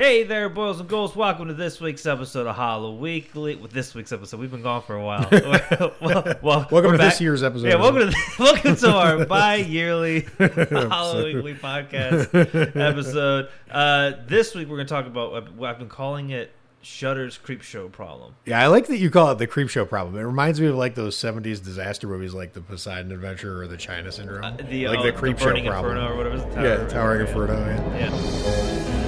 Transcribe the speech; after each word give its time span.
Hey 0.00 0.22
there, 0.22 0.48
boys 0.48 0.78
and 0.78 0.88
girls. 0.88 1.16
Welcome 1.16 1.48
to 1.48 1.54
this 1.54 1.80
week's 1.80 2.06
episode 2.06 2.46
of 2.46 2.54
Hollow 2.54 2.94
Weekly. 2.94 3.56
With 3.56 3.72
this 3.72 3.96
week's 3.96 4.12
episode, 4.12 4.38
we've 4.38 4.48
been 4.48 4.62
gone 4.62 4.80
for 4.82 4.94
a 4.94 5.02
while. 5.02 5.28
well, 6.00 6.36
well, 6.40 6.68
Welcome 6.70 6.92
to 6.92 6.98
this 6.98 7.20
year's 7.20 7.42
episode. 7.42 7.66
Yeah, 7.66 7.74
welcome 7.74 8.08
to 8.08 8.16
welcome 8.38 8.76
to 8.76 8.92
our 8.92 9.24
bi-yearly 9.26 10.20
Hollow 10.38 11.24
Weekly 11.24 11.56
podcast 11.56 12.32
episode. 12.76 13.48
Uh, 13.68 14.12
this 14.28 14.54
week 14.54 14.68
we're 14.68 14.76
going 14.76 14.86
to 14.86 14.94
talk 14.94 15.06
about. 15.06 15.52
What 15.56 15.68
I've 15.68 15.80
been 15.80 15.88
calling 15.88 16.30
it 16.30 16.52
Shudder's 16.80 17.36
Creep 17.36 17.62
Show 17.62 17.88
problem. 17.88 18.36
Yeah, 18.46 18.62
I 18.62 18.68
like 18.68 18.86
that 18.86 18.98
you 18.98 19.10
call 19.10 19.32
it 19.32 19.38
the 19.38 19.48
creep 19.48 19.68
show 19.68 19.84
problem. 19.84 20.14
It 20.16 20.22
reminds 20.22 20.60
me 20.60 20.68
of 20.68 20.76
like 20.76 20.94
those 20.94 21.16
'70s 21.16 21.60
disaster 21.64 22.06
movies, 22.06 22.32
like 22.34 22.52
the 22.52 22.60
Poseidon 22.60 23.10
Adventure 23.10 23.60
or 23.62 23.66
the 23.66 23.76
China 23.76 24.12
Syndrome, 24.12 24.44
Uh, 24.44 24.52
the 24.70 24.86
like 24.86 25.00
uh, 25.00 25.02
the 25.02 25.12
creep 25.12 25.40
show 25.40 25.46
problem. 25.46 25.66
Inferno 25.96 26.12
or 26.12 26.16
whatever. 26.16 26.38
The 26.38 26.62
yeah, 26.62 26.86
Towering 26.86 27.26
Inferno. 27.26 27.58
Yeah. 27.58 27.98
Yeah. 27.98 29.07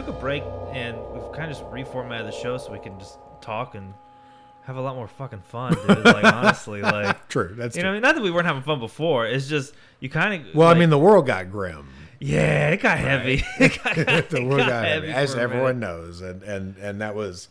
took 0.00 0.14
a 0.14 0.18
break 0.18 0.42
and 0.72 0.96
we've 1.12 1.30
kind 1.32 1.50
of 1.50 1.58
just 1.58 1.64
reformatted 1.70 2.24
the 2.24 2.32
show 2.32 2.56
so 2.56 2.72
we 2.72 2.78
can 2.78 2.98
just 2.98 3.18
talk 3.42 3.74
and 3.74 3.92
have 4.62 4.76
a 4.76 4.80
lot 4.80 4.94
more 4.96 5.08
fucking 5.08 5.42
fun, 5.42 5.74
dude. 5.74 6.04
Like 6.04 6.24
honestly, 6.34 6.80
like 6.80 7.28
True. 7.28 7.54
That's 7.54 7.76
you 7.76 7.82
true. 7.82 7.88
know, 7.88 7.90
I 7.90 7.94
mean, 7.94 8.02
not 8.02 8.14
that 8.14 8.22
we 8.22 8.30
weren't 8.30 8.46
having 8.46 8.62
fun 8.62 8.78
before. 8.80 9.26
It's 9.26 9.46
just 9.46 9.74
you 9.98 10.08
kind 10.08 10.46
of. 10.46 10.54
well, 10.54 10.68
I 10.68 10.74
mean, 10.74 10.88
the 10.88 10.98
world 10.98 11.26
got 11.26 11.50
grim. 11.50 11.88
yeah, 12.18 12.70
it 12.70 12.80
got 12.80 12.98
heavy. 12.98 13.44
It 13.58 13.78
got, 14.06 14.30
the 14.30 14.42
world 14.42 14.60
got 14.60 14.68
got 14.68 14.84
heavy, 14.86 15.08
as 15.08 15.34
everyone 15.34 15.80
knows, 15.80 16.22
and 16.22 16.42
and 16.42 16.76
and 16.78 17.00
that 17.02 17.14
was, 17.14 17.48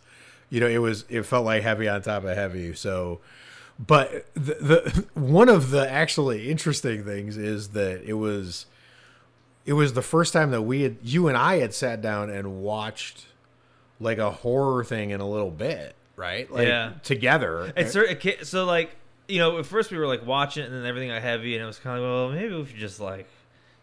you 0.49 0.59
know, 0.59 0.67
it 0.67 0.79
was 0.79 1.05
it 1.07 1.23
felt 1.23 1.45
like 1.45 1.61
heavy 1.61 1.87
on 1.87 2.01
top 2.01 2.23
of 2.23 2.35
heavy. 2.35 2.73
So, 2.73 3.19
but 3.79 4.25
the, 4.33 4.55
the 4.55 5.05
one 5.13 5.49
of 5.49 5.69
the 5.69 5.87
actually 5.87 6.49
interesting 6.49 7.03
things 7.03 7.37
is 7.37 7.69
that 7.69 8.01
it 8.03 8.13
was, 8.13 8.65
it 9.65 9.73
was 9.73 9.93
the 9.93 10.01
first 10.01 10.33
time 10.33 10.51
that 10.51 10.61
we 10.63 10.81
had 10.81 10.97
you 11.03 11.27
and 11.27 11.37
I 11.37 11.57
had 11.59 11.73
sat 11.73 12.01
down 12.01 12.29
and 12.29 12.61
watched 12.61 13.25
like 13.99 14.17
a 14.17 14.31
horror 14.31 14.83
thing 14.83 15.09
in 15.11 15.19
a 15.21 15.27
little 15.29 15.51
bit, 15.51 15.95
right? 16.15 16.49
Like, 16.51 16.67
Yeah. 16.67 16.93
together. 17.03 17.71
It's 17.75 17.93
ca- 18.21 18.43
so 18.43 18.65
like 18.65 18.95
you 19.27 19.37
know 19.39 19.59
at 19.59 19.65
first 19.65 19.91
we 19.91 19.97
were 19.97 20.07
like 20.07 20.25
watching 20.25 20.63
it 20.63 20.67
and 20.67 20.75
then 20.75 20.85
everything 20.85 21.09
got 21.09 21.21
heavy 21.21 21.55
and 21.55 21.63
it 21.63 21.67
was 21.67 21.77
kind 21.79 21.97
of 21.99 22.03
like, 22.03 22.09
well 22.11 22.29
maybe 22.41 22.55
we 22.55 22.65
should 22.65 22.77
just 22.77 22.99
like 22.99 23.27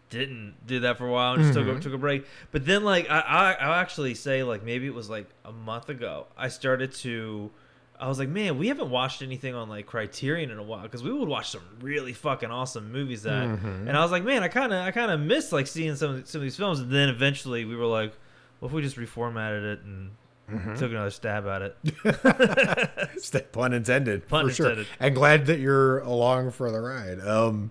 didn't 0.09 0.55
do 0.65 0.79
that 0.81 0.97
for 0.97 1.05
a 1.07 1.11
while 1.11 1.33
and 1.33 1.43
just 1.43 1.57
Mm-hmm. 1.57 1.67
took 1.69 1.77
a, 1.77 1.81
took 1.81 1.93
a 1.93 1.97
break. 1.97 2.25
But 2.51 2.65
then 2.65 2.83
like 2.83 3.09
I, 3.09 3.19
I 3.19 3.51
I'll 3.53 3.73
actually 3.73 4.13
say 4.15 4.43
like 4.43 4.63
maybe 4.63 4.87
it 4.87 4.93
was 4.93 5.09
like 5.09 5.27
a 5.45 5.51
month 5.51 5.89
ago 5.89 6.27
I 6.37 6.47
started 6.49 6.93
to. 6.95 7.51
I 7.99 8.07
was 8.07 8.19
like, 8.19 8.29
man, 8.29 8.57
we 8.59 8.67
haven't 8.67 8.89
watched 8.91 9.21
anything 9.23 9.55
on 9.55 9.69
like 9.69 9.87
Criterion 9.87 10.51
in 10.51 10.59
a 10.59 10.63
while 10.63 10.83
because 10.83 11.01
we 11.03 11.11
would 11.11 11.27
watch 11.27 11.49
some 11.49 11.61
really 11.81 12.13
fucking 12.13 12.51
awesome 12.51 12.91
movies 12.91 13.23
that, 13.23 13.47
Mm-hmm. 13.47 13.87
and 13.87 13.97
I 13.97 14.01
was 14.03 14.11
like, 14.11 14.23
man, 14.23 14.43
I 14.43 14.49
kind 14.49 14.71
of, 14.71 14.85
I 14.85 14.91
kind 14.91 15.09
of 15.11 15.19
miss 15.19 15.51
like 15.51 15.65
seeing 15.67 15.95
some 15.95 16.15
of, 16.15 16.27
some 16.27 16.39
of 16.39 16.43
these 16.43 16.55
films, 16.57 16.79
and 16.79 16.91
then 16.91 17.09
eventually 17.09 17.65
we 17.65 17.75
were 17.75 17.85
like, 17.87 18.13
well, 18.61 18.67
if 18.69 18.73
we 18.73 18.81
just 18.81 18.97
reformatted 18.97 19.73
it 19.73 19.79
and 19.83 20.11
Mm-hmm. 20.49 20.75
took 20.75 20.91
another 20.91 21.09
stab 21.09 21.45
at 21.45 21.61
it, 21.61 23.51
pun 23.51 23.73
intended 23.73 24.27
Pun 24.29 24.47
for 24.47 24.53
sure 24.53 24.65
intended. 24.69 24.87
and 24.97 25.13
glad 25.13 25.45
that 25.47 25.59
you're 25.59 25.99
along 25.99 26.51
for 26.51 26.71
the 26.71 26.79
ride 26.79 27.19
um 27.19 27.69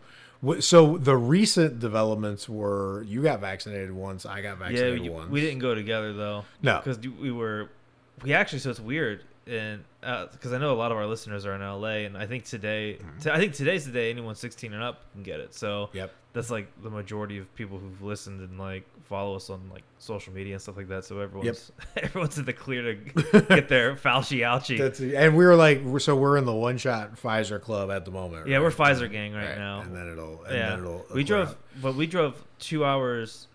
so 0.61 0.99
the 0.99 1.17
recent 1.17 1.81
developments 1.81 2.51
were 2.51 3.03
you 3.05 3.23
got 3.23 3.41
vaccinated 3.41 3.91
once 3.93 4.27
i 4.27 4.43
got 4.43 4.59
Yeah, 4.59 4.67
vaccinated 4.67 5.01
we, 5.01 5.09
once 5.09 5.31
we 5.31 5.41
didn't 5.41 5.61
go 5.61 5.75
together 5.75 6.13
though. 6.13 6.45
No. 6.63 6.83
because 6.85 6.99
we 6.99 7.31
were, 7.33 7.71
we 8.23 8.35
actually. 8.35 8.59
So 8.59 8.69
it's 8.71 8.79
weird, 8.81 9.23
and 9.47 9.85
because 10.33 10.53
I 10.53 10.59
know 10.59 10.73
a 10.73 10.77
lot 10.77 10.91
of 10.91 10.99
our 10.99 11.07
listeners 11.07 11.47
are 11.47 11.55
in 11.55 11.61
LA, 11.61 12.05
and 12.07 12.17
I 12.17 12.27
think 12.27 12.45
today, 12.45 12.99
t- 13.23 13.31
I 13.31 13.39
think 13.39 13.53
today's 13.55 13.85
the 13.87 13.93
day 13.93 14.11
anyone 14.11 14.35
16 14.35 14.73
and 14.73 14.83
up 14.83 15.03
can 15.13 15.23
get 15.23 15.41
it. 15.41 15.55
So 15.55 15.87
Mm-hmm. 15.87 15.97
Yep. 15.99 16.13
that's 16.33 16.51
like 16.51 16.67
the 16.83 16.91
majority 16.91 17.39
of 17.39 17.55
people 17.55 17.79
who've 17.79 18.03
listened 18.03 18.41
and 18.41 18.59
like 18.59 18.85
follow 19.05 19.37
us 19.37 19.49
on 19.51 19.61
like 19.73 19.85
social 19.99 20.33
media 20.33 20.55
and 20.55 20.61
stuff 20.63 20.77
like 20.77 20.89
that. 20.89 21.05
So 21.05 21.21
everyone's 21.21 21.71
everyone's 21.97 22.39
in 22.39 22.45
the 22.45 22.53
clear 22.53 22.83
to 22.83 22.95
get 23.49 23.69
their 23.69 23.95
Fauci 23.95 24.39
ouchie. 24.41 24.79
That's, 24.79 24.99
and 25.01 25.37
we 25.37 25.45
were 25.45 25.55
like 25.55 25.81
we're- 25.85 26.01
so 26.01 26.17
we're 26.17 26.37
in 26.39 26.45
the 26.45 26.53
one 26.55 26.77
shot 26.77 27.15
pfizer 27.15 27.61
club 27.61 27.91
at 27.93 28.05
the 28.05 28.11
moment 28.11 28.49
yeah, 28.49 28.57
right? 28.57 28.63
we're 28.65 28.71
Pfizer 28.73 29.11
gang 29.11 29.33
right, 29.33 29.51
Right, 29.51 29.59
now. 29.59 29.81
and 29.83 29.95
then 29.95 30.09
it'll 30.11 30.43
and 30.45 30.55
yeah, 30.57 30.71
then 30.71 30.79
it'll 30.81 31.07
we 31.15 31.23
drove, 31.23 31.51
out. 31.51 31.59
but 31.81 31.95
we 31.95 32.07
drove 32.09 32.43
two 32.59 32.85
hours 32.85 33.47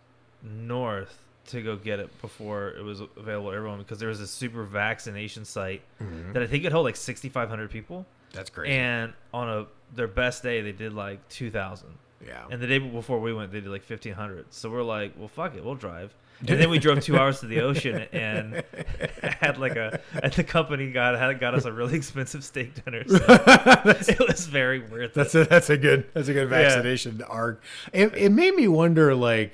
north 0.43 1.17
to 1.47 1.61
go 1.61 1.75
get 1.75 1.99
it 1.99 2.21
before 2.21 2.69
it 2.69 2.83
was 2.83 3.01
available 3.17 3.49
to 3.51 3.57
everyone 3.57 3.79
because 3.79 3.99
there 3.99 4.09
was 4.09 4.19
a 4.21 4.27
super 4.27 4.63
vaccination 4.63 5.43
site 5.45 5.81
Mm-hmm. 6.01 6.33
that 6.33 6.43
I 6.43 6.47
think 6.47 6.63
could 6.63 6.71
hold 6.71 6.85
like 6.85 6.95
6,500 6.95 7.69
people, 7.69 8.05
that's 8.33 8.49
crazy 8.49 8.73
and 8.73 9.13
on 9.33 9.49
a 9.49 9.65
their 9.95 10.07
best 10.07 10.41
day 10.43 10.61
they 10.61 10.71
did 10.71 10.93
like 10.93 11.27
2,000, 11.29 11.87
yeah 12.25 12.45
and 12.49 12.61
the 12.61 12.67
day 12.67 12.77
before 12.79 13.19
we 13.19 13.33
went 13.33 13.51
they 13.51 13.59
did 13.61 13.69
like 13.69 13.87
1,500. 13.89 14.45
So 14.51 14.69
we're 14.69 14.83
like, 14.83 15.13
well, 15.17 15.27
fuck 15.27 15.55
it, 15.55 15.63
we'll 15.65 15.75
drive. 15.75 16.13
And 16.47 16.59
then 16.59 16.71
we 16.71 16.79
drove 16.79 17.01
two 17.01 17.17
hours 17.19 17.39
to 17.41 17.45
the 17.45 17.61
ocean 17.61 18.07
and 18.11 18.63
had 19.21 19.59
like 19.59 19.75
a 19.75 19.99
at 20.23 20.33
the 20.33 20.43
company 20.43 20.91
got 20.91 21.15
had 21.19 21.39
got 21.39 21.53
us 21.53 21.65
a 21.65 21.71
really 21.71 21.95
expensive 21.95 22.43
steak 22.43 22.83
dinner. 22.83 23.03
So 23.07 23.17
it 23.27 24.27
was 24.27 24.47
very 24.47 24.79
worth 24.79 25.11
it. 25.11 25.13
That's 25.13 25.35
a 25.35 25.43
that's 25.45 25.69
a 25.69 25.77
good 25.77 26.05
that's 26.15 26.29
a 26.29 26.33
good 26.33 26.49
Yeah. 26.49 26.63
vaccination 26.63 27.21
arc. 27.27 27.61
It, 27.93 28.15
it 28.15 28.29
made 28.31 28.55
me 28.55 28.67
wonder 28.67 29.13
like 29.13 29.53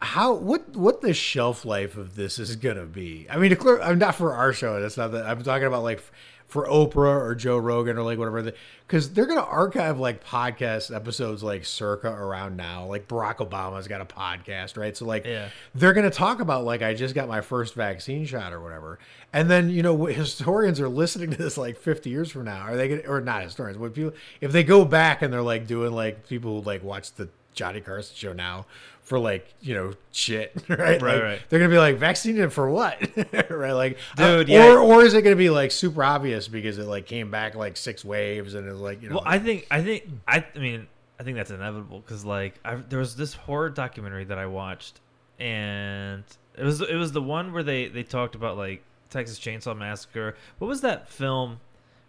how 0.00 0.34
what 0.34 0.76
what 0.76 1.00
the 1.00 1.12
shelf 1.12 1.64
life 1.64 1.96
of 1.96 2.14
this 2.14 2.38
is 2.38 2.54
gonna 2.56 2.86
be. 2.86 3.26
I 3.30 3.36
mean, 3.36 3.50
to 3.50 3.56
clear, 3.56 3.80
I'm 3.80 3.98
not 3.98 4.14
for 4.14 4.32
our 4.34 4.52
show. 4.52 4.80
That's 4.80 4.96
not 4.96 5.12
that 5.12 5.26
I'm 5.26 5.42
talking 5.42 5.66
about 5.66 5.82
like 5.82 6.02
for 6.46 6.68
Oprah 6.68 7.20
or 7.20 7.34
Joe 7.34 7.58
Rogan 7.58 7.98
or 7.98 8.02
like 8.02 8.18
whatever. 8.18 8.52
Because 8.86 9.12
they're 9.12 9.26
gonna 9.26 9.40
archive 9.40 9.98
like 9.98 10.24
podcast 10.24 10.94
episodes 10.94 11.42
like 11.42 11.64
circa 11.64 12.08
around 12.08 12.56
now. 12.56 12.86
Like 12.86 13.08
Barack 13.08 13.38
Obama's 13.38 13.88
got 13.88 14.00
a 14.00 14.04
podcast, 14.04 14.76
right? 14.76 14.96
So 14.96 15.04
like 15.04 15.24
Yeah. 15.26 15.48
they're 15.74 15.92
going 15.92 16.08
to 16.08 16.16
talk 16.16 16.38
about 16.38 16.64
like 16.64 16.82
I 16.82 16.94
just 16.94 17.16
got 17.16 17.26
my 17.26 17.40
first 17.40 17.74
vaccine 17.74 18.24
shot 18.24 18.52
or 18.52 18.60
whatever, 18.60 19.00
and 19.32 19.50
then 19.50 19.68
you 19.70 19.82
know 19.82 20.04
historians 20.06 20.78
are 20.80 20.88
listening 20.88 21.32
to 21.32 21.36
this 21.36 21.58
like 21.58 21.76
50 21.76 22.08
years 22.08 22.30
from 22.30 22.44
now. 22.44 22.60
Are 22.60 22.76
they 22.76 22.88
gonna, 22.88 23.02
or 23.08 23.20
not 23.20 23.42
historians? 23.42 23.76
What 23.78 23.94
people 23.94 24.12
if 24.40 24.52
they 24.52 24.62
go 24.62 24.84
back 24.84 25.22
and 25.22 25.32
they're 25.32 25.42
like 25.42 25.66
doing 25.66 25.90
like 25.90 26.28
people 26.28 26.60
who 26.60 26.64
like 26.64 26.84
watch 26.84 27.12
the 27.14 27.28
Johnny 27.54 27.80
Carson 27.80 28.14
show 28.14 28.32
now 28.34 28.66
for 29.06 29.18
like 29.18 29.54
you 29.60 29.72
know 29.74 29.92
shit 30.12 30.52
right 30.68 30.78
Right, 30.78 31.00
Like, 31.00 31.22
right. 31.22 31.40
they're 31.48 31.58
gonna 31.60 31.70
be 31.70 31.78
like 31.78 31.96
vaccinated 31.96 32.52
for 32.52 32.68
what 32.68 33.00
right 33.50 33.72
like 33.72 33.98
uh, 34.18 34.38
Dude, 34.38 34.48
yeah. 34.48 34.66
or 34.66 34.78
or 34.80 35.04
is 35.04 35.14
it 35.14 35.22
gonna 35.22 35.36
be 35.36 35.48
like 35.48 35.70
super 35.70 36.02
obvious 36.04 36.48
because 36.48 36.76
it 36.78 36.86
like 36.86 37.06
came 37.06 37.30
back 37.30 37.54
like 37.54 37.76
six 37.76 38.04
waves 38.04 38.54
and 38.54 38.66
it's 38.68 38.78
like 38.80 39.00
you 39.02 39.08
know 39.08 39.14
Well, 39.16 39.24
I 39.24 39.38
think 39.38 39.66
I 39.70 39.80
think 39.80 40.08
I 40.26 40.44
I 40.54 40.58
mean 40.58 40.86
I 41.18 41.22
think 41.22 41.36
that's 41.36 41.50
inevitable 41.52 42.00
because 42.00 42.24
like 42.24 42.58
I, 42.64 42.74
there 42.74 42.98
was 42.98 43.16
this 43.16 43.32
horror 43.32 43.70
documentary 43.70 44.24
that 44.24 44.38
I 44.38 44.46
watched 44.46 45.00
and 45.38 46.24
it 46.58 46.64
was 46.64 46.80
it 46.80 46.96
was 46.96 47.12
the 47.12 47.22
one 47.22 47.52
where 47.52 47.62
they 47.62 47.86
they 47.88 48.02
talked 48.02 48.34
about 48.34 48.56
like 48.56 48.82
Texas 49.08 49.38
Chainsaw 49.38 49.76
Massacre. 49.78 50.36
What 50.58 50.66
was 50.68 50.80
that 50.80 51.08
film 51.08 51.60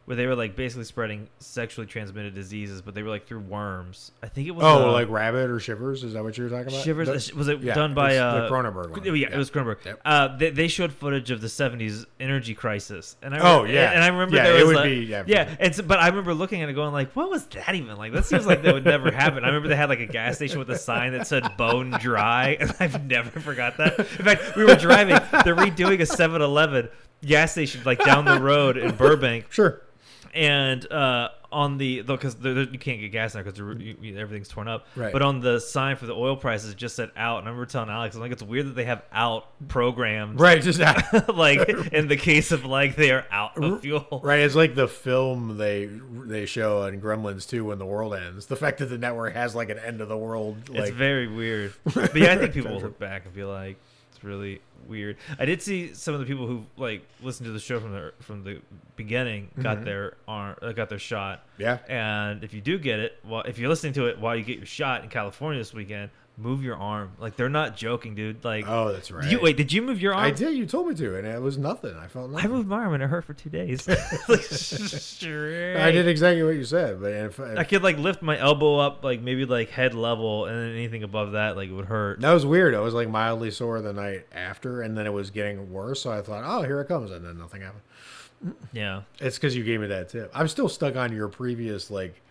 where 0.07 0.15
they 0.15 0.25
were 0.25 0.35
like 0.35 0.55
basically 0.55 0.85
spreading 0.85 1.27
sexually 1.39 1.85
transmitted 1.85 2.33
diseases, 2.33 2.81
but 2.81 2.95
they 2.95 3.03
were 3.03 3.09
like 3.09 3.27
through 3.27 3.41
worms? 3.41 4.13
I 4.23 4.27
think 4.29 4.47
it 4.47 4.51
was 4.51 4.63
oh 4.63 4.87
uh, 4.87 4.91
like 4.93 5.09
rabid 5.09 5.49
or 5.49 5.59
shivers 5.59 6.01
is 6.05 6.13
that 6.13 6.23
what 6.23 6.37
you 6.37 6.45
were 6.45 6.49
talking 6.49 6.69
about 6.69 6.81
Shivers. 6.81 7.27
The- 7.27 7.35
was 7.35 7.49
it 7.49 7.59
yeah, 7.61 7.73
done 7.73 7.93
by 7.93 8.11
it's 8.11 8.19
uh, 8.21 8.41
the 8.41 8.49
Cronenberg 8.49 8.91
one. 8.91 9.03
Yeah, 9.03 9.11
yeah, 9.11 9.27
it 9.33 9.37
was 9.37 9.51
Cronenberg. 9.51 9.83
Yep. 9.83 10.01
Uh, 10.05 10.37
they, 10.37 10.49
they 10.51 10.67
showed 10.69 10.93
footage 10.93 11.29
of 11.29 11.41
the 11.41 11.47
'70s 11.47 12.05
energy 12.21 12.53
crisis, 12.55 13.17
and 13.21 13.35
I 13.35 13.39
Oh, 13.39 13.63
remember, 13.63 13.73
yeah. 13.73 13.91
and 13.91 14.01
I 14.03 14.07
remember 14.07 14.35
Yeah, 14.37 14.43
there 14.43 14.59
it 14.61 14.65
would 14.65 14.75
like- 14.77 14.85
be- 14.85 14.95
yeah, 15.07 15.23
yeah, 15.27 15.55
and 15.59 15.75
so, 15.75 15.83
but 15.83 15.99
I 15.99 16.07
remember 16.07 16.33
looking 16.33 16.61
at 16.61 16.69
it 16.69 16.73
going 16.73 16.93
like, 16.93 17.11
what 17.13 17.29
was 17.29 17.45
that 17.47 17.75
even 17.75 17.97
like? 17.97 18.13
That 18.13 18.23
seems 18.23 18.45
like 18.45 18.61
that 18.63 18.73
would 18.73 18.85
never 18.85 19.11
happen. 19.11 19.43
I 19.43 19.47
remember 19.47 19.67
they 19.67 19.75
had 19.75 19.89
like 19.89 19.99
a 19.99 20.05
gas 20.05 20.37
station 20.37 20.57
with 20.57 20.69
a 20.69 20.77
sign 20.77 21.11
that 21.11 21.27
said 21.27 21.57
"Bone 21.57 21.91
Dry," 21.99 22.55
and 22.61 22.73
I've 22.79 23.05
never 23.05 23.41
forgot 23.41 23.75
that. 23.75 23.99
In 23.99 24.05
fact, 24.05 24.55
we 24.55 24.63
were 24.63 24.75
driving, 24.75 25.15
they're 25.43 25.53
redoing 25.53 25.95
a 25.99 26.03
7-Eleven 26.05 26.87
gas 27.25 27.51
station 27.51 27.81
like 27.83 27.99
down 28.05 28.23
the 28.23 28.39
road 28.39 28.77
in 28.77 28.95
Burbank, 28.95 29.51
sure 29.51 29.81
and 30.33 30.91
uh, 30.91 31.29
on 31.51 31.77
the 31.77 32.01
because 32.01 32.35
you 32.43 32.79
can't 32.79 32.99
get 32.99 33.11
gas 33.11 33.35
now 33.35 33.43
because 33.43 33.59
everything's 33.59 34.49
torn 34.49 34.67
up. 34.67 34.85
Right. 34.95 35.13
But 35.13 35.21
on 35.21 35.39
the 35.39 35.59
sign 35.59 35.95
for 35.95 36.05
the 36.05 36.13
oil 36.13 36.35
prices, 36.35 36.71
it 36.71 36.77
just 36.77 36.95
said 36.95 37.11
out. 37.15 37.39
And 37.39 37.47
I 37.47 37.51
remember 37.51 37.65
telling 37.65 37.89
Alex, 37.89 38.15
I'm 38.15 38.21
like, 38.21 38.31
it's 38.31 38.43
weird 38.43 38.67
that 38.67 38.75
they 38.75 38.85
have 38.85 39.03
out 39.11 39.47
programs, 39.67 40.39
right 40.39 40.61
just 40.61 40.79
that 40.79 41.35
like 41.35 41.69
in 41.91 42.07
the 42.07 42.17
case 42.17 42.51
of 42.51 42.65
like 42.65 42.95
they 42.95 43.11
are 43.11 43.25
out 43.31 43.61
of 43.61 43.81
fuel. 43.81 44.21
Right, 44.23 44.39
it's 44.39 44.55
like 44.55 44.75
the 44.75 44.87
film 44.87 45.57
they 45.57 45.85
they 45.85 46.45
show 46.45 46.83
in 46.83 47.01
Gremlins 47.01 47.47
2 47.47 47.65
when 47.65 47.79
the 47.79 47.85
world 47.85 48.13
ends. 48.13 48.47
The 48.47 48.55
fact 48.55 48.79
that 48.79 48.87
the 48.87 48.97
network 48.97 49.33
has 49.33 49.55
like 49.55 49.69
an 49.69 49.79
end 49.79 50.01
of 50.01 50.09
the 50.09 50.17
world 50.17 50.69
like 50.69 50.89
it's 50.89 50.89
very 50.91 51.27
weird. 51.27 51.73
But 51.93 52.15
yeah, 52.15 52.33
I 52.33 52.37
think 52.37 52.53
people 52.53 52.71
will 52.71 52.81
look 52.81 52.99
back 52.99 53.25
and 53.25 53.33
be 53.33 53.43
like, 53.43 53.77
it's 54.11 54.23
really 54.23 54.61
weird. 54.87 55.17
I 55.39 55.45
did 55.45 55.61
see 55.61 55.93
some 55.93 56.13
of 56.13 56.19
the 56.19 56.25
people 56.25 56.47
who 56.47 56.65
like 56.77 57.05
listened 57.21 57.45
to 57.45 57.51
the 57.51 57.59
show 57.59 57.79
from 57.79 57.91
the 57.91 58.13
from 58.19 58.43
the 58.43 58.61
beginning 58.95 59.49
got 59.61 59.83
their 59.83 60.13
arm 60.27 60.55
uh, 60.61 60.71
got 60.71 60.89
their 60.89 60.99
shot. 60.99 61.43
Yeah. 61.57 61.79
And 61.87 62.43
if 62.43 62.53
you 62.53 62.61
do 62.61 62.77
get 62.77 62.99
it, 62.99 63.19
well, 63.25 63.41
if 63.43 63.57
you're 63.57 63.69
listening 63.69 63.93
to 63.93 64.07
it 64.07 64.19
while 64.19 64.35
you 64.35 64.43
get 64.43 64.57
your 64.57 64.65
shot 64.65 65.03
in 65.03 65.09
California 65.09 65.59
this 65.59 65.73
weekend, 65.73 66.09
move 66.37 66.63
your 66.63 66.75
arm. 66.75 67.11
Like 67.19 67.35
they're 67.35 67.49
not 67.49 67.75
joking, 67.75 68.13
dude. 68.13 68.45
Like 68.45 68.65
Oh, 68.67 68.91
that's 68.93 69.09
right. 69.11 69.29
you 69.29 69.39
wait, 69.41 69.57
did 69.57 69.73
you 69.73 69.81
move 69.81 69.99
your 69.99 70.13
arm? 70.13 70.23
I 70.23 70.31
did. 70.31 70.53
You 70.53 70.65
told 70.67 70.87
me 70.87 70.95
to, 70.95 71.17
and 71.17 71.27
it 71.27 71.41
was 71.41 71.57
nothing. 71.57 71.95
I 71.95 72.07
felt 72.07 72.29
nothing. 72.29 72.45
I 72.45 72.53
moved 72.53 72.67
my 72.67 72.77
arm 72.77 72.93
and 72.93 73.01
it 73.01 73.07
hurt 73.07 73.25
for 73.25 73.33
two 73.33 73.49
days. 73.49 73.87
like, 74.27 74.41
straight. 74.41 75.77
I 75.77 75.91
did 75.91 76.07
exactly 76.07 76.43
what 76.43 76.55
you 76.55 76.63
said, 76.63 77.01
but 77.01 77.11
if, 77.11 77.39
I 77.39 77.63
could 77.63 77.83
like 77.83 77.97
lift 77.97 78.21
my 78.21 78.37
elbow 78.37 78.77
up, 78.77 79.03
like 79.03 79.21
maybe 79.21 79.45
like 79.45 79.69
head 79.69 79.95
level, 79.95 80.45
and 80.45 80.55
then 80.55 80.71
anything 80.75 81.03
above 81.03 81.31
that, 81.31 81.55
like 81.55 81.69
it 81.69 81.73
would 81.73 81.85
hurt. 81.85 82.21
that 82.21 82.33
was 82.33 82.45
weird. 82.45 82.75
I 82.75 82.79
was 82.79 82.93
like 82.93 83.09
mildly 83.09 83.51
sore 83.51 83.81
the 83.81 83.93
night 83.93 84.27
after, 84.31 84.81
and 84.81 84.97
then 84.97 85.07
it 85.07 85.13
was 85.13 85.31
getting 85.31 85.71
worse. 85.71 86.01
So 86.01 86.11
I 86.11 86.21
thought, 86.21 86.43
oh, 86.45 86.63
here 86.63 86.79
it 86.81 86.87
comes, 86.87 87.11
and 87.11 87.25
then 87.25 87.37
nothing 87.37 87.61
happened. 87.61 87.81
Yeah, 88.71 89.01
It's 89.19 89.37
because 89.37 89.55
you 89.55 89.63
gave 89.63 89.81
me 89.81 89.87
that 89.87 90.09
tip. 90.09 90.31
I'm 90.35 90.47
still 90.47 90.69
stuck 90.69 90.95
on 90.95 91.11
your 91.11 91.27
previous 91.27 91.89
like 91.89 92.21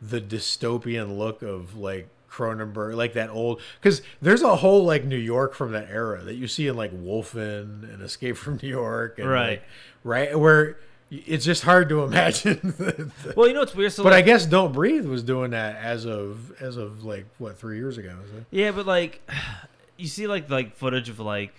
the 0.00 0.20
dystopian 0.20 1.18
look 1.18 1.42
of 1.42 1.76
like 1.76 2.08
Cronenberg, 2.32 2.94
like 2.94 3.12
that 3.12 3.28
old. 3.30 3.60
Because 3.80 4.00
there's 4.22 4.42
a 4.42 4.56
whole 4.56 4.84
like 4.84 5.04
New 5.04 5.16
York 5.16 5.54
from 5.54 5.72
that 5.72 5.88
era 5.90 6.22
that 6.22 6.34
you 6.34 6.48
see 6.48 6.66
in 6.68 6.76
like 6.76 6.92
Wolfen 6.92 7.92
and 7.92 8.02
Escape 8.02 8.36
from 8.36 8.58
New 8.62 8.68
York, 8.68 9.18
and, 9.18 9.28
Right. 9.28 9.48
like, 9.50 9.62
right, 10.02 10.38
where 10.38 10.78
it's 11.10 11.44
just 11.44 11.62
hard 11.64 11.90
to 11.90 12.02
imagine. 12.04 12.58
the- 12.78 13.10
the- 13.24 13.34
Well, 13.36 13.46
you 13.46 13.52
know 13.54 13.60
it's 13.62 13.74
weird? 13.74 13.92
So, 13.92 14.02
but 14.02 14.14
I 14.14 14.22
guess 14.22 14.46
Don't 14.46 14.72
Breathe 14.72 15.04
was 15.06 15.22
doing 15.22 15.50
that 15.50 15.76
as 15.76 16.06
of 16.06 16.52
as 16.62 16.76
of 16.78 17.04
like 17.04 17.26
what 17.38 17.58
three 17.58 17.76
years 17.76 17.98
ago. 17.98 18.16
Is 18.24 18.32
it? 18.32 18.44
yeah, 18.50 18.70
but 18.70 18.86
like, 18.86 19.20
you 19.98 20.06
see 20.08 20.26
like 20.26 20.48
like 20.48 20.74
footage 20.76 21.08
of 21.10 21.20
like 21.20 21.52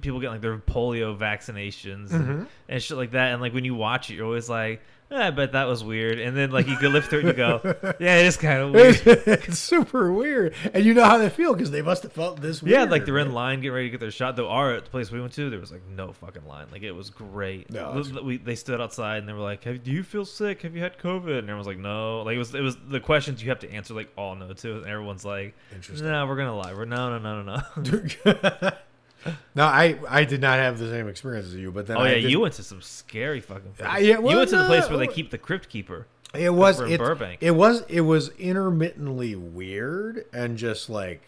people 0.00 0.20
getting 0.20 0.32
like 0.34 0.40
their 0.40 0.58
polio 0.58 1.16
vaccinations 1.16 2.12
and, 2.12 2.20
Mm-hmm. 2.28 2.44
and 2.68 2.82
shit 2.82 2.96
like 2.96 3.12
that, 3.12 3.32
and 3.32 3.40
like 3.42 3.54
when 3.54 3.64
you 3.64 3.74
watch 3.74 4.10
it, 4.10 4.14
you're 4.14 4.26
always 4.26 4.48
like, 4.48 4.82
eh, 5.10 5.26
I 5.26 5.30
bet 5.30 5.52
that 5.52 5.66
was 5.66 5.82
weird, 5.82 6.20
and 6.20 6.36
then 6.36 6.50
like 6.52 6.68
you 6.68 6.76
could 6.76 6.92
live 6.92 7.06
through 7.06 7.20
it 7.20 7.24
and 7.26 7.28
you 7.30 7.34
go, 7.36 7.60
yeah, 8.00 8.16
it 8.18 8.26
is 8.26 8.36
kind 8.36 8.62
of 8.62 8.70
weird. 8.72 9.00
it's 9.06 9.58
super 9.58 10.12
weird, 10.12 10.54
and 10.72 10.84
you 10.84 10.94
know 10.94 11.04
how 11.04 11.18
they 11.18 11.28
feel 11.30 11.52
because 11.54 11.70
they 11.72 11.82
must 11.82 12.02
have 12.04 12.12
felt 12.12 12.40
this. 12.40 12.62
Yeah, 12.62 12.84
like 12.84 13.04
they're 13.06 13.18
in 13.18 13.32
line 13.32 13.60
getting 13.60 13.72
ready 13.72 13.86
to 13.86 13.90
get 13.90 14.00
their 14.00 14.10
shot. 14.12 14.36
Though 14.36 14.48
our 14.48 14.74
at 14.74 14.84
the 14.84 14.90
place 14.90 15.10
we 15.10 15.20
went 15.20 15.32
to, 15.34 15.50
there 15.50 15.58
was 15.58 15.72
like 15.72 15.82
no 15.88 16.12
fucking 16.12 16.46
line. 16.46 16.66
Like 16.70 16.82
it 16.82 16.92
was 16.92 17.10
great. 17.10 17.70
No, 17.72 18.02
Th- 18.02 18.22
we, 18.22 18.36
they 18.38 18.54
stood 18.54 18.80
outside 18.80 19.18
and 19.18 19.28
they 19.28 19.32
were 19.32 19.40
like, 19.40 19.64
Have, 19.64 19.82
"Do 19.82 19.90
you 19.90 20.02
feel 20.04 20.24
sick? 20.24 20.62
Have 20.62 20.76
you 20.76 20.82
had 20.82 20.96
COVID?" 20.98 21.38
And 21.38 21.48
everyone's 21.50 21.66
like, 21.66 21.78
"No." 21.78 22.22
Like 22.22 22.36
it 22.36 22.38
was 22.38 22.54
it 22.54 22.62
was 22.62 22.76
the 22.88 23.00
questions 23.00 23.42
you 23.42 23.48
have 23.48 23.60
to 23.60 23.70
answer 23.72 23.94
like 23.94 24.10
all 24.16 24.34
no 24.36 24.52
to, 24.52 24.76
and 24.76 24.86
everyone's 24.86 25.24
like. 25.24 25.54
"No, 26.00 26.26
we're 26.26 26.36
gonna 26.36 26.56
lie. 26.56 26.72
We're 26.72 26.84
no, 26.84 27.18
no, 27.18 27.42
no, 27.42 27.42
no, 27.42 27.62
no." 28.62 28.70
no, 29.54 29.64
I 29.64 29.98
I 30.08 30.24
did 30.24 30.40
not 30.40 30.58
have 30.58 30.78
the 30.78 30.88
same 30.88 31.08
experience 31.08 31.48
as 31.48 31.54
you, 31.54 31.70
but 31.70 31.86
then 31.86 31.96
oh 31.96 32.00
I 32.00 32.08
yeah, 32.08 32.14
did- 32.16 32.30
you 32.30 32.40
went 32.40 32.54
to 32.54 32.62
some 32.62 32.82
scary 32.82 33.40
fucking. 33.40 33.72
Place. 33.72 33.88
Ah, 33.90 33.98
yeah, 33.98 34.16
you 34.16 34.20
well, 34.20 34.36
went 34.38 34.50
to 34.50 34.58
the 34.58 34.66
place 34.66 34.88
where 34.88 34.98
they 34.98 35.06
keep 35.06 35.30
the 35.30 35.38
crypt 35.38 35.68
keeper. 35.68 36.06
It 36.32 36.50
was 36.50 36.80
it, 36.80 36.98
Burbank. 36.98 37.42
it 37.42 37.50
was 37.50 37.82
it 37.88 38.02
was 38.02 38.28
intermittently 38.38 39.34
weird 39.34 40.26
and 40.32 40.56
just 40.56 40.88
like 40.88 41.22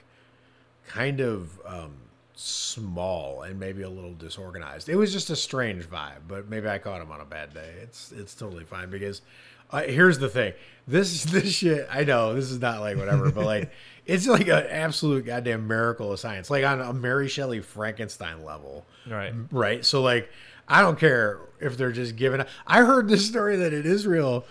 kind 0.86 1.20
of 1.20 1.60
um 1.66 1.94
small 2.34 3.42
and 3.42 3.58
maybe 3.58 3.82
a 3.82 3.88
little 3.90 4.14
disorganized. 4.14 4.88
It 4.88 4.96
was 4.96 5.12
just 5.12 5.30
a 5.30 5.36
strange 5.36 5.88
vibe, 5.88 6.22
but 6.28 6.48
maybe 6.48 6.68
I 6.68 6.78
caught 6.78 7.00
him 7.00 7.10
on 7.10 7.20
a 7.20 7.24
bad 7.24 7.52
day. 7.52 7.74
It's 7.82 8.12
it's 8.12 8.34
totally 8.34 8.64
fine 8.64 8.90
because 8.90 9.22
uh, 9.70 9.82
here's 9.82 10.18
the 10.18 10.28
thing. 10.28 10.52
This 10.86 11.24
this 11.32 11.52
shit, 11.52 11.86
I 11.90 12.04
know 12.04 12.34
this 12.34 12.50
is 12.50 12.60
not 12.60 12.80
like 12.80 12.96
whatever, 12.96 13.30
but 13.30 13.44
like 13.44 13.70
it's 14.06 14.26
like 14.26 14.48
an 14.48 14.66
absolute 14.68 15.26
goddamn 15.26 15.66
miracle 15.68 16.12
of 16.12 16.18
science. 16.20 16.50
Like 16.50 16.64
on 16.64 16.80
a 16.80 16.92
Mary 16.92 17.28
Shelley 17.28 17.60
Frankenstein 17.60 18.44
level 18.44 18.84
Right. 19.08 19.32
right? 19.50 19.84
So 19.84 20.02
like, 20.02 20.28
I 20.68 20.80
don't 20.80 20.98
care 20.98 21.38
if 21.60 21.76
they're 21.76 21.92
just 21.92 22.16
giving. 22.16 22.44
I 22.66 22.82
heard 22.84 23.08
this 23.08 23.26
story 23.26 23.56
that 23.56 23.72
in 23.72 23.84
Israel, 23.84 24.44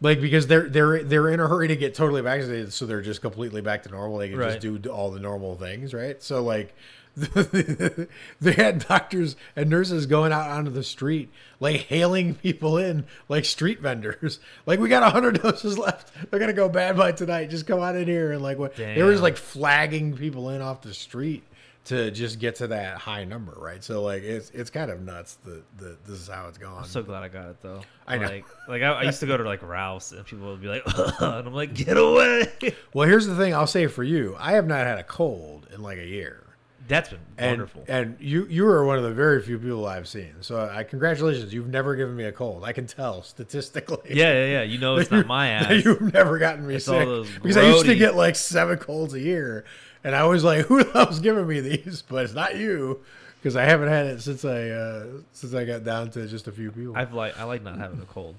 like 0.00 0.20
because 0.20 0.46
they're 0.46 0.68
they're 0.68 1.02
they're 1.02 1.28
in 1.28 1.40
a 1.40 1.48
hurry 1.48 1.68
to 1.68 1.76
get 1.76 1.94
totally 1.94 2.20
vaccinated, 2.22 2.72
so 2.72 2.86
they're 2.86 3.02
just 3.02 3.20
completely 3.22 3.60
back 3.60 3.82
to 3.84 3.90
normal. 3.90 4.18
They 4.18 4.28
can 4.30 4.38
Right. 4.38 4.60
just 4.60 4.82
do 4.82 4.90
all 4.90 5.10
the 5.10 5.20
normal 5.20 5.56
things, 5.56 5.92
right? 5.94 6.22
So 6.22 6.42
like. 6.42 6.74
they 8.40 8.52
had 8.52 8.86
doctors 8.86 9.36
and 9.56 9.68
nurses 9.68 10.06
going 10.06 10.32
out 10.32 10.48
onto 10.50 10.70
the 10.70 10.82
street, 10.82 11.30
like 11.60 11.82
hailing 11.82 12.34
people 12.34 12.78
in, 12.78 13.04
like 13.28 13.44
street 13.44 13.80
vendors. 13.80 14.40
Like 14.66 14.80
we 14.80 14.88
got 14.88 15.02
a 15.02 15.10
hundred 15.10 15.40
doses 15.42 15.78
left. 15.78 16.12
They're 16.30 16.40
gonna 16.40 16.52
go 16.52 16.68
bad 16.68 16.96
by 16.96 17.12
tonight. 17.12 17.48
Just 17.50 17.66
come 17.66 17.80
on 17.80 17.96
in 17.96 18.06
here 18.06 18.32
and 18.32 18.42
like 18.42 18.58
what? 18.58 18.76
They 18.76 19.02
were 19.02 19.12
just 19.12 19.22
like 19.22 19.36
flagging 19.36 20.16
people 20.16 20.50
in 20.50 20.60
off 20.60 20.82
the 20.82 20.92
street 20.92 21.42
to 21.88 22.10
just 22.10 22.38
get 22.38 22.56
to 22.56 22.66
that 22.66 22.98
high 22.98 23.24
number, 23.24 23.54
right? 23.56 23.82
So 23.82 24.02
like 24.02 24.22
it's 24.22 24.50
it's 24.50 24.68
kind 24.68 24.90
of 24.90 25.00
nuts 25.00 25.38
that 25.44 25.62
the, 25.78 25.96
this 26.06 26.20
is 26.20 26.28
how 26.28 26.46
it's 26.48 26.58
going. 26.58 26.76
I'm 26.76 26.84
so 26.84 27.02
glad 27.02 27.22
I 27.22 27.28
got 27.28 27.48
it 27.48 27.62
though. 27.62 27.80
I 28.06 28.18
know. 28.18 28.26
Like, 28.26 28.44
like 28.68 28.82
I, 28.82 28.92
I 28.92 29.02
used 29.04 29.20
to 29.20 29.26
go 29.26 29.38
to 29.38 29.44
like 29.44 29.62
Rouse 29.62 30.12
and 30.12 30.24
people 30.26 30.50
would 30.50 30.60
be 30.60 30.68
like, 30.68 30.82
and 30.86 31.48
I'm 31.48 31.54
like, 31.54 31.72
"Get 31.72 31.96
away!" 31.96 32.52
well, 32.92 33.08
here's 33.08 33.26
the 33.26 33.36
thing 33.36 33.54
I'll 33.54 33.66
say 33.66 33.86
for 33.86 34.04
you: 34.04 34.36
I 34.38 34.52
have 34.52 34.66
not 34.66 34.86
had 34.86 34.98
a 34.98 35.02
cold 35.02 35.66
in 35.72 35.82
like 35.82 35.96
a 35.98 36.06
year, 36.06 36.44
That's 36.88 37.10
been 37.10 37.18
and 37.36 37.50
wonderful. 37.52 37.84
and 37.86 38.16
you 38.18 38.46
you 38.46 38.66
are 38.66 38.84
one 38.84 38.96
of 38.96 39.04
the 39.04 39.12
very 39.12 39.42
few 39.42 39.58
people 39.58 39.86
I've 39.86 40.08
seen. 40.08 40.34
So 40.40 40.68
I 40.72 40.82
congratulations, 40.84 41.52
you've 41.52 41.68
never 41.68 41.94
given 41.94 42.16
me 42.16 42.24
a 42.24 42.32
cold. 42.32 42.64
I 42.64 42.72
can 42.72 42.86
tell 42.86 43.22
statistically. 43.22 43.98
Yeah, 44.16 44.32
yeah, 44.32 44.46
yeah. 44.46 44.62
You 44.62 44.78
know 44.78 44.96
it's 44.98 45.10
not 45.10 45.26
my 45.26 45.48
ass. 45.48 45.84
You've 45.84 46.12
never 46.12 46.38
gotten 46.38 46.66
me 46.66 46.76
It's 46.76 46.86
sick 46.86 47.06
because 47.42 47.56
I 47.56 47.68
used 47.68 47.86
to 47.86 47.94
get 47.94 48.14
like 48.16 48.36
seven 48.36 48.78
colds 48.78 49.14
a 49.14 49.20
year, 49.20 49.64
and 50.02 50.16
I 50.16 50.24
was 50.24 50.44
like, 50.44 50.66
"Who 50.66 50.82
the 50.82 50.90
hell's 50.92 51.20
giving 51.20 51.46
me 51.46 51.60
these?" 51.60 52.02
But 52.02 52.24
it's 52.24 52.34
not 52.34 52.56
you, 52.56 53.00
because 53.40 53.54
I 53.56 53.64
haven't 53.64 53.88
had 53.88 54.06
it 54.06 54.22
since 54.22 54.44
I 54.44 54.68
uh, 54.70 55.06
since 55.32 55.54
I 55.54 55.64
got 55.64 55.84
down 55.84 56.10
to 56.12 56.26
just 56.26 56.48
a 56.48 56.52
few 56.52 56.72
people. 56.72 56.96
I've 56.96 57.12
like 57.12 57.38
I 57.38 57.44
like 57.44 57.62
not 57.62 57.78
having 57.78 58.00
a 58.00 58.06
cold. 58.06 58.34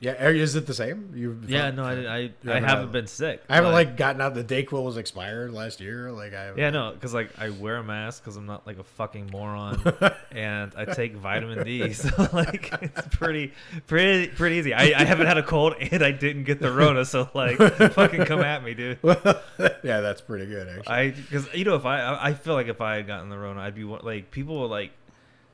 Yeah, 0.00 0.24
are- 0.24 0.32
is 0.32 0.56
it 0.56 0.66
the 0.66 0.72
same? 0.72 1.12
You've 1.14 1.50
Yeah, 1.50 1.70
no, 1.70 1.84
I 1.84 1.92
I, 1.92 2.16
I 2.16 2.54
haven't 2.54 2.64
haven't 2.64 2.92
been 2.92 3.06
sick. 3.06 3.42
I 3.50 3.56
haven't 3.56 3.72
like 3.72 3.98
gotten 3.98 4.22
out. 4.22 4.34
The 4.34 4.42
Dayquil 4.42 4.82
was 4.82 4.96
expired 4.96 5.52
last 5.52 5.78
year. 5.78 6.10
Like 6.10 6.32
I. 6.32 6.54
Yeah, 6.56 6.70
no, 6.70 6.92
because 6.92 7.12
like 7.12 7.38
I 7.38 7.50
wear 7.50 7.76
a 7.76 7.84
mask 7.84 8.22
because 8.22 8.36
I'm 8.36 8.46
not 8.46 8.66
like 8.66 8.78
a 8.78 8.82
fucking 8.82 9.28
moron, 9.30 9.82
and 10.32 10.72
I 10.74 10.86
take 10.86 11.16
vitamin 11.16 11.64
D, 11.64 11.92
so 11.92 12.08
like 12.32 12.72
it's 12.80 13.14
pretty, 13.14 13.52
pretty, 13.86 14.28
pretty 14.28 14.56
easy. 14.56 14.72
I, 14.72 14.98
I 14.98 15.04
haven't 15.04 15.26
had 15.26 15.36
a 15.36 15.42
cold 15.42 15.74
and 15.78 16.02
I 16.02 16.12
didn't 16.12 16.44
get 16.44 16.60
the 16.60 16.72
Rona, 16.72 17.04
so 17.04 17.28
like 17.34 17.58
fucking 17.58 18.24
come 18.24 18.40
at 18.40 18.64
me, 18.64 18.72
dude. 18.72 18.98
yeah, 19.04 20.00
that's 20.00 20.22
pretty 20.22 20.46
good 20.46 20.66
actually. 20.66 20.94
I 20.94 21.10
because 21.10 21.52
you 21.52 21.66
know 21.66 21.74
if 21.74 21.84
I 21.84 22.00
I 22.00 22.28
I 22.28 22.34
feel 22.34 22.54
like 22.54 22.68
if 22.68 22.80
I 22.80 22.96
had 22.96 23.06
gotten 23.06 23.28
the 23.28 23.38
Rona, 23.38 23.60
I'd 23.60 23.74
be 23.74 23.84
like 23.84 24.30
people 24.30 24.58
were 24.60 24.66
like. 24.66 24.92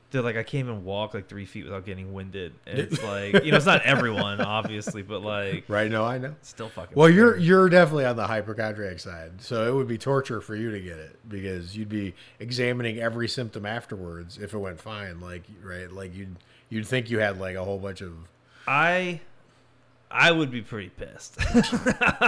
They're 0.09 0.21
like 0.21 0.37
I 0.37 0.43
can't 0.43 0.65
even 0.67 0.85
walk 0.85 1.13
like 1.13 1.27
three 1.27 1.45
feet 1.45 1.65
without 1.65 1.85
getting 1.85 2.13
winded. 2.13 2.53
And 2.65 2.79
it's 2.79 3.03
like 3.03 3.43
you 3.43 3.51
know 3.51 3.57
it's 3.57 3.65
not 3.65 3.81
everyone 3.83 4.39
obviously, 4.41 5.01
but 5.01 5.21
like 5.21 5.65
right? 5.67 5.91
No, 5.91 6.05
I 6.05 6.17
know. 6.17 6.35
still 6.41 6.69
fucking. 6.69 6.95
Well, 6.95 7.09
you're 7.09 7.33
scary. 7.33 7.43
you're 7.43 7.69
definitely 7.69 8.05
on 8.05 8.15
the 8.15 8.27
hypochondriac 8.27 8.99
side, 8.99 9.41
so 9.41 9.67
it 9.67 9.75
would 9.75 9.87
be 9.87 9.97
torture 9.97 10.39
for 10.41 10.55
you 10.55 10.71
to 10.71 10.79
get 10.79 10.97
it 10.97 11.19
because 11.27 11.75
you'd 11.75 11.89
be 11.89 12.13
examining 12.39 12.99
every 12.99 13.27
symptom 13.27 13.65
afterwards 13.65 14.37
if 14.37 14.53
it 14.53 14.57
went 14.57 14.79
fine. 14.79 15.19
Like 15.19 15.43
right, 15.61 15.91
like 15.91 16.15
you'd 16.15 16.35
you'd 16.69 16.87
think 16.87 17.09
you 17.09 17.19
had 17.19 17.39
like 17.39 17.55
a 17.55 17.63
whole 17.63 17.79
bunch 17.79 18.01
of 18.01 18.13
I 18.67 19.19
I 20.09 20.31
would 20.31 20.51
be 20.51 20.61
pretty 20.61 20.89
pissed. 20.89 21.37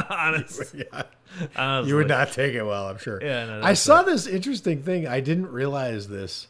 Honest, 0.09 0.73
yeah. 0.75 1.03
honestly. 1.55 1.89
You 1.89 1.95
would 1.95 2.07
not 2.07 2.31
take 2.31 2.53
it 2.53 2.63
well, 2.63 2.87
I'm 2.87 2.97
sure. 2.97 3.23
Yeah, 3.23 3.45
no, 3.45 3.61
I 3.63 3.73
saw 3.73 4.03
this 4.03 4.27
interesting 4.27 4.83
thing. 4.83 5.07
I 5.07 5.21
didn't 5.21 5.47
realize 5.51 6.07
this. 6.07 6.47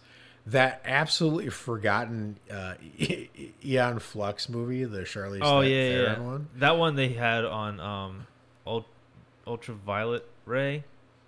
That 0.51 0.82
absolutely 0.86 1.50
forgotten 1.50 2.38
uh, 2.51 2.75
Aeon 3.65 4.00
Flux 4.00 4.48
movie, 4.50 4.84
the 4.86 5.00
Charlize 5.01 5.39
Oh 5.41 5.62
Theron 5.62 5.70
yeah, 5.70 5.89
yeah, 5.89 6.01
yeah. 6.13 6.20
one. 6.20 6.48
That 6.58 6.77
one 6.77 6.96
they 6.96 7.10
had 7.10 7.46
on 7.46 7.79
um, 7.79 8.27
Ult- 8.65 8.86
Ultraviolet 9.46 10.25
Ray. 10.46 10.84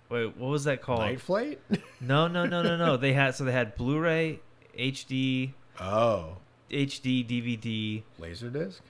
Wait, 0.08 0.36
what 0.36 0.48
was 0.50 0.64
that 0.64 0.82
called? 0.82 1.00
Night 1.00 1.20
Flight. 1.20 1.60
No, 2.00 2.26
no, 2.26 2.46
no, 2.46 2.62
no, 2.62 2.76
no. 2.76 2.96
they 2.96 3.12
had 3.12 3.36
so 3.36 3.44
they 3.44 3.52
had 3.52 3.76
Blu-ray, 3.76 4.40
HD, 4.76 5.52
oh, 5.80 6.36
HD, 6.68 7.24
DVD, 7.24 8.02
Laserdisc. 8.20 8.80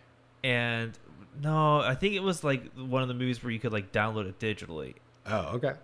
and 0.43 0.99
no, 1.43 1.81
I 1.81 1.95
think 1.95 2.15
it 2.15 2.23
was 2.23 2.43
like 2.43 2.73
one 2.75 3.03
of 3.03 3.09
the 3.09 3.15
movies 3.15 3.43
where 3.45 3.51
you 3.53 3.59
could 3.59 3.73
like 3.73 3.93
download 3.93 4.27
it 4.29 4.39
digitally, 4.39 4.95
Oh, 5.27 5.57
okay. 5.57 5.75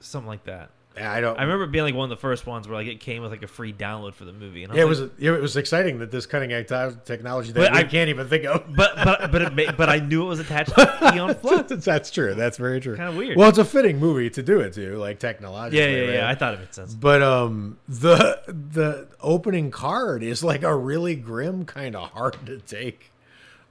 something 0.00 0.28
like 0.28 0.44
that. 0.44 0.68
I 0.96 1.20
don't. 1.20 1.36
I 1.38 1.42
remember 1.42 1.66
being 1.66 1.84
like 1.84 1.94
one 1.94 2.04
of 2.04 2.16
the 2.16 2.20
first 2.20 2.46
ones 2.46 2.68
where 2.68 2.76
like 2.76 2.86
it 2.86 3.00
came 3.00 3.22
with 3.22 3.32
like 3.32 3.42
a 3.42 3.48
free 3.48 3.72
download 3.72 4.14
for 4.14 4.24
the 4.24 4.32
movie. 4.32 4.62
And 4.62 4.72
Yeah, 4.74 4.82
it 4.82 4.88
was 4.88 5.00
like, 5.00 5.10
it 5.18 5.30
was 5.40 5.56
exciting 5.56 5.98
that 5.98 6.12
this 6.12 6.24
cutting 6.24 6.52
edge 6.52 6.68
technology 7.04 7.50
that 7.52 7.60
But 7.72 7.74
I- 7.74 7.82
can't 7.82 8.10
even 8.10 8.28
think 8.28 8.44
of. 8.44 8.64
but 8.76 8.94
but 9.02 9.32
but 9.32 9.42
it 9.58 9.76
but 9.76 9.88
I 9.88 9.98
knew 9.98 10.22
it 10.22 10.28
was 10.28 10.38
attached 10.38 10.74
to 10.76 11.10
Aeon 11.14 11.34
Flux. 11.40 11.84
That's 11.84 12.10
true. 12.12 12.34
That's 12.34 12.58
very 12.58 12.80
true. 12.80 12.94
Kinda 12.96 13.12
weird. 13.16 13.36
Well, 13.36 13.48
it's 13.48 13.58
a 13.58 13.64
fitting 13.64 13.98
movie 13.98 14.30
to 14.30 14.42
do 14.42 14.60
it 14.60 14.72
to, 14.74 14.96
like 14.98 15.18
technologically. 15.18 15.80
Yeah, 15.80 15.86
yeah, 15.88 16.04
right? 16.06 16.14
yeah. 16.14 16.28
I 16.28 16.34
thought 16.36 16.54
it 16.54 16.60
made 16.60 16.74
sense. 16.74 16.94
But 16.94 17.22
um, 17.22 17.78
the 17.88 18.40
the 18.46 19.08
opening 19.20 19.72
card 19.72 20.22
is 20.22 20.44
like 20.44 20.62
a 20.62 20.76
really 20.76 21.16
grim, 21.16 21.64
kind 21.64 21.96
of 21.96 22.10
hard 22.10 22.36
to 22.46 22.58
take, 22.60 23.10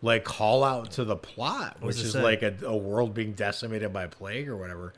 like 0.01 0.25
call 0.25 0.63
out 0.65 0.91
to 0.93 1.05
the 1.05 1.15
plot, 1.15 1.77
which 1.79 1.95
is 2.01 2.11
say? 2.11 2.21
like 2.21 2.41
a, 2.43 2.53
a 2.65 2.75
world 2.75 3.13
being 3.13 3.31
decimated 3.31 3.93
by 3.93 4.07
plague 4.07 4.49
or 4.49 4.57
whatever. 4.57 4.93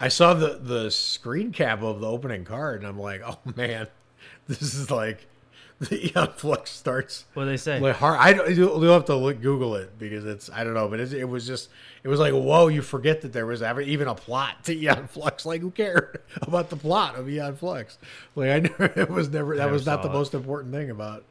I 0.00 0.08
saw 0.08 0.34
the 0.34 0.58
the 0.62 0.90
screen 0.90 1.52
cap 1.52 1.82
of 1.82 2.00
the 2.00 2.06
opening 2.08 2.44
card, 2.44 2.80
and 2.80 2.88
I'm 2.88 2.98
like, 2.98 3.22
oh 3.26 3.38
man, 3.56 3.88
this 4.48 4.74
is 4.74 4.90
like 4.90 5.26
the 5.80 6.06
Aeon 6.06 6.32
Flux 6.36 6.70
starts. 6.70 7.24
What 7.34 7.44
do 7.44 7.50
they 7.50 7.56
say? 7.56 7.80
Like 7.80 7.96
hard, 7.96 8.18
I 8.18 8.32
don't, 8.32 8.54
you'll 8.54 8.80
have 8.92 9.04
to 9.06 9.16
look, 9.16 9.40
Google 9.42 9.74
it 9.76 9.98
because 9.98 10.24
it's 10.24 10.50
I 10.50 10.64
don't 10.64 10.74
know, 10.74 10.88
but 10.88 11.00
it, 11.00 11.12
it 11.12 11.24
was 11.24 11.46
just 11.46 11.68
it 12.02 12.08
was 12.08 12.20
like 12.20 12.32
whoa, 12.32 12.68
you 12.68 12.82
forget 12.82 13.22
that 13.22 13.32
there 13.32 13.46
was 13.46 13.62
ever 13.62 13.80
even 13.80 14.08
a 14.08 14.14
plot 14.14 14.64
to 14.64 14.72
Aeon 14.76 15.06
Flux. 15.08 15.44
Like 15.46 15.60
who 15.60 15.70
cared 15.70 16.22
about 16.42 16.70
the 16.70 16.76
plot 16.76 17.16
of 17.16 17.28
Aeon 17.28 17.56
Flux? 17.56 17.98
Like 18.34 18.50
I 18.50 18.60
never, 18.60 18.84
it 19.00 19.10
was 19.10 19.28
never 19.30 19.54
that 19.56 19.62
Never 19.64 19.72
was 19.72 19.86
not 19.86 20.02
the 20.02 20.08
it. 20.10 20.12
most 20.12 20.34
important 20.34 20.72
thing 20.74 20.90
about 20.90 21.24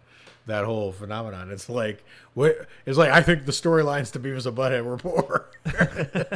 that 0.47 0.63
whole 0.63 0.91
phenomenon. 0.91 1.49
It's 1.49 1.69
like 1.69 2.03
what 2.35 2.67
it's 2.85 2.99
like. 2.99 3.09
I 3.09 3.21
think 3.23 3.45
the 3.45 3.51
storylines 3.51 4.11
to 4.11 4.19
Beavis 4.19 4.45
and 4.45 4.55
Butthead 4.55 4.83
were 4.85 4.97
poor. 4.97 5.49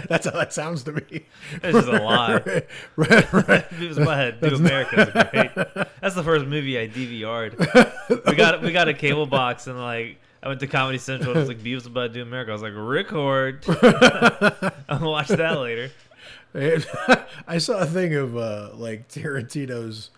That's 0.09 0.25
how 0.25 0.31
that 0.31 0.51
sounds 0.51 0.83
to 0.83 0.91
me. 0.93 1.01
It's 1.63 1.73
just 1.77 1.87
a 1.87 2.03
lie. 2.03 2.33
right, 2.43 2.67
right, 2.97 3.33
right. 3.33 3.69
Beavis 3.69 3.97
and 3.97 4.05
Butthead 4.07 4.41
Do 4.41 4.55
America 4.55 5.01
is 5.01 5.09
great. 5.31 5.87
That's 6.01 6.15
the 6.15 6.23
first 6.23 6.45
movie 6.45 6.77
I 6.79 6.87
DVR'd. 6.87 8.25
We 8.27 8.35
got 8.35 8.61
we 8.61 8.71
got 8.71 8.87
a 8.87 8.93
cable 8.93 9.25
box 9.25 9.67
and 9.67 9.79
like 9.79 10.17
I 10.43 10.47
went 10.47 10.59
to 10.61 10.67
Comedy 10.67 10.97
Central. 10.97 11.31
and 11.31 11.37
It 11.37 11.39
was 11.41 11.49
like 11.49 11.59
Beavis 11.59 11.85
and 11.85 11.95
Butthead 11.95 12.13
Do 12.13 12.21
America. 12.21 12.51
I 12.51 12.53
was 12.53 12.61
like, 12.61 12.73
record. 12.75 13.63
I'll 14.89 15.09
watch 15.11 15.27
that 15.29 15.59
later. 15.59 15.91
I 17.47 17.57
saw 17.59 17.79
a 17.79 17.85
thing 17.85 18.15
of 18.15 18.35
uh, 18.35 18.69
like 18.73 19.07
Tarantino's 19.09 20.09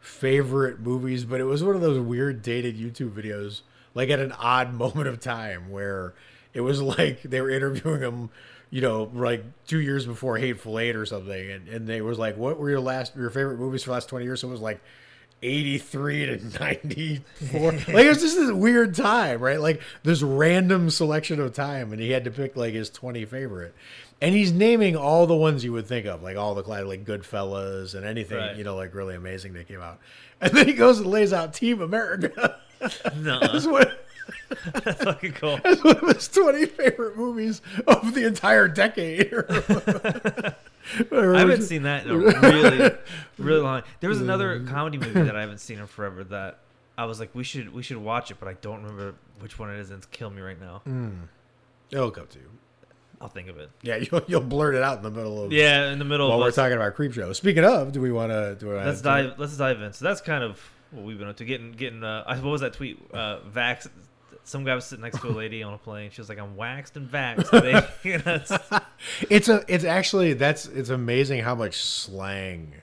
favorite 0.00 0.80
movies, 0.80 1.24
but 1.24 1.40
it 1.40 1.44
was 1.44 1.62
one 1.64 1.74
of 1.74 1.80
those 1.80 1.98
weird 1.98 2.42
dated 2.42 2.76
YouTube 2.76 3.10
videos, 3.10 3.62
like 3.94 4.10
at 4.10 4.20
an 4.20 4.32
odd 4.32 4.72
moment 4.74 5.08
of 5.08 5.20
time 5.20 5.70
where 5.70 6.14
it 6.54 6.60
was 6.60 6.80
like 6.82 7.22
they 7.22 7.40
were 7.40 7.50
interviewing 7.50 8.00
him, 8.02 8.30
you 8.72 8.80
know, 8.80 9.08
like 9.14 9.44
two 9.68 9.78
years 9.80 10.04
before 10.06 10.36
Hateful 10.38 10.80
Eight 10.80 10.96
or 10.96 11.06
something, 11.06 11.50
and, 11.50 11.68
and 11.68 11.86
they 11.86 12.00
was 12.00 12.18
like, 12.18 12.36
"What 12.36 12.58
were 12.58 12.70
your 12.70 12.80
last 12.80 13.14
your 13.14 13.30
favorite 13.30 13.58
movies 13.58 13.84
for 13.84 13.90
the 13.90 13.94
last 13.94 14.08
twenty 14.08 14.24
years?" 14.24 14.40
So 14.40 14.48
it 14.48 14.52
was 14.52 14.60
like. 14.60 14.80
83 15.44 16.26
to 16.26 16.36
94 16.60 17.72
like 17.72 17.88
it 17.88 18.08
was 18.08 18.20
just 18.20 18.36
this 18.36 18.52
weird 18.52 18.94
time 18.94 19.40
right 19.40 19.60
like 19.60 19.82
this 20.04 20.22
random 20.22 20.88
selection 20.88 21.40
of 21.40 21.52
time 21.52 21.92
and 21.92 22.00
he 22.00 22.10
had 22.12 22.22
to 22.26 22.30
pick 22.30 22.54
like 22.56 22.72
his 22.74 22.88
20 22.90 23.24
favorite 23.24 23.74
and 24.20 24.36
he's 24.36 24.52
naming 24.52 24.94
all 24.96 25.26
the 25.26 25.34
ones 25.34 25.64
you 25.64 25.72
would 25.72 25.88
think 25.88 26.06
of 26.06 26.22
like 26.22 26.36
all 26.36 26.54
the 26.54 26.62
like 26.62 27.04
goodfellas 27.04 27.96
and 27.96 28.06
anything 28.06 28.38
Right. 28.38 28.56
you 28.56 28.62
know 28.62 28.76
like 28.76 28.94
really 28.94 29.16
amazing 29.16 29.54
that 29.54 29.66
came 29.66 29.80
out 29.80 29.98
and 30.40 30.52
then 30.52 30.68
he 30.68 30.74
goes 30.74 31.00
and 31.00 31.08
lays 31.08 31.32
out 31.32 31.54
team 31.54 31.80
america 31.80 32.60
No, 33.16 33.40
that's 34.84 35.02
fucking 35.04 35.32
cool. 35.32 35.58
that's 35.62 35.82
one 35.82 35.96
of 35.96 36.14
his 36.16 36.28
20 36.28 36.66
favorite 36.66 37.16
movies 37.16 37.60
of 37.86 38.14
the 38.14 38.26
entire 38.26 38.68
decade 38.68 39.32
I 41.12 41.38
haven't 41.38 41.62
seen 41.62 41.84
that 41.84 42.04
in 42.06 42.10
a 42.10 42.16
really, 42.18 42.90
really 43.38 43.60
long. 43.60 43.82
There 44.00 44.10
was 44.10 44.20
another 44.20 44.60
comedy 44.64 44.98
movie 44.98 45.22
that 45.22 45.36
I 45.36 45.40
haven't 45.40 45.58
seen 45.60 45.78
in 45.78 45.86
forever 45.86 46.24
that 46.24 46.58
I 46.98 47.04
was 47.04 47.20
like, 47.20 47.34
we 47.34 47.44
should 47.44 47.72
we 47.72 47.82
should 47.82 47.96
watch 47.98 48.30
it, 48.30 48.38
but 48.40 48.48
I 48.48 48.54
don't 48.54 48.82
remember 48.82 49.14
which 49.40 49.58
one 49.58 49.70
it 49.70 49.78
is, 49.78 49.90
and 49.90 49.98
it's 49.98 50.06
killing 50.06 50.34
me 50.34 50.42
right 50.42 50.60
now. 50.60 50.82
it'll 51.90 52.10
come 52.10 52.26
to 52.28 52.38
you 52.38 52.50
I'll 53.20 53.28
think 53.28 53.48
of 53.48 53.56
it. 53.58 53.70
yeah 53.82 53.96
you'll, 54.10 54.22
you'll 54.26 54.40
blurt 54.40 54.74
it 54.74 54.82
out 54.82 54.96
in 54.96 55.02
the 55.04 55.10
middle 55.10 55.44
of 55.44 55.52
Yeah, 55.52 55.90
in 55.92 55.98
the 56.00 56.04
middle 56.04 56.28
while 56.28 56.40
we're 56.40 56.48
us. 56.48 56.56
talking 56.56 56.76
about 56.76 56.94
creep 56.94 57.12
show 57.12 57.32
speaking 57.32 57.64
of 57.64 57.92
do 57.92 58.00
we 58.00 58.10
want 58.10 58.32
to 58.32 58.56
do 58.58 58.74
Let's 58.74 59.00
dive. 59.00 59.38
Let's 59.38 59.56
dive 59.56 59.80
in. 59.80 59.92
So 59.92 60.04
that's 60.04 60.20
kind 60.20 60.42
of 60.42 60.60
what 60.90 61.04
we've 61.04 61.18
been 61.18 61.28
up 61.28 61.36
to. 61.36 61.44
Getting 61.44 61.72
getting. 61.72 62.02
Uh, 62.04 62.24
I- 62.26 62.34
what 62.40 62.50
was 62.50 62.60
that 62.62 62.72
tweet? 62.74 63.00
Uh, 63.14 63.38
vax. 63.50 63.88
Some 64.44 64.64
guy 64.64 64.74
was 64.74 64.84
sitting 64.86 65.04
next 65.04 65.20
to 65.20 65.28
a 65.28 65.30
lady 65.36 65.62
on 65.62 65.72
a 65.74 65.78
plane. 65.78 66.10
She 66.10 66.20
was 66.20 66.28
like, 66.28 66.38
"I'm 66.38 66.56
waxed 66.56 66.96
and 66.96 67.10
vaxxed." 67.10 67.50
They- 67.50 67.88
you 68.10 68.18
know, 68.18 68.34
it's- 68.34 68.80
it's 69.30 69.48
a 69.48 69.64
it's 69.68 69.84
actually 69.84 70.32
that's 70.34 70.66
it's 70.66 70.90
amazing 70.90 71.42
how 71.42 71.54
much 71.54 71.82
slang 71.82 72.74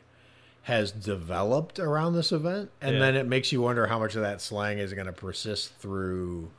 has 0.63 0.91
developed 0.91 1.79
around 1.79 2.13
this 2.13 2.31
event 2.31 2.69
and 2.81 2.93
Yeah. 2.95 2.99
then 2.99 3.15
it 3.15 3.25
makes 3.25 3.51
you 3.51 3.61
wonder 3.61 3.87
how 3.87 3.97
much 3.97 4.15
of 4.15 4.21
that 4.21 4.39
slang 4.41 4.77
is 4.77 4.93
going 4.93 5.07
to 5.07 5.13
persist 5.13 5.73
through 5.79 6.51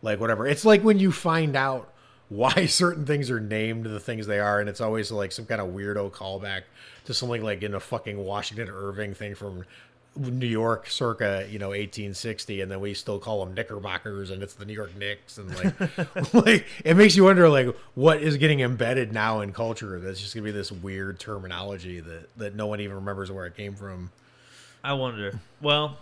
like 0.00 0.18
whatever 0.18 0.46
it's 0.48 0.64
like 0.64 0.82
when 0.82 0.98
you 0.98 1.12
find 1.12 1.54
out 1.54 1.92
why 2.28 2.66
certain 2.66 3.04
things 3.06 3.30
are 3.30 3.38
named 3.38 3.84
the 3.86 4.00
things 4.00 4.26
they 4.26 4.40
are 4.40 4.58
and 4.58 4.68
it's 4.68 4.80
always 4.80 5.12
like 5.12 5.30
some 5.30 5.44
kind 5.46 5.60
of 5.60 5.68
weirdo 5.68 6.10
callback 6.10 6.62
to 7.04 7.14
something 7.14 7.42
like 7.42 7.62
in 7.62 7.74
a 7.74 7.80
fucking 7.80 8.16
washington 8.18 8.68
irving 8.68 9.14
thing 9.14 9.34
from 9.34 9.64
New 10.16 10.46
York 10.46 10.88
circa, 10.88 11.46
you 11.50 11.58
know, 11.58 11.68
1860, 11.68 12.60
and 12.60 12.70
then 12.70 12.80
we 12.80 12.92
still 12.94 13.18
call 13.18 13.44
them 13.44 13.54
Knickerbockers, 13.54 14.30
and 14.30 14.42
it's 14.42 14.54
the 14.54 14.64
New 14.64 14.74
York 14.74 14.94
Knicks, 14.96 15.38
and 15.38 15.54
like, 15.56 16.34
like 16.34 16.66
it 16.84 16.96
makes 16.96 17.16
you 17.16 17.24
wonder, 17.24 17.48
like, 17.48 17.74
what 17.94 18.22
is 18.22 18.36
getting 18.36 18.60
embedded 18.60 19.12
now 19.12 19.40
in 19.40 19.52
culture 19.52 19.98
that's 19.98 20.20
just 20.20 20.34
gonna 20.34 20.44
be 20.44 20.50
this 20.50 20.70
weird 20.70 21.18
terminology 21.18 22.00
that 22.00 22.36
that 22.36 22.54
no 22.54 22.66
one 22.66 22.80
even 22.80 22.96
remembers 22.96 23.30
where 23.30 23.46
it 23.46 23.56
came 23.56 23.74
from. 23.74 24.10
I 24.84 24.92
wonder. 24.94 25.40
Well, 25.60 25.96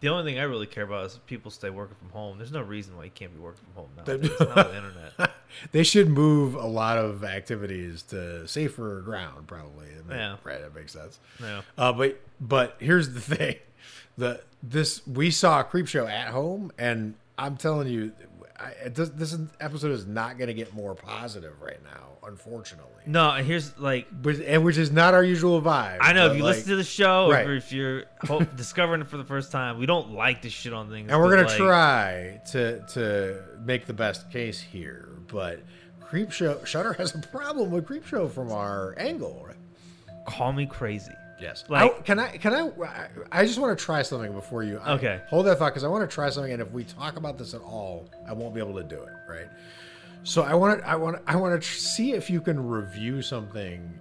the 0.00 0.08
only 0.10 0.30
thing 0.30 0.38
I 0.38 0.42
really 0.42 0.66
care 0.66 0.84
about 0.84 1.06
is 1.06 1.18
people 1.26 1.50
stay 1.50 1.70
working 1.70 1.96
from 1.98 2.10
home. 2.10 2.36
There's 2.36 2.52
no 2.52 2.60
reason 2.60 2.96
why 2.96 3.04
you 3.04 3.10
can't 3.14 3.32
be 3.32 3.40
working 3.40 3.64
from 3.72 3.84
home 3.84 3.90
now. 3.96 4.12
It's 4.12 4.40
not 4.40 4.70
the 4.70 4.76
internet. 4.76 5.30
They 5.72 5.82
should 5.82 6.08
move 6.08 6.54
a 6.54 6.66
lot 6.66 6.98
of 6.98 7.24
activities 7.24 8.02
to 8.04 8.46
safer 8.48 9.00
ground, 9.02 9.46
probably. 9.46 9.86
That 9.88 10.06
make- 10.06 10.16
Yeah. 10.16 10.36
right. 10.44 10.60
That 10.60 10.74
makes 10.74 10.92
sense. 10.92 11.18
Yeah. 11.40 11.62
Uh, 11.78 11.92
but 11.92 12.20
but 12.40 12.76
here's 12.78 13.10
the 13.14 13.20
thing, 13.36 13.56
the 14.18 14.40
this 14.62 15.06
we 15.06 15.30
saw 15.30 15.60
a 15.60 15.64
creep 15.64 15.86
show 15.88 16.06
at 16.06 16.28
home, 16.28 16.72
and 16.78 17.14
I'm 17.38 17.56
telling 17.56 17.88
you, 17.88 18.12
I, 18.58 18.88
does, 18.88 19.10
this 19.12 19.36
episode 19.60 19.90
is 19.90 20.06
not 20.06 20.38
going 20.38 20.46
to 20.48 20.54
get 20.54 20.72
more 20.72 20.94
positive 20.94 21.60
right 21.60 21.82
now, 21.82 22.28
unfortunately. 22.28 22.90
No, 23.06 23.30
and 23.32 23.44
here's 23.46 23.76
like 23.78 24.06
But 24.12 24.36
and 24.36 24.64
which 24.64 24.78
is 24.78 24.90
not 24.92 25.12
our 25.12 25.24
usual 25.24 25.60
vibe. 25.60 25.98
I 26.00 26.12
know 26.12 26.30
if 26.30 26.36
you 26.38 26.44
like- 26.44 26.54
listen 26.56 26.70
to 26.70 26.76
the 26.76 26.84
show, 26.84 27.30
Right. 27.30 27.46
or 27.46 27.54
if 27.56 27.72
you're 27.72 28.04
ho- 28.22 28.40
discovering 28.56 29.00
it 29.02 29.08
for 29.08 29.16
the 29.16 29.24
first 29.24 29.50
time, 29.52 29.78
we 29.78 29.86
don't 29.86 30.12
like 30.12 30.42
to 30.42 30.50
shit 30.50 30.72
on 30.72 30.88
things. 30.88 31.10
and 31.10 31.20
we're 31.20 31.30
gonna 31.34 31.48
like, 31.48 31.56
try 31.58 32.40
to 32.52 32.80
to 32.94 33.42
make 33.64 33.86
the 33.86 33.92
best 33.92 34.30
case 34.30 34.60
here, 34.60 35.08
but 35.34 35.60
creep 36.00 36.30
show 36.32 36.64
Shudder 36.64 36.94
has 36.94 37.14
a 37.14 37.18
problem 37.18 37.70
with 37.70 37.84
creep 37.86 38.06
show 38.06 38.28
from 38.28 38.50
our 38.50 38.94
angle, 38.96 39.44
right? 39.46 39.56
call 40.26 40.54
me 40.54 40.64
crazy. 40.64 41.12
Yes. 41.38 41.64
Like- 41.68 41.92
I, 41.98 42.00
can 42.02 42.18
I? 42.18 42.28
Can 42.38 42.54
I? 42.54 43.08
I 43.30 43.44
just 43.44 43.58
want 43.58 43.76
to 43.78 43.84
try 43.84 44.00
something 44.02 44.32
before 44.32 44.62
you. 44.62 44.78
I- 44.82 44.92
Okay. 44.94 45.20
hold 45.28 45.44
that 45.46 45.58
thought 45.58 45.70
because 45.70 45.84
I 45.84 45.88
want 45.88 46.08
to 46.08 46.14
try 46.14 46.30
something, 46.30 46.52
and 46.52 46.62
if 46.62 46.70
we 46.70 46.84
talk 46.84 47.16
about 47.18 47.36
this 47.36 47.52
at 47.52 47.60
all, 47.60 48.08
I 48.26 48.32
won't 48.32 48.54
be 48.54 48.60
able 48.60 48.76
to 48.76 48.84
do 48.84 48.96
it. 49.02 49.12
Right. 49.28 49.48
So 50.22 50.42
I 50.42 50.54
want 50.54 50.80
to. 50.80 50.88
I 50.88 50.94
want. 50.94 51.20
I 51.26 51.36
want 51.36 51.60
to 51.60 51.68
see 51.68 52.12
if 52.12 52.30
you 52.30 52.40
can 52.40 52.64
review 52.66 53.20
something 53.20 53.92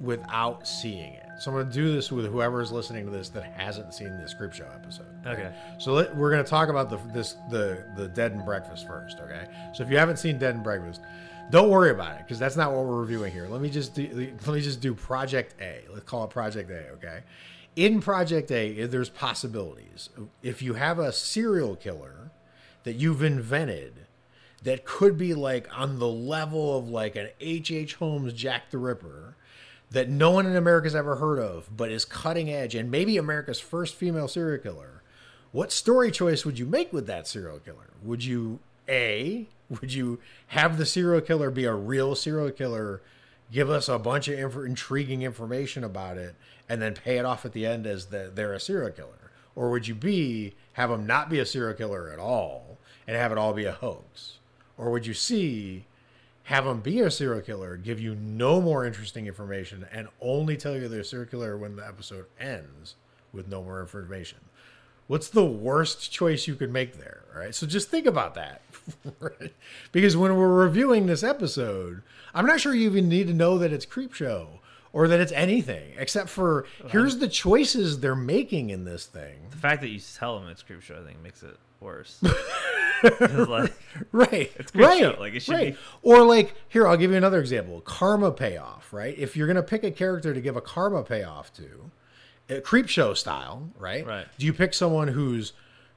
without 0.00 0.68
seeing 0.68 1.14
it. 1.14 1.23
So 1.38 1.50
I'm 1.50 1.56
going 1.56 1.68
to 1.68 1.72
do 1.72 1.92
this 1.92 2.12
with 2.12 2.26
whoever 2.26 2.60
is 2.60 2.70
listening 2.70 3.04
to 3.06 3.10
this 3.10 3.28
that 3.30 3.44
hasn't 3.44 3.92
seen 3.92 4.16
this 4.18 4.34
Creep 4.34 4.52
Show 4.52 4.68
episode. 4.74 5.06
Okay. 5.26 5.52
So 5.78 5.92
let, 5.92 6.16
we're 6.16 6.30
going 6.30 6.44
to 6.44 6.48
talk 6.48 6.68
about 6.68 6.90
the 6.90 6.98
this 7.12 7.36
the 7.50 7.84
the 7.96 8.08
Dead 8.08 8.32
and 8.32 8.44
Breakfast 8.44 8.86
first. 8.86 9.18
Okay. 9.18 9.46
So 9.74 9.82
if 9.82 9.90
you 9.90 9.98
haven't 9.98 10.18
seen 10.18 10.38
Dead 10.38 10.54
and 10.54 10.62
Breakfast, 10.62 11.00
don't 11.50 11.70
worry 11.70 11.90
about 11.90 12.12
it 12.16 12.18
because 12.26 12.38
that's 12.38 12.56
not 12.56 12.72
what 12.72 12.84
we're 12.84 13.00
reviewing 13.00 13.32
here. 13.32 13.48
Let 13.48 13.60
me 13.60 13.70
just 13.70 13.94
do, 13.94 14.34
let 14.46 14.54
me 14.54 14.60
just 14.60 14.80
do 14.80 14.94
Project 14.94 15.54
A. 15.60 15.80
Let's 15.92 16.04
call 16.04 16.24
it 16.24 16.30
Project 16.30 16.70
A. 16.70 16.90
Okay. 16.92 17.20
In 17.76 18.00
Project 18.00 18.52
A, 18.52 18.86
there's 18.86 19.10
possibilities. 19.10 20.08
If 20.42 20.62
you 20.62 20.74
have 20.74 20.98
a 20.98 21.12
serial 21.12 21.74
killer 21.74 22.30
that 22.84 22.94
you've 22.94 23.22
invented 23.22 24.06
that 24.62 24.84
could 24.84 25.18
be 25.18 25.34
like 25.34 25.68
on 25.76 25.98
the 25.98 26.08
level 26.08 26.78
of 26.78 26.88
like 26.88 27.16
an 27.16 27.28
H.H. 27.40 27.72
H. 27.72 27.94
Holmes 27.94 28.32
Jack 28.32 28.70
the 28.70 28.78
Ripper 28.78 29.33
that 29.94 30.08
no 30.08 30.32
one 30.32 30.44
in 30.44 30.56
America's 30.56 30.94
ever 30.96 31.16
heard 31.16 31.38
of, 31.38 31.68
but 31.74 31.90
is 31.90 32.04
cutting 32.04 32.50
edge 32.50 32.74
and 32.74 32.90
maybe 32.90 33.16
America's 33.16 33.60
first 33.60 33.94
female 33.94 34.26
serial 34.26 34.60
killer. 34.60 35.02
What 35.52 35.70
story 35.70 36.10
choice 36.10 36.44
would 36.44 36.58
you 36.58 36.66
make 36.66 36.92
with 36.92 37.06
that 37.06 37.28
serial 37.28 37.60
killer? 37.60 37.90
Would 38.02 38.24
you 38.24 38.58
A, 38.88 39.46
would 39.70 39.92
you 39.92 40.18
have 40.48 40.78
the 40.78 40.84
serial 40.84 41.20
killer 41.20 41.48
be 41.48 41.64
a 41.64 41.74
real 41.74 42.16
serial 42.16 42.50
killer, 42.50 43.02
give 43.52 43.70
us 43.70 43.88
a 43.88 44.00
bunch 44.00 44.26
of 44.26 44.36
inf- 44.36 44.56
intriguing 44.56 45.22
information 45.22 45.84
about 45.84 46.18
it, 46.18 46.34
and 46.68 46.82
then 46.82 46.94
pay 46.94 47.18
it 47.18 47.24
off 47.24 47.44
at 47.44 47.52
the 47.52 47.64
end 47.64 47.86
as 47.86 48.06
that 48.06 48.34
they're 48.34 48.52
a 48.52 48.58
serial 48.58 48.90
killer? 48.90 49.30
Or 49.54 49.70
would 49.70 49.86
you 49.86 49.94
B, 49.94 50.54
have 50.72 50.90
them 50.90 51.06
not 51.06 51.30
be 51.30 51.38
a 51.38 51.46
serial 51.46 51.74
killer 51.74 52.10
at 52.12 52.18
all 52.18 52.78
and 53.06 53.16
have 53.16 53.30
it 53.30 53.38
all 53.38 53.52
be 53.52 53.64
a 53.64 53.70
hoax? 53.70 54.38
Or 54.76 54.90
would 54.90 55.06
you 55.06 55.14
C, 55.14 55.84
have 56.44 56.64
them 56.64 56.80
be 56.80 57.00
a 57.00 57.10
serial 57.10 57.40
killer, 57.40 57.76
give 57.76 57.98
you 57.98 58.14
no 58.14 58.60
more 58.60 58.84
interesting 58.84 59.26
information, 59.26 59.86
and 59.90 60.08
only 60.20 60.56
tell 60.56 60.76
you 60.76 60.88
they're 60.88 61.02
serial 61.02 61.28
killer 61.28 61.56
when 61.56 61.76
the 61.76 61.86
episode 61.86 62.26
ends 62.38 62.96
with 63.32 63.48
no 63.48 63.62
more 63.62 63.80
information. 63.80 64.38
What's 65.06 65.28
the 65.28 65.44
worst 65.44 66.12
choice 66.12 66.46
you 66.46 66.54
could 66.54 66.72
make 66.72 66.98
there? 66.98 67.24
All 67.34 67.40
right. 67.40 67.54
So 67.54 67.66
just 67.66 67.90
think 67.90 68.06
about 68.06 68.34
that. 68.34 68.62
because 69.92 70.16
when 70.16 70.36
we're 70.36 70.48
reviewing 70.48 71.06
this 71.06 71.22
episode, 71.22 72.02
I'm 72.34 72.46
not 72.46 72.60
sure 72.60 72.74
you 72.74 72.86
even 72.88 73.08
need 73.08 73.26
to 73.26 73.34
know 73.34 73.58
that 73.58 73.72
it's 73.72 73.86
Creep 73.86 74.14
Show 74.14 74.60
or 74.94 75.08
that 75.08 75.20
it's 75.20 75.32
anything 75.32 75.92
except 75.98 76.30
for 76.30 76.64
here's 76.88 77.18
the 77.18 77.28
choices 77.28 78.00
they're 78.00 78.16
making 78.16 78.70
in 78.70 78.84
this 78.84 79.04
thing. 79.04 79.48
The 79.50 79.58
fact 79.58 79.82
that 79.82 79.88
you 79.88 80.00
tell 80.00 80.38
them 80.40 80.48
it's 80.48 80.62
creep 80.62 80.80
show, 80.80 80.98
I 80.98 81.04
think, 81.06 81.22
makes 81.22 81.42
it 81.42 81.56
worse. 81.80 82.22
like, 83.48 83.74
right 84.12 84.50
It's 84.56 84.70
Creep 84.70 84.86
right 84.86 85.00
Show, 85.00 85.16
like, 85.20 85.34
it 85.34 85.40
should 85.40 85.52
right 85.54 85.74
be- 85.74 85.78
or 86.02 86.22
like 86.22 86.54
here 86.68 86.86
i'll 86.88 86.96
give 86.96 87.10
you 87.10 87.18
another 87.18 87.38
example 87.38 87.82
karma 87.82 88.32
payoff 88.32 88.90
right 88.94 89.18
if 89.18 89.36
you're 89.36 89.46
going 89.46 89.56
to 89.56 89.62
pick 89.62 89.84
a 89.84 89.90
character 89.90 90.32
to 90.32 90.40
give 90.40 90.56
a 90.56 90.62
karma 90.62 91.02
payoff 91.02 91.52
to 91.54 91.90
uh, 92.50 92.60
creep 92.60 92.88
show 92.88 93.14
style, 93.14 93.70
right? 93.78 94.06
Right. 94.06 94.26
Do 94.38 94.46
you 94.46 94.52
pick 94.52 94.74
someone 94.74 95.08
who's 95.08 95.52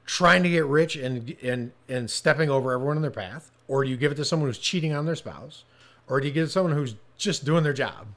trying 0.06 0.44
to 0.44 0.50
get 0.50 0.66
rich 0.66 0.96
and 0.96 1.36
and 1.44 1.72
and 1.90 2.10
stepping 2.10 2.50
over 2.50 2.72
everyone 2.72 2.96
in 2.96 3.02
their 3.02 3.12
path, 3.12 3.52
or 3.68 3.84
do 3.84 3.90
you 3.90 3.98
give 3.98 4.12
it 4.12 4.16
to 4.16 4.26
someone 4.26 4.48
who's 4.50 4.58
cheating 4.58 4.94
on 4.94 5.06
their 5.06 5.16
spouse, 5.16 5.64
or 6.08 6.22
do 6.22 6.28
you 6.28 6.34
give 6.34 6.44
it 6.44 6.48
to 6.48 6.52
someone 6.54 6.74
who's 6.74 6.96
just 7.18 7.44
doing 7.46 7.64
their 7.64 7.74
job? 7.74 8.08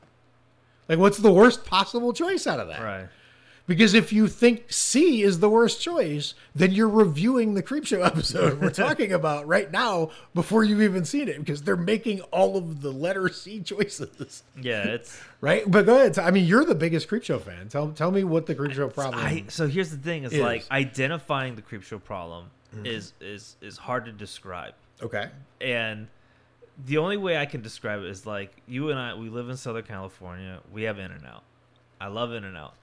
Like, 0.90 0.98
what's 0.98 1.18
the 1.18 1.30
worst 1.30 1.64
possible 1.64 2.12
choice 2.12 2.48
out 2.48 2.58
of 2.58 2.66
that? 2.66 2.82
Right. 2.82 3.06
Because 3.68 3.94
if 3.94 4.12
you 4.12 4.26
think 4.26 4.72
C 4.72 5.22
is 5.22 5.38
the 5.38 5.48
worst 5.48 5.80
choice, 5.80 6.34
then 6.52 6.72
you're 6.72 6.88
reviewing 6.88 7.54
the 7.54 7.62
Creepshow 7.62 8.04
episode 8.04 8.60
we're 8.60 8.70
talking 8.72 9.12
about 9.12 9.46
right 9.46 9.70
now 9.70 10.10
before 10.34 10.64
you've 10.64 10.82
even 10.82 11.04
seen 11.04 11.28
it 11.28 11.38
because 11.38 11.62
they're 11.62 11.76
making 11.76 12.22
all 12.32 12.56
of 12.56 12.80
the 12.82 12.90
letter 12.90 13.28
C 13.28 13.60
choices. 13.60 14.42
Yeah, 14.60 14.82
it's 14.82 15.22
Right? 15.40 15.62
But 15.70 15.86
go 15.86 15.94
ahead. 15.94 16.18
I 16.18 16.32
mean, 16.32 16.46
you're 16.46 16.64
the 16.64 16.74
biggest 16.74 17.08
Creepshow 17.08 17.40
fan. 17.40 17.68
Tell 17.68 17.92
tell 17.92 18.10
me 18.10 18.24
what 18.24 18.46
the 18.46 18.56
Creepshow 18.56 18.92
problem 18.92 19.24
I 19.24 19.44
so 19.46 19.68
here's 19.68 19.92
the 19.92 19.98
thing 19.98 20.24
is 20.24 20.32
is. 20.32 20.40
like 20.40 20.68
identifying 20.72 21.54
the 21.54 21.62
creep 21.62 21.84
show 21.84 22.00
problem 22.00 22.46
mm-hmm. 22.74 22.86
is 22.86 23.12
is 23.20 23.54
is 23.60 23.78
hard 23.78 24.06
to 24.06 24.12
describe. 24.12 24.74
Okay. 25.00 25.28
And 25.60 26.08
the 26.86 26.98
only 26.98 27.16
way 27.16 27.36
I 27.36 27.46
can 27.46 27.62
describe 27.62 28.00
it 28.00 28.08
is 28.08 28.26
like 28.26 28.62
you 28.66 28.90
and 28.90 28.98
I 28.98 29.14
we 29.14 29.28
live 29.28 29.48
in 29.48 29.56
Southern 29.56 29.84
California. 29.84 30.60
We 30.72 30.84
have 30.84 30.98
In 30.98 31.10
and 31.10 31.26
Out. 31.26 31.42
I 32.00 32.08
love 32.08 32.32
In 32.32 32.44
and 32.44 32.56
Out. 32.56 32.74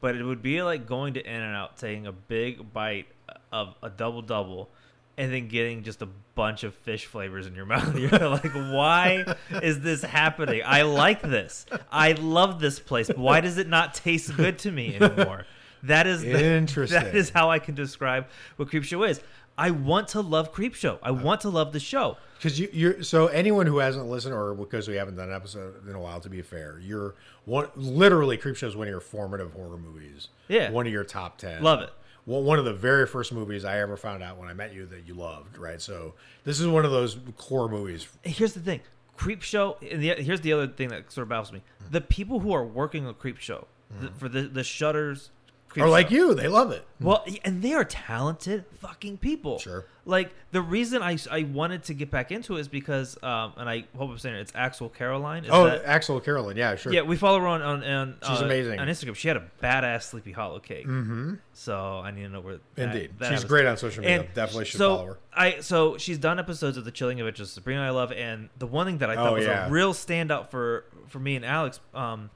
But 0.00 0.16
it 0.16 0.22
would 0.22 0.42
be 0.42 0.62
like 0.62 0.86
going 0.86 1.14
to 1.14 1.20
In 1.20 1.40
and 1.40 1.56
Out, 1.56 1.76
taking 1.76 2.06
a 2.06 2.12
big 2.12 2.72
bite 2.72 3.06
of 3.52 3.74
a 3.82 3.90
double 3.90 4.22
double, 4.22 4.70
and 5.16 5.32
then 5.32 5.48
getting 5.48 5.82
just 5.82 6.02
a 6.02 6.08
bunch 6.34 6.62
of 6.62 6.74
fish 6.74 7.06
flavors 7.06 7.46
in 7.46 7.54
your 7.54 7.66
mouth. 7.74 7.96
You're 7.98 8.28
like, 8.28 8.52
why 8.52 9.34
is 9.62 9.80
this 9.80 10.02
happening? 10.02 10.62
I 10.64 10.82
like 10.82 11.22
this. 11.22 11.66
I 11.90 12.12
love 12.12 12.60
this 12.60 12.78
place. 12.78 13.08
Why 13.08 13.40
does 13.40 13.58
it 13.58 13.68
not 13.68 13.94
taste 13.94 14.36
good 14.36 14.58
to 14.60 14.70
me 14.70 14.96
anymore? 14.96 15.46
That 15.82 16.06
is 16.06 16.22
the, 16.22 16.44
Interesting. 16.44 17.00
That 17.02 17.14
is 17.14 17.30
how 17.30 17.50
I 17.50 17.58
can 17.58 17.74
describe 17.74 18.26
what 18.56 18.68
Creepshow 18.68 19.08
is. 19.08 19.20
I 19.56 19.72
want 19.72 20.08
to 20.08 20.20
love 20.20 20.52
Creepshow. 20.52 20.98
I 21.02 21.10
want 21.10 21.40
to 21.42 21.50
love 21.50 21.72
the 21.72 21.80
show. 21.80 22.16
Because 22.38 22.58
you, 22.58 22.68
you're 22.72 23.02
so 23.02 23.26
anyone 23.26 23.66
who 23.66 23.78
hasn't 23.78 24.06
listened, 24.08 24.34
or 24.34 24.54
because 24.54 24.86
we 24.88 24.94
haven't 24.94 25.16
done 25.16 25.28
an 25.28 25.34
episode 25.34 25.86
in 25.88 25.94
a 25.94 26.00
while, 26.00 26.20
to 26.20 26.30
be 26.30 26.40
fair, 26.40 26.78
you're 26.80 27.14
one 27.44 27.68
literally 27.74 28.38
Creepshow 28.38 28.68
is 28.68 28.76
one 28.76 28.86
of 28.86 28.90
your 28.90 29.00
formative 29.00 29.52
horror 29.52 29.76
movies. 29.76 30.28
Yeah. 30.48 30.70
one 30.70 30.86
of 30.86 30.92
your 30.92 31.04
top 31.04 31.38
ten. 31.38 31.62
Love 31.62 31.80
it. 31.80 31.90
Well, 32.26 32.42
one 32.42 32.58
of 32.58 32.64
the 32.64 32.74
very 32.74 33.06
first 33.06 33.32
movies 33.32 33.64
I 33.64 33.80
ever 33.80 33.96
found 33.96 34.22
out 34.22 34.36
when 34.38 34.48
I 34.48 34.52
met 34.52 34.74
you 34.74 34.86
that 34.86 35.06
you 35.06 35.14
loved. 35.14 35.58
Right, 35.58 35.80
so 35.80 36.14
this 36.44 36.60
is 36.60 36.66
one 36.66 36.84
of 36.84 36.90
those 36.90 37.18
core 37.36 37.68
movies. 37.68 38.06
here's 38.22 38.52
the 38.52 38.60
thing 38.60 38.80
creep 39.16 39.42
show 39.42 39.76
and 39.90 40.00
the, 40.00 40.10
here's 40.14 40.40
the 40.42 40.52
other 40.52 40.68
thing 40.68 40.88
that 40.90 41.10
sort 41.10 41.24
of 41.24 41.28
baffles 41.28 41.52
me 41.52 41.58
mm. 41.58 41.90
the 41.90 42.00
people 42.00 42.38
who 42.38 42.52
are 42.52 42.64
working 42.64 43.04
on 43.04 43.12
creep 43.14 43.36
show 43.36 43.66
the, 44.00 44.06
mm. 44.06 44.16
for 44.16 44.28
the 44.28 44.42
the 44.42 44.62
shudders 44.62 45.30
Or 45.76 45.88
like 45.88 46.08
show, 46.08 46.14
you, 46.14 46.34
they 46.34 46.48
love 46.48 46.70
it. 46.72 46.84
well 47.00 47.24
and 47.44 47.62
they 47.62 47.72
are 47.74 47.84
talented 47.84 48.64
fucking 48.80 49.18
people 49.18 49.58
Sure. 49.58 49.84
like 50.06 50.32
the 50.50 50.62
reason 50.62 51.02
i 51.02 51.16
i 51.30 51.42
wanted 51.42 51.84
to 51.84 51.94
get 51.94 52.10
back 52.10 52.32
into 52.32 52.56
it 52.56 52.60
is 52.60 52.68
because 52.68 53.16
um 53.22 53.52
and 53.58 53.68
i 53.68 53.84
hope 53.96 54.10
i'm 54.10 54.18
saying 54.18 54.34
it, 54.36 54.40
it's 54.40 54.52
axelle 54.52 54.92
carolyn 54.92 55.44
is 55.44 55.50
Oh, 55.52 55.64
that- 55.66 55.84
Axelle 55.84 56.24
Carolyn, 56.24 56.56
yeah, 56.56 56.74
sure. 56.74 56.92
yeah, 56.92 57.02
we 57.02 57.16
follow 57.16 57.38
her 57.40 57.46
on 57.46 57.60
on, 57.62 57.84
on 57.84 58.16
She's 58.26 58.40
uh, 58.40 58.44
amazing. 58.44 58.80
on 58.80 58.88
Instagram. 58.88 59.14
She 59.14 59.28
had 59.28 59.36
a 59.36 59.44
badass 59.62 60.04
Sleepy 60.04 60.32
Hollow 60.32 60.58
cake. 60.58 60.86
Mm-hmm. 60.86 61.34
So 61.52 61.76
I 61.98 62.10
need 62.10 62.22
to 62.22 62.28
know 62.30 62.40
where. 62.40 62.58
that- 62.74 62.94
Indeed, 62.94 63.12
that 63.18 63.30
she's 63.32 63.44
great 63.44 63.66
on 63.66 63.76
social 63.76 64.02
media. 64.02 64.20
And 64.20 64.34
Definitely 64.34 64.64
should 64.66 64.78
so 64.78 64.96
follow 64.96 65.06
her. 65.08 65.18
I 65.32 65.60
so 65.60 65.96
she's 65.98 66.18
done 66.18 66.38
episodes 66.38 66.76
of 66.76 66.84
The 66.84 66.90
Chilling 66.90 67.20
Adventures 67.20 67.48
of 67.48 67.52
Sabrina 67.54 67.82
I 67.82 67.90
love, 67.90 68.10
and 68.12 68.48
the 68.58 68.66
one 68.66 68.86
thing 68.86 68.98
that 68.98 69.10
I 69.10 69.14
thought 69.16 69.32
Oh, 69.32 69.34
was 69.36 69.44
yeah. 69.46 69.66
a 69.66 69.70
real 69.70 69.92
standout 69.94 70.50
for 70.50 70.84
for 71.08 71.18
me 71.20 71.36
and 71.36 71.44
Alex, 71.44 71.80
um, 71.94 72.30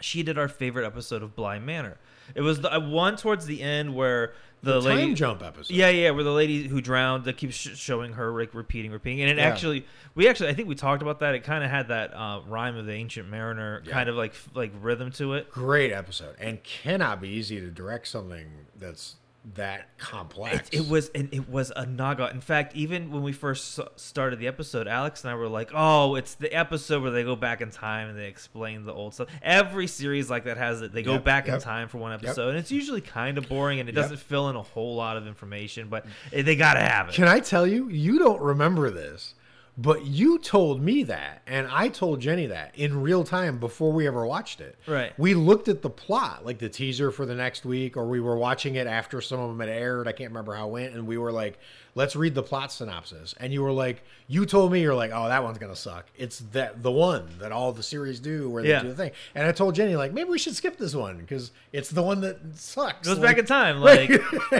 she 0.00 0.22
did 0.22 0.38
our 0.38 0.48
favorite 0.48 0.86
episode 0.86 1.22
of 1.22 1.34
Bly 1.34 1.58
Manor. 1.58 1.98
It 2.34 2.40
was 2.42 2.60
the 2.60 2.80
one 2.80 3.16
towards 3.16 3.46
the 3.46 3.62
end 3.62 3.94
where 3.94 4.34
the, 4.62 4.80
The 4.80 4.80
lady 4.80 5.02
time 5.06 5.14
jump 5.14 5.42
episode. 5.42 5.72
yeah, 5.74 5.90
yeah, 5.90 6.10
where 6.10 6.24
the 6.24 6.32
lady 6.32 6.66
who 6.66 6.80
drowned 6.80 7.24
that 7.24 7.36
keeps 7.36 7.54
sh- 7.54 7.76
showing 7.76 8.14
her 8.14 8.32
like 8.32 8.52
repeating, 8.54 8.90
repeating, 8.90 9.20
and 9.20 9.30
it 9.30 9.36
Yeah. 9.36 9.44
actually, 9.48 9.86
we 10.14 10.28
actually, 10.28 10.48
I 10.48 10.54
think 10.54 10.66
we 10.68 10.74
talked 10.74 11.02
about 11.02 11.20
that. 11.20 11.34
It 11.34 11.44
kind 11.44 11.62
of 11.62 11.70
had 11.70 11.88
that 11.88 12.12
uh, 12.14 12.40
rhyme 12.48 12.76
of 12.76 12.86
the 12.86 12.92
ancient 12.92 13.28
mariner 13.28 13.82
Yeah. 13.84 13.92
kind 13.92 14.08
of 14.08 14.16
like 14.16 14.34
like 14.54 14.72
rhythm 14.80 15.12
to 15.12 15.34
it. 15.34 15.50
Great 15.50 15.92
episode, 15.92 16.34
and 16.40 16.62
cannot 16.64 17.20
be 17.20 17.28
easy 17.28 17.60
to 17.60 17.70
direct 17.70 18.08
something 18.08 18.46
that's 18.76 19.16
that 19.54 19.96
complex. 19.98 20.68
It, 20.70 20.80
it 20.80 20.88
was 20.88 21.08
and 21.14 21.28
it 21.32 21.48
was 21.48 21.72
a 21.76 21.86
naga. 21.86 22.28
In 22.30 22.40
fact, 22.40 22.74
even 22.74 23.12
when 23.12 23.22
we 23.22 23.32
first 23.32 23.78
started 23.96 24.38
the 24.40 24.48
episode, 24.48 24.88
Alex 24.88 25.22
and 25.22 25.30
I 25.30 25.34
were 25.36 25.48
like, 25.48 25.70
"Oh, 25.74 26.16
it's 26.16 26.34
the 26.34 26.52
episode 26.52 27.02
where 27.02 27.12
they 27.12 27.22
go 27.22 27.36
back 27.36 27.60
in 27.60 27.70
time 27.70 28.08
and 28.08 28.18
they 28.18 28.26
explain 28.26 28.84
the 28.84 28.92
old 28.92 29.14
stuff." 29.14 29.28
Every 29.42 29.86
series 29.86 30.28
like 30.28 30.44
that 30.44 30.56
has 30.56 30.82
it. 30.82 30.92
They 30.92 31.02
go 31.02 31.12
Yep, 31.12 31.24
back 31.24 31.48
in 31.48 31.60
time 31.60 31.88
for 31.88 31.98
one 31.98 32.12
episode, 32.12 32.48
and 32.50 32.58
it's 32.58 32.72
usually 32.72 33.00
kind 33.00 33.38
of 33.38 33.48
boring 33.48 33.78
and 33.80 33.88
it 33.88 33.94
Yep. 33.94 34.02
doesn't 34.04 34.20
fill 34.20 34.48
in 34.50 34.56
a 34.56 34.62
whole 34.62 34.96
lot 34.96 35.16
of 35.16 35.26
information, 35.28 35.88
but 35.88 36.06
eh, 36.32 36.42
they 36.42 36.56
got 36.56 36.74
to 36.74 36.80
have 36.80 37.08
it. 37.08 37.14
Can 37.14 37.28
I 37.28 37.38
tell 37.38 37.66
you? 37.66 37.88
You 37.88 38.18
don't 38.18 38.40
remember 38.42 38.90
this, 38.90 39.34
but 39.78 40.06
you 40.06 40.38
told 40.38 40.80
me 40.80 41.02
that, 41.04 41.42
and 41.46 41.68
I 41.70 41.88
told 41.88 42.20
Jenny 42.20 42.46
that 42.46 42.74
in 42.76 43.02
real 43.02 43.24
time 43.24 43.58
before 43.58 43.92
we 43.92 44.06
ever 44.06 44.26
watched 44.26 44.60
it. 44.60 44.76
Right. 44.86 45.12
We 45.18 45.34
looked 45.34 45.68
at 45.68 45.82
the 45.82 45.90
plot, 45.90 46.46
like 46.46 46.58
the 46.58 46.68
teaser 46.68 47.10
for 47.10 47.26
the 47.26 47.34
next 47.34 47.66
week, 47.66 47.96
or 47.96 48.06
we 48.06 48.20
were 48.20 48.36
watching 48.36 48.76
it 48.76 48.86
after 48.86 49.20
some 49.20 49.38
of 49.38 49.48
them 49.48 49.60
had 49.60 49.68
aired. 49.68 50.08
I 50.08 50.12
can't 50.12 50.30
remember 50.30 50.54
how 50.54 50.68
it 50.68 50.72
went, 50.72 50.94
and 50.94 51.06
we 51.06 51.18
were 51.18 51.32
like, 51.32 51.58
"Let's 51.96 52.14
read 52.14 52.36
the 52.36 52.42
plot 52.44 52.70
synopsis." 52.70 53.34
And 53.40 53.52
you 53.52 53.60
were 53.64 53.72
like, 53.72 54.04
"You 54.28 54.46
told 54.46 54.70
me 54.70 54.80
you're 54.80 54.94
like, 54.94 55.10
oh, 55.12 55.26
that 55.26 55.42
one's 55.42 55.58
gonna 55.58 55.74
suck. 55.74 56.06
It's 56.16 56.38
that 56.52 56.84
the 56.84 56.92
one 56.92 57.26
that 57.40 57.50
all 57.50 57.72
the 57.72 57.82
series 57.82 58.20
do 58.20 58.48
where 58.48 58.62
they 58.62 58.68
Yeah. 58.68 58.82
do 58.82 58.88
the 58.88 58.94
thing." 58.94 59.10
And 59.34 59.44
I 59.44 59.50
told 59.50 59.74
Jenny 59.74 59.96
like, 59.96 60.12
maybe 60.12 60.30
we 60.30 60.38
should 60.38 60.54
skip 60.54 60.76
this 60.76 60.94
one 60.94 61.16
because 61.18 61.50
it's 61.72 61.90
the 61.90 62.02
one 62.04 62.20
that 62.20 62.36
sucks. 62.54 63.08
goes 63.08 63.18
Like- 63.18 63.26
back 63.30 63.38
in 63.38 63.46
time. 63.46 63.80
Like 63.80 64.10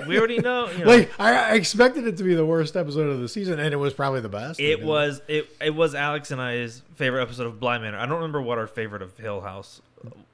we 0.09 0.19
already 0.19 0.39
know. 0.39 0.69
You 0.71 0.79
know 0.85 0.87
like 0.91 1.11
I, 1.21 1.51
I 1.51 1.55
expected 1.55 2.07
it 2.09 2.17
to 2.17 2.25
be 2.25 2.35
the 2.35 2.45
worst 2.47 2.75
episode 2.77 3.09
of 3.09 3.21
the 3.21 3.29
season, 3.29 3.61
and 3.61 3.73
it 3.73 3.77
was 3.77 3.95
probably 3.95 4.21
the 4.21 4.29
best. 4.29 4.59
It 4.59 4.83
was 4.83 5.21
it 5.29 5.49
it 5.61 5.75
was 5.75 5.95
Alex 5.95 6.31
and 6.33 6.41
I's 6.41 6.83
favorite 6.97 7.23
episode 7.23 7.47
of 7.47 7.61
Bly 7.61 7.79
Manor. 7.79 7.99
I 7.99 8.07
don't 8.07 8.15
remember 8.17 8.41
what 8.41 8.57
our 8.59 8.67
favorite 8.67 9.03
of 9.03 9.17
Hill 9.19 9.43
House 9.43 9.83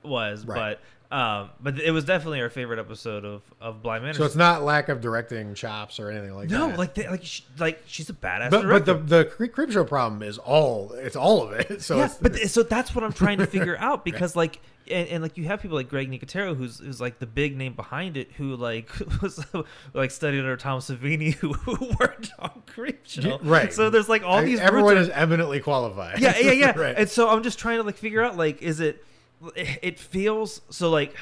was, 0.05 0.47
Right. 0.47 0.57
but 0.57 0.81
um, 1.13 1.51
but 1.61 1.79
it 1.79 1.91
was 1.91 2.05
definitely 2.05 2.41
our 2.41 2.49
favorite 2.49 2.79
episode 2.79 3.27
of 3.27 3.43
of 3.61 3.83
Bly 3.83 3.99
Manor. 3.99 4.15
So 4.15 4.25
it's 4.25 4.35
not 4.35 4.63
lack 4.63 4.89
of 4.89 5.03
directing 5.03 5.55
chops 5.55 6.01
or 6.01 6.11
anything 6.11 6.35
like 6.35 6.49
no, 6.49 6.69
that. 6.69 6.73
No, 6.73 6.79
like 6.79 6.95
they, 6.95 7.07
like 7.07 7.23
she, 7.23 7.45
like 7.59 7.83
she's 7.85 8.09
a 8.09 8.15
badass. 8.15 8.51
but 8.51 8.67
but 8.67 8.87
the 8.87 8.95
the 8.95 9.25
Cre- 9.27 9.47
creep 9.47 9.71
show 9.71 9.85
problem 9.85 10.23
is 10.23 10.39
all 10.39 10.93
it's 10.93 11.15
all 11.15 11.43
of 11.43 11.53
it. 11.53 11.83
So 11.83 11.99
yeah, 11.99 12.09
but 12.23 12.37
so 12.49 12.63
that's 12.63 12.95
what 12.95 13.05
I'm 13.05 13.13
trying 13.13 13.39
to 13.39 13.47
figure 13.47 13.77
out 13.79 14.05
because 14.05 14.35
like 14.35 14.61
and, 14.91 15.07
and 15.09 15.23
like 15.23 15.37
you 15.37 15.45
have 15.45 15.61
people 15.61 15.77
like 15.77 15.91
Greg 15.91 16.11
Nicotero 16.11 16.57
who's 16.57 16.79
who's 16.79 17.01
like 17.01 17.19
the 17.19 17.27
big 17.27 17.59
name 17.59 17.75
behind 17.75 18.17
it 18.17 18.33
who 18.33 18.57
like 18.57 18.91
was 19.23 19.45
like 19.93 20.11
studied 20.13 20.39
under 20.39 20.57
Tom 20.57 20.81
Savini 20.81 21.35
who, 21.35 21.53
who 21.53 21.95
worked 22.01 22.33
on 22.39 22.63
Creepshow. 22.75 23.41
Right. 23.43 23.71
So 23.71 23.91
there's 23.91 24.09
like 24.09 24.23
all 24.23 24.39
I- 24.39 24.45
these 24.45 24.61
everyone 24.61 24.95
roots 24.95 25.09
is 25.09 25.15
eminently 25.15 25.61
qualified. 25.61 26.21
yeah, 26.21 26.39
yeah, 26.39 26.53
yeah. 26.53 26.79
right. 26.79 26.95
And 26.97 27.09
so 27.11 27.29
I'm 27.29 27.43
just 27.43 27.59
trying 27.59 27.79
to 27.79 27.83
like 27.83 27.97
figure 27.97 28.23
out 28.23 28.39
like, 28.39 28.63
is 28.63 28.81
it? 28.81 29.05
It 29.57 29.99
feels 29.99 30.61
so 30.71 30.91
like. 30.91 31.15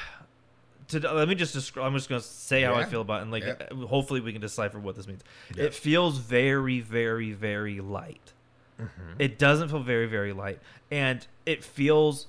To, 0.89 0.99
let 0.99 1.29
me 1.29 1.35
just 1.35 1.53
describe. 1.53 1.85
I'm 1.87 1.93
just 1.93 2.09
going 2.09 2.19
to 2.19 2.27
say 2.27 2.63
how 2.63 2.73
I 2.75 2.83
feel 2.83 2.99
about 2.99 3.19
it, 3.19 3.21
and 3.23 3.31
like, 3.31 3.43
Yeah. 3.45 3.85
hopefully 3.87 4.19
we 4.19 4.33
can 4.33 4.41
decipher 4.41 4.77
what 4.77 4.97
this 4.97 5.07
means. 5.07 5.21
Yeah. 5.55 5.63
It 5.65 5.73
feels 5.73 6.17
very, 6.17 6.81
very, 6.81 7.31
very 7.31 7.79
light. 7.79 8.33
Mm-hmm. 8.77 9.13
It 9.19 9.39
doesn't 9.39 9.69
feel 9.69 9.79
very, 9.83 10.07
very 10.07 10.33
light, 10.33 10.59
and 10.91 11.25
it 11.45 11.63
feels 11.63 12.27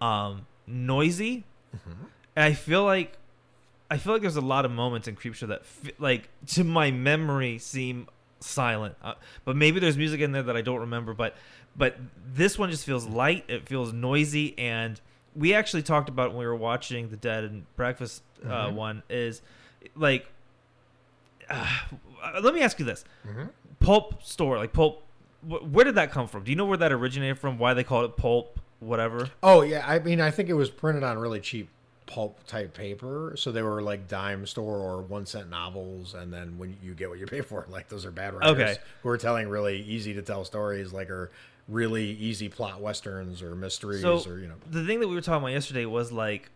um, 0.00 0.46
noisy. 0.66 1.44
Mm-hmm. 1.76 2.04
And 2.34 2.44
I 2.44 2.54
feel 2.54 2.82
like 2.82 3.16
I 3.88 3.98
feel 3.98 4.14
like 4.14 4.22
there's 4.22 4.36
a 4.36 4.40
lot 4.40 4.64
of 4.64 4.70
moments 4.72 5.06
in 5.06 5.14
Creepshow 5.14 5.48
that, 5.48 5.64
fe- 5.66 5.92
like, 5.98 6.28
to 6.48 6.64
my 6.64 6.90
memory, 6.90 7.58
seem 7.58 8.08
silent. 8.40 8.96
Uh, 9.02 9.14
but 9.44 9.54
maybe 9.54 9.78
there's 9.78 9.98
music 9.98 10.20
in 10.22 10.32
there 10.32 10.42
that 10.42 10.56
I 10.56 10.62
don't 10.62 10.80
remember. 10.80 11.14
But 11.14 11.36
but 11.76 11.96
this 12.34 12.58
one 12.58 12.70
just 12.70 12.84
feels 12.84 13.06
light. 13.06 13.44
It 13.48 13.68
feels 13.68 13.92
noisy, 13.92 14.58
and 14.58 15.00
we 15.34 15.54
actually 15.54 15.82
talked 15.82 16.08
about 16.08 16.30
when 16.30 16.38
we 16.40 16.46
were 16.46 16.56
watching 16.56 17.08
the 17.08 17.16
Dead 17.16 17.44
and 17.44 17.64
Breakfast 17.76 18.22
uh, 18.44 18.68
Mhm. 18.68 18.74
one. 18.74 19.02
Is 19.08 19.40
like, 19.96 20.26
uh, 21.50 21.78
let 22.42 22.54
me 22.54 22.62
ask 22.62 22.78
you 22.78 22.84
this: 22.84 23.04
Mhm. 23.26 23.50
Pulp 23.80 24.22
store, 24.22 24.58
like 24.58 24.72
pulp. 24.72 25.02
Wh- 25.42 25.62
where 25.72 25.84
did 25.84 25.96
that 25.96 26.10
come 26.12 26.28
from? 26.28 26.44
Do 26.44 26.50
you 26.50 26.56
know 26.56 26.64
where 26.66 26.76
that 26.78 26.92
originated 26.92 27.38
from? 27.38 27.58
Why 27.58 27.74
they 27.74 27.84
called 27.84 28.04
it 28.10 28.16
pulp? 28.16 28.60
Whatever. 28.80 29.30
Oh 29.42 29.62
yeah, 29.62 29.84
I 29.86 29.98
mean 30.00 30.20
I 30.20 30.30
think 30.30 30.48
it 30.48 30.54
was 30.54 30.70
printed 30.70 31.02
on 31.04 31.18
really 31.18 31.40
cheap 31.40 31.68
pulp 32.06 32.44
type 32.46 32.74
paper, 32.74 33.32
so 33.36 33.52
they 33.52 33.62
were 33.62 33.80
like 33.80 34.08
dime 34.08 34.44
store 34.46 34.76
or 34.78 35.02
one 35.02 35.24
cent 35.24 35.48
novels, 35.50 36.14
and 36.14 36.32
then 36.32 36.58
when 36.58 36.76
you 36.82 36.92
get 36.94 37.08
what 37.08 37.18
you 37.18 37.26
pay 37.26 37.40
for, 37.42 37.64
like 37.70 37.88
those 37.88 38.04
are 38.04 38.10
bad 38.10 38.34
writers 38.34 38.50
Okay. 38.50 38.76
who 39.02 39.08
are 39.08 39.16
telling 39.18 39.48
really 39.48 39.80
easy 39.82 40.12
to 40.14 40.22
tell 40.22 40.44
stories, 40.44 40.92
like 40.92 41.10
are 41.10 41.30
really 41.68 42.10
easy 42.12 42.48
plot 42.48 42.80
westerns 42.80 43.42
or 43.42 43.54
mysteries 43.54 44.02
So 44.02 44.22
or 44.26 44.38
you 44.38 44.48
know 44.48 44.54
the 44.70 44.84
thing 44.84 45.00
that 45.00 45.08
we 45.08 45.14
were 45.14 45.20
talking 45.20 45.42
about 45.44 45.52
yesterday 45.52 45.86
was 45.86 46.10
like, 46.12 46.50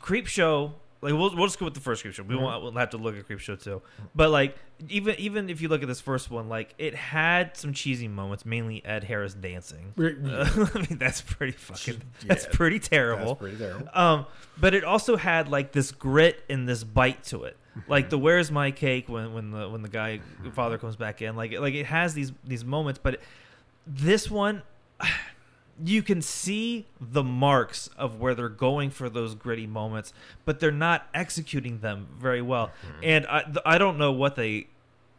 Creep 0.00 0.26
Show 0.26 0.74
like 1.02 1.14
we'll 1.14 1.34
we'll 1.34 1.46
just 1.46 1.58
go 1.58 1.64
with 1.64 1.72
the 1.72 1.80
first 1.80 2.02
creep 2.02 2.12
show. 2.12 2.22
We 2.22 2.34
Mm-hmm. 2.34 2.44
won't 2.44 2.62
we'll 2.62 2.72
have 2.72 2.90
to 2.90 2.98
look 2.98 3.16
at 3.16 3.24
creep 3.26 3.38
show 3.40 3.56
too. 3.56 3.80
But 4.14 4.30
like 4.30 4.54
even 4.90 5.14
even 5.18 5.48
if 5.48 5.62
you 5.62 5.68
look 5.68 5.80
at 5.80 5.88
this 5.88 6.00
first 6.00 6.30
one, 6.30 6.50
like 6.50 6.74
it 6.76 6.94
had 6.94 7.56
some 7.56 7.72
cheesy 7.72 8.06
moments, 8.06 8.44
mainly 8.44 8.84
Ed 8.84 9.04
Harris 9.04 9.32
dancing. 9.32 9.94
Yeah. 9.96 10.10
I 10.74 10.78
mean 10.78 10.98
that's 10.98 11.22
pretty 11.22 11.52
fucking 11.52 12.02
that's 12.26 12.46
pretty 12.46 12.78
terrible. 12.78 13.28
That's 13.28 13.38
pretty 13.40 13.56
terrible. 13.56 13.88
Um, 13.94 14.26
but 14.58 14.74
it 14.74 14.84
also 14.84 15.16
had 15.16 15.48
like 15.48 15.72
this 15.72 15.90
grit 15.90 16.42
and 16.50 16.68
this 16.68 16.84
bite 16.84 17.24
to 17.24 17.44
it, 17.44 17.56
like 17.88 18.10
the 18.10 18.18
"Where's 18.18 18.50
my 18.50 18.70
cake?" 18.70 19.08
when 19.08 19.32
when 19.32 19.52
the 19.52 19.70
when 19.70 19.80
the 19.80 19.88
guy 19.88 20.20
father 20.52 20.76
comes 20.76 20.96
back 20.96 21.22
in, 21.22 21.34
like 21.34 21.58
like 21.58 21.72
it 21.72 21.86
has 21.86 22.12
these 22.12 22.30
these 22.44 22.62
moments. 22.64 23.00
But 23.02 23.20
this 23.86 24.30
one, 24.30 24.62
you 25.84 26.02
can 26.02 26.20
see 26.20 26.86
the 27.00 27.22
marks 27.22 27.88
of 27.96 28.20
where 28.20 28.34
they're 28.34 28.48
going 28.48 28.90
for 28.90 29.08
those 29.08 29.34
gritty 29.34 29.66
moments, 29.66 30.12
but 30.44 30.60
they're 30.60 30.70
not 30.70 31.06
executing 31.14 31.80
them 31.80 32.08
very 32.18 32.42
well. 32.42 32.70
And 33.02 33.26
I 33.26 33.44
I 33.64 33.78
don't 33.78 33.98
know 33.98 34.12
what 34.12 34.36
they. 34.36 34.66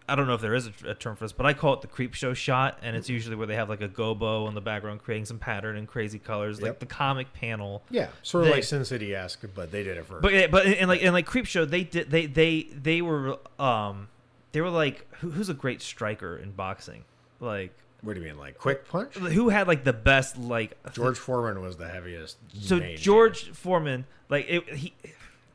I 0.09 0.15
don't 0.15 0.27
know 0.27 0.33
if 0.33 0.41
there 0.41 0.55
is 0.55 0.67
a, 0.67 0.89
a 0.89 0.93
term 0.93 1.15
for 1.15 1.23
this, 1.23 1.31
but 1.31 1.45
I 1.45 1.53
call 1.53 1.73
it 1.73 1.81
the 1.81 1.87
creep 1.87 2.13
show 2.15 2.33
shot, 2.33 2.77
and 2.81 2.97
it's 2.97 3.07
usually 3.07 3.35
where 3.37 3.47
they 3.47 3.55
have 3.55 3.69
like 3.69 3.81
a 3.81 3.87
gobo 3.87 4.47
in 4.49 4.55
the 4.55 4.61
background 4.61 5.01
creating 5.01 5.23
some 5.25 5.39
pattern 5.39 5.77
and 5.77 5.87
crazy 5.87 6.19
colors, 6.19 6.59
like 6.61 6.69
Yep. 6.69 6.79
the 6.79 6.85
comic 6.85 7.31
panel. 7.33 7.81
Yeah, 7.89 8.07
sort 8.21 8.43
of 8.43 8.49
They- 8.49 8.55
like 8.55 8.63
Sin 8.65 8.83
City 8.83 9.15
esque, 9.15 9.45
but 9.55 9.71
they 9.71 9.83
did 9.83 9.97
it 9.97 10.05
first. 10.05 10.21
But 10.21 10.51
but 10.51 10.65
and 10.65 10.89
like 10.89 11.01
and 11.01 11.13
like 11.13 11.25
Creep 11.25 11.45
Show, 11.45 11.63
they 11.65 11.83
did 11.83 12.11
they 12.11 12.25
they 12.25 12.63
they 12.63 13.01
were 13.01 13.37
um 13.57 14.09
they 14.51 14.59
were 14.61 14.69
like 14.69 15.07
who, 15.21 15.31
who's 15.31 15.49
a 15.49 15.53
great 15.53 15.81
striker 15.81 16.35
in 16.35 16.51
boxing? 16.51 17.05
Like 17.39 17.71
what 18.01 18.15
do 18.15 18.19
you 18.21 18.27
mean, 18.27 18.37
like 18.37 18.57
quick 18.57 18.87
punch? 18.87 19.15
who 19.15 19.49
had 19.49 19.67
like 19.67 19.83
the 19.83 19.93
best 19.93 20.37
like 20.37 20.75
George 20.93 21.17
Foreman 21.17 21.61
was 21.61 21.77
the 21.77 21.87
heaviest. 21.87 22.37
So 22.59 22.77
main 22.77 22.97
George 22.97 23.51
Foreman, 23.51 24.05
like 24.29 24.45
it, 24.49 24.67
he 24.73 24.93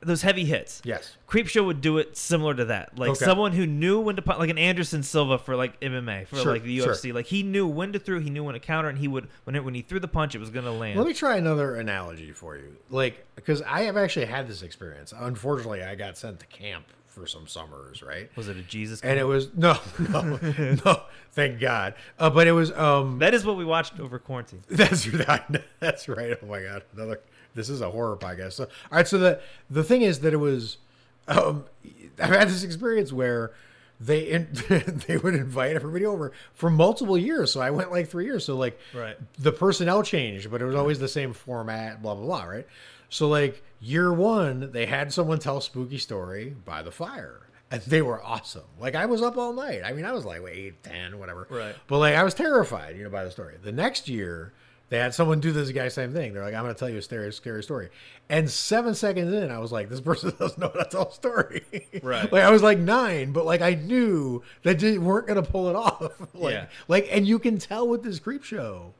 those 0.01 0.23
heavy 0.23 0.45
hits. 0.45 0.83
Yes. 0.85 1.17
Creep 1.27 1.49
Show 1.49 1.65
would 1.65 1.81
do 1.81 1.99
it 1.99 2.17
similar 2.17 2.55
to 2.55 2.67
that, 2.67 2.97
like 2.99 3.11
Okay. 3.11 3.25
someone 3.25 3.53
who 3.53 3.67
knew 3.67 3.99
when 3.99 4.15
to 4.17 4.23
punch, 4.23 4.39
like 4.39 4.51
an 4.51 4.59
Anderson 4.59 5.03
Silva 5.03 5.39
for 5.39 5.57
like 5.57 5.81
MMA 5.81 6.27
for 6.29 6.37
Sure, 6.37 6.53
like 6.53 6.63
the 6.63 6.79
sure. 6.79 6.93
UFC. 6.93 7.13
Like 7.13 7.27
he 7.27 7.43
knew 7.43 7.67
when 7.67 7.93
to 7.93 7.99
throw, 7.99 8.21
he 8.21 8.31
knew 8.31 8.45
when 8.45 8.53
to 8.55 8.61
counter, 8.61 8.89
and 8.89 8.99
he 8.99 9.09
would 9.09 9.27
when 9.45 9.57
it, 9.57 9.65
when 9.65 9.75
he 9.75 9.83
threw 9.83 9.99
the 9.99 10.07
punch, 10.07 10.35
it 10.35 10.39
was 10.39 10.51
gonna 10.51 10.71
land. 10.71 10.99
Let 10.99 11.09
me 11.09 11.15
try 11.15 11.37
another 11.37 11.75
analogy 11.77 12.31
for 12.33 12.57
you. 12.57 12.77
Like, 12.91 13.27
because 13.35 13.63
I 13.63 13.83
have 13.83 13.97
actually 13.97 14.27
had 14.27 14.47
this 14.47 14.63
experience. 14.63 15.13
Unfortunately, 15.17 15.83
I 15.83 15.95
got 15.97 16.17
sent 16.17 16.39
to 16.41 16.47
camp 16.47 16.85
for 17.17 17.27
some 17.27 17.47
summers, 17.47 18.03
right? 18.03 18.31
was 18.37 18.49
it 18.49 18.57
a 18.57 18.63
Jesus? 18.63 19.01
And 19.01 19.19
it 19.19 19.25
was 19.25 19.49
no, 19.57 19.79
no, 19.99 20.39
no. 20.85 21.03
Thank 21.33 21.59
God. 21.61 21.95
Uh, 22.19 22.31
but 22.31 22.47
it 22.47 22.53
was. 22.53 22.71
um 22.73 23.19
that 23.21 23.33
is 23.35 23.45
what 23.45 23.57
we 23.57 23.65
watched 23.65 23.99
over 23.99 24.19
quarantine. 24.19 24.63
That's 24.69 25.09
right. 25.09 25.43
That's 25.81 26.09
right. 26.09 26.37
Oh 26.43 26.47
my 26.47 26.63
God. 26.63 26.83
Another. 26.95 27.21
This 27.55 27.71
is 27.71 27.81
a 27.81 27.91
horror 27.91 28.17
podcast. 28.17 28.53
So, 28.53 28.65
all 28.65 28.71
right. 28.99 29.09
So 29.09 29.17
the 29.19 29.41
the 29.71 29.83
thing 29.83 30.03
is 30.03 30.21
that 30.21 30.33
it 30.35 30.39
was. 30.39 30.77
Um, 31.29 31.65
I've 32.23 32.31
had 32.31 32.49
this 32.49 32.63
experience 32.63 33.13
where 33.13 33.53
they 33.99 34.21
in, 34.31 34.49
they 35.09 35.17
would 35.17 35.35
invite 35.35 35.75
everybody 35.75 36.05
over 36.07 36.33
for 36.55 36.69
multiple 36.71 37.17
years. 37.19 37.51
So 37.51 37.61
I 37.63 37.71
went 37.71 37.91
like 37.91 38.09
three 38.09 38.27
years. 38.27 38.45
So 38.45 38.57
like 38.57 38.79
Right. 38.95 39.17
the 39.39 39.53
personnel 39.53 40.03
changed, 40.03 40.51
but 40.51 40.61
it 40.63 40.67
was 40.67 40.75
always 40.77 40.99
the 40.99 41.09
same 41.09 41.33
format. 41.33 42.03
Blah 42.03 42.15
blah 42.15 42.25
blah. 42.25 42.45
Right. 42.45 42.67
So 43.09 43.29
like 43.29 43.63
year 43.81 44.13
one, 44.13 44.71
they 44.73 44.87
had 44.87 45.13
someone 45.13 45.39
tell 45.39 45.59
a 45.59 45.63
spooky 45.63 45.99
story 45.99 46.55
by 46.65 46.83
the 46.83 46.91
fire. 46.93 47.41
And 47.71 47.83
they 47.83 48.01
were 48.01 48.23
awesome. 48.23 48.63
Like 48.79 48.95
I 48.95 49.07
was 49.07 49.23
up 49.23 49.37
all 49.37 49.53
night. 49.53 49.83
I 49.85 49.93
mean, 49.93 50.05
I 50.05 50.13
was 50.13 50.25
like 50.25 50.41
eight, 50.49 50.83
ten, 50.85 51.19
whatever. 51.19 51.47
Right. 51.51 51.75
But 51.89 51.99
like 51.99 52.15
I 52.15 52.23
was 52.23 52.33
terrified, 52.35 52.97
you 52.97 53.03
know, 53.05 53.11
by 53.11 53.25
the 53.25 53.31
story. 53.31 53.57
The 53.61 53.73
next 53.73 54.09
year, 54.09 54.53
they 54.89 54.99
had 54.99 55.15
someone 55.15 55.41
do 55.41 55.51
this 55.51 55.73
guy 55.73 55.89
same 55.89 56.13
thing. 56.13 56.33
They're 56.33 56.45
like, 56.45 56.55
"I'm 56.55 56.63
going 56.63 56.73
to 56.73 56.79
tell 56.79 56.89
you 56.89 56.99
a 56.99 57.03
scary, 57.03 57.33
scary 57.33 57.65
story." 57.65 57.89
And 58.29 58.49
seven 58.49 58.95
seconds 58.95 59.33
in, 59.35 59.51
I 59.51 59.59
was 59.59 59.73
like, 59.73 59.89
"This 59.89 60.01
person 60.01 60.33
doesn't 60.39 60.59
know 60.61 60.71
how 60.73 60.81
to 60.85 60.89
tell 60.89 61.09
a 61.09 61.13
story." 61.13 61.65
Right. 62.05 62.31
like 62.33 62.45
I 62.45 62.51
was 62.53 62.63
like 62.63 62.79
nine, 62.79 63.33
but 63.33 63.45
like 63.45 63.63
I 63.63 63.75
knew 63.75 64.45
that 64.63 64.79
they 64.79 64.97
weren't 64.99 65.27
going 65.27 65.43
to 65.43 65.51
pull 65.51 65.69
it 65.69 65.75
off. 65.75 66.13
like, 66.35 66.53
Yeah. 66.55 66.67
like, 66.87 67.09
and 67.11 67.27
you 67.27 67.41
can 67.41 67.59
tell 67.59 67.89
with 67.89 68.05
this 68.05 68.21
creep 68.21 68.45
show 68.45 68.95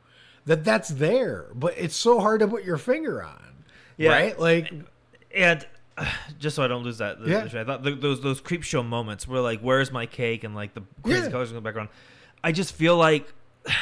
that 0.45 0.65
that's 0.65 0.89
there, 0.89 1.47
but 1.55 1.75
it's 1.77 1.95
so 1.95 2.19
hard 2.19 2.41
to 2.41 2.49
put 2.49 2.65
your 2.65 2.79
finger 2.79 3.23
on. 3.23 3.43
Yeah. 3.97 4.11
Right. 4.11 4.39
Like, 4.39 4.73
and 5.35 5.67
just 6.39 6.57
so 6.57 6.63
I 6.63 6.69
don't 6.69 6.83
lose 6.83 6.99
that, 6.99 7.21
the, 7.21 7.31
Yeah. 7.31 7.45
I 7.61 7.65
thought 7.65 7.83
th 7.85 8.01
those 8.01 8.21
those 8.21 8.41
creep 8.41 8.63
show 8.63 8.83
moments 8.83 9.27
where 9.27 9.41
like, 9.41 9.61
"Where's 9.61 9.91
my 9.91 10.07
cake?" 10.07 10.45
and 10.45 10.55
like 10.55 10.75
the 10.75 10.83
crazy 11.03 11.23
Yeah. 11.25 11.31
colors 11.31 11.51
in 11.51 11.55
the 11.55 11.61
background. 11.63 11.89
I 12.45 12.53
just 12.53 12.75
feel 12.75 12.97
like 12.97 13.33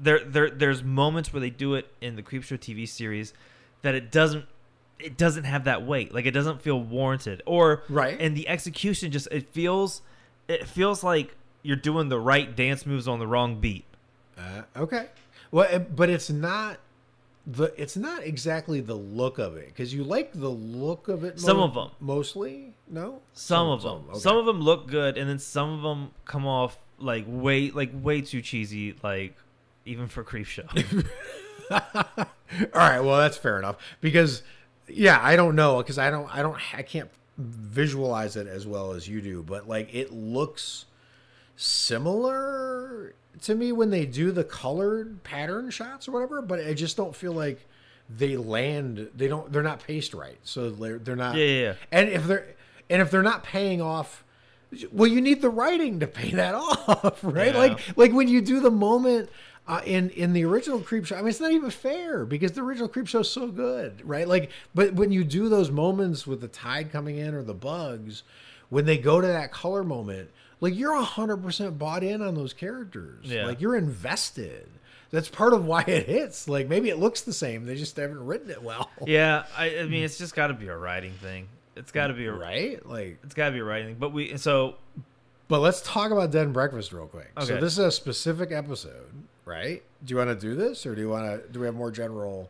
there 0.00 0.20
there 0.24 0.50
there's 0.50 0.82
moments 0.82 1.32
where 1.32 1.40
they 1.40 1.50
do 1.50 1.74
it 1.74 1.86
in 2.00 2.16
the 2.16 2.22
creep 2.22 2.42
show 2.42 2.56
TV 2.56 2.88
series 2.88 3.32
that 3.82 3.94
it 3.94 4.10
doesn't 4.10 4.44
it 4.98 5.16
doesn't 5.16 5.44
have 5.44 5.64
that 5.64 5.86
weight. 5.86 6.12
Like 6.12 6.26
it 6.26 6.32
doesn't 6.32 6.60
feel 6.60 6.78
warranted, 6.80 7.42
or 7.46 7.82
Right. 7.88 8.20
And 8.20 8.36
the 8.36 8.48
execution 8.48 9.10
just 9.12 9.28
it 9.30 9.48
feels 9.48 10.02
it 10.48 10.66
feels 10.66 11.02
like 11.04 11.36
you're 11.62 11.76
doing 11.76 12.08
the 12.08 12.18
right 12.18 12.54
dance 12.56 12.84
moves 12.84 13.06
on 13.06 13.18
the 13.18 13.26
wrong 13.26 13.60
beat. 13.60 13.84
Uh, 14.36 14.62
okay. 14.76 15.06
Well, 15.50 15.78
but 15.78 16.08
it's 16.10 16.30
not 16.30 16.78
the 17.50 17.72
it's 17.76 17.96
not 17.96 18.22
exactly 18.22 18.80
the 18.80 18.94
look 18.94 19.38
of 19.38 19.56
it 19.56 19.66
because 19.68 19.92
you 19.92 20.04
like 20.04 20.32
the 20.32 20.48
look 20.48 21.08
of 21.08 21.24
it. 21.24 21.40
Some 21.40 21.58
of 21.58 21.74
them, 21.74 21.90
mostly. 21.98 22.74
No, 22.88 23.22
Some, 23.34 23.68
of 23.68 23.82
them, 23.82 24.04
okay. 24.10 24.18
some 24.18 24.36
of 24.36 24.46
them 24.46 24.60
look 24.60 24.88
good, 24.88 25.16
and 25.16 25.30
then 25.30 25.38
some 25.38 25.70
of 25.70 25.82
them 25.82 26.10
come 26.24 26.44
off 26.46 26.76
like 26.98 27.24
way, 27.26 27.70
like 27.70 27.90
way 27.92 28.20
too 28.20 28.42
cheesy, 28.42 28.96
like 29.02 29.36
even 29.84 30.08
for 30.08 30.24
creep 30.24 30.46
show. 30.46 30.64
All 31.70 31.80
right. 32.74 33.00
Well, 33.00 33.16
that's 33.16 33.36
fair 33.36 33.58
enough 33.58 33.76
because 34.00 34.42
yeah, 34.88 35.18
I 35.22 35.36
don't 35.36 35.54
know 35.54 35.78
because 35.78 35.98
I 35.98 36.10
don't 36.10 36.32
I 36.34 36.42
don't 36.42 36.56
I 36.74 36.82
can't 36.82 37.10
visualize 37.38 38.36
it 38.36 38.46
as 38.46 38.66
well 38.66 38.92
as 38.92 39.08
you 39.08 39.20
do, 39.20 39.42
but 39.42 39.68
like 39.68 39.92
it 39.94 40.12
looks 40.12 40.86
similar 41.56 43.14
to 43.42 43.54
me 43.54 43.72
when 43.72 43.90
they 43.90 44.06
do 44.06 44.32
the 44.32 44.44
colored 44.44 45.22
pattern 45.22 45.70
shots 45.70 46.08
or 46.08 46.12
whatever, 46.12 46.42
but 46.42 46.60
I 46.60 46.74
just 46.74 46.96
don't 46.96 47.14
feel 47.14 47.32
like 47.32 47.66
they 48.08 48.36
land 48.36 49.08
they 49.14 49.28
don't 49.28 49.52
they're 49.52 49.62
not 49.62 49.84
paced 49.86 50.14
right. 50.14 50.38
So 50.42 50.70
they're 50.70 50.98
they're 50.98 51.16
not 51.16 51.36
Yeah, 51.36 51.44
yeah, 51.44 51.62
yeah. 51.62 51.74
And 51.92 52.08
if 52.08 52.26
they're 52.26 52.46
and 52.88 53.00
if 53.00 53.10
they're 53.10 53.22
not 53.22 53.44
paying 53.44 53.80
off 53.80 54.24
well, 54.92 55.10
you 55.10 55.20
need 55.20 55.42
the 55.42 55.50
writing 55.50 55.98
to 55.98 56.06
pay 56.06 56.30
that 56.30 56.54
off, 56.56 57.20
right? 57.22 57.54
Yeah. 57.54 57.58
Like 57.58 57.96
like 57.96 58.12
when 58.12 58.28
you 58.28 58.40
do 58.40 58.60
the 58.60 58.70
moment 58.70 59.30
uh, 59.70 59.80
in 59.84 60.10
in 60.10 60.32
the 60.32 60.44
original 60.44 60.80
creep 60.80 61.06
show 61.06 61.14
i 61.14 61.20
mean 61.20 61.28
it's 61.28 61.38
not 61.38 61.52
even 61.52 61.70
fair 61.70 62.24
because 62.24 62.52
the 62.52 62.60
original 62.60 62.88
creep 62.88 63.06
show 63.06 63.20
is 63.20 63.30
so 63.30 63.46
good 63.46 64.02
right 64.08 64.26
like 64.26 64.50
but 64.74 64.94
when 64.94 65.12
you 65.12 65.22
do 65.22 65.48
those 65.48 65.70
moments 65.70 66.26
with 66.26 66.40
the 66.40 66.48
tide 66.48 66.90
coming 66.90 67.18
in 67.18 67.34
or 67.34 67.42
the 67.42 67.54
bugs 67.54 68.24
when 68.68 68.84
they 68.84 68.98
go 68.98 69.20
to 69.20 69.26
that 69.26 69.52
color 69.52 69.84
moment 69.84 70.28
like 70.60 70.76
you're 70.76 71.00
100% 71.00 71.78
bought 71.78 72.02
in 72.04 72.22
on 72.22 72.34
those 72.34 72.52
characters 72.52 73.24
Yeah. 73.26 73.46
like 73.46 73.60
you're 73.60 73.76
invested 73.76 74.68
that's 75.10 75.28
part 75.28 75.52
of 75.52 75.64
why 75.66 75.82
it 75.86 76.06
hits 76.06 76.48
like 76.48 76.68
maybe 76.68 76.88
it 76.90 76.98
looks 76.98 77.22
the 77.22 77.32
same 77.32 77.64
they 77.66 77.74
just 77.76 77.96
haven't 77.96 78.24
written 78.24 78.50
it 78.50 78.62
well 78.62 78.90
yeah, 79.06 79.44
I, 79.56 79.78
I 79.80 79.84
mean, 79.84 80.04
it's 80.04 80.18
just 80.18 80.34
got 80.34 80.48
to 80.48 80.54
be 80.54 80.68
a 80.68 80.76
writing 80.76 81.12
thing. 81.14 81.48
It's 81.76 81.92
got 81.92 82.08
to 82.08 82.14
be 82.14 82.26
a 82.26 82.32
right 82.32 82.84
like 82.86 83.18
It's 83.24 83.34
got 83.34 83.46
to 83.46 83.52
be 83.52 83.60
a 83.60 83.64
writing. 83.64 83.88
thing. 83.88 83.96
But 83.98 84.12
we 84.12 84.36
so 84.36 84.74
But 85.48 85.60
let's 85.60 85.80
talk 85.82 86.10
about 86.12 86.30
Dead 86.30 86.44
and 86.44 86.52
Breakfast 86.52 86.92
real 86.92 87.06
quick. 87.06 87.30
So 87.40 87.56
this 87.58 87.72
is 87.72 87.78
a 87.78 87.90
specific 87.90 88.52
episode, 88.52 89.06
right? 89.46 89.82
Do 90.04 90.12
you 90.12 90.18
want 90.18 90.28
to 90.30 90.36
do 90.36 90.54
this, 90.56 90.84
or 90.86 90.94
do 90.94 91.00
you 91.00 91.08
want 91.08 91.24
to? 91.42 91.48
Do 91.52 91.60
we 91.60 91.66
have 91.66 91.74
more 91.74 91.90
general? 91.90 92.48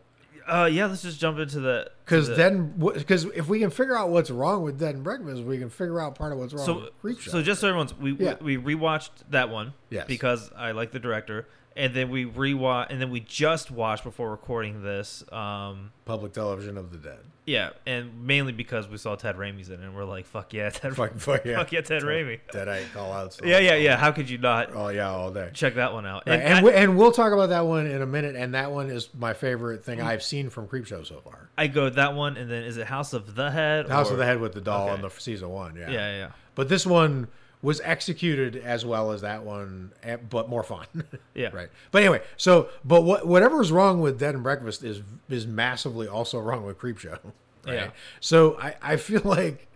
Uh 0.50 0.64
yeah, 0.66 0.86
let's 0.86 1.02
just 1.02 1.20
jump 1.20 1.38
into 1.38 1.60
the 1.60 1.90
Because 2.04 2.28
the- 2.28 2.34
then, 2.34 2.74
because 2.94 3.24
if 3.26 3.48
we 3.48 3.60
can 3.60 3.70
figure 3.70 3.96
out 3.96 4.10
what's 4.10 4.30
wrong 4.30 4.62
with 4.62 4.78
Dead 4.78 4.94
and 4.96 5.04
Breakfast, 5.04 5.42
we 5.44 5.58
can 5.58 5.70
figure 5.70 6.00
out 6.00 6.16
part 6.16 6.32
of 6.32 6.38
what's 6.38 6.52
wrong 6.52 6.66
so 6.66 6.74
with 6.80 7.00
Creep 7.00 7.20
so 7.22 7.42
just 7.42 7.60
so 7.60 7.68
everyone's 7.68 7.94
we 7.96 8.12
Yeah. 8.12 8.34
we, 8.40 8.56
we 8.56 8.74
rewatched 8.76 9.10
that 9.30 9.48
one 9.50 9.72
Yes. 9.90 10.06
because 10.08 10.50
I 10.56 10.72
like 10.72 10.90
the 10.92 10.98
director, 11.00 11.46
and 11.76 11.94
then 11.94 12.10
we 12.10 12.26
rewatch 12.26 12.88
and 12.90 13.00
then 13.00 13.10
we 13.10 13.20
just 13.20 13.70
watched 13.70 14.04
before 14.04 14.30
recording 14.30 14.82
this. 14.82 15.24
Um, 15.32 15.92
Public 16.04 16.32
Television 16.32 16.76
of 16.76 16.90
the 16.90 16.98
Dead. 16.98 17.20
yeah, 17.46 17.70
and 17.86 18.26
mainly 18.26 18.52
because 18.52 18.88
we 18.88 18.96
saw 18.96 19.14
Ted 19.14 19.36
Raimi's 19.36 19.68
in 19.70 19.80
it, 19.80 19.84
and 19.84 19.94
we're 19.94 20.04
like, 20.04 20.26
fuck 20.26 20.52
yeah, 20.52 20.70
Ted, 20.70 20.96
Fuck, 20.96 21.14
fuck 21.16 21.44
yeah, 21.44 21.56
fuck 21.58 21.70
yeah, 21.70 21.80
Ted 21.82 22.02
Raimi. 22.02 22.40
Dead 22.52 22.68
Eye 22.68 22.82
call 22.92 23.12
outs. 23.12 23.40
Yeah, 23.44 23.58
yeah, 23.60 23.76
yeah. 23.76 23.96
How 23.96 24.10
could 24.10 24.28
you 24.28 24.38
not 24.38 24.70
Oh 24.74 24.88
yeah, 24.88 25.08
all 25.10 25.30
day. 25.30 25.50
check 25.54 25.76
that 25.76 25.92
one 25.92 26.06
out? 26.06 26.24
Right, 26.26 26.34
And, 26.34 26.42
and 26.42 26.54
I, 26.58 26.62
we, 26.62 26.72
and 26.72 26.96
we'll 26.98 27.12
talk 27.12 27.32
about 27.32 27.50
that 27.50 27.66
one 27.66 27.86
in 27.86 28.02
a 28.02 28.06
minute. 28.06 28.34
And 28.34 28.54
that 28.54 28.72
one 28.72 28.90
is 28.90 29.08
my 29.16 29.32
favorite 29.34 29.84
thing 29.84 30.00
I've 30.00 30.22
seen 30.24 30.50
from 30.50 30.66
Creep 30.66 30.86
Show 30.86 31.04
so 31.04 31.20
far. 31.20 31.48
I 31.56 31.68
go 31.68 31.88
that 31.90 32.14
one, 32.14 32.36
and 32.36 32.50
then 32.50 32.64
is 32.64 32.76
it 32.76 32.86
House 32.88 33.12
of 33.12 33.36
the 33.36 33.50
Head? 33.52 33.88
House 33.88 34.08
or- 34.10 34.14
of 34.14 34.18
the 34.18 34.24
Head 34.26 34.40
with 34.40 34.52
the 34.54 34.60
doll 34.60 34.86
Okay. 34.88 34.94
in 34.96 35.02
the 35.02 35.10
season 35.10 35.50
one. 35.50 35.76
Yeah, 35.76 35.90
yeah, 35.90 36.16
yeah. 36.16 36.30
But 36.56 36.68
this 36.68 36.84
one 36.84 37.28
was 37.62 37.80
executed 37.82 38.56
as 38.56 38.84
well 38.86 39.10
as 39.12 39.20
that 39.20 39.44
one, 39.44 39.92
eh, 40.02 40.16
but 40.16 40.48
more 40.48 40.62
fun. 40.62 40.86
Yeah. 41.34 41.50
right. 41.52 41.68
But 41.90 42.02
anyway, 42.02 42.22
so 42.36 42.68
but 42.84 43.02
what 43.02 43.26
whatever 43.26 43.60
is 43.60 43.70
wrong 43.72 44.00
with 44.00 44.18
Dead 44.18 44.34
and 44.34 44.42
Breakfast 44.42 44.82
is 44.82 45.02
is 45.28 45.46
massively 45.46 46.08
also 46.08 46.38
wrong 46.40 46.64
with 46.64 46.78
Creep 46.78 46.98
Show. 46.98 47.18
Right. 47.66 47.74
Yeah. 47.74 47.90
So 48.20 48.56
I 48.58 48.74
I 48.80 48.96
feel 48.96 49.20
like 49.24 49.68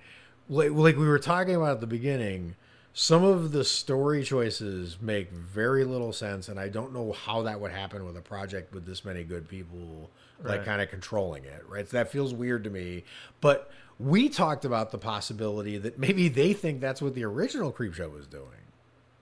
like 0.48 0.70
like 0.72 0.96
we 0.96 1.06
were 1.06 1.18
talking 1.18 1.54
about 1.54 1.72
at 1.72 1.80
the 1.80 1.86
beginning. 1.86 2.56
Some 2.96 3.24
of 3.24 3.50
the 3.50 3.64
story 3.64 4.22
choices 4.22 4.98
make 5.02 5.32
very 5.32 5.84
little 5.84 6.12
sense, 6.12 6.48
and 6.48 6.60
I 6.60 6.68
don't 6.68 6.94
know 6.94 7.12
how 7.12 7.42
that 7.42 7.60
would 7.60 7.72
happen 7.72 8.06
with 8.06 8.16
a 8.16 8.20
project 8.22 8.72
with 8.72 8.86
this 8.86 9.04
many 9.04 9.24
good 9.24 9.48
people, 9.48 10.10
like 10.44 10.58
Right. 10.58 10.64
kind 10.64 10.80
of 10.80 10.88
controlling 10.90 11.44
it, 11.44 11.64
right? 11.68 11.88
So 11.88 11.96
that 11.96 12.12
feels 12.12 12.32
weird 12.32 12.62
to 12.64 12.70
me. 12.70 13.02
But 13.40 13.68
we 13.98 14.28
talked 14.28 14.64
about 14.64 14.90
the 14.90 14.98
possibility 14.98 15.78
that 15.78 15.98
maybe 15.98 16.28
they 16.28 16.52
think 16.52 16.80
that's 16.80 17.00
what 17.00 17.14
the 17.14 17.24
original 17.24 17.70
creep 17.72 17.94
show 17.94 18.08
was 18.08 18.26
doing 18.26 18.48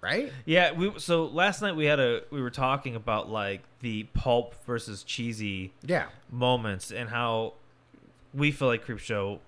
right 0.01 0.33
Yeah, 0.45 0.73
we 0.73 0.99
so 0.99 1.27
last 1.27 1.63
night 1.63 1.77
we 1.77 1.85
had 1.85 2.01
a 2.01 2.23
we 2.31 2.43
were 2.43 2.51
talking 2.51 2.97
about 2.97 3.31
like 3.31 3.63
the 3.81 4.05
pulp 4.15 4.55
versus 4.67 5.03
cheesy 5.05 5.73
yeah 5.83 6.07
moments 6.31 6.91
and 6.91 7.09
how 7.09 7.55
we 8.35 8.51
feel 8.51 8.69
like 8.69 8.87
Creepshow 8.87 9.39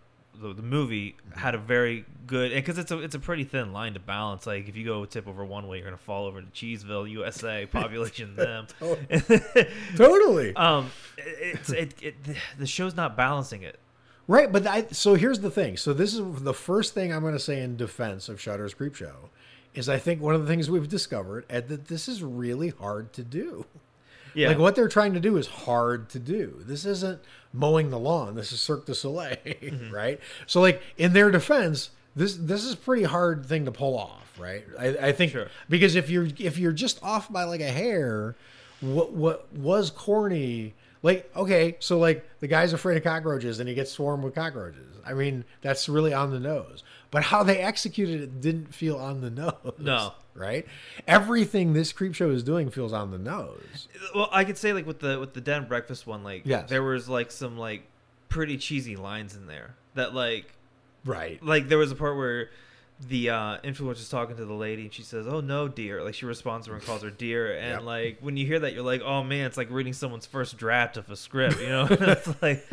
the, 0.40 0.52
the 0.52 0.62
movie 0.62 1.16
had 1.34 1.54
a 1.54 1.58
very 1.58 2.04
good 2.26 2.52
because 2.52 2.78
it's 2.78 2.90
a 2.90 2.98
it's 2.98 3.14
a 3.14 3.18
pretty 3.18 3.44
thin 3.44 3.72
line 3.72 3.94
to 3.94 4.00
balance. 4.00 4.46
Like 4.46 4.68
if 4.68 4.76
you 4.76 4.84
go 4.84 5.04
tip 5.04 5.26
over 5.28 5.44
one 5.44 5.68
way, 5.68 5.78
you're 5.78 5.86
gonna 5.86 5.96
fall 5.96 6.26
over 6.26 6.40
to 6.40 6.46
Cheeseville, 6.48 7.08
USA, 7.10 7.66
population 7.72 8.34
them. 8.36 8.66
totally 9.96 10.54
um, 10.56 10.90
it's 11.16 11.70
it, 11.70 11.94
it 12.02 12.14
the 12.58 12.66
show's 12.66 12.96
not 12.96 13.16
balancing 13.16 13.62
it. 13.62 13.78
Right, 14.26 14.50
but 14.50 14.66
I, 14.66 14.86
so 14.90 15.14
here's 15.14 15.40
the 15.40 15.50
thing. 15.50 15.76
So 15.76 15.92
this 15.92 16.14
is 16.14 16.42
the 16.42 16.54
first 16.54 16.94
thing 16.94 17.12
I'm 17.12 17.20
going 17.20 17.34
to 17.34 17.38
say 17.38 17.60
in 17.60 17.76
defense 17.76 18.28
of 18.28 18.40
Shudder's 18.40 18.72
Creep 18.72 18.94
Show 18.94 19.30
is 19.74 19.88
I 19.88 19.98
think 19.98 20.22
one 20.22 20.34
of 20.34 20.40
the 20.40 20.46
things 20.46 20.70
we've 20.70 20.88
discovered 20.88 21.44
is 21.50 21.64
that 21.64 21.88
this 21.88 22.08
is 22.08 22.22
really 22.22 22.70
hard 22.70 23.12
to 23.14 23.22
do. 23.22 23.66
Yeah, 24.34 24.48
Like 24.48 24.58
what 24.58 24.74
they're 24.74 24.88
trying 24.88 25.14
to 25.14 25.20
do 25.20 25.36
is 25.36 25.46
hard 25.46 26.08
to 26.10 26.18
do. 26.18 26.56
This 26.66 26.84
isn't 26.84 27.20
mowing 27.52 27.90
the 27.90 27.98
lawn. 27.98 28.34
This 28.34 28.50
is 28.50 28.60
Cirque 28.60 28.86
du 28.86 28.94
Soleil, 28.94 29.36
mm-hmm. 29.46 29.94
right? 29.94 30.18
So 30.46 30.60
like 30.60 30.82
in 30.96 31.12
their 31.12 31.30
defense, 31.30 31.90
this 32.16 32.36
this 32.36 32.64
is 32.64 32.72
a 32.74 32.76
pretty 32.76 33.04
hard 33.04 33.46
thing 33.46 33.64
to 33.66 33.72
pull 33.72 33.96
off, 33.96 34.36
right? 34.38 34.64
I, 34.78 34.86
I 35.08 35.12
think 35.12 35.32
Sure. 35.32 35.48
because 35.68 35.94
if 35.94 36.10
you're 36.10 36.28
if 36.38 36.58
you're 36.58 36.72
just 36.72 37.00
off 37.02 37.32
by 37.32 37.44
like 37.44 37.60
a 37.60 37.70
hair, 37.70 38.34
what 38.80 39.12
what 39.12 39.52
was 39.52 39.90
corny? 39.90 40.74
Like 41.04 41.30
okay, 41.36 41.76
so 41.80 41.98
like 41.98 42.26
the 42.40 42.48
guy's 42.48 42.72
afraid 42.72 42.96
of 42.96 43.04
cockroaches 43.04 43.60
and 43.60 43.68
he 43.68 43.74
gets 43.74 43.90
swarmed 43.92 44.24
with 44.24 44.34
cockroaches. 44.34 44.96
I 45.04 45.12
mean 45.12 45.44
that's 45.60 45.86
really 45.88 46.14
on 46.14 46.30
the 46.32 46.40
nose. 46.40 46.82
But 47.10 47.24
how 47.24 47.42
they 47.44 47.58
executed 47.58 48.22
it 48.22 48.40
didn't 48.40 48.74
feel 48.74 48.96
on 48.96 49.20
the 49.20 49.30
nose. 49.42 49.74
No. 49.78 50.14
right? 50.34 50.66
Everything 51.06 51.74
this 51.74 51.92
creep 51.92 52.14
show 52.14 52.30
is 52.30 52.42
doing 52.42 52.70
feels 52.70 52.92
on 52.94 53.10
the 53.10 53.18
nose. 53.18 53.86
well, 54.14 54.28
I 54.32 54.44
could 54.44 54.56
say 54.56 54.72
like 54.72 54.86
with 54.86 55.00
the 55.00 55.20
with 55.20 55.34
the 55.34 55.40
den 55.42 55.66
breakfast 55.68 56.06
one, 56.06 56.24
like 56.24 56.42
Yes. 56.46 56.70
there 56.70 56.82
was 56.82 57.06
like 57.08 57.30
some 57.30 57.58
like 57.58 57.82
pretty 58.30 58.56
cheesy 58.56 58.96
lines 58.96 59.36
in 59.36 59.46
there 59.46 59.74
that 59.94 60.14
like 60.14 60.54
Right. 61.04 61.40
like 61.44 61.68
there 61.68 61.76
was 61.78 61.92
a 61.92 61.96
part 61.96 62.16
where 62.16 62.48
the 63.08 63.28
uh 63.28 63.58
influencer's 63.64 64.08
talking 64.08 64.36
to 64.36 64.44
the 64.44 64.54
lady 64.54 64.82
and 64.82 64.92
she 64.92 65.02
says 65.02 65.26
oh 65.26 65.40
no 65.40 65.66
dear 65.66 66.02
like 66.04 66.14
she 66.14 66.24
responds 66.26 66.66
to 66.66 66.70
her 66.72 66.76
and 66.78 66.86
calls 66.86 67.02
her 67.02 67.10
dear 67.18 67.52
and 67.58 67.70
Yep. 67.72 67.82
like 67.82 68.18
when 68.20 68.36
you 68.36 68.46
hear 68.46 68.60
that 68.60 68.72
you're 68.72 68.84
like 68.84 69.02
oh 69.02 69.22
man 69.24 69.46
it's 69.46 69.56
like 69.56 69.68
reading 69.70 69.92
someone's 69.92 70.26
first 70.26 70.56
draft 70.56 70.96
of 70.96 71.10
a 71.10 71.16
script 71.16 71.60
you 71.60 71.68
know 71.68 71.86
it's 71.90 72.28
like 72.40 72.64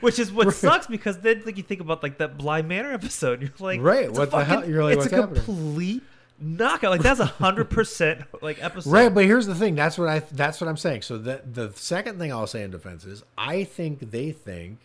which 0.00 0.18
is 0.18 0.32
what 0.32 0.52
sucks 0.54 0.86
because 0.86 1.18
then 1.20 1.42
like 1.44 1.56
you 1.58 1.62
think 1.62 1.80
about 1.80 2.02
like 2.02 2.18
that 2.18 2.38
bly 2.38 2.62
manor 2.62 2.92
episode 2.92 3.42
you're 3.42 3.50
like 3.58 3.80
Right, 3.80 4.10
what 4.10 4.30
the 4.30 4.44
hell? 4.44 4.68
You're 4.68 4.82
like, 4.84 4.94
it's 4.94 5.04
what's 5.04 5.12
a 5.12 5.16
happening? 5.16 5.42
complete 5.44 6.02
knockout 6.40 6.90
like 6.92 7.02
that's 7.02 7.20
a 7.20 7.26
hundred 7.26 7.68
percent 7.68 8.22
like 8.42 8.62
episode 8.62 8.90
Right, 8.90 9.12
but 9.12 9.24
here's 9.24 9.46
the 9.46 9.54
thing. 9.54 9.74
That's 9.74 9.98
what 9.98 10.08
I. 10.08 10.20
That's 10.20 10.60
what 10.60 10.68
I'm 10.68 10.76
saying. 10.76 11.02
So 11.02 11.18
that 11.18 11.52
the 11.54 11.72
second 11.74 12.18
thing 12.18 12.32
I'll 12.32 12.46
say 12.46 12.62
in 12.62 12.70
defense 12.70 13.04
is, 13.04 13.22
I 13.36 13.64
think 13.64 14.10
they 14.12 14.30
think 14.32 14.78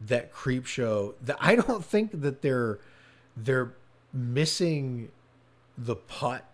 that 0.00 0.32
creep 0.32 0.66
show. 0.66 1.14
That 1.22 1.36
I 1.40 1.56
don't 1.56 1.84
think 1.84 2.20
that 2.22 2.42
they're 2.42 2.78
they're 3.36 3.72
missing 4.12 5.10
the 5.76 5.96
putt. 5.96 6.44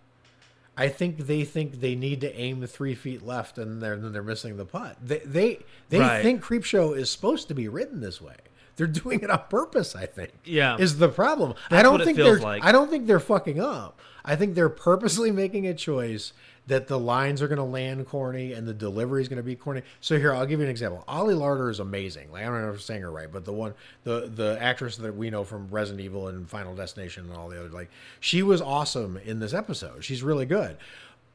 I 0.77 0.89
think 0.89 1.27
they 1.27 1.43
think 1.45 1.81
they 1.81 1.97
need 1.97 2.21
to 2.21 2.33
aim 2.39 2.65
three 2.67 2.95
feet 2.95 3.27
left, 3.27 3.59
and 3.59 3.83
they're 3.83 3.97
then 3.97 4.13
they're 4.13 4.23
missing 4.23 4.57
the 4.57 4.65
putt. 4.65 4.97
They 5.03 5.19
they 5.25 5.59
they 5.89 5.99
Right. 5.99 6.23
think 6.23 6.41
creep 6.41 6.65
show 6.65 6.93
is 6.93 7.11
supposed 7.11 7.49
to 7.49 7.55
be 7.55 7.67
written 7.69 8.01
this 8.01 8.21
way. 8.21 8.37
They're 8.77 8.87
doing 8.87 9.21
it 9.23 9.29
on 9.31 9.43
purpose. 9.51 9.97
I 9.97 10.07
think. 10.07 10.31
Yeah. 10.45 10.77
is 10.79 10.99
the 10.99 11.09
problem. 11.09 11.55
I 11.71 11.83
don't 11.83 12.05
think 12.05 12.17
they're. 12.17 12.39
like. 12.39 12.65
I 12.65 12.71
don't 12.71 12.89
think 12.91 13.09
they're 13.09 13.19
fucking 13.19 13.61
up. 13.61 13.99
I 14.25 14.37
think 14.37 14.55
they're 14.55 14.69
purposely 14.69 15.33
making 15.33 15.67
a 15.67 15.75
choice 15.75 16.33
that 16.69 16.87
the 16.87 16.99
lines 16.99 17.43
are 17.43 17.49
going 17.49 17.59
to 17.59 17.65
land 17.65 18.07
corny 18.07 18.53
and 18.53 18.67
the 18.69 18.73
delivery 18.73 19.21
is 19.21 19.29
going 19.29 19.39
to 19.39 19.43
be 19.43 19.57
corny. 19.57 19.83
So 20.01 20.17
here, 20.19 20.33
I'll 20.35 20.47
give 20.47 20.61
you 20.61 20.65
an 20.67 20.71
example. 20.71 21.03
Ali 21.09 21.35
Larter 21.35 21.71
is 21.71 21.81
amazing. 21.81 22.31
Like 22.31 22.43
I 22.43 22.47
don't 22.47 22.63
know 22.63 22.69
if 22.69 22.75
I'm 22.75 22.81
saying 22.81 23.03
her 23.03 23.11
right, 23.11 23.31
but 23.33 23.45
the 23.45 23.53
one, 23.53 23.75
the 24.05 24.31
the 24.35 24.57
actress 24.61 24.97
that 24.99 25.17
we 25.17 25.31
know 25.31 25.45
from 25.45 25.69
Resident 25.71 26.01
Evil 26.05 26.29
and 26.29 26.49
Final 26.49 26.75
Destination 26.75 27.25
and 27.27 27.35
all 27.35 27.49
the 27.49 27.59
other, 27.59 27.69
like 27.71 27.91
she 28.21 28.43
was 28.43 28.61
awesome 28.63 29.17
in 29.25 29.41
this 29.41 29.53
episode. 29.53 30.05
She's 30.05 30.23
really 30.23 30.47
good, 30.47 30.77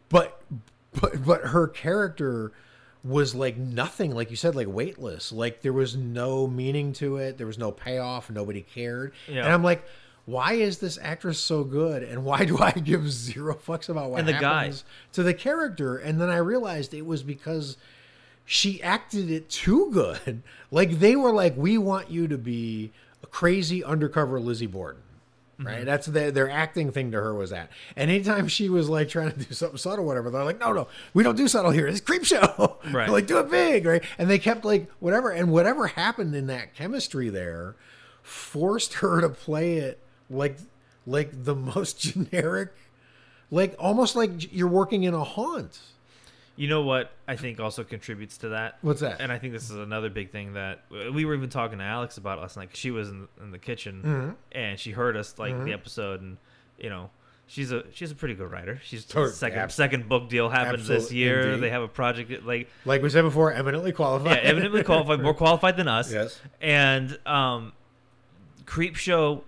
but 0.09 0.41
but 0.99 1.25
but 1.25 1.41
her 1.41 1.67
character 1.67 2.51
was 3.03 3.35
like 3.35 3.57
nothing 3.57 4.15
like 4.15 4.29
you 4.29 4.35
said 4.37 4.55
like 4.55 4.67
weightless 4.69 5.33
like 5.33 5.61
there 5.61 5.73
was 5.73 5.93
no 5.93 6.47
meaning 6.47 6.93
to 6.93 7.17
it 7.17 7.37
there 7.37 7.45
was 7.45 7.57
no 7.57 7.69
payoff 7.69 8.29
nobody 8.29 8.61
cared 8.61 9.11
Yeah. 9.27 9.43
and 9.43 9.51
i'm 9.53 9.61
like 9.61 9.83
why 10.25 10.53
is 10.53 10.77
this 10.77 10.97
actress 11.01 11.39
so 11.39 11.63
good? 11.63 12.01
And 12.03 12.23
why 12.23 12.45
do 12.45 12.57
i 12.59 12.71
give 12.91 13.11
zero 13.11 13.55
fucks 13.55 13.89
about 13.89 14.09
what 14.11 14.19
And 14.19 14.27
the 14.27 14.33
guy. 14.33 14.63
happens 14.63 14.83
to 15.13 15.23
the 15.23 15.33
character? 15.33 15.97
And 15.97 16.19
then 16.21 16.29
i 16.29 16.37
realized 16.37 16.93
it 16.93 17.05
was 17.05 17.23
because 17.23 17.77
she 18.45 18.81
acted 18.83 19.29
it 19.31 19.49
too 19.49 19.89
good. 19.91 20.41
Like 20.71 20.99
they 20.99 21.15
were 21.15 21.31
like 21.31 21.55
we 21.55 21.77
want 21.77 22.09
you 22.09 22.27
to 22.27 22.37
be 22.37 22.91
a 23.21 23.27
crazy 23.27 23.83
undercover 23.83 24.39
lizzie 24.39 24.65
borden. 24.65 25.01
Mm-hmm. 25.59 25.67
right? 25.67 25.85
That's 25.85 26.07
their, 26.07 26.31
their 26.31 26.49
acting 26.49 26.91
thing 26.91 27.11
to 27.11 27.21
her 27.21 27.31
was 27.31 27.51
that. 27.51 27.69
And 27.95 28.09
anytime 28.09 28.47
she 28.47 28.69
was 28.69 28.89
like 28.89 29.07
trying 29.07 29.31
to 29.33 29.37
do 29.37 29.53
something 29.53 29.77
subtle 29.77 30.03
whatever 30.03 30.31
they're 30.31 30.43
like 30.43 30.59
no 30.59 30.73
no 30.73 30.87
we 31.13 31.21
don't 31.21 31.35
do 31.35 31.47
subtle 31.47 31.69
here. 31.71 31.85
It's 31.87 32.01
creep 32.01 32.23
show. 32.25 32.77
Right. 32.91 33.07
like 33.09 33.27
do 33.27 33.37
it 33.39 33.51
big 33.51 33.85
right? 33.85 34.03
And 34.17 34.29
they 34.29 34.39
kept 34.39 34.65
like 34.65 34.89
whatever. 34.99 35.29
And 35.29 35.51
whatever 35.51 35.87
happened 35.87 36.33
in 36.33 36.47
that 36.47 36.73
chemistry 36.73 37.29
there 37.29 37.75
forced 38.23 38.95
her 38.95 39.21
to 39.21 39.29
play 39.29 39.75
it 39.77 39.99
like 40.33 40.57
like 41.05 41.29
the 41.43 41.55
most 41.75 41.99
generic 41.99 42.69
like 43.51 43.75
almost 43.79 44.15
like 44.15 44.51
you're 44.53 44.67
working 44.67 45.03
in 45.03 45.13
a 45.13 45.23
haunt 45.23 45.79
You 46.55 46.67
know 46.67 46.81
what 46.83 47.11
I 47.27 47.35
think 47.35 47.59
also 47.59 47.83
contributes 47.83 48.37
to 48.39 48.49
that? 48.49 48.77
What's 48.81 49.01
that? 49.01 49.19
And 49.21 49.31
I 49.31 49.37
think 49.39 49.53
this 49.53 49.69
is 49.69 49.75
another 49.77 50.09
big 50.09 50.31
thing 50.31 50.53
that 50.53 50.83
we 50.91 51.25
were 51.25 51.33
even 51.35 51.49
talking 51.49 51.77
to 51.79 51.83
Alex 51.83 52.17
about 52.17 52.39
last 52.39 52.57
night. 52.57 52.69
she 52.73 52.91
was 52.91 53.09
in, 53.09 53.27
in 53.41 53.51
the 53.51 53.57
kitchen 53.59 54.01
Mm-hmm. 54.03 54.31
and 54.51 54.79
she 54.79 54.91
heard 54.91 55.15
us 55.17 55.37
like 55.39 55.55
the 55.65 55.73
episode, 55.73 56.21
and 56.21 56.37
you 56.77 56.89
know, 56.89 57.09
she's 57.47 57.71
a 57.71 57.83
she's 57.93 58.11
a 58.11 58.15
pretty 58.15 58.33
good 58.35 58.51
writer. 58.51 58.79
She's 58.83 59.03
Totally. 59.05 59.33
second 59.33 59.71
second 59.71 60.07
book 60.09 60.29
deal 60.29 60.49
happened 60.49 60.83
this 60.83 61.11
year. 61.11 61.41
indeed. 61.53 61.63
They 61.63 61.69
have 61.71 61.81
a 61.83 61.87
project 61.87 62.43
like 62.45 62.69
like 62.85 63.01
we 63.01 63.09
said 63.09 63.23
before 63.23 63.51
eminently 63.51 63.91
qualified 63.91 64.37
yeah, 64.37 64.49
evidently 64.49 64.83
qualified, 64.83 65.21
more 65.21 65.33
qualified 65.43 65.75
than 65.77 65.87
us. 65.87 66.11
Yes. 66.13 66.39
And 66.61 67.17
um, 67.25 67.73
Creep 68.65 68.95
Show 68.95 69.43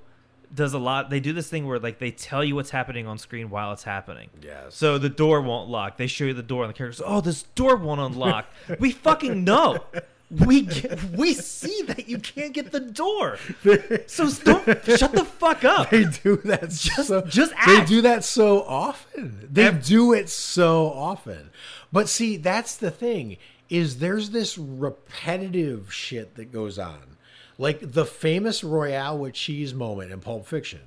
does 0.56 0.74
a 0.74 0.80
lot. 0.80 1.10
They 1.10 1.20
do 1.20 1.34
this 1.34 1.50
thing 1.50 1.68
where 1.68 1.80
like 1.80 2.00
they 2.00 2.12
tell 2.12 2.44
you 2.44 2.56
what's 2.56 2.70
happening 2.72 3.06
on 3.06 3.18
screen 3.18 3.50
while 3.50 3.72
it's 3.74 3.84
happening. 3.84 4.30
Yes. 4.42 4.76
So 4.76 4.98
the 4.98 5.10
door 5.10 5.42
won't 5.42 5.70
lock. 5.70 5.98
They 5.98 6.08
show 6.08 6.24
you 6.26 6.34
the 6.34 6.42
door, 6.44 6.64
and 6.64 6.74
the 6.74 6.78
characters, 6.78 7.02
oh, 7.06 7.22
this 7.22 7.44
door 7.44 7.76
won't 7.76 8.02
unlock. 8.02 8.46
we 8.80 8.92
fucking 8.92 9.44
know. 9.44 9.84
We 10.32 10.62
get, 10.64 11.04
we 11.12 11.36
see 11.36 11.84
that 11.84 12.10
you 12.10 12.18
can't 12.18 12.52
get 12.52 12.72
the 12.72 12.80
door. 12.80 13.38
So 14.08 14.28
don't 14.32 14.66
shut 14.86 15.12
the 15.12 15.24
fuck 15.24 15.64
up. 15.64 15.92
they 15.92 16.06
do 16.06 16.38
that 16.38 16.72
so, 16.72 17.22
just 17.22 17.54
they 17.68 17.86
do 17.86 18.02
that 18.02 18.24
so 18.24 18.64
often 18.64 19.48
they 19.52 19.66
Ev- 19.66 19.86
do 19.86 20.14
it 20.14 20.30
so 20.30 20.88
often 20.92 21.52
but 21.94 22.10
see 22.10 22.38
that's 22.38 22.76
the 22.76 22.90
thing 22.90 23.38
is 23.70 24.00
there's 24.00 24.32
this 24.32 24.58
repetitive 24.58 25.94
shit 25.94 26.36
that 26.36 26.52
goes 26.52 26.80
on 26.80 27.15
like 27.58 27.94
the 27.94 28.06
famous 28.06 28.64
royale 28.64 29.18
with 29.18 29.34
cheese 29.34 29.74
moment 29.74 30.12
in 30.12 30.20
pulp 30.20 30.46
fiction. 30.46 30.82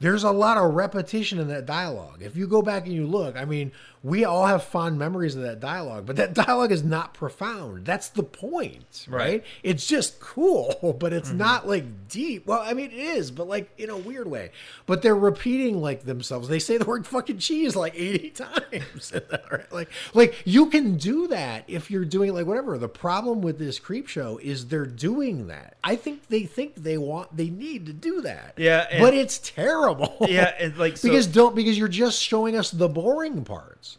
There's 0.00 0.24
a 0.24 0.32
lot 0.32 0.56
of 0.56 0.74
repetition 0.74 1.38
in 1.38 1.48
that 1.48 1.66
dialogue. 1.66 2.22
If 2.22 2.36
you 2.36 2.48
go 2.48 2.60
back 2.62 2.86
and 2.86 2.94
you 2.94 3.06
look 3.06 3.36
i 3.36 3.44
mean 3.44 3.72
we 4.04 4.24
all 4.24 4.46
have 4.46 4.64
fond 4.64 4.98
memories 4.98 5.36
of 5.36 5.42
that 5.42 5.60
dialogue 5.60 6.06
but 6.06 6.16
that 6.16 6.34
dialogue 6.46 6.72
is 6.72 6.82
not 6.82 7.14
profound. 7.14 7.84
That's 7.84 8.08
the 8.08 8.22
point 8.22 9.06
right, 9.08 9.18
Right. 9.18 9.44
it's 9.62 9.86
just 9.86 10.20
cool 10.20 10.96
but 10.98 11.12
it's 11.12 11.28
mm-hmm. 11.28 11.38
not 11.38 11.68
like 11.68 12.08
deep. 12.08 12.46
Well 12.46 12.60
i 12.60 12.74
mean 12.74 12.90
it 12.90 12.94
is 12.94 13.30
but 13.30 13.46
like 13.48 13.70
in 13.78 13.90
a 13.90 13.96
weird 13.96 14.28
way. 14.28 14.50
But 14.86 15.02
they're 15.02 15.14
repeating 15.14 15.80
like 15.80 16.04
themselves. 16.04 16.48
They 16.48 16.58
say 16.58 16.76
the 16.78 16.84
word 16.84 17.06
fucking 17.06 17.38
cheese 17.38 17.76
like 17.76 17.94
80 17.96 18.30
times 18.30 19.12
right? 19.50 19.72
like 19.72 19.88
like 20.14 20.42
you 20.44 20.66
can 20.70 20.96
do 20.96 21.28
that 21.28 21.64
if 21.68 21.90
you're 21.90 22.04
doing 22.04 22.32
like 22.34 22.46
whatever. 22.46 22.78
The 22.78 22.88
problem 22.88 23.40
with 23.42 23.58
this 23.58 23.78
creep 23.78 24.08
show 24.08 24.38
is 24.42 24.66
they're 24.66 24.86
doing 24.86 25.46
that. 25.48 25.76
I 25.84 25.96
think 25.96 26.28
they 26.28 26.42
think 26.44 26.74
they 26.76 26.98
want 26.98 27.36
they 27.36 27.50
need 27.50 27.86
to 27.86 27.92
do 27.92 28.22
that. 28.22 28.54
Yeah, 28.56 28.86
and- 28.90 29.00
but 29.00 29.14
it's 29.14 29.38
terrible. 29.38 30.16
Yeah, 30.28 30.52
and 30.58 30.76
like 30.78 30.96
so, 30.96 31.08
because 31.08 31.26
don't 31.26 31.54
because 31.54 31.78
you're 31.78 31.88
just 31.88 32.20
showing 32.22 32.56
us 32.56 32.70
the 32.70 32.88
boring 32.88 33.44
parts. 33.44 33.91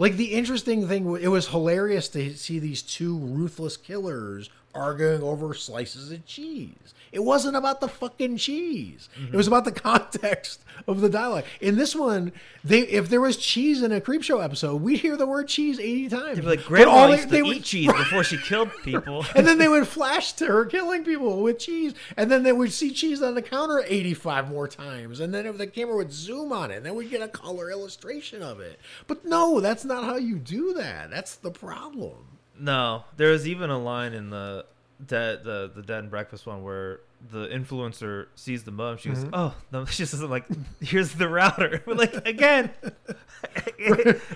Like 0.00 0.16
the 0.16 0.32
interesting 0.32 0.88
thing, 0.88 1.14
it 1.20 1.28
was 1.28 1.48
hilarious 1.48 2.08
to 2.08 2.34
see 2.34 2.58
these 2.58 2.80
two 2.80 3.18
ruthless 3.18 3.76
killers 3.76 4.48
arguing 4.74 5.22
over 5.22 5.52
slices 5.54 6.10
of 6.12 6.24
cheese. 6.26 6.94
It 7.12 7.24
wasn't 7.24 7.56
about 7.56 7.80
the 7.80 7.88
fucking 7.88 8.36
cheese. 8.36 9.08
Mm-hmm. 9.18 9.34
It 9.34 9.36
was 9.36 9.48
about 9.48 9.64
the 9.64 9.72
context 9.90 10.62
of 10.86 11.00
the 11.00 11.08
dialogue. 11.08 11.44
In 11.60 11.76
this 11.76 11.94
one, 11.96 12.30
they 12.62 12.82
if 12.82 13.08
there 13.08 13.20
was 13.20 13.36
cheese 13.36 13.82
in 13.82 13.90
a 13.90 14.00
creep 14.00 14.22
show 14.22 14.38
episode, 14.38 14.80
we'd 14.80 15.00
hear 15.00 15.16
the 15.16 15.26
word 15.26 15.48
cheese 15.48 15.80
eighty 15.80 16.08
times. 16.08 16.36
They'd 16.36 16.42
be 16.42 16.46
like, 16.46 16.58
But 16.60 16.68
Grandma 16.68 16.90
all 16.92 17.08
they- 17.08 17.16
used 17.16 17.24
to 17.24 17.30
they 17.30 17.38
eat 17.40 17.42
would- 17.48 17.64
cheese 17.64 17.92
before 17.92 18.22
she 18.22 18.38
killed 18.38 18.70
people. 18.84 19.24
and 19.34 19.44
then 19.44 19.58
they 19.58 19.66
would 19.66 19.88
flash 19.88 20.32
to 20.34 20.46
her 20.46 20.64
killing 20.66 21.02
people 21.04 21.42
with 21.42 21.58
cheese, 21.58 21.94
and 22.16 22.30
then 22.30 22.44
they 22.44 22.52
would 22.52 22.72
see 22.72 22.92
cheese 22.92 23.20
on 23.22 23.34
the 23.34 23.42
counter 23.42 23.82
eighty-five 23.88 24.48
more 24.48 24.68
times, 24.68 25.18
and 25.18 25.34
then 25.34 25.46
if 25.46 25.58
the 25.58 25.66
camera 25.66 25.96
would 25.96 26.12
zoom 26.12 26.52
on 26.52 26.70
it, 26.70 26.76
and 26.76 26.86
then 26.86 26.94
we'd 26.94 27.10
get 27.10 27.22
a 27.22 27.28
color 27.28 27.70
illustration 27.72 28.40
of 28.40 28.60
it. 28.60 28.78
But 29.08 29.24
no, 29.24 29.58
that's 29.58 29.84
not 29.84 30.04
how 30.04 30.16
you 30.16 30.36
do 30.36 30.74
that. 30.74 31.10
That's 31.10 31.34
the 31.34 31.50
problem. 31.50 32.38
No, 32.60 33.04
there 33.16 33.30
was 33.30 33.48
even 33.48 33.70
a 33.70 33.78
line 33.78 34.12
in 34.12 34.30
the 34.30 34.66
dead 35.04 35.44
the 35.44 35.70
the 35.74 35.82
dead 35.82 36.00
and 36.00 36.10
breakfast 36.10 36.46
one 36.46 36.62
where 36.62 37.00
the 37.32 37.46
influencer 37.48 38.26
sees 38.34 38.64
the 38.64 38.70
mom. 38.70 38.96
She 38.98 39.08
goes, 39.08 39.24
Mm-hmm. 39.24 39.34
"Oh, 39.34 39.54
no." 39.72 39.84
She 39.86 40.04
says, 40.04 40.22
"Like, 40.22 40.44
here's 40.80 41.12
the 41.14 41.28
router." 41.28 41.82
We're 41.86 41.94
like, 42.04 42.14
again, 42.26 42.70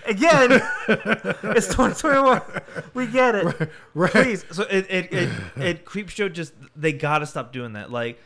again, 0.07 0.63
it's 0.89 1.67
2021. 1.69 2.43
We 2.95 3.07
get 3.07 3.35
it, 3.35 3.71
Right. 3.95 4.11
Please. 4.13 4.45
So 4.53 4.65
it 4.65 4.87
it 4.91 5.13
it, 5.13 5.31
it 5.57 5.85
creep 5.85 6.09
show 6.09 6.29
just 6.29 6.55
they 6.77 6.93
gotta 6.93 7.27
stop 7.27 7.53
doing 7.53 7.75
that. 7.75 7.91
Like. 7.91 8.19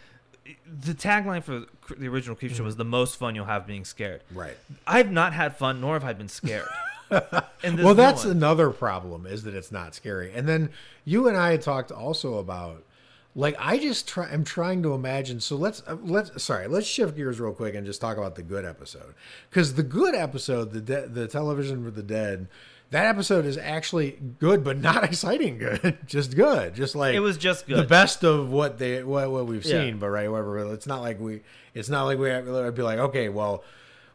The 0.81 0.95
tagline 0.95 1.43
for 1.45 1.65
the 1.95 2.09
original 2.09 2.35
Creep 2.35 2.53
Show 2.55 2.65
was 2.65 2.73
Mm-hmm. 2.73 2.79
the 2.79 2.85
most 2.87 3.17
fun 3.17 3.35
you'll 3.35 3.45
have 3.45 3.67
being 3.67 3.85
scared. 3.85 4.23
Right. 4.33 4.57
I've 4.87 5.11
not 5.13 5.35
had 5.35 5.59
fun, 5.59 5.79
nor 5.83 5.93
have 5.93 6.05
I 6.05 6.15
been 6.15 6.29
scared. 6.29 6.67
Well, 7.65 7.95
that's 7.95 8.25
one. 8.25 8.37
another 8.37 8.71
problem 8.71 9.27
is 9.27 9.43
that 9.43 9.55
it's 9.55 9.73
not 9.73 9.95
scary. 9.95 10.33
And 10.33 10.49
then 10.49 10.71
you 11.05 11.27
and 11.29 11.37
I 11.37 11.51
had 11.51 11.63
talked 11.63 11.91
also 11.91 12.35
about 12.39 12.85
like 13.35 13.57
I 13.59 13.79
just 13.79 14.07
try 14.09 14.27
I'm 14.29 14.45
trying 14.45 14.83
to 14.85 14.95
imagine. 14.95 15.41
So 15.41 15.57
let's 15.57 15.83
uh, 15.87 15.97
let's 16.03 16.43
sorry, 16.43 16.69
let's 16.69 16.87
shift 16.87 17.17
gears 17.17 17.41
real 17.41 17.53
quick 17.53 17.75
and 17.75 17.85
just 17.87 18.01
talk 18.01 18.17
about 18.17 18.37
the 18.37 18.43
good 18.43 18.65
episode. 18.65 19.15
Cuz 19.51 19.75
the 19.75 19.83
good 19.83 20.15
episode, 20.15 20.73
the 20.73 20.81
de- 20.81 21.09
the 21.09 21.27
television 21.27 21.85
for 21.85 21.91
the 21.91 22.03
dead, 22.03 22.47
that 22.91 23.07
episode 23.07 23.45
is 23.45 23.59
actually 23.59 24.13
good 24.39 24.63
but 24.63 24.79
not 24.79 25.03
exciting 25.11 25.59
good. 25.59 25.99
just 26.07 26.37
good. 26.37 26.75
Just 26.75 26.95
like 26.95 27.15
It 27.15 27.21
was 27.21 27.37
just 27.37 27.67
The 27.67 27.83
best 27.85 28.25
of 28.25 28.51
what 28.51 28.79
they 28.79 29.03
what, 29.03 29.31
what 29.31 29.47
we've 29.47 29.65
Yeah. 29.65 29.83
seen, 29.85 29.99
but 29.99 30.09
right 30.11 30.31
whatever. 30.31 30.73
It's 30.73 30.87
not 30.87 31.01
like 31.03 31.19
we 31.21 31.41
it's 31.75 31.89
not 31.89 32.05
like 32.05 32.19
we 32.19 32.31
I'd 32.31 32.75
be 32.75 32.83
like, 32.83 32.99
"Okay, 33.01 33.29
well, 33.29 33.63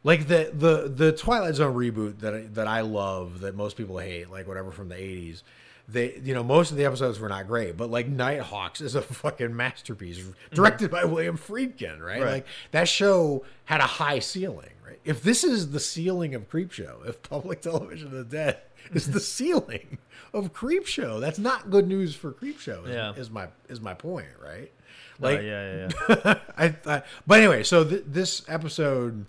like 0.03 0.27
the 0.27 0.51
the 0.53 0.89
the 0.89 1.11
Twilight 1.11 1.55
Zone 1.55 1.75
reboot 1.75 2.19
that 2.19 2.33
I, 2.33 2.41
that 2.53 2.67
I 2.67 2.81
love 2.81 3.41
that 3.41 3.55
most 3.55 3.77
people 3.77 3.97
hate, 3.97 4.29
like 4.29 4.47
whatever 4.47 4.71
from 4.71 4.89
the 4.89 4.95
eighties. 4.95 5.43
They, 5.85 6.17
you 6.23 6.33
know, 6.33 6.43
most 6.43 6.71
of 6.71 6.77
the 6.77 6.85
episodes 6.85 7.19
were 7.19 7.27
not 7.27 7.45
great, 7.45 7.75
but 7.75 7.91
like 7.91 8.07
Nighthawks 8.07 8.79
is 8.79 8.95
a 8.95 9.01
fucking 9.01 9.53
masterpiece, 9.53 10.17
mm-hmm. 10.17 10.31
directed 10.55 10.89
by 10.89 11.03
William 11.03 11.37
Friedkin, 11.37 11.99
right? 11.99 12.21
Right. 12.21 12.31
Like 12.31 12.47
that 12.71 12.87
show 12.87 13.43
had 13.65 13.81
a 13.81 13.85
high 13.85 14.19
ceiling, 14.19 14.69
right? 14.85 14.99
If 15.03 15.23
this 15.23 15.43
is 15.43 15.71
the 15.71 15.81
ceiling 15.81 16.35
of 16.35 16.49
Creepshow, 16.49 17.05
if 17.05 17.21
public 17.21 17.61
television 17.61 18.07
of 18.07 18.13
the 18.13 18.23
dead 18.23 18.59
is 18.93 19.11
the 19.11 19.19
ceiling 19.19 19.97
of 20.33 20.53
Creepshow, 20.53 21.19
that's 21.19 21.37
not 21.39 21.69
good 21.69 21.87
news 21.87 22.15
for 22.15 22.31
Creepshow. 22.31 22.87
Is, 22.87 22.95
Yeah. 22.95 23.13
is 23.15 23.29
my 23.29 23.47
is 23.67 23.81
my 23.81 23.93
point, 23.93 24.27
right? 24.41 24.71
Oh, 24.73 25.17
Like, 25.19 25.41
yeah, 25.41 25.87
yeah, 25.89 26.17
yeah. 26.25 26.39
I, 26.57 26.75
I 26.85 27.03
but 27.27 27.39
anyway, 27.39 27.63
so 27.63 27.83
th- 27.83 28.03
this 28.07 28.41
episode, 28.47 29.25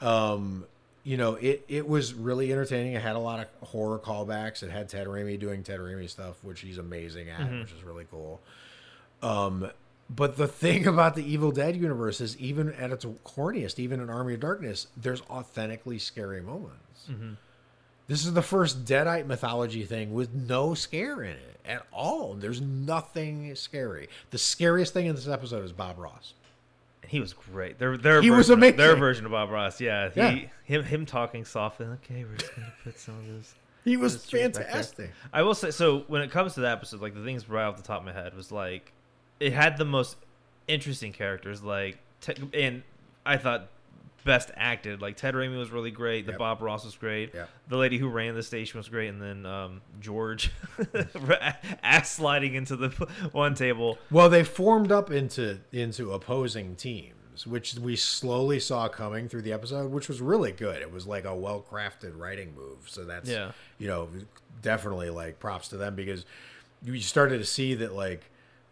um, 0.00 0.64
you 1.04 1.16
know, 1.16 1.34
it 1.34 1.64
it 1.68 1.88
was 1.88 2.14
really 2.14 2.52
entertaining. 2.52 2.94
It 2.94 3.02
had 3.02 3.16
a 3.16 3.20
lot 3.20 3.40
of 3.40 3.68
horror 3.68 3.98
callbacks. 3.98 4.62
It 4.62 4.70
had 4.70 4.88
Ted 4.88 5.06
Raimi 5.06 5.38
doing 5.38 5.62
Ted 5.62 5.78
Raimi 5.80 6.10
stuff, 6.10 6.42
which 6.42 6.60
he's 6.60 6.78
amazing 6.78 7.28
at, 7.30 7.40
which 7.60 7.72
is 7.72 7.84
really 7.84 8.06
cool. 8.10 8.40
Um, 9.22 9.70
but 10.10 10.36
the 10.36 10.48
thing 10.48 10.86
about 10.94 11.14
the 11.14 11.24
Evil 11.24 11.52
Dead 11.52 11.76
universe 11.76 12.20
is, 12.20 12.36
even 12.38 12.72
at 12.74 12.90
its 12.90 13.04
corniest, 13.24 13.78
even 13.78 14.00
in 14.00 14.10
Army 14.10 14.34
of 14.34 14.40
Darkness, 14.40 14.88
there's 14.96 15.22
authentically 15.22 15.98
scary 15.98 16.40
moments. 16.40 17.08
This 18.08 18.24
is 18.24 18.34
the 18.34 18.42
first 18.42 18.84
Deadite 18.84 19.26
mythology 19.26 19.84
thing 19.84 20.12
with 20.14 20.32
no 20.32 20.74
scare 20.74 21.22
in 21.22 21.30
it 21.32 21.60
at 21.64 21.86
all. 21.92 22.34
There's 22.34 22.60
nothing 22.60 23.54
scary. 23.56 24.08
The 24.30 24.38
scariest 24.38 24.92
thing 24.92 25.06
in 25.06 25.14
this 25.16 25.26
episode 25.28 25.64
is 25.64 25.72
Bob 25.72 25.98
Ross. 25.98 26.34
He 27.08 27.20
was 27.20 27.32
great. 27.32 27.78
Their 27.78 27.96
their 27.96 28.20
He 28.22 28.30
was 28.30 28.48
version- 28.48 28.54
amazing. 28.54 28.76
Their 28.76 28.96
version 28.96 29.24
of 29.26 29.32
Bob 29.32 29.50
Ross, 29.50 29.80
yeah. 29.80 30.10
He, 30.10 30.20
Yeah. 30.20 30.38
Him 30.64 30.82
him 30.84 31.06
talking 31.06 31.44
softly. 31.44 31.86
Okay, 31.86 32.24
we're 32.24 32.36
just 32.36 32.54
gonna 32.54 32.72
put 32.84 32.98
some 32.98 33.18
of 33.18 33.26
this. 33.26 33.54
He 33.84 33.96
was 33.96 34.14
this 34.14 34.26
cheese 34.26 34.40
back 34.42 34.52
there." 34.54 34.64
fantastic. 34.64 35.10
I 35.32 35.42
will 35.42 35.54
say 35.54 35.70
so. 35.70 36.00
When 36.08 36.22
it 36.22 36.30
comes 36.30 36.54
to 36.54 36.60
that 36.60 36.72
episode, 36.72 37.00
like 37.00 37.14
the 37.14 37.22
things 37.24 37.48
right 37.48 37.64
off 37.64 37.76
the 37.76 37.82
top 37.84 38.00
of 38.00 38.06
my 38.06 38.12
head 38.12 38.34
was 38.34 38.50
like, 38.50 38.92
it 39.38 39.52
had 39.52 39.76
the 39.78 39.84
most 39.84 40.16
interesting 40.66 41.12
characters. 41.12 41.62
Like, 41.62 41.98
and 42.52 42.82
I 43.24 43.36
thought 43.36 43.68
best 44.26 44.50
acted. 44.56 45.00
Like 45.00 45.16
Ted 45.16 45.32
Raimi 45.34 45.56
was 45.56 45.70
really 45.70 45.90
great. 45.90 46.26
The 46.26 46.32
Yep. 46.32 46.38
Bob 46.38 46.60
Ross 46.60 46.84
was 46.84 46.94
great. 46.96 47.32
Yep. 47.34 47.48
The 47.68 47.76
lady 47.78 47.96
who 47.96 48.08
ran 48.10 48.34
the 48.34 48.42
station 48.42 48.76
was 48.78 48.88
great, 48.90 49.08
and 49.08 49.22
then 49.22 49.46
um, 49.46 49.80
George 50.00 50.50
ass 51.82 52.10
sliding 52.12 52.54
into 52.54 52.76
the 52.76 52.88
one 53.32 53.54
table. 53.54 53.98
Well, 54.10 54.28
they 54.28 54.44
formed 54.44 54.92
up 54.92 55.10
into 55.10 55.60
into 55.72 56.12
opposing 56.12 56.76
teams, 56.76 57.46
which 57.46 57.74
we 57.76 57.96
slowly 57.96 58.60
saw 58.60 58.88
coming 58.88 59.28
through 59.28 59.42
the 59.42 59.52
episode, 59.52 59.90
which 59.90 60.08
was 60.08 60.20
really 60.20 60.52
good. 60.52 60.82
It 60.82 60.92
was 60.92 61.06
like 61.06 61.24
a 61.24 61.34
well 61.34 61.64
crafted 61.70 62.18
writing 62.18 62.54
move. 62.54 62.78
So 62.86 63.04
that's 63.04 63.28
Yeah. 63.30 63.52
you 63.78 63.88
know 63.88 64.08
definitely 64.62 65.10
like 65.10 65.38
props 65.38 65.68
to 65.68 65.76
them 65.76 65.94
because 65.94 66.24
you 66.82 66.98
started 67.00 67.38
to 67.38 67.44
see 67.44 67.74
that 67.74 67.94
like 67.94 68.22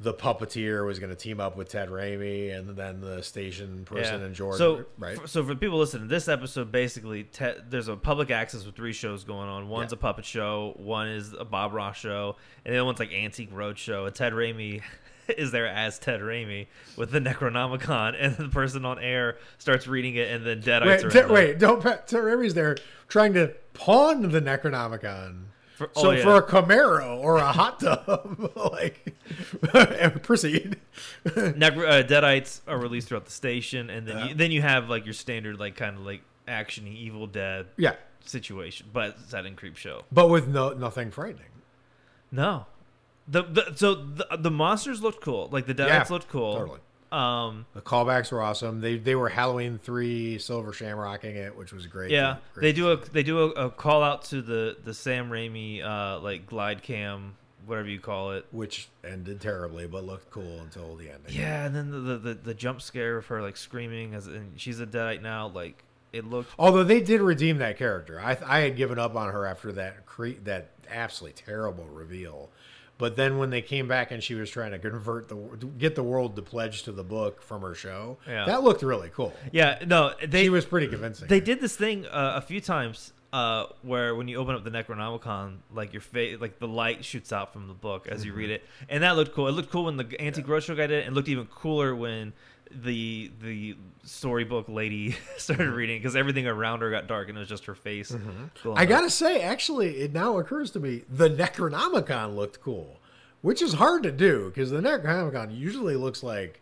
the 0.01 0.13
puppeteer 0.13 0.85
was 0.85 0.99
going 0.99 1.11
to 1.11 1.17
team 1.17 1.39
up 1.41 1.57
with 1.57 1.69
Ted 1.69 1.89
Raimi, 1.89 2.53
and 2.57 2.71
then 2.77 3.01
the 3.01 3.23
station 3.23 3.85
person 3.85 4.23
and 4.23 4.35
George. 4.35 4.59
So, 4.59 4.85
right? 4.99 5.17
f- 5.19 5.29
so 5.29 5.45
for 5.45 5.55
people 5.55 5.79
listening, 5.79 6.09
this 6.09 6.27
episode 6.29 6.73
basically 6.73 7.23
te- 7.25 7.55
there's 7.71 7.87
a 7.89 7.97
public 7.97 8.31
access 8.31 8.67
with 8.67 8.75
three 8.75 8.93
shows 8.93 9.23
going 9.25 9.49
on. 9.49 9.69
One's 9.69 9.93
Yeah. 9.93 9.97
a 9.97 10.01
puppet 10.01 10.25
show, 10.25 10.75
one 10.77 11.09
is 11.09 11.33
a 11.33 11.45
Bob 11.45 11.73
Ross 11.73 11.97
show, 11.97 12.37
and 12.65 12.75
the 12.75 12.79
other 12.79 12.85
one's 12.87 12.99
like 12.99 13.13
Antique 13.13 13.51
Road 13.53 13.79
show. 13.79 14.07
And 14.07 14.15
Ted 14.15 14.33
Raimi 14.33 14.83
is 15.29 15.53
there 15.53 15.69
as 15.69 15.99
Ted 16.01 16.21
Raimi 16.21 16.67
with 16.97 17.13
the 17.13 17.21
Necronomicon, 17.21 18.15
and 18.19 18.37
the 18.37 18.49
person 18.49 18.85
on 18.85 18.99
air 18.99 19.39
starts 19.59 19.87
reading 19.87 20.17
it, 20.17 20.29
and 20.31 20.45
then 20.45 20.61
Deadites 20.61 20.87
Wait, 20.87 21.05
are 21.05 21.11
Ted, 21.11 21.31
wait, 21.31 21.59
don't 21.61 21.81
Ted 21.81 22.07
Raimi's 22.09 22.55
there 22.55 22.77
trying 23.07 23.33
to 23.35 23.55
pawn 23.75 24.29
the 24.33 24.41
Necronomicon. 24.41 25.45
For- 25.75 25.91
so 25.95 26.09
oh, 26.09 26.11
yeah. 26.13 26.23
for 26.23 26.37
a 26.37 26.43
Camaro 26.43 27.19
or 27.19 27.37
a 27.39 27.51
hot 27.53 27.81
tub, 27.81 28.53
like 28.73 29.13
proceed. 30.23 30.77
Necro- 31.25 31.89
uh, 31.89 32.03
Deadites 32.07 32.61
are 32.69 32.79
released 32.79 33.09
throughout 33.09 33.25
the 33.25 33.33
station, 33.33 33.91
and 33.91 34.07
then 34.07 34.19
Yeah. 34.19 34.25
you, 34.29 34.35
then 34.35 34.51
you 34.53 34.63
have 34.63 34.89
like 34.89 35.05
your 35.05 35.15
standard 35.15 35.59
like 35.59 35.75
kind 35.77 35.97
of 35.97 36.07
like 36.07 36.23
action 36.47 36.87
Evil 36.87 37.27
Dead 37.27 37.67
Yeah, 37.77 37.95
situation, 38.25 38.87
but 38.93 39.19
set 39.29 39.47
in 39.47 39.57
Creep 39.57 39.77
Show. 39.77 40.05
but 40.13 40.29
with 40.29 40.47
no 40.47 40.71
nothing 40.75 41.11
frightening. 41.11 41.49
No, 42.31 42.67
the, 43.27 43.43
the 43.43 43.73
so 43.75 43.95
the, 43.95 44.27
the 44.39 44.51
monsters 44.53 45.03
looked 45.03 45.23
cool. 45.23 45.49
Like 45.51 45.67
the 45.67 45.75
Deadites 45.75 45.89
Yeah, 45.89 46.07
looked 46.11 46.29
cool. 46.29 46.55
totally. 46.55 46.81
Um, 47.15 47.67
The 47.75 47.81
callbacks 47.81 48.33
were 48.33 48.43
awesome. 48.43 48.81
They 48.81 48.97
they 48.99 49.15
were 49.15 49.29
Halloween 49.29 49.79
three 49.83 50.39
Silver 50.39 50.73
Shamrocking 50.73 51.37
it, 51.37 51.57
which 51.57 51.73
was 51.73 51.87
great. 51.87 52.11
yeah, 52.11 52.37
Great 52.55 52.63
they 52.63 52.73
do 52.73 52.91
a 52.93 52.97
they 52.97 53.23
do 53.23 53.39
a, 53.53 53.67
a 53.67 53.71
call 53.71 54.03
out 54.03 54.23
to 54.25 54.43
the 54.43 54.77
the 54.83 54.93
Sam 54.95 55.31
Raimi 55.31 55.85
uh 55.85 56.21
like 56.21 56.47
glide 56.47 56.83
cam, 56.83 57.37
whatever 57.67 57.89
you 57.89 58.01
call 58.01 58.33
it. 58.33 58.47
which 58.51 58.89
ended 59.05 59.41
terribly, 59.41 59.87
but 59.87 60.05
looked 60.05 60.31
cool 60.31 60.61
until 60.61 60.97
the 60.97 61.11
ending. 61.11 61.33
Yeah, 61.35 61.65
and 61.67 61.75
then 61.75 61.91
the 61.91 61.99
the, 62.01 62.19
the, 62.19 62.35
the 62.35 62.55
jump 62.55 62.83
scare 62.83 63.17
of 63.17 63.27
her 63.27 63.41
like 63.43 63.57
screaming 63.57 64.15
as 64.15 64.27
and 64.27 64.59
she's 64.61 64.81
a 64.81 64.87
Deadite 64.87 65.23
now. 65.23 65.49
Like 65.49 65.85
it 66.13 66.25
looked. 66.25 66.53
Although 66.59 66.85
they 66.85 67.01
did 67.01 67.21
redeem 67.21 67.59
that 67.59 67.77
character, 67.79 68.21
I 68.21 68.37
I 68.45 68.61
had 68.61 68.77
given 68.77 68.99
up 68.99 69.15
on 69.15 69.33
her 69.33 69.47
after 69.47 69.73
that 69.73 70.07
cre- 70.07 70.41
that 70.45 70.71
absolutely 70.91 71.41
terrible 71.45 71.87
reveal. 71.87 72.51
But 72.97 73.17
then 73.17 73.39
when 73.39 73.51
they 73.51 73.61
came 73.63 73.89
back 73.89 74.13
and 74.13 74.23
she 74.23 74.35
was 74.37 74.49
trying 74.51 74.71
to 74.71 74.79
convert 74.79 75.29
the 75.29 75.35
get 75.79 75.95
the 75.97 76.03
world 76.05 76.37
to 76.37 76.43
pledge 76.43 76.85
to 76.85 76.93
the 76.93 77.03
book 77.05 77.43
from 77.43 77.63
her 77.63 77.75
show, 77.75 78.19
Yeah. 78.27 78.45
that 78.47 78.63
looked 78.63 78.83
really 78.83 79.11
cool. 79.13 79.33
Yeah, 79.53 79.79
no, 79.87 80.13
they 80.25 80.45
she 80.45 80.49
was 80.51 80.65
pretty 80.65 80.87
convincing. 80.89 81.27
they 81.29 81.41
did 81.41 81.61
this 81.61 81.75
thing 81.77 82.07
uh, 82.07 82.35
a 82.37 82.41
few 82.41 82.61
times 82.61 83.13
uh, 83.33 83.67
where 83.83 84.15
when 84.15 84.29
you 84.29 84.37
open 84.37 84.55
up 84.55 84.63
the 84.63 84.71
Necronomicon, 84.71 85.57
like 85.73 85.93
your 85.93 86.03
face, 86.03 86.41
like 86.41 86.61
the 86.61 86.69
light 86.69 87.05
shoots 87.05 87.33
out 87.33 87.53
from 87.53 87.67
the 87.67 87.75
book 87.75 88.07
as 88.07 88.25
you 88.25 88.33
read 88.33 88.51
it, 88.51 88.63
and 88.89 89.03
that 89.03 89.17
looked 89.17 89.35
cool. 89.35 89.49
It 89.49 89.53
looked 89.53 89.73
cool 89.73 89.87
when 89.87 89.97
the 89.97 90.07
Antique 90.23 90.47
Roadshow 90.47 90.77
guy 90.77 90.87
did 90.87 91.01
it, 91.03 91.07
and 91.07 91.17
looked 91.17 91.29
even 91.29 91.47
cooler 91.47 91.97
when 91.97 92.33
the 92.71 93.31
the 93.41 93.77
storybook 94.05 94.69
lady 94.69 95.17
started 95.37 95.65
mm-hmm. 95.65 95.77
reading 95.77 95.99
because 95.99 96.17
everything 96.17 96.47
around 96.47 96.81
her 96.81 96.91
got 96.91 97.07
dark 97.07 97.29
and 97.29 97.37
it 97.37 97.41
was 97.41 97.49
just 97.49 97.67
her 97.67 97.75
face. 97.75 98.13
Mm-hmm. 98.13 98.45
glowing 98.63 98.79
I 98.79 98.87
gotta 98.87 99.11
say, 99.11 99.43
actually, 99.43 99.99
it 99.99 100.13
now 100.13 100.39
occurs 100.39 100.71
to 100.73 100.81
me 100.81 101.03
the 101.09 101.29
Necronomicon 101.29 102.35
looked 102.35 102.61
cool, 102.61 103.01
which 103.43 103.63
is 103.63 103.75
hard 103.75 104.03
to 104.05 104.13
do 104.13 104.47
because 104.49 104.71
the 104.71 104.81
Necronomicon 104.81 105.57
usually 105.57 105.97
looks 105.97 106.23
like 106.23 106.61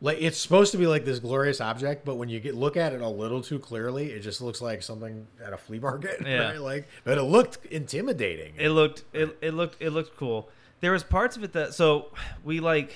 like 0.00 0.18
it's 0.20 0.38
supposed 0.38 0.70
to 0.72 0.78
be 0.78 0.86
like 0.86 1.04
this 1.04 1.18
glorious 1.18 1.60
object, 1.60 2.04
but 2.04 2.16
when 2.16 2.28
you 2.28 2.38
get 2.38 2.54
look 2.54 2.76
at 2.76 2.92
it 2.92 3.00
a 3.00 3.08
little 3.08 3.42
too 3.42 3.58
clearly, 3.58 4.10
it 4.12 4.20
just 4.20 4.40
looks 4.40 4.60
like 4.60 4.82
something 4.82 5.26
at 5.44 5.52
a 5.52 5.56
flea 5.56 5.80
market. 5.80 6.20
Yeah. 6.28 6.50
Right? 6.50 6.60
Like, 6.60 6.88
but 7.04 7.16
it 7.16 7.22
looked 7.22 7.64
intimidating. 7.66 8.54
It 8.58 8.68
looked 8.68 9.04
it, 9.12 9.36
it 9.40 9.54
looked 9.54 9.82
it 9.82 9.90
looked 9.90 10.16
cool. 10.16 10.50
there 10.80 10.92
was 10.92 11.02
parts 11.02 11.36
of 11.36 11.42
it 11.42 11.52
that 11.54 11.74
so 11.74 12.12
we 12.44 12.60
like 12.60 12.94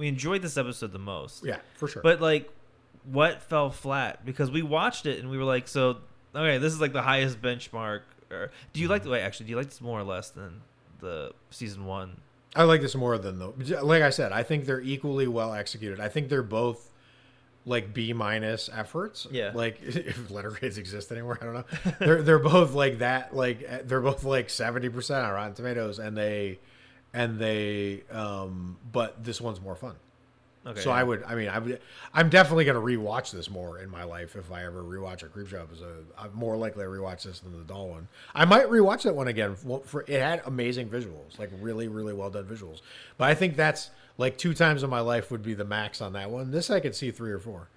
we 0.00 0.08
enjoyed 0.08 0.40
this 0.40 0.56
episode 0.56 0.92
the 0.92 0.98
most. 0.98 1.44
Yeah, 1.44 1.58
for 1.74 1.86
sure. 1.86 2.02
But 2.02 2.22
like, 2.22 2.50
what 3.04 3.42
fell 3.42 3.70
flat 3.70 4.24
because 4.24 4.50
we 4.50 4.62
watched 4.62 5.04
it 5.04 5.20
and 5.20 5.30
we 5.30 5.36
were 5.36 5.44
like, 5.44 5.68
so 5.68 5.98
okay, 6.34 6.56
this 6.56 6.72
is 6.72 6.80
like 6.80 6.94
the 6.94 7.02
highest 7.02 7.40
benchmark. 7.40 8.00
Or 8.30 8.50
do 8.72 8.80
you 8.80 8.88
like 8.88 9.02
mm-hmm. 9.02 9.08
the 9.08 9.12
way 9.12 9.20
actually? 9.20 9.46
Do 9.46 9.50
you 9.50 9.56
like 9.56 9.66
this 9.66 9.80
more 9.80 10.00
or 10.00 10.04
less 10.04 10.30
than 10.30 10.62
the 11.00 11.32
season 11.50 11.84
one? 11.84 12.22
I 12.56 12.62
like 12.64 12.80
this 12.80 12.94
more 12.94 13.18
than 13.18 13.38
the 13.38 13.82
like 13.82 14.02
I 14.02 14.10
said. 14.10 14.32
I 14.32 14.42
think 14.42 14.64
they're 14.64 14.80
equally 14.80 15.28
well 15.28 15.52
executed. 15.52 16.00
I 16.00 16.08
think 16.08 16.30
they're 16.30 16.42
both 16.42 16.90
like 17.66 17.92
B 17.92 18.14
minus 18.14 18.70
efforts. 18.72 19.26
Yeah. 19.30 19.52
Like 19.54 19.80
if 19.82 20.30
letter 20.30 20.50
grades 20.50 20.78
exist 20.78 21.12
anywhere, 21.12 21.36
I 21.42 21.44
don't 21.44 21.54
know. 21.54 21.92
they're 21.98 22.22
they're 22.22 22.38
both 22.38 22.72
like 22.72 23.00
that. 23.00 23.36
Like 23.36 23.86
they're 23.86 24.00
both 24.00 24.24
like 24.24 24.48
seventy 24.48 24.88
percent 24.88 25.26
on 25.26 25.32
Rotten 25.34 25.54
Tomatoes, 25.54 25.98
and 25.98 26.16
they 26.16 26.58
and 27.12 27.38
they 27.38 28.02
um. 28.10 28.76
But 28.92 29.24
this 29.24 29.40
one's 29.40 29.60
more 29.60 29.76
fun. 29.76 29.96
Okay. 30.66 30.80
So 30.80 30.90
I 30.90 31.02
would, 31.02 31.22
I 31.24 31.36
mean, 31.36 31.48
I 31.48 31.58
would, 31.58 31.80
I'm 32.12 32.28
definitely 32.28 32.66
going 32.66 32.74
to 32.74 32.82
rewatch 32.82 33.30
this 33.30 33.48
more 33.48 33.78
in 33.78 33.88
my 33.88 34.04
life 34.04 34.36
if 34.36 34.52
I 34.52 34.64
ever 34.66 34.82
rewatch 34.82 35.22
a 35.22 35.26
Creepshow 35.26 35.62
episode. 35.62 36.06
I'm 36.18 36.34
more 36.34 36.54
likely 36.54 36.84
to 36.84 36.90
rewatch 36.90 37.22
this 37.22 37.40
than 37.40 37.56
the 37.56 37.64
doll 37.64 37.88
one. 37.88 38.08
I 38.34 38.44
might 38.44 38.66
rewatch 38.66 39.02
that 39.04 39.14
one 39.14 39.26
again. 39.26 39.56
For 39.84 40.02
it 40.02 40.20
had 40.20 40.42
amazing 40.44 40.90
visuals, 40.90 41.38
like 41.38 41.50
really, 41.62 41.88
really 41.88 42.12
well 42.12 42.28
done 42.28 42.44
visuals. 42.44 42.82
But 43.16 43.30
I 43.30 43.34
think 43.34 43.56
that's 43.56 43.90
like 44.18 44.36
two 44.36 44.52
times 44.52 44.82
in 44.82 44.90
my 44.90 45.00
life 45.00 45.30
would 45.30 45.42
be 45.42 45.54
the 45.54 45.64
max 45.64 46.02
on 46.02 46.12
that 46.12 46.30
one. 46.30 46.50
This 46.50 46.68
I 46.68 46.80
could 46.80 46.94
see 46.94 47.10
three 47.10 47.32
or 47.32 47.38
four. 47.38 47.68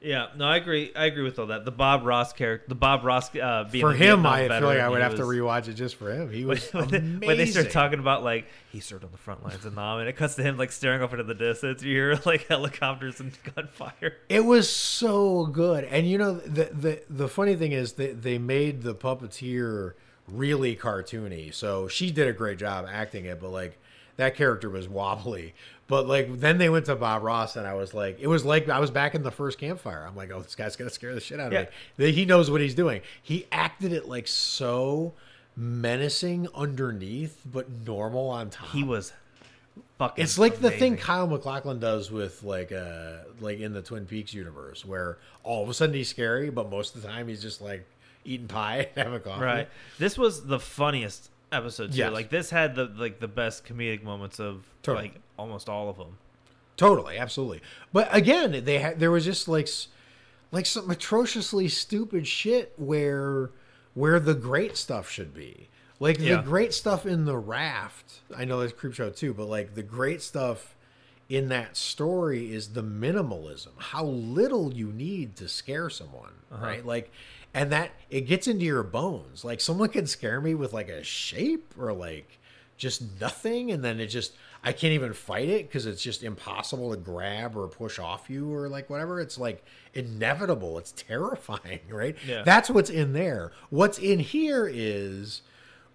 Yeah, 0.00 0.28
no, 0.36 0.44
I 0.46 0.56
agree. 0.56 0.92
I 0.94 1.06
agree 1.06 1.22
with 1.22 1.38
all 1.38 1.46
that. 1.46 1.64
The 1.64 1.70
Bob 1.70 2.04
Ross 2.04 2.32
character, 2.32 2.66
the 2.68 2.74
Bob 2.74 3.04
Ross 3.04 3.34
uh, 3.34 3.64
being 3.70 3.82
For 3.82 3.92
him, 3.92 4.26
I 4.26 4.46
feel 4.46 4.62
like 4.62 4.80
I 4.80 4.88
would 4.88 5.00
have 5.00 5.16
to 5.16 5.22
rewatch 5.22 5.68
it 5.68 5.74
just 5.74 5.96
for 5.96 6.12
him. 6.12 6.30
He 6.30 6.44
was 6.44 6.70
when, 6.72 6.88
they, 6.88 6.98
amazing. 6.98 7.26
when 7.26 7.36
they 7.38 7.46
start 7.46 7.70
talking 7.70 7.98
about 7.98 8.22
like 8.22 8.46
he 8.70 8.80
served 8.80 9.04
on 9.04 9.10
the 9.10 9.18
front 9.18 9.44
lines 9.44 9.64
of 9.64 9.74
Nam, 9.74 9.98
and 9.98 10.08
it 10.08 10.16
cuts 10.16 10.34
to 10.36 10.42
him 10.42 10.56
like 10.56 10.72
staring 10.72 11.02
off 11.02 11.12
into 11.12 11.24
the 11.24 11.34
distance. 11.34 11.82
You 11.82 11.94
hear 11.94 12.20
like 12.26 12.46
helicopters 12.46 13.20
and 13.20 13.32
gunfire. 13.54 14.16
It 14.28 14.44
was 14.44 14.70
so 14.70 15.46
good, 15.46 15.84
and 15.84 16.08
you 16.08 16.18
know 16.18 16.34
the 16.34 16.64
the 16.64 17.02
the 17.08 17.28
funny 17.28 17.56
thing 17.56 17.72
is 17.72 17.94
that 17.94 18.22
they 18.22 18.38
made 18.38 18.82
the 18.82 18.94
puppeteer 18.94 19.94
really 20.28 20.76
cartoony. 20.76 21.52
So 21.52 21.88
she 21.88 22.10
did 22.10 22.28
a 22.28 22.32
great 22.32 22.58
job 22.58 22.86
acting 22.90 23.24
it, 23.24 23.40
but 23.40 23.50
like 23.50 23.78
that 24.16 24.34
character 24.34 24.68
was 24.68 24.88
wobbly. 24.88 25.54
But 25.88 26.06
like 26.06 26.38
then 26.40 26.58
they 26.58 26.68
went 26.68 26.84
to 26.86 26.94
Bob 26.96 27.22
Ross, 27.22 27.56
and 27.56 27.66
I 27.66 27.72
was 27.74 27.94
like, 27.94 28.18
it 28.20 28.26
was 28.26 28.44
like 28.44 28.68
I 28.68 28.78
was 28.78 28.90
back 28.90 29.14
in 29.14 29.22
the 29.22 29.30
first 29.30 29.58
campfire. 29.58 30.04
I'm 30.06 30.14
like, 30.14 30.30
oh, 30.30 30.40
this 30.42 30.54
guy's 30.54 30.76
gonna 30.76 30.90
scare 30.90 31.14
the 31.14 31.20
shit 31.20 31.40
out 31.40 31.46
of 31.48 31.52
Yeah. 31.54 31.64
me. 31.96 32.12
He 32.12 32.24
knows 32.26 32.50
what 32.50 32.60
he's 32.60 32.74
doing. 32.74 33.00
He 33.22 33.46
acted 33.50 33.92
it 33.92 34.06
like 34.06 34.28
so 34.28 35.14
menacing 35.56 36.46
underneath, 36.54 37.40
but 37.50 37.68
normal 37.86 38.28
on 38.30 38.50
top. 38.50 38.68
He 38.68 38.84
was 38.84 39.12
fucking. 39.98 40.22
It's 40.22 40.38
like 40.38 40.60
the 40.60 40.70
thing. 40.70 40.96
Kyle 40.96 41.26
MacLachlan 41.26 41.78
does 41.80 42.10
with 42.10 42.42
like 42.42 42.70
uh 42.72 43.12
like 43.40 43.58
in 43.60 43.72
the 43.72 43.82
Twin 43.82 44.06
Peaks 44.06 44.32
universe, 44.34 44.84
where 44.84 45.18
all 45.42 45.62
of 45.62 45.68
a 45.68 45.74
sudden 45.74 45.94
he's 45.94 46.08
scary, 46.08 46.50
but 46.50 46.70
most 46.70 46.94
of 46.96 47.02
the 47.02 47.08
time 47.08 47.28
he's 47.28 47.42
just 47.42 47.60
like 47.60 47.86
eating 48.24 48.46
pie 48.48 48.88
and 48.94 49.04
having 49.06 49.20
coffee. 49.20 49.42
Right. 49.42 49.68
This 49.98 50.18
was 50.18 50.46
the 50.46 50.60
funniest 50.60 51.30
episode 51.52 51.92
too. 51.92 51.98
Yes. 51.98 52.12
Like 52.12 52.30
this 52.30 52.50
had 52.50 52.74
the 52.74 52.86
like 52.96 53.20
the 53.20 53.28
best 53.28 53.64
comedic 53.64 54.02
moments 54.02 54.38
of 54.40 54.64
Totally. 54.82 55.08
like 55.08 55.20
almost 55.38 55.68
all 55.68 55.88
of 55.88 55.96
them. 55.96 56.18
Totally, 56.76 57.18
absolutely. 57.18 57.60
But 57.92 58.08
again, 58.14 58.64
they 58.64 58.78
had 58.78 59.00
there 59.00 59.10
was 59.10 59.24
just 59.24 59.48
like 59.48 59.66
s- 59.66 59.88
like 60.52 60.66
some 60.66 60.90
atrociously 60.90 61.68
stupid 61.68 62.26
shit 62.26 62.72
where 62.76 63.50
where 63.94 64.20
the 64.20 64.34
great 64.34 64.76
stuff 64.76 65.10
should 65.10 65.34
be. 65.34 65.68
Like 66.00 66.18
Yeah. 66.20 66.36
the 66.36 66.42
great 66.42 66.72
stuff 66.72 67.04
in 67.06 67.24
the 67.24 67.36
raft. 67.36 68.20
I 68.36 68.44
know 68.44 68.60
that's 68.60 68.72
creep 68.72 68.94
show 68.94 69.10
too, 69.10 69.34
but 69.34 69.46
like 69.46 69.74
the 69.74 69.82
great 69.82 70.22
stuff 70.22 70.76
in 71.28 71.48
that 71.48 71.76
story 71.76 72.54
is 72.54 72.68
the 72.68 72.82
minimalism. 72.82 73.70
How 73.76 74.04
little 74.04 74.72
you 74.72 74.86
need 74.92 75.36
to 75.36 75.48
scare 75.48 75.90
someone, 75.90 76.32
uh-huh. 76.52 76.64
right? 76.64 76.86
Like 76.86 77.10
and 77.58 77.72
that 77.72 77.90
it 78.08 78.20
gets 78.20 78.46
into 78.46 78.64
your 78.64 78.84
bones. 78.84 79.44
Like 79.44 79.60
someone 79.60 79.88
can 79.88 80.06
scare 80.06 80.40
me 80.40 80.54
with 80.54 80.72
like 80.72 80.88
a 80.88 81.02
shape 81.02 81.74
or 81.76 81.92
like 81.92 82.38
just 82.76 83.20
nothing 83.20 83.72
and 83.72 83.84
then 83.84 83.98
it 83.98 84.06
just 84.06 84.32
I 84.62 84.70
can't 84.70 84.92
even 84.92 85.12
fight 85.12 85.48
it 85.48 85.66
because 85.66 85.84
it's 85.84 86.00
just 86.00 86.22
impossible 86.22 86.92
to 86.92 86.96
grab 86.96 87.56
or 87.56 87.66
push 87.66 87.98
off 87.98 88.30
you 88.30 88.54
or 88.54 88.68
like 88.68 88.88
whatever. 88.88 89.20
It's 89.20 89.38
like 89.38 89.64
inevitable. 89.92 90.78
It's 90.78 90.92
terrifying, 90.92 91.80
right? 91.90 92.14
Yeah. 92.24 92.42
That's 92.44 92.70
what's 92.70 92.90
in 92.90 93.12
there. 93.12 93.50
What's 93.70 93.98
in 93.98 94.20
here 94.20 94.70
is 94.72 95.42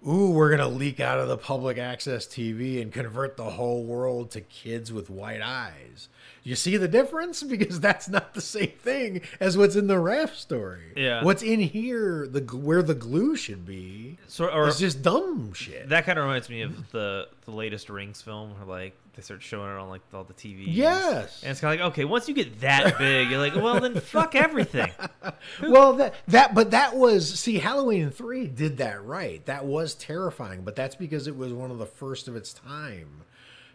ooh, 0.08 0.32
we're 0.32 0.50
gonna 0.50 0.68
leak 0.68 1.00
out 1.00 1.20
of 1.20 1.28
the 1.28 1.38
public 1.38 1.78
access 1.78 2.26
TV 2.28 2.82
and 2.82 2.92
convert 2.92 3.38
the 3.38 3.52
whole 3.52 3.84
world 3.84 4.32
to 4.32 4.42
kids 4.42 4.92
with 4.92 5.10
white 5.10 5.42
eyes. 5.42 6.10
You 6.44 6.56
see 6.56 6.76
the 6.78 6.88
difference? 6.88 7.42
Because 7.54 7.80
that's 7.80 8.08
not 8.10 8.34
the 8.34 8.42
same 8.42 8.72
thing 8.82 9.22
as 9.40 9.58
what's 9.58 9.76
in 9.76 9.88
the 9.88 10.00
raft 10.00 10.38
story. 10.38 10.94
Yeah. 10.98 11.24
What's 11.24 11.44
in 11.44 11.60
here, 11.60 12.28
the 12.28 12.42
where 12.42 12.82
the 12.84 12.96
glue 12.96 13.36
should 13.36 13.66
be, 13.66 14.18
So 14.28 14.48
or 14.48 14.68
is 14.68 14.80
just 14.80 15.02
dumb 15.02 15.54
shit. 15.54 15.90
that 15.90 16.06
kind 16.06 16.18
of 16.20 16.26
reminds 16.26 16.50
me 16.50 16.62
of 16.64 16.92
the 16.92 17.28
the 17.46 17.52
latest 17.52 17.90
Rings 17.90 18.22
film, 18.22 18.56
where 18.58 18.66
like 18.68 18.94
they 19.16 19.22
start 19.22 19.42
showing 19.44 19.70
it 19.70 19.78
on 19.78 19.90
like 19.90 20.02
all 20.14 20.24
the 20.24 20.34
TV. 20.34 20.64
Yes. 20.68 21.42
And 21.44 21.52
it's 21.52 21.62
kind 21.62 21.80
of 21.80 21.86
like 21.86 21.94
okay, 21.94 22.06
once 22.06 22.28
you 22.28 22.34
get 22.34 22.62
that 22.62 22.98
big, 22.98 23.30
you're 23.30 23.40
like, 23.40 23.56
well 23.56 23.80
then 23.80 24.00
fuck 24.00 24.36
everything. 24.36 24.92
well 25.62 25.94
that 25.94 26.16
that 26.28 26.54
but 26.56 26.72
that 26.72 26.96
was 26.96 27.40
see 27.40 27.58
halloween 27.60 28.10
3 28.10 28.48
did 28.48 28.78
that 28.78 29.04
right 29.04 29.46
that 29.46 29.66
was 29.66 29.96
terrifying 29.96 30.64
but 30.64 30.76
that's 30.76 30.96
because 30.96 31.28
it 31.28 31.36
was 31.36 31.54
one 31.54 31.72
of 31.72 31.78
the 31.78 31.86
first 31.86 32.28
of 32.28 32.36
its 32.36 32.54
time 32.54 33.22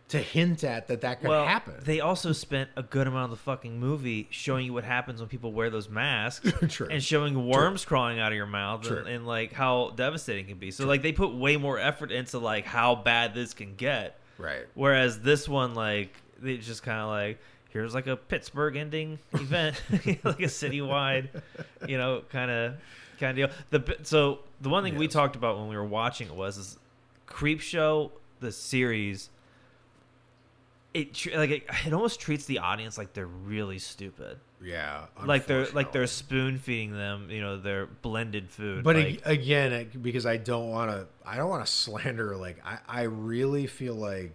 to 0.08 0.18
hint 0.18 0.64
at 0.64 0.88
that 0.88 1.02
that 1.02 1.20
could 1.20 1.28
well, 1.28 1.44
happen 1.46 1.74
they 1.84 2.00
also 2.00 2.32
spent 2.32 2.70
a 2.76 2.82
good 2.82 3.06
amount 3.06 3.24
of 3.24 3.38
the 3.38 3.42
fucking 3.42 3.78
movie 3.78 4.26
showing 4.30 4.64
you 4.66 4.72
what 4.72 4.84
happens 4.84 5.20
when 5.20 5.28
people 5.28 5.52
wear 5.52 5.68
those 5.70 5.88
masks 5.88 6.50
True. 6.68 6.88
and 6.90 7.02
showing 7.02 7.46
worms 7.46 7.84
crawling 7.84 8.18
out 8.18 8.32
of 8.32 8.36
your 8.36 8.46
mouth 8.46 8.82
True. 8.82 8.98
and, 8.98 9.08
and 9.08 9.26
like 9.26 9.52
how 9.52 9.90
devastating 9.96 10.46
it 10.46 10.48
can 10.48 10.58
be. 10.58 10.70
So 10.70 10.86
like 10.86 11.02
they 11.02 11.12
put 11.12 11.34
way 11.34 11.56
more 11.58 11.78
effort 11.78 12.10
into 12.10 12.38
like 12.38 12.64
how 12.64 12.94
bad 12.94 13.34
this 13.34 13.52
can 13.54 13.74
get. 13.74 14.18
Right 14.38 14.66
Whereas 14.74 15.20
this 15.20 15.48
one, 15.48 15.74
like, 15.74 16.14
it's 16.42 16.66
just 16.66 16.82
kind 16.82 17.00
of 17.00 17.08
like, 17.08 17.38
here's 17.70 17.94
like 17.94 18.06
a 18.06 18.16
Pittsburgh 18.16 18.76
ending 18.76 19.18
event, 19.34 19.80
like 19.90 20.40
a 20.40 20.48
citywide, 20.48 21.28
you 21.86 21.98
know, 21.98 22.22
kind 22.30 22.50
of 22.50 22.74
kind 23.18 23.38
of 23.38 23.50
deal. 23.50 23.56
The 23.70 23.96
so 24.04 24.40
the 24.60 24.68
one 24.68 24.84
thing 24.84 24.96
we 24.96 25.08
talked 25.08 25.36
about 25.36 25.58
when 25.58 25.68
we 25.68 25.76
were 25.76 25.84
watching 25.84 26.28
it 26.28 26.34
was 26.34 26.58
is 26.58 26.78
Creep 27.26 27.60
Show 27.60 28.12
the 28.40 28.52
series. 28.52 29.30
It 31.02 31.36
like 31.36 31.50
it, 31.50 31.62
it 31.86 31.92
almost 31.92 32.20
treats 32.20 32.44
the 32.46 32.58
audience 32.58 32.98
like 32.98 33.12
they're 33.12 33.26
really 33.26 33.78
stupid, 33.78 34.38
yeah 34.62 35.06
like 35.24 35.46
they're 35.46 35.66
like 35.72 35.92
they're 35.92 36.06
spoon 36.06 36.58
feeding 36.58 36.92
them, 36.92 37.30
you 37.30 37.40
know, 37.40 37.56
their 37.58 37.86
blended 37.86 38.50
food. 38.50 38.82
but 38.84 38.96
like, 38.96 39.06
ag- 39.06 39.40
again 39.40 39.90
because 40.02 40.26
i 40.26 40.36
don't 40.36 40.68
want 40.70 40.90
to 40.90 41.06
i 41.24 41.36
don't 41.36 41.48
want 41.48 41.64
to 41.64 41.70
slander 41.70 42.36
like 42.36 42.58
i 42.64 42.78
i 42.88 43.02
really 43.02 43.66
feel 43.66 43.94
like 43.94 44.34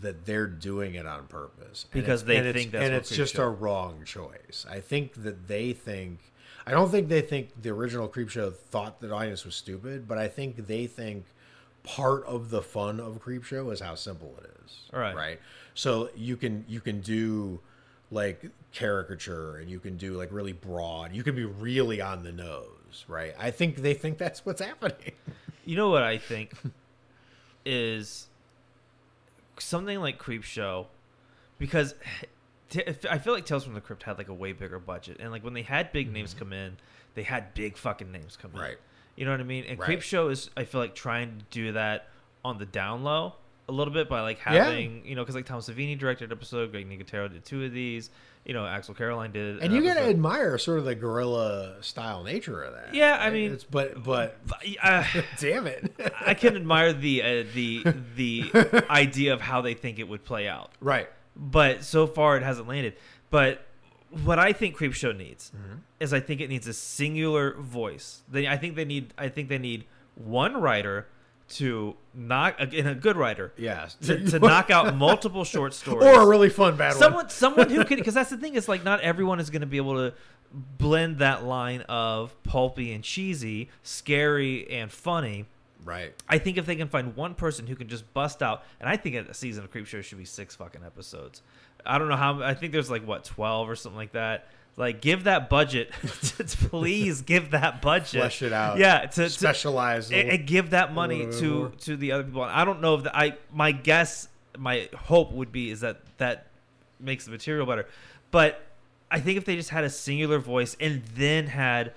that 0.00 0.26
they're 0.26 0.48
doing 0.48 0.94
it 0.96 1.06
on 1.06 1.26
purpose. 1.28 1.86
Because 1.92 2.24
they 2.24 2.38
and 2.38 2.52
think 2.52 2.72
that's 2.72 2.84
and 2.84 2.92
it's 2.94 3.10
just 3.10 3.34
Show- 3.36 3.44
a 3.44 3.50
wrong 3.50 4.02
choice. 4.04 4.66
I 4.68 4.80
think 4.80 5.22
that 5.22 5.46
they 5.48 5.72
think 5.72 6.18
i 6.66 6.70
don't 6.70 6.90
think 6.90 7.08
they 7.08 7.20
think 7.22 7.50
the 7.62 7.70
original 7.70 8.06
creep 8.08 8.28
show 8.28 8.50
thought 8.50 9.00
that 9.00 9.10
audience 9.10 9.44
was 9.44 9.54
stupid 9.54 10.06
but 10.06 10.16
i 10.18 10.28
think 10.28 10.68
they 10.68 10.86
think 10.86 11.24
part 11.82 12.24
of 12.26 12.50
the 12.50 12.62
fun 12.62 13.00
of 13.00 13.18
creep 13.20 13.42
show 13.42 13.70
is 13.70 13.80
how 13.80 13.96
simple 13.96 14.38
it 14.42 14.48
is 14.64 14.78
Right. 14.92 15.16
right 15.16 15.40
so 15.74 16.10
you 16.16 16.36
can 16.36 16.64
you 16.68 16.80
can 16.80 17.00
do 17.00 17.60
like 18.10 18.44
caricature 18.72 19.56
and 19.56 19.70
you 19.70 19.78
can 19.78 19.96
do 19.96 20.14
like 20.14 20.30
really 20.32 20.52
broad 20.52 21.14
you 21.14 21.22
can 21.22 21.34
be 21.34 21.44
really 21.44 22.00
on 22.00 22.22
the 22.22 22.32
nose 22.32 23.04
right 23.08 23.34
i 23.38 23.50
think 23.50 23.76
they 23.76 23.94
think 23.94 24.18
that's 24.18 24.44
what's 24.44 24.60
happening 24.60 25.12
You 25.64 25.76
know 25.76 25.90
what 25.90 26.02
I 26.02 26.18
think 26.18 26.52
is 27.64 28.26
something 29.58 30.00
like 30.00 30.18
Creep 30.18 30.42
Show, 30.42 30.88
because 31.58 31.94
I 33.08 33.18
feel 33.18 33.32
like 33.32 33.46
Tales 33.46 33.64
from 33.64 33.74
the 33.74 33.80
Crypt 33.80 34.02
had 34.02 34.18
like 34.18 34.28
a 34.28 34.34
way 34.34 34.52
bigger 34.52 34.78
budget, 34.78 35.18
and 35.20 35.30
like 35.30 35.44
when 35.44 35.54
they 35.54 35.62
had 35.62 35.92
big 35.92 36.12
names 36.12 36.34
come 36.34 36.52
in, 36.52 36.76
they 37.14 37.22
had 37.22 37.54
big 37.54 37.76
fucking 37.76 38.10
names 38.10 38.36
come 38.40 38.50
in. 38.52 38.56
Mm-hmm. 38.56 38.66
Right. 38.66 38.78
You 39.14 39.24
know 39.24 39.30
what 39.30 39.40
I 39.40 39.44
mean? 39.44 39.64
And 39.68 39.78
Right. 39.78 39.86
Creep 39.86 40.02
Show 40.02 40.28
is 40.28 40.50
I 40.56 40.64
feel 40.64 40.80
like 40.80 40.94
trying 40.94 41.38
to 41.38 41.44
do 41.50 41.72
that 41.72 42.08
on 42.44 42.58
the 42.58 42.66
down 42.66 43.04
low 43.04 43.34
a 43.68 43.72
little 43.72 43.92
bit 43.94 44.08
by 44.08 44.20
like 44.22 44.38
Yeah. 44.44 44.64
having 44.64 45.04
you 45.06 45.14
know 45.14 45.22
because 45.22 45.34
like 45.34 45.46
Tom 45.46 45.60
Savini 45.60 45.98
directed 45.98 46.30
an 46.30 46.36
episode, 46.36 46.70
Greg 46.72 46.88
Nicotero 46.88 47.32
did 47.32 47.44
two 47.44 47.64
of 47.64 47.72
these, 47.72 48.10
you 48.44 48.54
know 48.54 48.62
Axelle 48.62 48.96
Carolyn 48.96 49.30
did, 49.32 49.60
and 49.60 49.72
you 49.72 49.82
gotta 49.82 50.00
admire 50.02 50.58
sort 50.58 50.78
of 50.80 50.84
the 50.84 50.94
guerrilla 50.94 51.76
style 51.82 52.24
nature 52.24 52.62
of 52.62 52.74
that 52.74 52.94
Yeah, 52.94 53.16
I 53.20 53.30
mean- 53.30 53.52
it's, 53.52 53.64
but 53.64 54.02
but 54.02 54.38
Uh, 54.82 55.04
damn 55.38 55.66
it 55.66 55.94
I 56.20 56.34
can 56.34 56.56
admire 56.56 56.92
the 56.92 57.22
uh, 57.22 57.44
the 57.54 57.84
the 58.16 58.84
idea 58.90 59.32
of 59.32 59.40
how 59.40 59.60
they 59.60 59.74
think 59.74 59.98
it 59.98 60.08
would 60.08 60.24
play 60.24 60.48
out, 60.48 60.72
right 60.80 61.08
but 61.36 61.82
so 61.84 62.06
far 62.06 62.36
it 62.36 62.42
hasn't 62.42 62.68
landed. 62.68 62.94
But 63.30 63.64
what 64.24 64.38
I 64.38 64.52
think 64.52 64.76
Creepshow 64.76 65.16
needs 65.16 65.50
Mm-hmm. 65.56 65.76
is 66.00 66.12
I 66.12 66.20
think 66.20 66.40
it 66.42 66.50
needs 66.50 66.66
a 66.66 66.74
singular 66.74 67.54
voice. 67.54 68.22
They, 68.30 68.46
I 68.46 68.58
think 68.58 68.76
they 68.76 68.84
need 68.84 69.14
I 69.16 69.28
think 69.30 69.48
they 69.48 69.56
need 69.58 69.84
one 70.14 70.54
writer 70.60 71.06
to 71.56 71.94
knock 72.14 72.60
in 72.60 72.86
a 72.86 72.94
good 72.94 73.16
writer 73.16 73.52
Yes. 73.56 73.94
to, 74.02 74.24
to 74.30 74.38
knock 74.40 74.70
out 74.70 74.94
multiple 74.96 75.44
short 75.44 75.74
stories 75.74 76.04
or 76.04 76.22
a 76.22 76.26
really 76.26 76.48
fun 76.50 76.76
bad 76.76 76.94
someone 76.94 77.24
one. 77.24 77.30
someone 77.30 77.70
who 77.70 77.84
can 77.86 77.98
because 77.98 78.14
that's 78.14 78.30
the 78.30 78.36
thing 78.36 78.54
is 78.54 78.68
like 78.68 78.84
not 78.84 79.00
everyone 79.00 79.40
is 79.40 79.50
going 79.50 79.60
to 79.60 79.66
be 79.66 79.76
able 79.78 79.94
to 79.94 80.14
blend 80.52 81.18
that 81.18 81.44
line 81.44 81.80
of 81.88 82.40
pulpy 82.42 82.92
and 82.92 83.02
cheesy 83.04 83.70
scary 83.82 84.70
and 84.70 84.90
funny 84.92 85.46
Right. 85.84 86.14
I 86.28 86.38
think 86.38 86.58
if 86.58 86.66
they 86.66 86.76
can 86.76 86.86
find 86.86 87.16
one 87.16 87.34
person 87.34 87.66
who 87.66 87.74
can 87.74 87.88
just 87.88 88.14
bust 88.14 88.40
out, 88.40 88.62
and 88.78 88.88
I 88.88 88.96
think 88.96 89.16
a 89.16 89.34
season 89.34 89.64
of 89.64 89.72
Creep 89.72 89.86
Show 89.88 90.00
should 90.00 90.16
be 90.18 90.24
six 90.24 90.54
fucking 90.54 90.84
episodes. 90.86 91.42
I 91.84 91.98
don't 91.98 92.06
know 92.08 92.14
how. 92.14 92.40
I 92.40 92.54
think 92.54 92.72
there's 92.72 92.88
like 92.88 93.04
what 93.04 93.24
twelve 93.24 93.68
or 93.68 93.74
something 93.74 93.96
like 93.96 94.12
that. 94.12 94.46
Like, 94.76 95.00
give 95.02 95.24
that 95.24 95.50
budget. 95.50 95.90
please 96.70 97.20
give 97.20 97.50
that 97.50 97.82
budget. 97.82 98.20
Flesh 98.20 98.42
it 98.42 98.52
out. 98.52 98.78
Yeah, 98.78 99.00
to, 99.00 99.24
to 99.24 99.30
Specialize. 99.30 100.10
a 100.10 100.14
and, 100.14 100.46
give 100.46 100.70
that 100.70 100.94
money 100.94 101.30
to 101.40 101.58
more. 101.58 101.68
to 101.80 101.96
the 101.96 102.12
other 102.12 102.24
people. 102.24 102.42
I 102.42 102.64
don't 102.64 102.80
know 102.80 102.94
if 102.94 103.04
the, 103.04 103.16
I. 103.16 103.36
My 103.52 103.72
guess, 103.72 104.28
my 104.58 104.88
hope 104.96 105.32
would 105.32 105.52
be 105.52 105.70
is 105.70 105.80
that 105.80 106.00
that 106.18 106.46
makes 106.98 107.26
the 107.26 107.30
material 107.32 107.66
better. 107.66 107.86
But 108.30 108.62
I 109.10 109.20
think 109.20 109.36
if 109.36 109.44
they 109.44 109.56
just 109.56 109.68
had 109.70 109.84
a 109.84 109.90
singular 109.90 110.38
voice 110.38 110.74
and 110.80 111.02
then 111.14 111.48
had, 111.48 111.92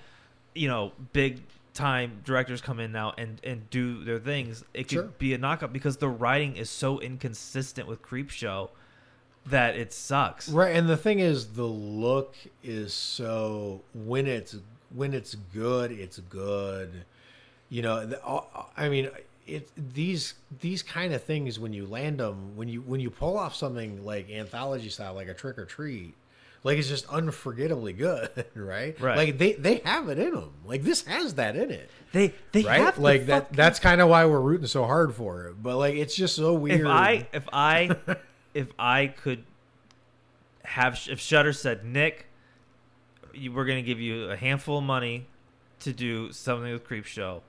you 0.54 0.68
know, 0.68 0.92
big 1.14 1.40
time 1.72 2.20
directors 2.24 2.60
come 2.60 2.78
in 2.80 2.92
now 2.92 3.14
and 3.16 3.40
and 3.42 3.68
do 3.70 4.04
their 4.04 4.18
things, 4.18 4.64
it 4.74 4.84
could 4.84 4.90
Sure. 4.90 5.02
be 5.18 5.32
a 5.32 5.38
knockup 5.38 5.72
because 5.72 5.96
the 5.96 6.08
writing 6.08 6.56
is 6.56 6.68
so 6.68 7.00
inconsistent 7.00 7.88
with 7.88 8.02
Creep 8.02 8.28
Show 8.28 8.70
that 9.48 9.76
it 9.76 9.92
sucks. 9.92 10.48
Right, 10.48 10.74
and 10.76 10.88
the 10.88 10.96
thing 10.96 11.20
is, 11.20 11.46
the 11.54 11.64
look 11.64 12.34
is 12.64 12.92
so 12.92 13.80
when 13.94 14.26
it's 14.26 14.56
when 14.94 15.14
it's 15.14 15.34
good, 15.54 15.92
it's 15.92 16.18
good. 16.18 17.04
You 17.68 17.82
know, 17.82 17.96
uh, 18.24 18.62
I 18.76 18.88
mean, 18.88 19.08
it 19.46 19.68
these 19.94 20.34
these 20.60 20.82
kind 20.82 21.12
of 21.14 21.22
things 21.22 21.58
when 21.58 21.72
you 21.72 21.86
land 21.86 22.18
them, 22.18 22.56
when 22.56 22.68
you 22.68 22.80
when 22.82 23.00
you 23.00 23.10
pull 23.10 23.36
off 23.38 23.54
something 23.54 24.04
like 24.04 24.30
anthology 24.30 24.88
style, 24.88 25.14
like 25.14 25.28
a 25.28 25.34
trick 25.34 25.58
or 25.58 25.64
treat, 25.64 26.14
like 26.62 26.78
it's 26.78 26.88
just 26.88 27.06
unforgettably 27.08 27.92
good, 27.92 28.30
right? 28.54 29.00
Right. 29.00 29.16
Like 29.16 29.38
they 29.38 29.52
they 29.54 29.76
have 29.84 30.08
it 30.08 30.18
in 30.18 30.32
them. 30.34 30.52
Like 30.64 30.82
this 30.82 31.04
has 31.06 31.34
that 31.34 31.56
in 31.56 31.70
it, 31.72 31.90
They 32.12 32.32
they 32.52 32.62
right? 32.62 32.80
have 32.80 32.96
the 32.96 33.00
like 33.02 33.26
that. 33.26 33.42
fucking- 33.44 33.56
That's 33.56 33.80
kind 33.80 34.00
of 34.00 34.08
why 34.08 34.24
we're 34.26 34.40
rooting 34.40 34.66
so 34.68 34.84
hard 34.84 35.14
for 35.14 35.46
it. 35.48 35.60
But 35.62 35.76
like, 35.76 35.94
it's 35.96 36.14
just 36.14 36.36
so 36.36 36.54
weird. 36.54 36.80
if 36.82 36.86
I 36.86 37.26
if 37.32 37.48
I 37.52 37.96
if 38.56 38.68
I 38.78 39.08
could 39.08 39.44
have 40.64 40.98
if 41.10 41.20
Shudder 41.20 41.52
said 41.52 41.84
Nick, 41.84 42.26
you, 43.34 43.52
we're 43.52 43.66
gonna 43.66 43.82
give 43.82 44.00
you 44.00 44.30
a 44.30 44.36
handful 44.36 44.78
of 44.78 44.84
money 44.84 45.26
to 45.80 45.92
do 45.92 46.32
something 46.32 46.72
with 46.72 46.84
Creep 46.84 47.04
Show. 47.04 47.42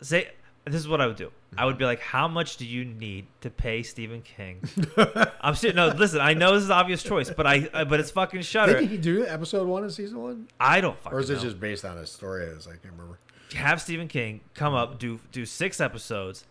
Say 0.00 0.28
this 0.64 0.76
is 0.76 0.88
what 0.88 1.00
I 1.00 1.08
would 1.08 1.16
do. 1.16 1.30
I 1.58 1.66
would 1.66 1.76
be 1.76 1.84
like, 1.84 2.00
how 2.00 2.26
much 2.26 2.56
do 2.56 2.64
you 2.64 2.84
need 2.84 3.26
to 3.42 3.50
pay 3.50 3.82
Stephen 3.82 4.22
King? 4.22 4.62
I'm 5.40 5.54
serious. 5.54 5.76
No, 5.76 5.88
listen. 5.88 6.20
I 6.20 6.34
know 6.34 6.54
this 6.54 6.62
is 6.62 6.70
an 6.70 6.76
obvious 6.76 7.02
choice, 7.02 7.30
but 7.30 7.46
I 7.46 7.68
uh, 7.74 7.84
but 7.84 7.98
it's 7.98 8.12
fucking 8.12 8.42
Shudder. 8.42 8.80
did 8.80 8.88
he 8.88 8.96
do 8.96 9.26
episode 9.26 9.66
one 9.66 9.82
of 9.82 9.92
season 9.92 10.22
one, 10.22 10.48
I 10.60 10.80
don't 10.80 10.98
fucking 11.00 11.18
or 11.18 11.20
is 11.20 11.30
it 11.30 11.34
know. 11.34 11.40
just 11.40 11.58
based 11.58 11.84
on 11.84 11.98
a 11.98 12.06
story? 12.06 12.46
As 12.46 12.68
I 12.68 12.72
can't 12.72 12.92
remember. 12.92 13.18
have 13.54 13.82
Stephen 13.82 14.06
King 14.06 14.40
come 14.54 14.74
up 14.74 15.00
do 15.00 15.18
do 15.32 15.44
six 15.44 15.80
episodes, 15.80 16.44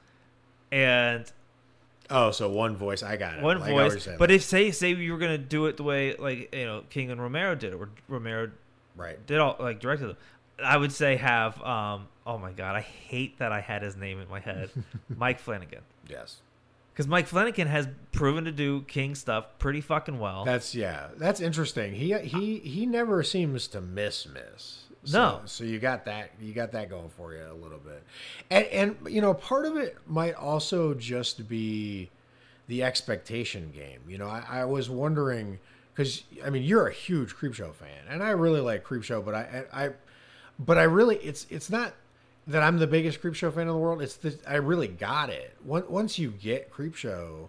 and 0.72 1.32
Oh, 2.16 2.30
so 2.30 2.48
one 2.48 2.78
voice. 2.78 3.02
I 3.02 3.18
got 3.18 3.38
it. 3.40 3.44
one 3.44 3.60
Like 3.60 3.72
voice. 3.72 4.08
But 4.20 4.30
if 4.30 4.44
say 4.44 4.70
say 4.70 4.94
you 4.94 5.12
were 5.12 5.18
gonna 5.18 5.38
do 5.40 5.66
it 5.66 5.78
the 5.78 5.84
way 5.84 6.16
like 6.16 6.54
you 6.54 6.66
know 6.66 6.84
King 6.92 7.10
and 7.10 7.20
Romero 7.20 7.56
did 7.56 7.74
it, 7.74 7.76
or 7.76 7.90
Romero 8.08 8.52
right, 8.96 9.26
did 9.26 9.40
all 9.40 9.56
like 9.60 9.80
directed 9.80 10.10
them, 10.10 10.18
I 10.64 10.78
would 10.78 10.92
say 10.92 11.16
have 11.16 11.60
um 11.64 12.08
oh 12.28 12.38
my 12.38 12.52
god 12.52 12.76
I 12.76 12.82
hate 12.82 13.40
that 13.40 13.52
I 13.52 13.62
had 13.62 13.82
his 13.82 13.96
name 13.98 14.22
in 14.22 14.30
my 14.30 14.40
head, 14.40 14.70
Mike 15.18 15.40
Flanagan, 15.40 15.82
yes, 16.08 16.38
because 16.94 17.08
Mike 17.08 17.26
Flanagan 17.26 17.68
has 17.68 17.88
proven 18.12 18.46
to 18.46 18.52
do 18.52 18.82
King 18.84 19.16
stuff 19.16 19.46
pretty 19.58 19.82
fucking 19.82 20.20
well. 20.20 20.46
that's 20.46 20.76
yeah, 20.76 21.08
that's 21.18 21.42
interesting. 21.42 21.94
He 21.94 22.14
he 22.20 22.60
he 22.60 22.86
never 22.86 23.24
seems 23.24 23.68
to 23.70 23.82
miss 23.82 24.28
miss. 24.28 24.83
No. 25.12 25.42
so 25.46 25.64
you 25.64 25.80
got 25.80 26.06
that 26.06 26.32
you 26.42 26.54
got 26.54 26.72
that 26.72 26.90
going 26.90 27.10
for 27.10 27.34
you 27.34 27.44
a 27.50 27.54
little 27.54 27.80
bit, 27.80 28.04
and 28.50 28.66
and 28.68 28.98
you 29.10 29.22
know 29.22 29.34
part 29.34 29.66
of 29.66 29.76
it 29.76 29.98
might 30.08 30.36
also 30.36 30.94
just 30.94 31.48
be 31.48 32.10
the 32.68 32.84
expectation 32.84 33.72
game. 33.72 34.00
You 34.08 34.18
know, 34.18 34.28
I, 34.28 34.44
I 34.50 34.66
was 34.66 34.90
wondering 34.90 35.60
because 35.94 36.24
I 36.46 36.50
mean 36.50 36.64
you're 36.64 36.88
a 36.88 36.94
huge 36.94 37.36
Creepshow 37.36 37.74
fan, 37.74 38.06
and 38.10 38.24
I 38.24 38.30
really 38.30 38.62
like 38.62 38.84
Creepshow, 38.86 39.24
but 39.26 39.36
I 39.36 39.64
I 39.74 39.90
but 40.60 40.78
I 40.78 40.84
really 40.84 41.18
it's 41.18 41.46
it's 41.50 41.70
not 41.70 41.94
that 42.48 42.62
I'm 42.62 42.78
the 42.78 42.88
biggest 42.88 43.22
Creepshow 43.22 43.54
fan 43.54 43.64
in 43.64 43.68
the 43.70 43.78
world. 43.78 44.02
It's 44.02 44.16
that 44.18 44.46
I 44.48 44.56
really 44.56 44.88
got 44.88 45.30
it. 45.30 45.56
Once 45.64 45.90
once 45.90 46.20
you 46.20 46.32
get 46.32 46.72
Creepshow, 46.72 47.48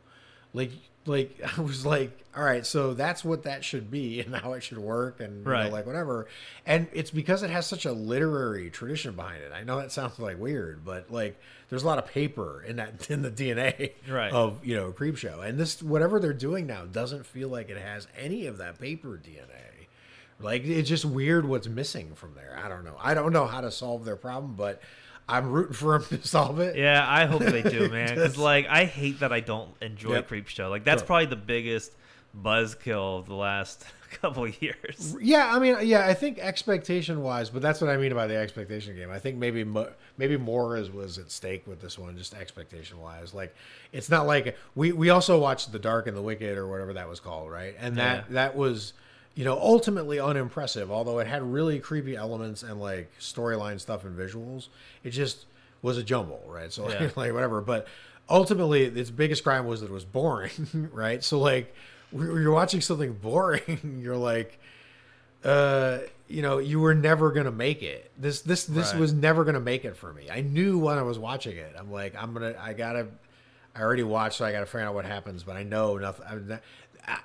like 0.54 0.70
like 1.06 1.38
I 1.58 1.60
was 1.60 1.84
like, 1.84 2.18
all 2.34 2.42
right, 2.42 2.64
so 2.64 2.94
that's 2.94 3.22
what 3.24 3.42
that 3.42 3.62
should 3.64 3.90
be 3.90 4.20
and 4.20 4.34
how 4.34 4.54
it 4.54 4.62
should 4.62 4.78
work 4.78 5.20
and 5.20 5.44
you 5.44 5.52
know, 5.52 5.68
like 5.68 5.84
whatever. 5.86 6.26
And 6.64 6.86
it's 6.94 7.10
because 7.10 7.42
it 7.42 7.50
has 7.50 7.66
such 7.66 7.84
a 7.84 7.92
literary 7.92 8.70
tradition 8.70 9.14
behind 9.14 9.42
it. 9.42 9.52
I 9.54 9.64
know 9.64 9.78
that 9.78 9.92
sounds 9.92 10.18
like 10.18 10.38
weird, 10.38 10.82
but 10.84 11.10
like 11.12 11.38
there's 11.68 11.82
a 11.82 11.86
lot 11.86 11.98
of 11.98 12.06
paper 12.06 12.64
in 12.66 12.76
that 12.76 13.10
in 13.10 13.20
the 13.20 13.30
DNA 13.30 13.92
Right. 14.08 14.32
of 14.32 14.64
you 14.64 14.74
know 14.76 14.92
Creepshow. 14.92 15.46
And 15.46 15.58
this 15.58 15.82
whatever 15.82 16.18
they're 16.18 16.32
doing 16.32 16.66
now 16.66 16.84
doesn't 16.86 17.26
feel 17.26 17.50
like 17.50 17.68
it 17.68 17.76
has 17.78 18.08
any 18.18 18.46
of 18.46 18.56
that 18.58 18.80
paper 18.80 19.20
DNA. 19.22 19.86
Like 20.40 20.64
it's 20.64 20.88
just 20.88 21.04
weird 21.04 21.46
what's 21.46 21.68
missing 21.68 22.14
from 22.14 22.34
there. 22.34 22.58
I 22.62 22.68
don't 22.68 22.84
know. 22.84 22.96
I 23.00 23.14
don't 23.14 23.32
know 23.32 23.46
how 23.46 23.60
to 23.60 23.70
solve 23.70 24.04
their 24.04 24.16
problem, 24.16 24.54
but 24.56 24.80
I'm 25.28 25.50
rooting 25.50 25.72
for 25.74 25.98
them 25.98 26.20
to 26.20 26.26
solve 26.28 26.60
it. 26.60 26.76
yeah, 26.76 27.04
I 27.08 27.24
hope 27.26 27.42
they 27.42 27.62
do, 27.62 27.88
man. 27.90 28.14
Because 28.14 28.36
like 28.36 28.66
I 28.68 28.84
hate 28.84 29.20
that 29.20 29.32
I 29.32 29.40
don't 29.40 29.70
enjoy 29.80 30.14
Yep. 30.14 30.28
Creep 30.28 30.48
Show. 30.48 30.68
Like 30.68 30.84
that's 30.84 31.00
Sure. 31.02 31.06
probably 31.06 31.26
the 31.26 31.36
biggest 31.36 31.92
buzzkill 32.44 33.18
of 33.20 33.26
the 33.26 33.34
last 33.34 33.84
couple 34.20 34.44
of 34.44 34.62
years. 34.62 35.16
Yeah, 35.20 35.50
I 35.54 35.58
mean, 35.58 35.76
yeah, 35.82 36.06
I 36.06 36.14
think 36.14 36.38
expectation 36.38 37.22
wise, 37.22 37.50
but 37.50 37.62
that's 37.62 37.80
what 37.80 37.90
I 37.90 37.96
mean 37.96 38.12
by 38.14 38.26
the 38.26 38.36
expectation 38.36 38.94
game. 38.96 39.10
I 39.10 39.18
think 39.18 39.36
maybe 39.38 39.64
mo- 39.64 39.92
maybe 40.18 40.36
more 40.36 40.76
is 40.76 40.90
was 40.90 41.18
at 41.18 41.30
stake 41.30 41.66
with 41.66 41.80
this 41.80 41.98
one, 41.98 42.16
just 42.16 42.34
expectation 42.34 43.00
wise. 43.00 43.32
Like, 43.34 43.54
it's 43.92 44.10
not 44.10 44.26
like 44.26 44.56
we 44.74 44.92
we 44.92 45.10
also 45.10 45.38
watched 45.38 45.72
The 45.72 45.78
Dark 45.78 46.06
and 46.06 46.16
the 46.16 46.22
Wicked 46.22 46.58
or 46.58 46.68
whatever 46.68 46.92
that 46.94 47.08
was 47.08 47.20
called, 47.20 47.50
right? 47.50 47.74
And 47.78 47.96
that 47.96 48.26
Yeah. 48.28 48.34
that 48.34 48.56
was 48.56 48.92
you 49.34 49.44
know 49.44 49.58
ultimately 49.58 50.18
unimpressive, 50.20 50.90
although 50.90 51.18
it 51.18 51.26
had 51.26 51.42
really 51.42 51.80
creepy 51.80 52.16
elements 52.16 52.62
and 52.62 52.80
like 52.80 53.10
storyline 53.20 53.80
stuff 53.80 54.04
and 54.04 54.16
visuals. 54.16 54.68
It 55.02 55.10
just 55.10 55.46
was 55.82 55.98
a 55.98 56.02
jumble, 56.02 56.42
right? 56.46 56.72
So 56.72 56.88
Yeah. 56.90 57.10
like 57.16 57.32
whatever, 57.32 57.60
but 57.60 57.86
ultimately 58.28 58.84
its 58.84 59.10
biggest 59.10 59.44
crime 59.44 59.66
was 59.66 59.80
that 59.80 59.90
it 59.90 59.92
was 59.92 60.04
boring, 60.04 60.88
right? 60.92 61.22
So 61.22 61.38
like 61.38 61.74
you're 62.12 62.52
watching 62.52 62.80
something 62.80 63.12
boring, 63.14 63.98
you're 64.02 64.16
like 64.16 64.58
uh 65.44 65.98
you 66.26 66.40
know 66.40 66.56
you 66.58 66.80
were 66.80 66.94
never 66.94 67.30
gonna 67.30 67.50
make 67.50 67.82
it 67.82 68.10
this 68.16 68.40
this 68.42 68.64
this 68.64 68.92
Right. 68.92 69.00
was 69.00 69.12
never 69.12 69.44
gonna 69.44 69.60
make 69.60 69.84
it 69.84 69.94
for 69.94 70.10
me 70.10 70.30
i 70.30 70.40
knew 70.40 70.78
when 70.78 70.96
i 70.96 71.02
was 71.02 71.18
watching 71.18 71.56
it 71.58 71.74
i'm 71.78 71.92
like 71.92 72.14
i'm 72.16 72.32
gonna 72.32 72.54
i 72.58 72.72
gotta 72.72 73.08
i 73.76 73.82
already 73.82 74.04
watched 74.04 74.38
so 74.38 74.46
i 74.46 74.52
gotta 74.52 74.64
figure 74.64 74.86
out 74.86 74.94
what 74.94 75.04
happens 75.04 75.42
but 75.44 75.56
i 75.56 75.62
know 75.62 75.98
nothing 75.98 76.24
I- 76.50 76.60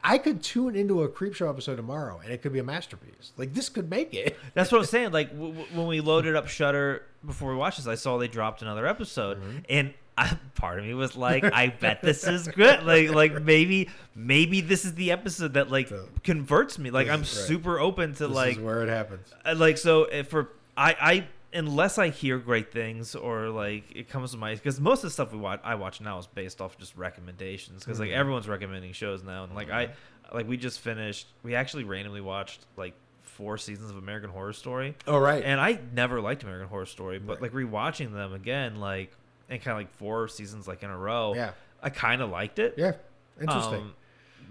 i 0.03 0.17
could 0.17 0.41
tune 0.43 0.75
into 0.75 1.03
a 1.03 1.07
creep 1.07 1.33
show 1.33 1.49
episode 1.49 1.75
tomorrow 1.77 2.19
and 2.23 2.31
it 2.33 2.41
could 2.41 2.51
be 2.53 2.59
a 2.59 2.63
masterpiece 2.63 3.31
like 3.37 3.53
this 3.53 3.69
could 3.69 3.89
make 3.89 4.13
it 4.13 4.37
That's 4.53 4.71
what 4.71 4.79
I'm 4.79 4.85
saying. 4.85 5.11
Like 5.11 5.29
w- 5.33 5.53
w- 5.53 5.75
when 5.77 5.87
we 5.87 6.01
loaded 6.01 6.35
up 6.35 6.47
Shudder 6.47 7.03
before 7.25 7.51
we 7.51 7.57
watched 7.57 7.77
this, 7.77 7.87
I 7.87 7.95
saw 7.95 8.17
they 8.17 8.27
dropped 8.27 8.61
another 8.61 8.85
episode, 8.87 9.37
Mm-hmm. 9.41 9.57
and 9.69 9.93
I, 10.17 10.37
part 10.55 10.79
of 10.79 10.85
me 10.85 10.93
was 10.93 11.15
like, 11.15 11.43
I 11.45 11.67
bet 11.79 12.01
this 12.01 12.25
is 12.27 12.47
good. 12.49 12.83
Like 12.83 13.09
like 13.11 13.41
maybe 13.41 13.89
maybe 14.15 14.59
this 14.61 14.83
is 14.83 14.95
the 14.95 15.11
episode 15.11 15.53
that 15.53 15.69
like 15.71 15.89
converts 16.23 16.77
me. 16.79 16.89
Like 16.91 17.07
I'm 17.07 17.19
This 17.21 17.33
is- 17.33 17.39
right. 17.39 17.47
super 17.47 17.79
open 17.79 18.13
to 18.15 18.27
this 18.27 18.35
like 18.35 18.57
is 18.57 18.63
where 18.63 18.83
it 18.83 18.89
happens 18.89 19.33
Uh, 19.45 19.55
like 19.55 19.77
so 19.77 20.03
if 20.03 20.27
for 20.29 20.49
I 20.75 20.95
I 20.99 21.27
unless 21.53 21.97
I 21.97 22.09
hear 22.09 22.37
great 22.37 22.71
things 22.71 23.15
or 23.15 23.49
like 23.49 23.83
it 23.95 24.07
comes 24.09 24.31
to 24.31 24.37
my 24.37 24.53
because 24.55 24.79
most 24.79 24.99
of 24.99 25.03
the 25.03 25.09
stuff 25.09 25.31
we 25.31 25.39
watch 25.39 25.59
I 25.63 25.75
watch 25.75 25.99
now 26.01 26.17
is 26.19 26.27
based 26.27 26.61
off 26.61 26.77
just 26.77 26.95
recommendations 26.95 27.83
because 27.83 27.99
like 27.99 28.09
Mhm. 28.09 28.15
everyone's 28.15 28.47
recommending 28.47 28.93
shows 28.93 29.23
now 29.23 29.43
and 29.45 29.55
like 29.55 29.69
I 29.71 29.89
like 30.33 30.47
we 30.47 30.57
just 30.57 30.79
finished 30.79 31.27
we 31.43 31.55
actually 31.55 31.85
randomly 31.85 32.21
watched 32.21 32.65
like 32.77 32.93
four 33.23 33.57
seasons 33.57 33.89
of 33.89 33.97
American 33.97 34.29
Horror 34.29 34.53
Story 34.53 34.95
oh 35.07 35.17
right 35.17 35.43
and 35.43 35.59
I 35.59 35.79
never 35.93 36.21
liked 36.21 36.43
American 36.43 36.67
Horror 36.67 36.85
Story 36.85 37.17
but 37.19 37.41
Right. 37.41 37.51
like 37.51 37.51
rewatching 37.53 38.13
them 38.13 38.33
again 38.33 38.75
like 38.75 39.11
and 39.49 39.59
kind 39.61 39.71
of 39.73 39.77
like 39.79 39.91
four 39.97 40.27
seasons 40.27 40.67
like 40.67 40.83
in 40.83 40.89
a 40.91 40.97
row 40.97 41.33
yeah 41.35 41.51
I 41.81 41.89
kind 41.89 42.21
of 42.21 42.29
liked 42.29 42.59
it 42.59 42.75
yeah 42.77 42.93
interesting 43.41 43.79
Um, 43.81 43.93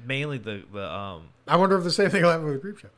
mainly 0.05 0.39
the 0.39 0.63
the 0.73 0.91
um 0.91 1.29
i 1.47 1.57
wonder 1.57 1.77
if 1.77 1.85
the 1.85 1.91
same 1.91 2.09
thing 2.11 2.23
will 2.23 2.31
happen 2.31 2.47
with 2.47 2.55
the 2.55 2.61
creep 2.61 2.79
show 2.79 2.89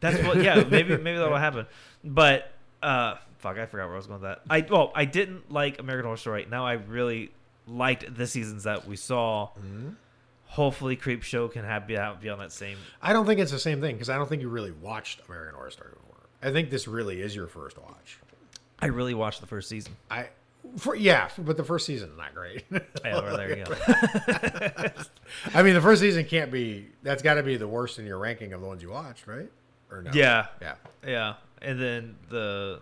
that's 0.00 0.22
what. 0.24 0.40
Yeah, 0.42 0.62
maybe 0.70 0.96
maybe 0.96 1.18
that'll 1.18 1.36
happen. 1.36 1.66
But 2.04 2.52
uh, 2.80 3.16
fuck, 3.38 3.56
I 3.58 3.66
forgot 3.66 3.86
where 3.86 3.94
I 3.94 3.96
was 3.96 4.06
going 4.06 4.20
with 4.20 4.30
that. 4.30 4.42
I 4.50 4.66
well, 4.68 4.92
I 4.94 5.04
didn't 5.04 5.50
like 5.52 5.80
American 5.80 6.06
Horror 6.06 6.16
Story. 6.16 6.46
Now 6.50 6.66
I 6.66 6.74
really 6.74 7.30
liked 7.66 8.14
the 8.14 8.26
seasons 8.26 8.64
that 8.64 8.86
we 8.86 8.96
saw. 8.96 9.48
Mhm. 9.60 9.94
Hopefully, 10.46 10.96
Creep 10.96 11.22
Show 11.22 11.48
can 11.48 11.64
have 11.64 11.86
be, 11.86 11.94
have, 11.94 12.20
be 12.22 12.30
on 12.30 12.38
that 12.38 12.52
same. 12.52 12.78
i 13.02 13.12
don't 13.12 13.26
think 13.26 13.38
it's 13.38 13.52
the 13.52 13.58
same 13.58 13.82
thing 13.82 13.94
because 13.94 14.08
i 14.08 14.16
don't 14.16 14.28
think 14.30 14.40
you 14.40 14.48
really 14.48 14.72
watched 14.72 15.20
american 15.28 15.54
horror 15.54 15.70
story 15.70 15.90
before 15.92 16.22
i 16.42 16.50
think 16.50 16.70
this 16.70 16.88
really 16.88 17.20
is 17.20 17.36
your 17.36 17.46
first 17.46 17.76
watch 17.78 18.18
I 18.80 18.86
really 18.86 19.12
watched 19.12 19.40
the 19.40 19.46
first 19.48 19.68
season. 19.68 19.96
I 20.08 20.28
For, 20.76 20.94
yeah, 20.94 21.30
but 21.36 21.56
the 21.56 21.64
first 21.64 21.84
season 21.84 22.10
is 22.10 22.16
not 22.16 22.32
great. 22.34 22.64
Yeah, 23.04 23.20
well, 23.20 23.36
there 23.36 23.58
you 23.58 23.64
go. 23.64 23.74
I 25.54 25.62
mean, 25.64 25.74
the 25.74 25.80
first 25.80 26.00
season 26.00 26.24
can't 26.24 26.50
be. 26.52 26.88
That's 27.02 27.20
got 27.22 27.34
to 27.34 27.42
be 27.42 27.56
the 27.56 27.66
worst 27.66 27.98
in 27.98 28.06
your 28.06 28.18
ranking 28.18 28.52
of 28.52 28.60
the 28.60 28.66
ones 28.68 28.80
you 28.82 28.90
watched, 28.90 29.26
right? 29.26 29.50
Or 29.90 30.02
no? 30.02 30.10
yeah, 30.14 30.46
yeah. 30.62 30.74
yeah. 31.06 31.34
And 31.60 31.80
then 31.80 32.16
the 32.28 32.80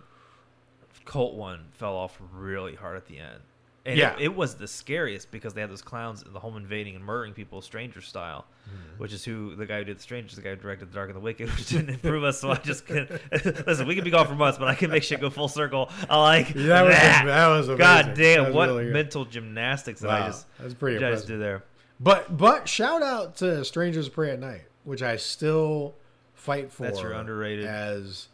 cult 1.07 1.35
one 1.35 1.69
fell 1.73 1.95
off 1.97 2.19
really 2.35 2.75
hard 2.75 2.97
at 2.97 3.07
the 3.07 3.19
end. 3.19 3.41
And 3.87 3.97
Yeah. 3.97 4.15
it, 4.17 4.23
it 4.23 4.35
was 4.37 4.57
the 4.57 4.67
scariest 4.67 5.31
because 5.31 5.55
they 5.55 5.61
had 5.61 5.71
those 5.71 5.81
clowns 5.81 6.23
in 6.23 6.33
the 6.33 6.41
home 6.41 6.57
invading 6.57 6.97
and 6.97 7.05
murdering 7.05 7.33
people, 7.35 7.63
Stranger 7.63 8.01
style, 8.03 8.45
Mm-hmm. 8.69 8.99
which 9.01 9.13
is 9.13 9.25
who 9.25 9.55
the 9.55 9.65
guy 9.65 9.79
who 9.79 9.85
did 9.85 9.99
the 9.99 10.03
Strangers, 10.03 10.35
the 10.35 10.43
guy 10.43 10.51
who 10.51 10.57
directed 10.57 10.91
The 10.91 10.95
Dark 10.97 11.09
and 11.09 11.17
the 11.17 11.21
Wicked, 11.21 11.49
which 11.57 11.69
didn't 11.69 11.91
improve 11.91 12.25
us. 12.25 12.41
So 12.41 12.51
I 12.51 12.57
just 12.57 12.85
can 12.85 13.07
listen. 13.65 13.87
We 13.87 13.95
can 13.95 14.03
be 14.03 14.11
gone 14.11 14.27
for 14.27 14.35
months, 14.35 14.59
but 14.59 14.67
I 14.67 14.75
can 14.75 14.91
make 14.91 15.05
shit 15.05 15.21
go 15.21 15.31
full 15.31 15.47
circle. 15.47 15.89
I 16.11 16.21
like 16.21 16.49
That 16.49 16.83
was 16.83 16.95
that. 16.97 17.23
that 17.27 17.47
was 17.47 17.69
amazing. 17.69 17.79
God 17.79 18.15
damn, 18.15 18.45
was 18.47 18.55
what 18.55 18.69
really 18.71 18.87
mental 18.87 19.25
gymnastics 19.25 20.01
that 20.01 20.11
I 20.11 20.27
just 20.27 20.47
that 20.59 20.65
was 20.65 20.75
pretty 20.75 20.97
guys 20.99 21.05
impressive. 21.23 21.29
do 21.29 21.39
there. 21.39 21.65
But 22.01 22.37
but 22.37 22.69
shout 22.69 23.05
out 23.05 23.37
to 23.37 23.65
Strangers 23.65 24.09
Prey 24.09 24.33
at 24.33 24.41
Night, 24.41 24.63
which 24.83 25.03
I 25.03 25.15
still 25.17 25.95
fight 26.35 26.73
for. 26.73 26.83
That's 26.83 27.01
your 27.01 27.13
underrated. 27.13 27.67
As 27.67 28.27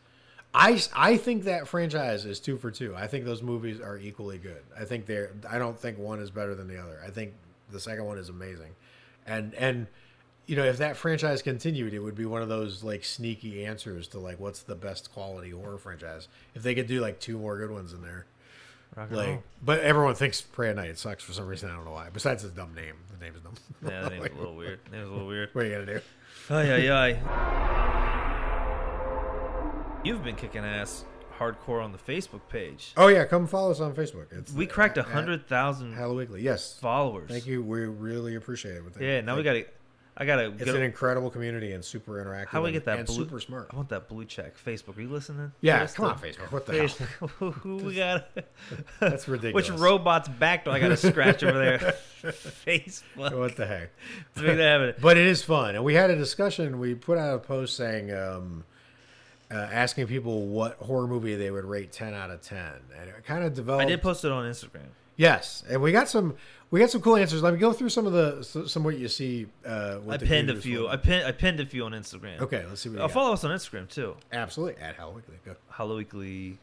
I 0.55 0.81
I 0.95 1.17
think 1.17 1.45
that 1.45 1.67
franchise 1.67 2.25
is 2.27 2.39
two 2.39 2.59
for 2.59 2.71
two. 2.71 2.95
I 2.95 3.07
think 3.07 3.25
those 3.25 3.43
movies 3.43 3.81
are 3.81 3.99
equally 3.99 4.39
good. 4.39 4.63
I 4.79 4.85
think 4.85 5.07
they're. 5.07 5.31
I 5.49 5.59
don't 5.59 5.79
think 5.79 5.99
one 5.99 6.21
is 6.21 6.31
better 6.31 6.55
than 6.55 6.69
the 6.69 6.79
other. 6.79 7.01
I 7.05 7.11
think 7.11 7.33
the 7.71 7.81
second 7.81 8.05
one 8.05 8.19
is 8.19 8.29
amazing, 8.29 8.75
and 9.27 9.55
and 9.55 9.87
you 10.47 10.57
know 10.57 10.65
if 10.65 10.77
that 10.79 10.97
franchise 10.97 11.41
continued, 11.41 11.95
it 11.95 12.01
would 12.01 12.15
be 12.15 12.27
one 12.27 12.43
of 12.43 12.49
those 12.51 12.85
like 12.85 13.05
sneaky 13.05 13.65
answers 13.65 14.09
to 14.09 14.19
like 14.19 14.39
what's 14.39 14.63
the 14.63 14.75
best 14.75 15.13
quality 15.13 15.51
horror 15.51 15.79
franchise. 15.79 16.29
If 16.55 16.63
they 16.63 16.75
could 16.75 16.87
do 16.87 17.01
like 17.01 17.19
two 17.19 17.39
more 17.39 17.57
good 17.59 17.71
ones 17.71 17.93
in 17.93 18.03
there. 18.03 18.27
Like, 18.95 19.11
roll. 19.11 19.43
but 19.65 19.81
everyone 19.81 20.15
thinks 20.15 20.43
Prey 20.43 20.69
at 20.69 20.77
Night 20.77 20.99
sucks 20.99 21.25
for 21.25 21.33
some 21.33 21.47
reason. 21.47 21.71
I 21.71 21.77
don't 21.77 21.87
know 21.87 21.93
why. 21.93 22.09
Besides 22.13 22.43
his 22.43 22.53
dumb 22.53 22.75
name, 22.75 22.97
the 23.11 23.25
name's 23.25 23.41
dumb. 23.41 23.55
Yeah, 23.83 24.03
that 24.03 24.13
name's 24.13 24.27
a 24.27 24.39
little 24.39 24.55
weird. 24.55 24.81
Name's 24.93 25.09
a 25.09 25.13
little 25.13 25.27
weird. 25.27 25.49
What 25.55 25.65
are 25.65 25.69
you 25.69 25.75
gonna 25.77 25.87
do? 25.87 26.01
Ay, 26.51 26.91
ay, 26.91 27.15
ay. 27.15 28.12
You've 30.05 30.25
been 30.25 30.35
kicking 30.35 30.65
ass 30.65 31.05
hardcore 31.39 31.83
on 31.83 31.93
the 31.93 31.99
Facebook 31.99 32.41
page. 32.49 32.93
Oh 32.97 33.07
yeah, 33.07 33.25
come 33.25 33.47
follow 33.47 33.71
us 33.71 33.79
on 33.79 33.95
Facebook. 33.95 34.27
It's 34.33 34.53
We 34.53 34.67
cracked 34.67 34.99
a 34.99 35.03
hundred 35.05 35.47
thousand 35.47 35.95
Halloweekly. 35.95 36.43
Yes, 36.43 36.77
followers. 36.81 37.31
thank 37.31 37.47
you. 37.47 37.63
We 37.63 37.83
really 37.87 38.35
appreciate 38.35 38.77
it. 38.77 38.83
Yeah, 39.01 39.21
now 39.21 39.37
we 39.37 39.45
gotta. 39.45 39.67
I 40.17 40.25
gotta. 40.25 40.53
It's 40.53 40.65
go, 40.65 40.75
an 40.75 40.83
incredible 40.83 41.31
community 41.31 41.73
and 41.73 41.85
super 41.85 42.15
interactive. 42.15 42.49
how 42.49 42.59
do 42.59 42.65
we 42.65 42.73
get 42.73 42.85
that 42.87 42.99
and 42.99 43.07
blue? 43.07 43.15
super 43.15 43.39
smart? 43.39 43.69
I 43.73 43.77
want 43.77 43.91
that 43.91 44.09
blue 44.09 44.25
check. 44.25 44.55
Facebook, 44.59 44.99
are 44.99 45.03
you 45.03 45.09
listening? 45.09 45.53
Yeah, 45.61 45.87
come 45.87 46.07
on, 46.07 46.19
Facebook. 46.19 46.51
What 46.51 46.67
the 46.67 46.89
hell? 46.89 47.29
Who 47.39 47.77
we 47.77 47.95
got? 47.95 48.29
That's 49.01 49.29
ridiculous. 49.29 49.71
Which 49.71 49.79
robot's 49.79 50.29
back 50.29 50.65
do 50.65 50.73
I 50.73 50.81
gotta 50.81 50.97
scratch 50.97 51.45
over 51.45 51.59
there? 51.59 51.95
Facebook. 52.33 53.39
What 53.39 53.57
the 53.57 53.67
heck? 53.67 53.91
Let's 54.35 54.47
make 54.49 54.57
that 54.57 54.81
happen. 54.81 54.95
But 55.01 55.17
it 55.17 55.29
is 55.29 55.45
fun, 55.45 55.77
and 55.77 55.85
we 55.85 55.95
had 55.95 56.11
a 56.11 56.17
discussion. 56.17 56.81
We 56.81 56.97
put 56.97 57.19
out 57.19 57.37
a 57.37 57.39
post 57.39 57.77
saying, 57.77 58.13
um, 58.13 58.65
uh, 59.53 59.69
asking 59.73 60.07
people 60.07 60.47
what 60.47 60.79
horror 60.79 61.07
movie 61.07 61.35
they 61.37 61.51
would 61.51 61.65
rate 61.65 61.93
ten 61.93 62.15
out 62.15 62.31
of 62.31 62.41
ten, 62.41 62.73
and 62.99 63.09
it 63.11 63.25
kind 63.27 63.45
of 63.45 63.55
developed. 63.55 63.85
I 63.85 63.89
did 63.89 64.01
post 64.03 64.25
it 64.25 64.33
on 64.33 64.45
Instagram. 64.51 64.87
Yes, 65.17 65.63
and 65.69 65.83
we 65.83 65.93
got 65.93 66.09
some. 66.09 66.35
We 66.71 66.81
got 66.81 66.89
some 66.89 67.03
cool 67.03 67.17
answers. 67.17 67.43
Let 67.43 67.53
me 67.53 67.59
go 67.61 67.75
through 67.75 67.91
some 67.91 68.07
of 68.07 68.15
the 68.15 68.43
some 68.67 68.83
what 68.83 68.97
you 68.97 69.07
see. 69.09 69.47
Uh, 69.65 69.99
I 70.09 70.17
the 70.17 70.25
pinned 70.27 70.49
a 70.49 70.57
few. 70.57 70.89
I 70.89 70.97
pinned. 70.97 71.27
I 71.27 71.33
pinned 71.33 71.61
a 71.61 71.67
few 71.67 71.85
on 71.85 71.93
Instagram. 71.93 72.41
Okay, 72.41 72.65
let's 72.67 72.81
see 72.81 72.89
what. 72.89 73.01
Uh, 73.03 73.09
follow 73.09 73.35
us 73.35 73.45
on 73.45 73.51
Instagram 73.51 73.89
too. 73.91 74.17
Absolutely 74.33 74.83
at 74.83 74.97
Hello 74.97 75.13
Weekly. 75.13 75.35
Go. 75.45 75.55
Hollow 75.69 75.99
Weekly 75.99 76.59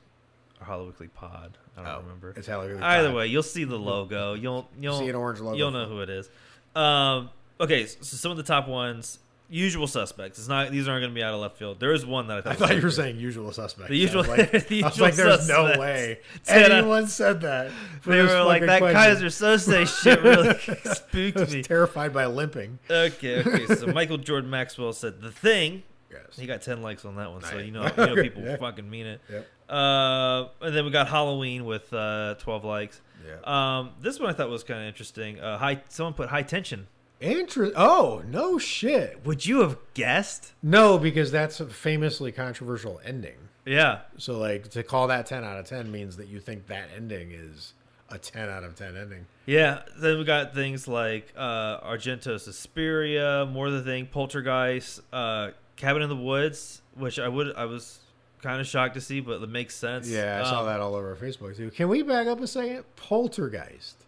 or 0.60 0.66
Hollow 0.66 0.88
Weekly 0.88 1.10
Pod. 1.10 1.60
I 1.78 1.84
don't 1.84 1.92
Oh, 1.92 2.00
remember. 2.02 2.34
It's 2.36 2.48
Hello 2.48 2.66
Weekly. 2.68 2.82
Either 2.82 3.10
Pod. 3.10 3.18
way, 3.18 3.28
you'll 3.28 3.44
see 3.44 3.66
the 3.66 3.78
logo. 3.78 4.34
You'll 4.34 4.68
you'll 4.80 4.98
See 4.98 5.10
an 5.10 5.16
orange 5.16 5.42
logo. 5.42 5.56
You'll 5.56 5.72
know 5.72 5.86
who 5.86 6.02
it 6.02 6.10
is. 6.10 6.28
Um, 6.76 7.30
okay, 7.62 7.86
so 7.86 8.02
some 8.18 8.32
of 8.32 8.38
the 8.38 8.44
top 8.44 8.68
ones, 8.68 9.20
usual 9.50 9.88
suspects. 9.88 10.38
It's 10.39 10.47
not; 10.47 10.72
these 10.72 10.88
aren't 10.88 11.02
going 11.02 11.12
to 11.12 11.16
be 11.16 11.24
out 11.24 11.34
of 11.34 11.39
left 11.41 11.58
field. 11.58 11.80
There 11.80 11.91
is 11.93 12.06
one 12.06 12.28
that 12.28 12.38
I 12.38 12.41
thought. 12.41 12.52
I 12.54 12.56
thought 12.56 12.76
you 12.76 12.82
were 12.82 12.91
saying 12.91 13.18
usual 13.18 13.52
suspects. 13.52 13.89
The 13.89 13.97
usual- 13.97 14.24
I 14.26 14.28
was 14.28 14.38
like, 14.38 14.68
the 14.68 14.84
I 14.84 14.88
was 14.88 14.97
usual 14.97 15.06
like 15.08 15.16
there's 15.16 15.47
no 15.50 15.64
way 15.80 16.20
uh, 16.47 16.52
anyone 16.54 17.08
said 17.08 17.41
that. 17.41 17.72
for 18.02 18.12
They 18.12 18.22
were 18.22 18.43
like 18.43 18.66
that 18.66 18.80
question." 18.80 19.02
Keyser 19.30 19.58
Söze 19.68 20.02
shit 20.04 20.22
really 20.24 20.50
I 20.50 20.93
spooked 20.93 21.39
was 21.39 21.54
me. 21.54 21.64
terrified 21.64 22.14
by 22.14 22.26
limping. 22.26 22.80
Okay, 22.89 23.39
okay. 23.41 23.76
So 23.76 23.88
Michael 23.88 24.18
Jordan 24.18 24.50
Maxwell 24.50 24.93
said 24.93 25.22
the 25.22 25.32
thing. 25.32 25.84
Yes. 26.12 26.38
He 26.38 26.47
got 26.47 26.62
ten 26.62 26.82
likes 26.82 27.06
on 27.06 27.16
that 27.18 27.32
one, 27.32 27.43
so 27.43 27.58
you 27.60 27.72
know, 27.72 27.84
you 27.86 28.06
know 28.06 28.16
people 28.22 28.43
Yeah. 28.43 28.58
fucking 28.58 28.89
mean 28.89 29.06
it. 29.06 29.22
Yep. 29.32 29.47
Uh, 29.70 30.45
and 30.62 30.76
then 30.76 30.84
we 30.86 30.89
got 30.91 31.08
Halloween 31.08 31.66
with 31.66 31.93
uh, 31.93 32.36
twelve 32.39 32.66
likes. 32.66 33.00
Yeah. 33.28 33.78
Um, 33.80 33.91
this 34.02 34.20
one 34.20 34.30
I 34.30 34.34
thought 34.34 34.50
was 34.50 34.64
kind 34.64 34.80
of 34.82 34.88
interesting. 34.88 35.39
Uh, 35.39 35.58
high. 35.60 35.82
Someone 35.89 36.14
put 36.14 36.30
high 36.30 36.41
tension. 36.41 36.88
Interest. 37.22 37.74
Oh 37.76 38.24
no 38.28 38.58
shit. 38.58 39.26
Would 39.26 39.46
you 39.46 39.62
have 39.62 39.78
guessed? 39.94 40.54
No, 40.64 40.98
because 40.98 41.32
that's 41.32 41.60
a 41.60 41.68
famously 41.68 42.32
controversial 42.32 43.02
ending. 43.04 43.36
Yeah. 43.66 44.02
So 44.18 44.38
like 44.38 44.70
to 44.72 44.84
call 44.84 45.08
that 45.08 45.26
ten 45.26 45.44
out 45.44 45.58
of 45.60 45.66
ten 45.66 45.92
means 45.92 46.18
that 46.18 46.28
you 46.28 46.40
think 46.40 46.68
that 46.68 46.90
ending 46.96 47.32
is 47.32 47.74
a 48.10 48.18
ten 48.18 48.50
out 48.50 48.64
of 48.64 48.76
ten 48.76 48.96
ending. 48.96 49.26
Yeah. 49.46 49.82
Then 50.00 50.18
we 50.18 50.24
got 50.24 50.54
things 50.56 50.88
like 50.88 51.34
uh, 51.36 51.80
Argento 51.82 52.40
Suspiria, 52.40 53.46
More 53.46 53.70
the 53.70 53.82
Thing, 53.84 54.06
Poltergeist, 54.08 55.02
uh, 55.12 55.52
Cabin 55.76 56.02
in 56.02 56.10
the 56.10 56.16
Woods, 56.16 56.82
which 56.96 57.20
I 57.20 57.28
would 57.28 57.54
I 57.56 57.66
was 57.66 58.00
kind 58.42 58.62
of 58.62 58.68
shocked 58.68 58.94
to 58.94 59.02
see, 59.02 59.20
but 59.20 59.42
it 59.42 59.50
makes 59.50 59.76
sense. 59.76 60.08
Yeah, 60.10 60.42
I 60.42 60.50
saw 60.50 60.62
Um, 60.62 60.68
that 60.68 60.80
all 60.80 60.96
over 60.96 61.14
Facebook 61.18 61.58
too. 61.58 61.70
Can 61.72 61.90
we 61.90 62.02
back 62.02 62.28
up 62.28 62.40
a 62.40 62.48
second? 62.48 62.86
Poltergeist. 62.96 64.06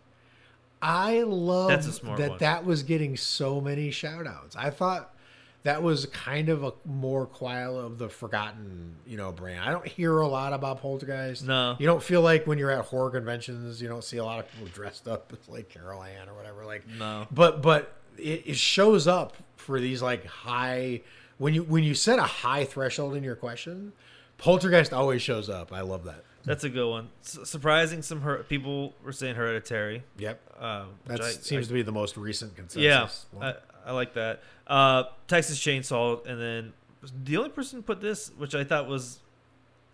I 0.82 1.22
love 1.22 1.70
That's 1.70 1.88
a 1.88 1.92
smart 1.94 2.18
that 2.20 2.30
one. 2.32 2.38
that 2.40 2.66
was 2.66 2.84
getting 2.84 3.16
so 3.18 3.62
many 3.62 3.92
shout 3.92 4.26
outs. 4.28 4.56
I 4.56 4.70
thought 4.72 5.14
that 5.64 5.84
was 5.84 6.08
kind 6.08 6.50
of 6.50 6.64
a 6.64 6.74
more 6.86 7.28
quiet 7.28 7.70
of 7.72 8.00
the 8.00 8.10
forgotten, 8.10 8.96
you 9.06 9.16
know, 9.16 9.32
brand. 9.32 9.60
I 9.64 9.72
don't 9.72 9.88
hear 9.88 10.18
a 10.20 10.28
lot 10.28 10.54
about 10.54 10.82
Poltergeist. 10.82 11.46
No. 11.46 11.76
You 11.78 11.86
don't 11.86 12.02
feel 12.02 12.22
like 12.22 12.48
when 12.48 12.58
you're 12.58 12.72
at 12.72 12.86
horror 12.86 13.12
conventions, 13.12 13.80
you 13.80 13.88
don't 13.88 14.04
see 14.04 14.18
a 14.18 14.26
lot 14.26 14.40
of 14.40 14.52
people 14.52 14.68
dressed 14.74 15.08
up 15.08 15.32
as 15.32 15.48
like 15.48 15.70
Carol 15.70 16.02
Anne 16.02 16.28
or 16.30 16.34
whatever. 16.34 16.66
Like 16.66 16.84
No. 16.98 17.28
but 17.32 17.62
but 17.62 17.94
it, 18.18 18.44
it 18.48 18.56
shows 18.58 19.08
up 19.08 19.38
for 19.56 19.80
these 19.80 20.02
like 20.02 20.26
high 20.26 21.02
when 21.38 21.54
you 21.54 21.62
when 21.64 21.84
you 21.84 21.94
set 21.94 22.18
a 22.18 22.24
high 22.24 22.66
threshold 22.66 23.16
in 23.16 23.24
your 23.24 23.36
question 23.36 23.94
poltergeist 24.40 24.92
always 24.92 25.22
shows 25.22 25.50
up 25.50 25.72
i 25.72 25.82
love 25.82 26.04
that 26.06 26.24
That's 26.44 26.64
a 26.64 26.70
good 26.70 26.90
one. 26.90 27.10
S- 27.24 27.40
surprising, 27.50 28.02
some 28.02 28.22
her- 28.22 28.38
people 28.44 28.94
were 29.04 29.12
saying 29.12 29.36
Hereditary. 29.36 30.04
yep 30.18 30.42
Um, 30.60 30.90
that 31.06 31.24
seems 31.24 31.66
I- 31.66 31.68
to 31.70 31.74
be 31.74 31.82
the 31.84 31.92
most 31.92 32.18
recent 32.18 32.56
consensus 32.56 32.82
yeah, 32.82 33.08
one. 33.40 33.48
I, 33.86 33.90
I 33.90 33.92
like 33.94 34.14
that. 34.16 34.42
Uh, 34.68 35.04
Texas 35.28 35.60
Chainsaw, 35.60 36.26
and 36.26 36.40
then 36.42 36.74
the 37.24 37.38
only 37.38 37.50
person 37.50 37.80
who 37.80 37.84
put 37.84 38.00
this, 38.02 38.32
which 38.38 38.56
I 38.56 38.64
thought 38.64 38.88
was 38.88 39.20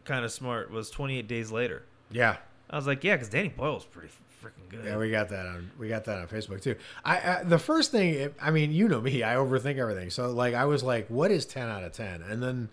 kind 0.05 0.23
of 0.25 0.31
smart, 0.31 0.71
was 0.71 0.89
28 0.89 1.27
Days 1.27 1.51
Later. 1.51 1.83
yeah 2.11 2.37
I 2.69 2.75
was 2.75 2.85
like, 2.87 3.03
yeah, 3.03 3.15
because 3.15 3.29
Danny 3.29 3.47
Boyle's 3.49 3.85
pretty 3.85 4.09
freaking 4.43 4.69
good. 4.69 4.85
yeah 4.85 4.97
we 4.97 5.09
got 5.09 5.29
that 5.29 5.45
on 5.47 5.71
we 5.79 5.87
got 5.89 6.05
that 6.05 6.19
on 6.19 6.27
facebook 6.27 6.61
too 6.61 6.75
i, 7.03 7.17
I 7.39 7.43
the 7.43 7.57
first 7.57 7.89
thing 7.89 8.29
i 8.39 8.51
mean 8.51 8.71
you 8.71 8.87
know 8.87 9.01
me 9.01 9.23
i 9.23 9.33
overthink 9.33 9.77
everything 9.77 10.11
so 10.11 10.29
like 10.29 10.53
i 10.53 10.65
was 10.65 10.83
like 10.83 11.07
what 11.07 11.31
is 11.31 11.47
10 11.47 11.67
out 11.67 11.83
of 11.83 11.91
10 11.93 12.21
and 12.21 12.41
then 12.43 12.69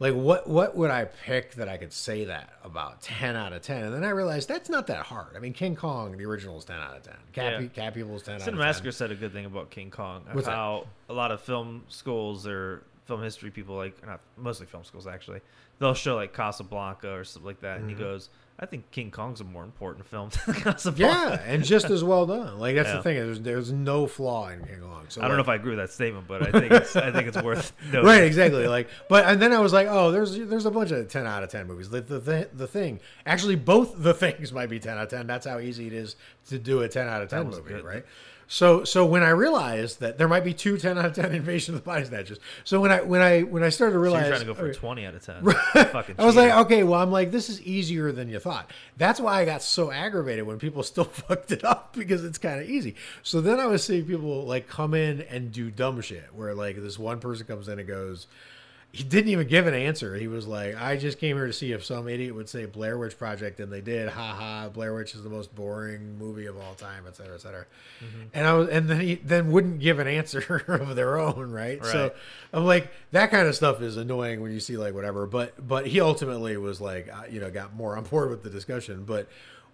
like 0.00 0.14
what 0.14 0.48
what 0.48 0.76
would 0.76 0.90
I 0.90 1.04
pick 1.04 1.54
that 1.54 1.68
I 1.68 1.76
could 1.76 1.92
say 1.92 2.24
that 2.24 2.52
about 2.64 3.00
ten 3.02 3.36
out 3.36 3.52
of 3.52 3.62
ten? 3.62 3.84
And 3.84 3.94
then 3.94 4.02
I 4.02 4.08
realized 4.10 4.48
that's 4.48 4.68
not 4.68 4.88
that 4.88 5.06
hard. 5.06 5.36
I 5.36 5.38
mean, 5.38 5.52
King 5.52 5.76
Kong, 5.76 6.16
the 6.16 6.24
original 6.24 6.58
is 6.58 6.64
ten 6.64 6.78
out 6.80 6.96
of 6.96 7.02
ten. 7.04 7.14
Cat, 7.32 7.60
Yeah. 7.62 7.68
Cat 7.68 7.94
People's 7.94 8.22
ten 8.24 8.34
out 8.36 8.40
of 8.40 8.44
ten. 8.46 8.56
Massacre 8.56 8.90
said 8.90 9.12
a 9.12 9.14
good 9.14 9.32
thing 9.32 9.44
about 9.44 9.70
King 9.70 9.90
Kong. 9.90 10.24
What's 10.32 10.46
that? 10.46 10.54
how 10.56 10.86
a 11.08 11.12
lot 11.12 11.30
of 11.30 11.40
film 11.42 11.84
schools 11.88 12.46
or 12.46 12.82
film 13.06 13.22
history 13.22 13.50
people, 13.50 13.76
like 13.76 14.04
not 14.06 14.20
mostly 14.36 14.66
film 14.66 14.84
schools 14.84 15.06
actually, 15.06 15.40
they'll 15.78 15.94
show 15.94 16.16
like 16.16 16.32
Casablanca 16.32 17.12
or 17.12 17.24
something 17.24 17.46
like 17.46 17.60
that, 17.60 17.78
and 17.80 17.88
he 17.88 17.94
Mm-hmm. 17.94 18.02
goes, 18.04 18.30
"I 18.60 18.66
think 18.66 18.90
King 18.90 19.10
Kong's 19.10 19.40
a 19.40 19.44
more 19.44 19.64
important 19.64 20.06
film 20.06 20.30
than 20.46 20.54
Casablanca." 20.54 21.42
Yeah, 21.44 21.52
and 21.52 21.64
just 21.64 21.90
as 21.90 22.04
well 22.04 22.26
done. 22.26 22.58
Like 22.58 22.76
that's 22.76 22.88
Yeah. 22.90 22.96
the 22.98 23.02
thing. 23.02 23.16
There's 23.16 23.40
there's 23.40 23.72
no 23.72 24.06
flaw 24.06 24.48
in 24.50 24.64
King 24.64 24.80
Kong. 24.80 25.06
So 25.08 25.22
I 25.22 25.26
don't 25.28 25.36
know 25.38 25.42
if 25.42 25.48
I 25.48 25.56
agree 25.56 25.70
with 25.74 25.78
that 25.80 25.90
statement, 25.90 26.28
but 26.28 26.42
I 26.46 26.52
think 26.60 26.70
it's, 26.72 26.94
I 26.94 27.10
think 27.10 27.26
it's 27.26 27.42
worth 27.42 27.72
noting. 27.92 28.04
right 28.06 28.22
exactly 28.22 28.68
like 28.68 28.88
but 29.08 29.24
and 29.24 29.42
then 29.42 29.52
i 29.52 29.58
was 29.58 29.72
like 29.72 29.88
oh 29.90 30.10
there's 30.12 30.36
there's 30.38 30.66
a 30.66 30.70
bunch 30.70 30.90
of 30.92 31.08
10 31.08 31.26
out 31.26 31.42
of 31.42 31.48
10 31.50 31.66
movies 31.66 31.88
the, 31.90 32.00
the, 32.00 32.48
the, 32.52 32.66
thing 32.68 33.00
actually 33.26 33.56
both 33.56 33.94
the 33.96 34.14
things 34.24 34.52
might 34.52 34.68
be 34.68 34.78
10 34.78 34.96
out 34.96 35.04
of 35.04 35.08
10 35.08 35.26
that's 35.26 35.46
how 35.46 35.58
easy 35.58 35.86
it 35.88 35.92
is 35.92 36.14
to 36.48 36.58
do 36.58 36.80
a 36.82 36.88
10 36.88 37.08
out 37.08 37.22
of 37.22 37.28
10 37.28 37.46
movie 37.46 37.62
good. 37.62 37.84
right 37.84 38.04
so 38.46 38.84
so 38.84 39.04
when 39.06 39.22
i 39.22 39.30
realized 39.30 40.00
that 40.00 40.18
there 40.18 40.28
might 40.28 40.44
be 40.44 40.52
two 40.54 40.76
10 40.76 40.98
out 40.98 41.06
of 41.06 41.14
10 41.14 41.32
invasion 41.34 41.74
of 41.74 41.80
the 41.80 41.84
body 41.84 42.04
snatchers 42.04 42.38
so 42.64 42.80
when 42.80 42.90
i 42.92 43.00
when 43.00 43.20
i 43.20 43.42
when 43.42 43.62
i 43.64 43.68
started 43.68 43.92
to 43.94 43.98
So 43.98 44.02
realize 44.02 44.22
you're 44.22 44.30
trying 44.30 44.40
to 44.40 44.46
go 44.46 44.54
for 44.54 44.66
okay, 44.66 44.78
20 44.78 45.06
out 45.06 45.14
of 45.14 45.24
10. 45.24 45.42
Fucking 45.92 46.14
I 46.18 46.24
was 46.26 46.36
like, 46.36 46.52
okay, 46.66 46.82
well, 46.84 47.00
I'm 47.00 47.10
like, 47.12 47.30
this 47.30 47.48
is 47.48 47.60
easier 47.62 48.10
than 48.12 48.28
you 48.28 48.38
thought. 48.38 48.49
That's 48.96 49.20
why 49.20 49.40
I 49.40 49.44
got 49.44 49.62
so 49.62 49.90
aggravated 49.90 50.46
when 50.46 50.58
people 50.58 50.82
still 50.84 51.04
fucked 51.04 51.52
it 51.52 51.64
up 51.64 51.94
because 51.94 52.24
it's 52.24 52.38
kind 52.38 52.60
of 52.60 52.68
easy. 52.68 52.96
So 53.22 53.40
then 53.40 53.60
I 53.60 53.66
was 53.66 53.84
seeing 53.84 54.04
people 54.04 54.44
like 54.44 54.68
come 54.68 54.94
in 54.94 55.22
and 55.22 55.52
do 55.52 55.70
dumb 55.70 56.00
shit 56.00 56.28
where 56.34 56.54
like 56.54 56.76
this 56.76 56.98
one 56.98 57.20
person 57.20 57.46
comes 57.46 57.68
in 57.68 57.78
and 57.78 57.88
goes, 57.88 58.26
he 58.92 59.04
didn't 59.04 59.30
even 59.30 59.46
give 59.46 59.66
an 59.68 59.74
answer. 59.74 60.16
He 60.16 60.26
was 60.26 60.46
like, 60.46 60.74
"I 60.74 60.96
just 60.96 61.18
came 61.18 61.36
here 61.36 61.46
to 61.46 61.52
see 61.52 61.70
if 61.72 61.84
some 61.84 62.08
idiot 62.08 62.34
would 62.34 62.48
say 62.48 62.64
Blair 62.66 62.98
Witch 62.98 63.16
Project, 63.16 63.60
and 63.60 63.72
they 63.72 63.80
did. 63.80 64.08
Ha 64.08 64.34
ha! 64.34 64.68
Blair 64.68 64.94
Witch 64.94 65.14
is 65.14 65.22
the 65.22 65.30
most 65.30 65.54
boring 65.54 66.18
movie 66.18 66.46
of 66.46 66.56
all 66.58 66.74
time, 66.74 67.04
et 67.06 67.14
cetera, 67.14 67.34
et 67.36 67.40
cetera." 67.40 67.66
Mm-hmm. 68.04 68.22
And 68.34 68.46
I 68.46 68.52
was, 68.54 68.68
and 68.68 68.88
then 68.88 69.00
he 69.00 69.14
then 69.16 69.52
wouldn't 69.52 69.78
give 69.78 69.98
an 70.00 70.08
answer 70.08 70.64
of 70.68 70.96
their 70.96 71.18
own, 71.18 71.50
right? 71.52 71.84
So 71.84 72.10
I'm 72.52 72.64
like, 72.66 72.90
that 73.12 73.30
kind 73.30 73.46
of 73.46 73.54
stuff 73.54 73.80
is 73.80 73.96
annoying 73.96 74.40
when 74.40 74.52
you 74.52 74.60
see 74.60 74.76
like 74.76 74.94
whatever. 74.94 75.26
But 75.26 75.66
but 75.66 75.86
he 75.86 76.00
ultimately 76.00 76.56
was 76.56 76.80
like, 76.80 77.08
uh, 77.12 77.22
you 77.30 77.40
know, 77.40 77.50
got 77.50 77.74
more 77.74 77.96
on 77.96 78.04
board 78.04 78.30
with 78.30 78.42
the 78.42 78.50
discussion. 78.50 79.04
But 79.04 79.28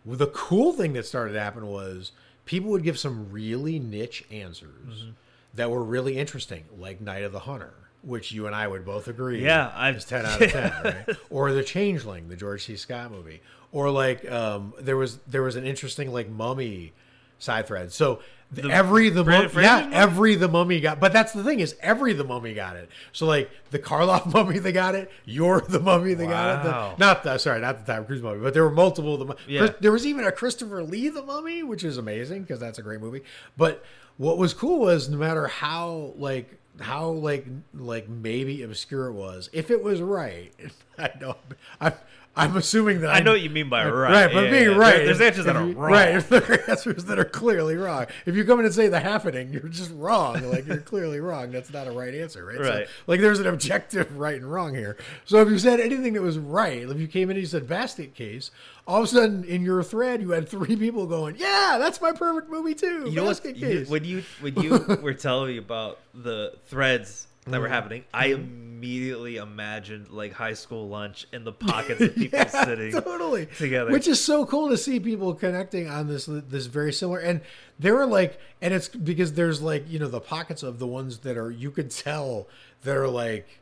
the 0.05 0.27
cool 0.29 0.73
thing 0.73 0.93
that 0.93 1.07
started 1.07 1.33
to 1.33 1.41
happen 1.41 1.67
was 1.67 2.13
people 2.45 2.71
would 2.71 2.83
give 2.85 2.99
some 2.99 3.33
really 3.33 3.79
niche 3.79 4.25
answers 4.31 4.71
Mm-hmm. 5.03 5.11
that 5.55 5.71
were 5.71 5.83
really 5.83 6.19
interesting, 6.19 6.65
like 6.79 7.01
Night 7.01 7.25
of 7.25 7.33
the 7.33 7.41
Hunter, 7.41 7.73
which 8.07 8.33
you 8.33 8.47
and 8.47 8.55
I 8.55 8.67
would 8.69 8.85
both 8.85 9.09
agree, 9.09 9.45
Yeah, 9.45 9.71
I- 9.75 9.91
is 9.91 10.05
ten 10.05 10.25
out 10.25 10.41
of 10.41 10.51
ten, 10.53 10.73
right? 11.09 11.17
Or 11.29 11.53
The 11.53 11.63
Changeling, 11.65 12.29
the 12.29 12.37
George 12.37 12.65
C. 12.65 12.77
Scott 12.77 13.11
movie, 13.11 13.43
or 13.73 13.91
like 13.91 14.31
um, 14.31 14.73
there 14.81 14.97
was 14.97 15.19
there 15.27 15.43
was 15.43 15.57
an 15.57 15.67
interesting 15.67 16.13
like 16.13 16.29
Mummy 16.31 16.93
side 17.39 17.67
thread. 17.67 17.93
So 17.93 18.21
th- 18.55 18.67
every 18.69 19.11
the 19.11 19.23
Brendan 19.25 19.53
mum- 19.55 19.63
yeah 19.63 19.85
movie? 19.85 19.95
every 19.97 20.35
the 20.37 20.49
mummy 20.49 20.81
got, 20.81 21.01
but 21.01 21.13
that's 21.13 21.33
the 21.33 21.45
thing 21.45 21.61
is 21.61 21.75
every 21.81 22.13
the 22.15 22.25
mummy 22.25 22.55
got 22.55 22.77
it. 22.77 22.89
So 23.13 23.27
like 23.27 23.51
the 23.73 23.79
Karloff 23.79 24.25
mummy 24.33 24.59
they 24.61 24.73
got 24.73 24.95
it, 24.95 25.11
you're 25.27 25.61
the 25.61 25.81
mummy 25.81 26.15
they 26.15 26.27
got 26.27 26.61
it. 26.61 26.63
The, 26.63 26.97
not 26.97 27.25
the 27.25 27.37
sorry, 27.39 27.61
not 27.61 27.85
the 27.85 27.93
Tom 27.93 28.07
Cruise 28.07 28.23
mummy, 28.23 28.41
but 28.41 28.55
there 28.55 28.63
were 28.65 28.71
multiple. 28.71 29.21
of 29.21 29.27
The 29.29 29.37
Yeah. 29.49 29.59
Chris- 29.67 29.75
there 29.81 29.93
was 29.93 30.07
even 30.07 30.25
a 30.25 30.33
Christopher 30.33 30.83
Lee 30.83 31.09
the 31.11 31.23
mummy, 31.23 31.63
which 31.63 31.85
is 31.85 31.99
amazing 31.99 32.43
because 32.43 32.59
that's 32.61 32.79
a 32.79 32.83
great 32.83 33.01
movie. 33.01 33.23
But 33.59 33.85
what 34.17 34.39
was 34.39 34.55
cool 34.55 34.79
was 34.79 35.11
no 35.11 35.19
matter 35.19 35.47
how 35.49 36.15
like 36.17 36.59
how 36.81 37.09
like 37.09 37.47
like 37.75 38.09
maybe 38.09 38.63
obscure 38.63 39.07
it 39.07 39.13
was, 39.13 39.49
if 39.53 39.71
it 39.71 39.83
was 39.83 40.01
right, 40.01 40.53
I 40.99 41.11
know 41.21 41.37
I'm 41.81 41.95
I'm 42.39 42.55
assuming 42.59 43.01
that 43.01 43.11
I 43.15 43.21
know 43.21 43.33
what 43.33 43.41
you 43.41 43.49
mean 43.49 43.71
by 43.71 43.89
right. 43.89 44.11
Right, 44.27 44.33
but 44.33 44.45
Yeah, 44.45 44.51
being 44.51 44.71
yeah. 44.73 44.77
right. 44.77 44.97
There- 44.97 45.07
there's 45.07 45.21
answers 45.23 45.47
that 45.47 45.57
are 45.57 45.65
wrong. 45.65 45.75
Right, 45.75 46.21
there 46.29 46.43
are 46.45 46.61
answers 46.71 47.05
that 47.07 47.19
are 47.19 47.25
clearly 47.25 47.77
wrong. 47.77 48.07
If 48.27 48.37
you 48.37 48.45
come 48.45 48.59
in 48.61 48.67
and 48.67 48.75
say 48.75 48.89
the 48.89 49.01
happening, 49.01 49.53
you're 49.55 49.63
just 49.71 49.91
wrong. 49.95 50.43
Like 50.51 50.67
you're 50.67 50.77
clearly 50.83 51.19
wrong. 51.19 51.51
That's 51.51 51.73
not 51.73 51.87
a 51.87 51.93
right 51.93 52.15
answer, 52.15 52.45
right? 52.45 52.59
So, 52.59 52.63
Right. 52.63 52.87
like 53.07 53.21
there's 53.23 53.41
an 53.41 53.47
objective 53.47 54.17
right 54.19 54.37
and 54.37 54.53
wrong 54.53 54.75
here. 54.75 54.99
So 55.25 55.41
if 55.41 55.49
you 55.49 55.59
said 55.59 55.81
anything 55.81 56.13
that 56.13 56.21
was 56.23 56.39
right, 56.39 56.83
if 56.83 56.99
you 56.99 57.07
came 57.09 57.31
in 57.31 57.37
and 57.37 57.41
you 57.43 57.47
said 57.47 57.67
basket 57.67 58.15
case, 58.15 58.51
all 58.87 58.99
of 58.99 59.05
a 59.05 59.07
sudden 59.07 59.43
in 59.45 59.63
your 59.63 59.83
thread 59.83 60.21
you 60.21 60.33
had 60.33 60.47
three 60.47 60.77
people 60.85 61.07
going, 61.07 61.37
"Yeah, 61.39 61.77
that's 61.81 62.01
my 62.03 62.13
perfect 62.13 62.51
movie 62.51 62.75
too." 62.75 63.05
You 63.09 63.13
know 63.13 63.25
what? 63.25 63.31
basket 63.43 63.57
you- 63.57 63.67
case. 63.67 63.89
when 63.89 64.05
you 64.05 64.23
when 64.43 64.55
you 64.63 64.79
were 65.01 65.15
telling 65.15 65.49
me 65.53 65.57
about 65.57 65.99
the 66.15 66.53
threads 66.67 67.29
that 67.47 67.53
Mm-hmm. 67.53 67.63
were 67.63 67.69
happening, 67.69 68.05
I 68.13 68.27
immediately 68.27 69.37
imagined 69.37 70.11
like 70.11 70.33
high 70.33 70.53
school 70.55 70.89
lunch 70.89 71.27
in 71.33 71.45
the 71.45 71.53
pockets 71.73 72.01
of 72.01 72.15
people 72.15 72.39
Yeah, 72.39 72.65
sitting 72.65 72.93
totally 72.93 73.47
together. 73.47 73.91
which 73.91 74.07
is 74.09 74.23
so 74.23 74.45
cool 74.45 74.69
to 74.69 74.77
see 74.77 75.01
people 75.01 75.33
connecting 75.35 75.89
on 75.89 76.09
this 76.09 76.27
this 76.27 76.67
very 76.67 76.93
similar 76.93 77.19
and 77.21 77.41
there 77.79 77.95
were 77.95 78.07
like 78.07 78.39
and 78.61 78.75
it's 78.75 78.89
because 78.89 79.33
there's 79.35 79.63
like 79.63 79.89
you 79.89 79.99
know 79.99 80.09
the 80.09 80.21
pockets 80.21 80.63
of 80.63 80.79
the 80.79 80.87
ones 80.87 81.19
that 81.21 81.37
are 81.39 81.51
you 81.51 81.71
could 81.71 81.91
tell 81.91 82.49
that 82.83 82.97
are 82.97 83.09
like 83.09 83.61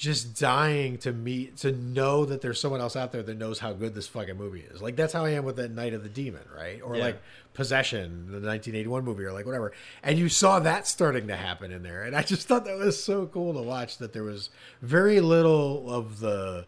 just 0.00 0.40
dying 0.40 0.96
to 0.96 1.12
meet 1.12 1.58
to 1.58 1.70
know 1.72 2.24
that 2.24 2.40
there's 2.40 2.58
someone 2.58 2.80
else 2.80 2.96
out 2.96 3.12
there 3.12 3.22
that 3.22 3.36
knows 3.36 3.58
how 3.58 3.70
good 3.74 3.94
this 3.94 4.08
fucking 4.08 4.34
movie 4.34 4.60
is 4.72 4.80
like 4.80 4.96
that's 4.96 5.12
how 5.12 5.26
i 5.26 5.30
am 5.30 5.44
with 5.44 5.56
that 5.56 5.70
night 5.70 5.92
of 5.92 6.02
the 6.02 6.08
demon 6.08 6.40
right 6.56 6.80
or 6.82 6.96
Yeah. 6.96 7.02
like 7.04 7.22
possession 7.52 8.24
the 8.28 8.40
1981 8.40 9.04
movie 9.04 9.24
or 9.24 9.32
like 9.34 9.44
whatever 9.44 9.72
and 10.02 10.18
you 10.18 10.30
saw 10.30 10.58
that 10.60 10.86
starting 10.86 11.26
to 11.26 11.36
happen 11.36 11.70
in 11.70 11.82
there 11.82 12.02
and 12.04 12.16
i 12.16 12.22
just 12.22 12.48
thought 12.48 12.64
that 12.64 12.78
was 12.78 13.02
so 13.04 13.26
cool 13.26 13.52
to 13.52 13.60
watch 13.60 13.98
that 13.98 14.14
there 14.14 14.22
was 14.22 14.48
very 14.80 15.20
little 15.20 15.90
of 15.92 16.20
the 16.20 16.66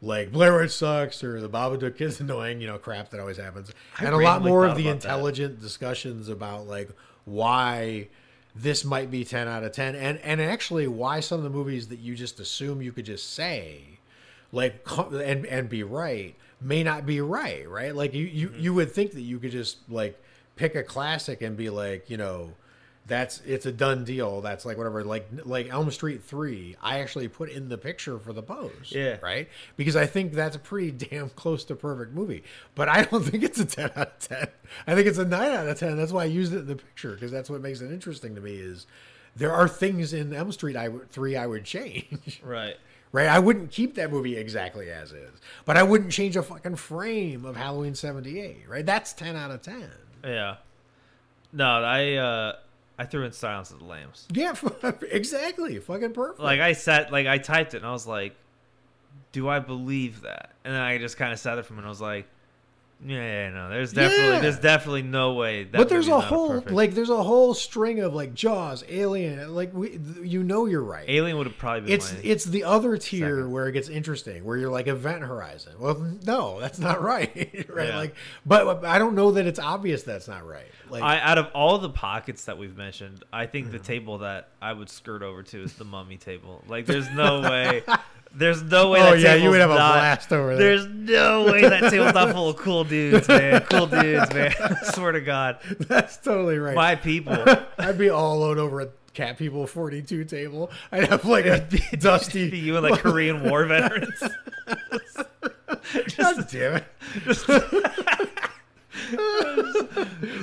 like 0.00 0.30
Blair 0.30 0.56
Witch 0.56 0.70
sucks 0.70 1.24
or 1.24 1.40
the 1.40 1.48
Babadook 1.48 2.00
is 2.00 2.20
annoying, 2.20 2.60
you 2.60 2.68
know, 2.68 2.78
crap 2.78 3.10
that 3.10 3.18
always 3.18 3.36
happens, 3.38 3.72
I 3.98 4.04
and 4.04 4.14
a 4.14 4.18
lot 4.18 4.44
more 4.44 4.64
of 4.64 4.76
the 4.76 4.82
about 4.84 5.00
that. 5.00 5.08
intelligent 5.08 5.60
discussions 5.60 6.28
about 6.28 6.68
like 6.68 6.90
why 7.24 8.06
this 8.60 8.84
might 8.84 9.10
be 9.10 9.24
ten 9.24 9.48
out 9.48 9.64
of 9.64 9.72
ten, 9.72 9.94
and 9.94 10.18
and 10.18 10.40
actually 10.40 10.88
why 10.88 11.20
some 11.20 11.38
of 11.38 11.44
the 11.44 11.50
movies 11.50 11.88
that 11.88 11.98
you 11.98 12.14
just 12.14 12.40
assume 12.40 12.82
you 12.82 12.92
could 12.92 13.04
just 13.04 13.34
say, 13.34 13.98
like 14.52 14.86
and 15.12 15.46
and 15.46 15.68
be 15.68 15.82
right 15.82 16.34
may 16.60 16.82
not 16.82 17.06
be 17.06 17.20
right, 17.20 17.68
right? 17.68 17.94
Like 17.94 18.14
you 18.14 18.24
you 18.24 18.48
Mm-hmm. 18.48 18.60
you 18.60 18.74
would 18.74 18.92
think 18.92 19.12
that 19.12 19.22
you 19.22 19.38
could 19.38 19.52
just 19.52 19.78
like 19.88 20.20
pick 20.56 20.74
a 20.74 20.82
classic 20.82 21.42
and 21.42 21.56
be 21.56 21.70
like, 21.70 22.10
you 22.10 22.16
know. 22.16 22.54
That's 23.08 23.40
it's 23.46 23.64
a 23.66 23.72
done 23.72 24.04
deal. 24.04 24.40
That's 24.42 24.64
like 24.66 24.76
whatever. 24.76 25.02
Like 25.02 25.26
like 25.44 25.68
Elm 25.70 25.90
Street 25.90 26.22
three, 26.22 26.76
I 26.82 27.00
actually 27.00 27.26
put 27.28 27.48
in 27.50 27.68
the 27.70 27.78
picture 27.78 28.18
for 28.18 28.32
the 28.32 28.42
post 28.42 28.92
Yeah. 28.92 29.16
right? 29.22 29.48
Because 29.76 29.96
I 29.96 30.06
think 30.06 30.32
that's 30.34 30.54
a 30.56 30.58
pretty 30.58 30.90
damn 31.10 31.30
close 31.30 31.64
to 31.64 31.74
perfect 31.74 32.12
movie. 32.14 32.44
But 32.74 32.88
I 32.88 33.02
don't 33.04 33.24
think 33.28 33.42
it's 33.42 33.58
a 33.58 33.64
10 33.64 33.92
out 33.96 34.08
of 34.08 34.18
10. 34.20 34.46
I 34.86 34.94
think 34.94 35.06
it's 35.06 35.18
a 35.18 35.24
9 35.24 35.50
out 35.52 35.66
of 35.66 35.78
10. 35.78 35.96
That's 35.96 36.12
why 36.12 36.22
I 36.22 36.26
used 36.26 36.52
it 36.52 36.58
in 36.58 36.66
the 36.66 36.76
picture 36.76 37.12
because 37.14 37.32
that's 37.32 37.48
what 37.50 37.60
makes 37.62 37.80
it 37.80 37.90
interesting 37.90 38.34
to 38.34 38.40
me 38.40 38.54
is 38.56 38.86
there 39.34 39.52
are 39.52 39.68
things 39.68 40.12
in 40.12 40.32
Elm 40.34 40.52
Street 40.52 40.76
I 40.76 40.88
would, 40.88 41.10
3 41.10 41.34
I 41.36 41.46
would 41.46 41.64
change. 41.64 42.40
right. 42.44 42.76
Right? 43.10 43.28
I 43.28 43.38
wouldn't 43.38 43.70
keep 43.70 43.94
that 43.94 44.10
movie 44.12 44.36
exactly 44.36 44.90
as 44.90 45.12
is. 45.12 45.30
But 45.64 45.78
I 45.78 45.82
wouldn't 45.82 46.12
change 46.12 46.36
a 46.36 46.42
fucking 46.42 46.76
frame 46.76 47.46
of 47.46 47.56
Halloween 47.56 47.94
78, 47.94 48.64
right? 48.68 48.84
That's 48.84 49.14
10 49.14 49.34
out 49.34 49.50
of 49.50 49.62
10. 49.62 49.88
Yeah. 50.24 50.56
No, 51.54 51.64
I 51.82 52.12
uh 52.16 52.56
I 52.98 53.04
threw 53.04 53.24
in 53.24 53.32
Silence 53.32 53.70
of 53.70 53.78
the 53.78 53.84
Lambs. 53.84 54.26
Yeah, 54.32 54.54
exactly. 55.10 55.78
Fucking 55.78 56.12
perfect. 56.12 56.40
Like 56.40 56.60
I 56.60 56.72
sat 56.72 57.12
like 57.12 57.26
I 57.26 57.38
typed 57.38 57.74
it 57.74 57.78
and 57.78 57.86
I 57.86 57.92
was 57.92 58.06
like, 58.06 58.34
Do 59.32 59.48
I 59.48 59.60
believe 59.60 60.22
that? 60.22 60.50
And 60.64 60.74
then 60.74 60.80
I 60.80 60.98
just 60.98 61.16
kinda 61.16 61.36
sat 61.36 61.54
there 61.54 61.62
for 61.64 61.74
a 61.74 61.76
minute 61.76 61.84
and 61.84 61.88
I 61.88 61.90
was 61.90 62.00
like, 62.00 62.26
Yeah, 63.00 63.50
no, 63.50 63.68
there's 63.68 63.92
definitely 63.92 64.26
Yeah. 64.34 64.40
there's 64.40 64.58
definitely 64.58 65.02
no 65.02 65.34
way 65.34 65.62
that 65.62 65.72
but 65.72 65.88
there's 65.88 66.08
a 66.08 66.18
whole 66.20 66.48
perfect. 66.48 66.72
like 66.72 66.94
there's 66.94 67.10
a 67.10 67.22
whole 67.22 67.54
string 67.54 68.00
of 68.00 68.12
like 68.12 68.34
Jaws, 68.34 68.82
Alien, 68.88 69.54
like 69.54 69.72
we, 69.72 70.00
you 70.24 70.42
know 70.42 70.66
you're 70.66 70.82
right. 70.82 71.04
Alien 71.08 71.36
would 71.38 71.46
have 71.46 71.56
probably 71.58 71.82
been 71.82 71.92
It's 71.92 72.12
it's 72.24 72.44
the 72.44 72.64
other 72.64 72.96
tier 72.96 73.36
second. 73.36 73.52
where 73.52 73.68
it 73.68 73.72
gets 73.72 73.88
interesting, 73.88 74.44
where 74.44 74.56
you're 74.56 74.70
like 74.70 74.88
Event 74.88 75.22
Horizon. 75.22 75.74
Well, 75.78 75.94
no, 76.26 76.58
that's 76.58 76.80
not 76.80 77.00
right, 77.14 77.66
right? 77.68 77.88
Yeah. 77.90 77.96
Like, 77.96 78.14
but 78.44 78.84
I 78.84 78.98
don't 78.98 79.14
know 79.14 79.30
that 79.30 79.46
it's 79.46 79.60
obvious 79.60 80.02
that's 80.02 80.26
not 80.26 80.44
right. 80.44 80.66
Like, 80.90 81.04
I 81.04 81.20
out 81.20 81.38
of 81.38 81.46
all 81.54 81.78
the 81.78 81.90
pockets 81.90 82.46
that 82.46 82.58
we've 82.58 82.76
mentioned, 82.76 83.22
I 83.32 83.46
think 83.46 83.66
Mm-hmm. 83.68 83.76
the 83.76 83.82
table 83.84 84.18
that 84.18 84.48
I 84.60 84.72
would 84.72 84.88
skirt 84.90 85.22
over 85.22 85.44
to 85.44 85.62
is 85.62 85.74
the 85.74 85.84
mummy 85.84 86.16
table. 86.16 86.64
Like 86.66 86.86
there's 86.86 87.08
no 87.10 87.42
way 87.42 87.82
there's 88.34 88.62
no 88.62 88.90
way 88.90 89.00
Oh, 89.00 89.10
that 89.12 89.20
yeah, 89.20 89.34
you 89.34 89.50
would 89.50 89.60
have 89.60 89.70
a 89.70 89.74
blast 89.74 90.32
over 90.32 90.56
there. 90.56 90.76
There's 90.76 90.86
no 90.86 91.44
way 91.44 91.62
that 91.62 91.90
table's 91.90 92.14
not 92.14 92.32
full 92.32 92.50
of 92.50 92.56
cool 92.58 92.84
dudes, 92.84 93.26
man. 93.28 93.60
Cool 93.62 93.86
dudes, 93.86 94.32
man. 94.32 94.54
I 94.62 94.74
swear 94.92 95.12
to 95.12 95.20
God. 95.20 95.58
that's 95.80 96.16
totally 96.18 96.58
right. 96.58 96.74
My 96.74 96.94
people. 96.94 97.36
I'd 97.78 97.98
be 97.98 98.10
all 98.10 98.36
alone 98.38 98.58
over 98.58 98.80
at 98.82 98.90
Cat 99.14 99.38
People 99.38 99.66
42 99.66 100.24
table. 100.24 100.70
I'd 100.92 101.08
have 101.08 101.24
like 101.24 101.46
a 101.46 101.66
dusty. 101.96 102.48
you 102.56 102.76
and 102.76 102.88
like 102.88 103.00
Korean 103.00 103.42
War 103.48 103.64
veterans. 103.66 104.22
God 106.16 106.46
damn 106.50 106.76
it! 106.76 106.84
Just 107.24 107.48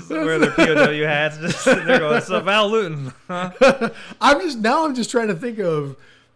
Wear 0.10 0.40
their 0.40 0.52
POW 0.52 1.04
hats, 1.06 1.38
just 1.38 1.62
sitting 1.64 1.86
there 1.86 2.00
going, 2.00 2.22
So 2.22 2.40
Val 2.42 2.70
Lewton, 2.70 3.14
huh? 3.28 3.90
I'm 4.20 4.42
just 4.42 4.58
now. 4.60 4.86
I'm 4.86 4.96
just 4.96 5.12
trying 5.12 5.28
to 5.28 5.36
think 5.36 5.60
of. 5.60 5.96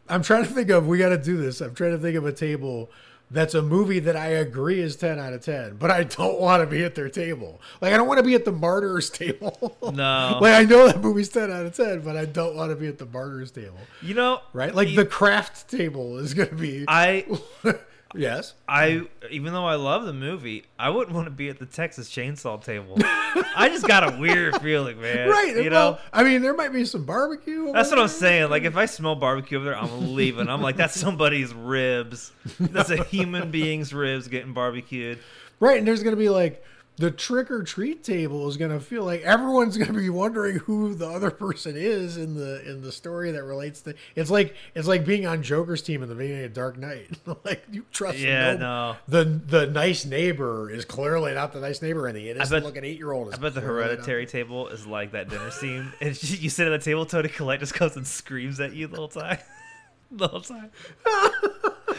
I'm 0.09 0.23
trying 0.23 0.43
to 0.43 0.49
think 0.49 0.69
of. 0.69 0.87
We 0.87 0.97
got 0.97 1.09
to 1.09 1.17
do 1.17 1.37
this. 1.37 1.61
I'm 1.61 1.73
trying 1.75 1.91
to 1.91 1.97
think 1.99 2.15
of 2.17 2.25
a 2.25 2.31
table 2.33 2.89
that's 3.31 3.53
a 3.53 3.61
movie 3.61 3.99
that 3.99 4.15
I 4.15 4.27
agree 4.29 4.79
is 4.79 4.95
10 4.95 5.19
out 5.19 5.33
of 5.33 5.41
10, 5.45 5.75
but 5.75 5.91
I 5.91 6.03
don't 6.03 6.39
want 6.39 6.63
to 6.63 6.67
be 6.67 6.83
at 6.83 6.95
their 6.95 7.09
table. 7.09 7.61
Like 7.79 7.93
I 7.93 7.97
don't 7.97 8.07
want 8.07 8.17
to 8.17 8.23
be 8.23 8.33
at 8.33 8.43
the 8.43 8.51
Martyrs 8.51 9.09
table. 9.11 9.77
No. 9.83 10.39
like 10.41 10.53
I 10.55 10.63
know 10.63 10.87
that 10.87 10.99
movie's 11.01 11.29
10 11.29 11.51
out 11.51 11.65
of 11.65 11.75
10, 11.75 12.01
but 12.01 12.17
I 12.17 12.25
don't 12.25 12.55
want 12.55 12.71
to 12.71 12.75
be 12.75 12.87
at 12.87 12.97
the 12.97 13.05
Martyrs 13.05 13.51
table. 13.51 13.77
You 14.01 14.15
know, 14.15 14.41
Right? 14.53 14.73
Like 14.73 14.95
the 14.95 15.05
Craft 15.05 15.69
table 15.69 16.17
is 16.17 16.33
going 16.33 16.49
to 16.49 16.55
be. 16.55 16.85
I 16.87 17.25
yes. 18.15 18.53
I 18.67 19.03
even 19.29 19.53
though 19.53 19.65
I 19.65 19.75
love 19.75 20.05
the 20.05 20.13
movie, 20.13 20.65
I 20.77 20.89
wouldn't 20.89 21.15
want 21.15 21.27
to 21.27 21.31
be 21.31 21.49
at 21.49 21.59
the 21.59 21.65
Texas 21.65 22.09
Chainsaw 22.09 22.63
table. 22.63 22.97
I 22.99 23.69
just 23.71 23.87
got 23.87 24.13
a 24.13 24.17
weird 24.19 24.61
feeling, 24.61 24.99
man. 25.01 25.29
Right. 25.29 25.55
You 25.55 25.69
well, 25.69 25.93
know, 25.93 25.99
I 26.11 26.23
mean, 26.23 26.41
there 26.41 26.53
might 26.53 26.73
be 26.73 26.85
some 26.85 27.05
barbecue. 27.05 27.63
over 27.63 27.73
that's 27.73 27.89
what 27.89 27.99
I'm 27.99 28.07
saying. 28.07 28.49
Like 28.49 28.63
if 28.63 28.75
I 28.77 28.85
smell 28.85 29.15
barbecue 29.15 29.57
over 29.57 29.65
there, 29.65 29.77
I'm 29.77 30.13
leaving. 30.15 30.49
I'm 30.49 30.61
like, 30.61 30.77
that's 30.77 30.99
somebody's 30.99 31.53
ribs. 31.53 32.31
That's 32.59 32.89
a 32.89 33.03
human 33.05 33.51
being's 33.51 33.93
ribs 33.93 34.27
getting 34.27 34.53
barbecued. 34.53 35.19
Right, 35.59 35.77
and 35.77 35.87
there's 35.87 36.03
going 36.03 36.15
to 36.15 36.19
be 36.19 36.29
like 36.29 36.63
the 36.99 37.09
trick 37.09 37.49
or 37.49 37.63
treat 37.63 38.03
table 38.03 38.49
is 38.49 38.57
going 38.57 38.71
to 38.71 38.79
feel 38.79 39.05
like 39.05 39.21
everyone's 39.21 39.77
going 39.77 39.93
to 39.93 39.97
be 39.99 40.09
wondering 40.09 40.57
who 40.57 40.93
the 40.93 41.07
other 41.07 41.31
person 41.31 41.75
is 41.77 42.17
in 42.17 42.35
the 42.35 42.61
in 42.69 42.81
the 42.81 42.91
story 42.91 43.31
that 43.31 43.43
relates 43.43 43.81
to. 43.83 43.95
It's 44.15 44.29
like 44.29 44.53
it's 44.75 44.87
like 44.87 45.05
being 45.05 45.25
on 45.25 45.41
Joker's 45.41 45.81
team 45.81 46.03
in 46.03 46.09
the 46.09 46.15
beginning 46.15 46.43
of 46.43 46.53
Dark 46.53 46.77
Knight. 46.77 47.17
like 47.45 47.63
you 47.71 47.85
trust. 47.93 48.17
Yeah, 48.19 48.55
no, 48.55 48.59
no. 48.59 48.95
The 49.07 49.23
the 49.23 49.67
nice 49.67 50.03
neighbor 50.03 50.69
is 50.69 50.83
clearly 50.83 51.33
not 51.33 51.53
the 51.53 51.61
nice 51.61 51.81
neighbor, 51.81 52.05
and 52.05 52.17
the 52.17 52.29
innocent 52.31 52.51
bet- 52.51 52.63
looking 52.63 52.83
eight 52.83 52.97
year 52.97 53.13
old. 53.13 53.33
I 53.33 53.37
bet 53.37 53.53
the 53.53 53.61
clearly 53.61 53.79
not- 53.79 53.87
hereditary 53.89 54.25
table 54.25 54.67
is 54.67 54.85
like 54.85 55.13
that 55.13 55.29
dinner 55.29 55.51
scene, 55.51 55.93
and 56.01 56.21
you 56.21 56.49
sit 56.49 56.67
at 56.67 56.77
the 56.77 56.83
table, 56.83 57.05
Toni 57.05 57.29
Collette 57.29 57.61
just 57.61 57.73
comes 57.73 57.95
and 57.95 58.05
screams 58.05 58.59
at 58.59 58.73
you 58.73 58.87
the 58.87 58.97
whole 58.97 59.07
time. 59.07 59.37
the 60.11 60.27
whole 60.27 60.41
time. 60.41 60.69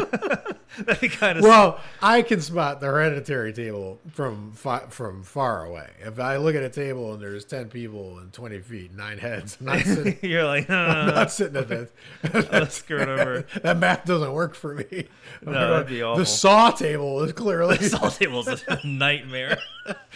Kind 1.19 1.39
of 1.39 1.45
Well, 1.45 1.79
I 2.01 2.23
can 2.23 2.41
spot 2.41 2.81
the 2.81 2.87
hereditary 2.87 3.53
table 3.53 3.99
from 4.13 4.53
fi- 4.53 4.87
from 4.89 5.23
far 5.23 5.65
away. 5.67 5.89
If 6.01 6.19
I 6.19 6.37
look 6.39 6.55
at 6.55 6.63
a 6.63 6.71
table 6.71 7.13
and 7.13 7.23
there's 7.23 7.45
ten 7.45 7.69
people 7.69 8.19
and 8.19 8.33
twenty 8.33 8.59
feet, 8.61 8.95
nine 8.95 9.19
heads, 9.19 9.59
I'm 9.61 9.67
not 9.67 9.81
sitting, 9.85 10.17
You're 10.23 10.45
like, 10.45 10.69
no, 10.69 10.87
no, 10.87 10.93
I'm 10.93 11.07
no, 11.09 11.15
not 11.15 11.31
sitting 11.31 11.57
at 11.57 11.69
that. 11.69 11.91
Let's 12.53 12.77
screw 12.77 12.99
it 13.01 13.09
over. 13.09 13.45
that 13.63 13.77
math 13.79 14.07
doesn't 14.07 14.33
work 14.33 14.55
for 14.55 14.75
me. 14.75 15.09
No, 15.43 15.53
that'd 15.53 15.89
be 15.89 16.03
awful. 16.03 16.19
The 16.21 16.27
saw 16.27 16.71
table 16.71 17.23
is 17.23 17.33
clearly 17.33 17.77
Salt 17.79 18.15
table's 18.15 18.49
a 18.49 18.87
nightmare. 18.87 19.59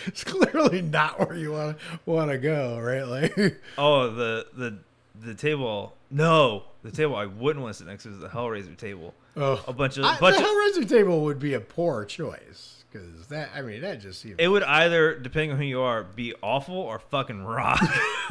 it's 0.06 0.24
clearly 0.24 0.80
not 0.80 1.18
where 1.20 1.36
you 1.36 1.52
want 1.52 1.78
to 1.78 1.84
want 2.06 2.30
to 2.30 2.38
go, 2.38 2.80
right? 2.80 3.02
Like, 3.06 3.60
Oh, 3.76 4.08
the 4.10 4.46
the 4.54 4.78
the 5.22 5.34
table. 5.34 5.94
No, 6.10 6.64
the 6.82 6.90
table 6.92 7.14
I 7.16 7.26
wouldn't 7.26 7.62
want 7.62 7.74
to 7.74 7.78
sit 7.78 7.88
next 7.88 8.04
to 8.04 8.10
is 8.10 8.18
the 8.20 8.28
Hellraiser 8.28 8.76
table. 8.76 9.12
Oh, 9.36 9.62
A 9.66 9.72
bunch 9.72 9.96
of 9.98 10.04
I, 10.04 10.18
bunch 10.18 10.36
the 10.36 10.42
of. 10.42 10.48
Hellraiser 10.48 10.88
table 10.88 11.22
would 11.24 11.38
be 11.38 11.54
a 11.54 11.60
poor 11.60 12.04
choice 12.04 12.84
because 12.90 13.26
that 13.28 13.50
I 13.54 13.62
mean 13.62 13.82
that 13.82 14.00
just 14.00 14.20
seems 14.22 14.36
It 14.38 14.48
would 14.48 14.62
either, 14.62 15.18
depending 15.18 15.52
on 15.52 15.58
who 15.58 15.64
you 15.64 15.80
are, 15.82 16.02
be 16.02 16.34
awful 16.42 16.76
or 16.76 16.98
fucking 16.98 17.44
rock. 17.44 17.80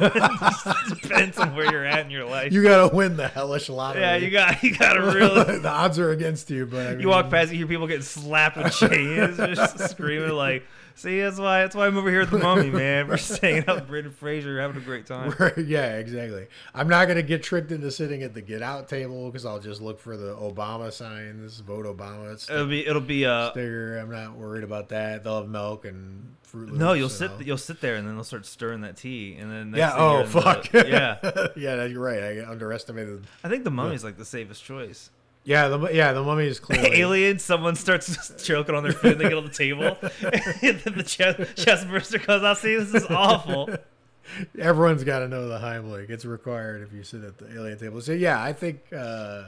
Depends 0.88 1.38
on 1.38 1.54
where 1.54 1.70
you're 1.70 1.84
at 1.84 2.04
in 2.04 2.10
your 2.10 2.24
life. 2.24 2.52
you 2.52 2.62
got 2.62 2.88
to 2.90 2.96
win 2.96 3.16
the 3.16 3.28
hellish 3.28 3.68
lottery. 3.68 4.02
yeah, 4.02 4.16
you 4.16 4.30
got 4.30 4.62
you 4.62 4.76
got 4.76 4.94
to 4.94 5.00
really. 5.02 5.58
the 5.60 5.68
odds 5.68 5.98
are 5.98 6.10
against 6.10 6.50
you, 6.50 6.66
but 6.66 6.86
I 6.86 6.90
mean, 6.92 7.00
You 7.00 7.08
walk 7.08 7.30
past, 7.30 7.50
you 7.52 7.58
hear 7.58 7.66
people 7.66 7.86
getting 7.86 8.02
slapped 8.02 8.56
with 8.56 8.72
chains, 8.74 9.36
just 9.36 9.90
screaming 9.90 10.30
like, 10.30 10.64
"See, 10.96 11.20
that's 11.20 11.38
why 11.38 11.60
that's 11.60 11.76
why 11.76 11.86
I'm 11.86 11.96
over 11.96 12.10
here 12.10 12.20
with 12.20 12.30
the 12.30 12.38
mummy, 12.40 12.70
man. 12.70 13.06
We're 13.06 13.16
just 13.16 13.40
hanging 13.40 13.68
out 13.68 13.76
with 13.76 13.86
Brendan 13.88 14.12
Fraser, 14.12 14.60
having 14.60 14.76
a 14.76 14.84
great 14.84 15.06
time." 15.06 15.32
Yeah, 15.56 15.96
exactly. 15.98 16.46
I'm 16.74 16.88
not 16.88 17.06
gonna 17.06 17.22
get 17.22 17.42
tricked 17.42 17.70
into 17.70 17.90
sitting 17.90 18.22
at 18.22 18.34
the 18.34 18.42
get 18.42 18.62
out 18.62 18.88
table 18.88 19.26
because 19.30 19.46
I'll 19.46 19.60
just 19.60 19.80
look 19.80 20.00
for 20.00 20.16
the 20.16 20.34
Obama 20.34 20.92
signs, 20.92 21.60
vote 21.60 21.86
Obama 21.86 22.32
it's 22.32 22.50
It'll 22.50 22.66
be 22.66 22.86
it'll 22.86 23.00
be 23.00 23.24
uh 23.24 23.50
sticker. 23.52 23.98
I'm 23.98 24.10
not 24.10 24.36
worried 24.36 24.64
about 24.64 24.88
that. 24.88 25.22
They'll 25.22 25.40
have 25.42 25.48
milk 25.48 25.84
and 25.84 26.34
fruit. 26.42 26.68
Loops, 26.68 26.78
no, 26.78 26.92
you'll 26.94 27.08
so- 27.08 27.28
sit 27.36 27.46
you'll 27.46 27.58
sit 27.58 27.80
there 27.80 27.96
and 27.96 28.06
then 28.08 28.14
they'll 28.16 28.24
start 28.24 28.46
stirring 28.46 28.80
that 28.82 28.96
tea 28.96 29.36
and 29.38 29.50
then 29.50 29.70
next 29.72 29.78
Yeah. 29.78 29.92
Oh 29.96 30.14
you're 30.18 30.26
the- 30.26 30.40
fuck. 30.42 30.72
yeah. 30.72 31.46
yeah, 31.56 31.84
you're 31.84 32.02
right. 32.02 32.22
I 32.22 32.50
underestimated. 32.50 33.26
I 33.44 33.48
think 33.48 33.64
the 33.64 33.70
mummy's 33.70 34.02
like 34.04 34.16
the 34.16 34.24
safest 34.24 34.64
choice. 34.64 35.10
Yeah. 35.46 35.68
The 35.68 35.78
yeah 35.94 36.12
the 36.12 36.22
mummy 36.22 36.46
is 36.46 36.60
clearly 36.60 36.90
Alien, 37.00 37.38
someone 37.38 37.74
starts 37.76 38.44
choking 38.44 38.74
on 38.74 38.82
their 38.82 38.92
food 38.92 39.12
and 39.12 39.20
they 39.20 39.28
get 39.30 39.38
on 39.38 39.44
the 39.44 39.50
table. 39.50 39.96
and 40.02 40.78
then 40.80 40.94
the 40.98 41.04
chest, 41.06 41.56
chest 41.56 41.88
burster 41.88 42.18
comes 42.18 42.42
out. 42.42 42.58
See, 42.58 42.76
this 42.76 42.92
is 42.92 43.06
awful. 43.08 43.70
Everyone's 44.58 45.04
got 45.04 45.20
to 45.20 45.28
know 45.28 45.48
the 45.48 45.58
Heimlich. 45.58 46.10
It's 46.10 46.24
required 46.24 46.82
if 46.82 46.92
you 46.92 47.04
sit 47.04 47.22
at 47.22 47.38
the 47.38 47.50
alien 47.54 47.78
table. 47.78 48.00
So 48.00 48.12
yeah, 48.12 48.42
I 48.42 48.52
think 48.52 48.80
uh, 48.92 49.44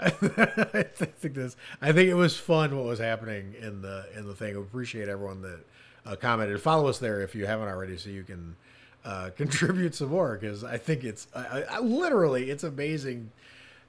I 0.00 0.08
think 0.10 1.34
this. 1.34 1.56
I 1.80 1.92
think 1.92 2.08
it 2.10 2.14
was 2.14 2.36
fun 2.36 2.74
what 2.76 2.86
was 2.86 2.98
happening 2.98 3.54
in 3.60 3.82
the 3.82 4.06
in 4.16 4.26
the 4.26 4.34
thing. 4.34 4.56
I 4.56 4.60
appreciate 4.60 5.08
everyone 5.08 5.42
that 5.42 5.60
uh, 6.06 6.16
commented. 6.16 6.60
Follow 6.60 6.88
us 6.88 6.98
there 6.98 7.20
if 7.20 7.34
you 7.34 7.46
haven't 7.46 7.68
already, 7.68 7.96
so 7.98 8.08
you 8.10 8.22
can 8.24 8.56
uh, 9.04 9.30
contribute 9.36 9.94
some 9.94 10.08
more. 10.08 10.36
Because 10.40 10.64
I 10.64 10.78
think 10.78 11.04
it's 11.04 11.26
I, 11.34 11.64
I- 11.70 11.80
literally 11.80 12.50
it's 12.50 12.64
amazing 12.64 13.30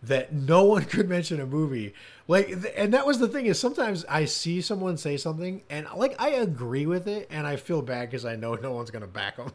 that 0.07 0.33
no 0.33 0.63
one 0.63 0.83
could 0.93 1.07
mention 1.07 1.39
a 1.39 1.45
movie 1.45 1.93
like 2.27 2.47
th- 2.47 2.73
and 2.75 2.93
that 2.93 3.05
was 3.05 3.19
the 3.19 3.27
thing 3.27 3.45
is 3.45 3.59
sometimes 3.59 4.03
i 4.09 4.25
see 4.25 4.61
someone 4.61 4.97
say 4.97 5.15
something 5.17 5.61
and 5.69 5.87
like 5.95 6.15
i 6.19 6.29
agree 6.29 6.85
with 6.85 7.07
it 7.07 7.27
and 7.31 7.47
i 7.47 7.55
feel 7.55 7.81
bad 7.81 8.09
because 8.09 8.25
i 8.25 8.35
know 8.35 8.55
no 8.55 8.71
one's 8.71 8.91
gonna 8.91 9.07
back 9.07 9.37
them 9.37 9.51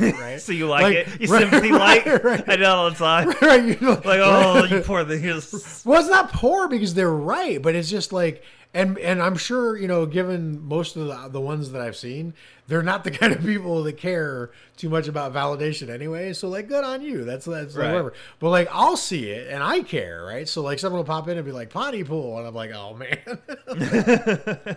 right 0.00 0.40
So 0.46 0.52
you 0.52 0.66
like, 0.66 0.94
it? 0.94 1.20
You 1.20 1.28
right, 1.28 1.40
sympathy 1.42 1.70
right, 1.72 2.06
like? 2.06 2.24
right, 2.24 2.48
I 2.48 2.56
do 2.56 2.64
all 2.64 2.90
the 2.90 2.96
time. 2.96 3.30
right, 3.42 3.64
you 3.64 3.78
know, 3.80 4.00
Like, 4.04 4.20
oh, 4.22 4.64
you 4.64 4.80
poor 4.80 5.04
thing. 5.04 5.22
Well 5.84 6.00
it's 6.00 6.10
not 6.10 6.32
poor 6.32 6.68
because 6.68 6.94
they're 6.94 7.10
right 7.10 7.60
but 7.60 7.74
it's 7.74 7.90
just 7.90 8.12
like 8.12 8.42
and 8.76 8.98
and 8.98 9.22
i'm 9.22 9.36
sure 9.36 9.76
you 9.76 9.88
know 9.88 10.06
given 10.06 10.60
most 10.66 10.96
of 10.96 11.06
the, 11.06 11.28
the 11.28 11.40
ones 11.40 11.72
that 11.72 11.82
i've 11.82 11.96
seen 11.96 12.34
they're 12.68 12.82
not 12.82 13.04
the 13.04 13.10
kind 13.22 13.32
of 13.32 13.42
people 13.42 13.82
that 13.84 13.96
care 13.96 14.50
too 14.76 14.88
much 14.88 15.08
about 15.08 15.32
validation 15.32 15.88
anyway. 15.88 16.32
So 16.32 16.48
like 16.48 16.68
good 16.68 16.84
on 16.84 17.02
you. 17.02 17.24
That's 17.24 17.46
that's 17.46 17.74
like, 17.74 17.82
Right. 17.82 17.92
whatever. 17.92 18.12
But 18.38 18.50
like 18.50 18.68
i'll 18.72 18.96
see 18.96 19.30
it 19.30 19.48
and 19.52 19.62
i 19.62 19.80
care 19.82 20.24
right? 20.24 20.48
So 20.48 20.62
like 20.62 20.78
someone 20.78 20.98
will 20.98 21.04
pop 21.04 21.28
in 21.28 21.36
and 21.36 21.46
be 21.46 21.52
like 21.52 21.70
Pontypool, 21.70 22.38
and 22.38 22.46
i'm 22.46 22.54
like 22.54 22.72
oh 22.72 22.94
man. 22.94 24.76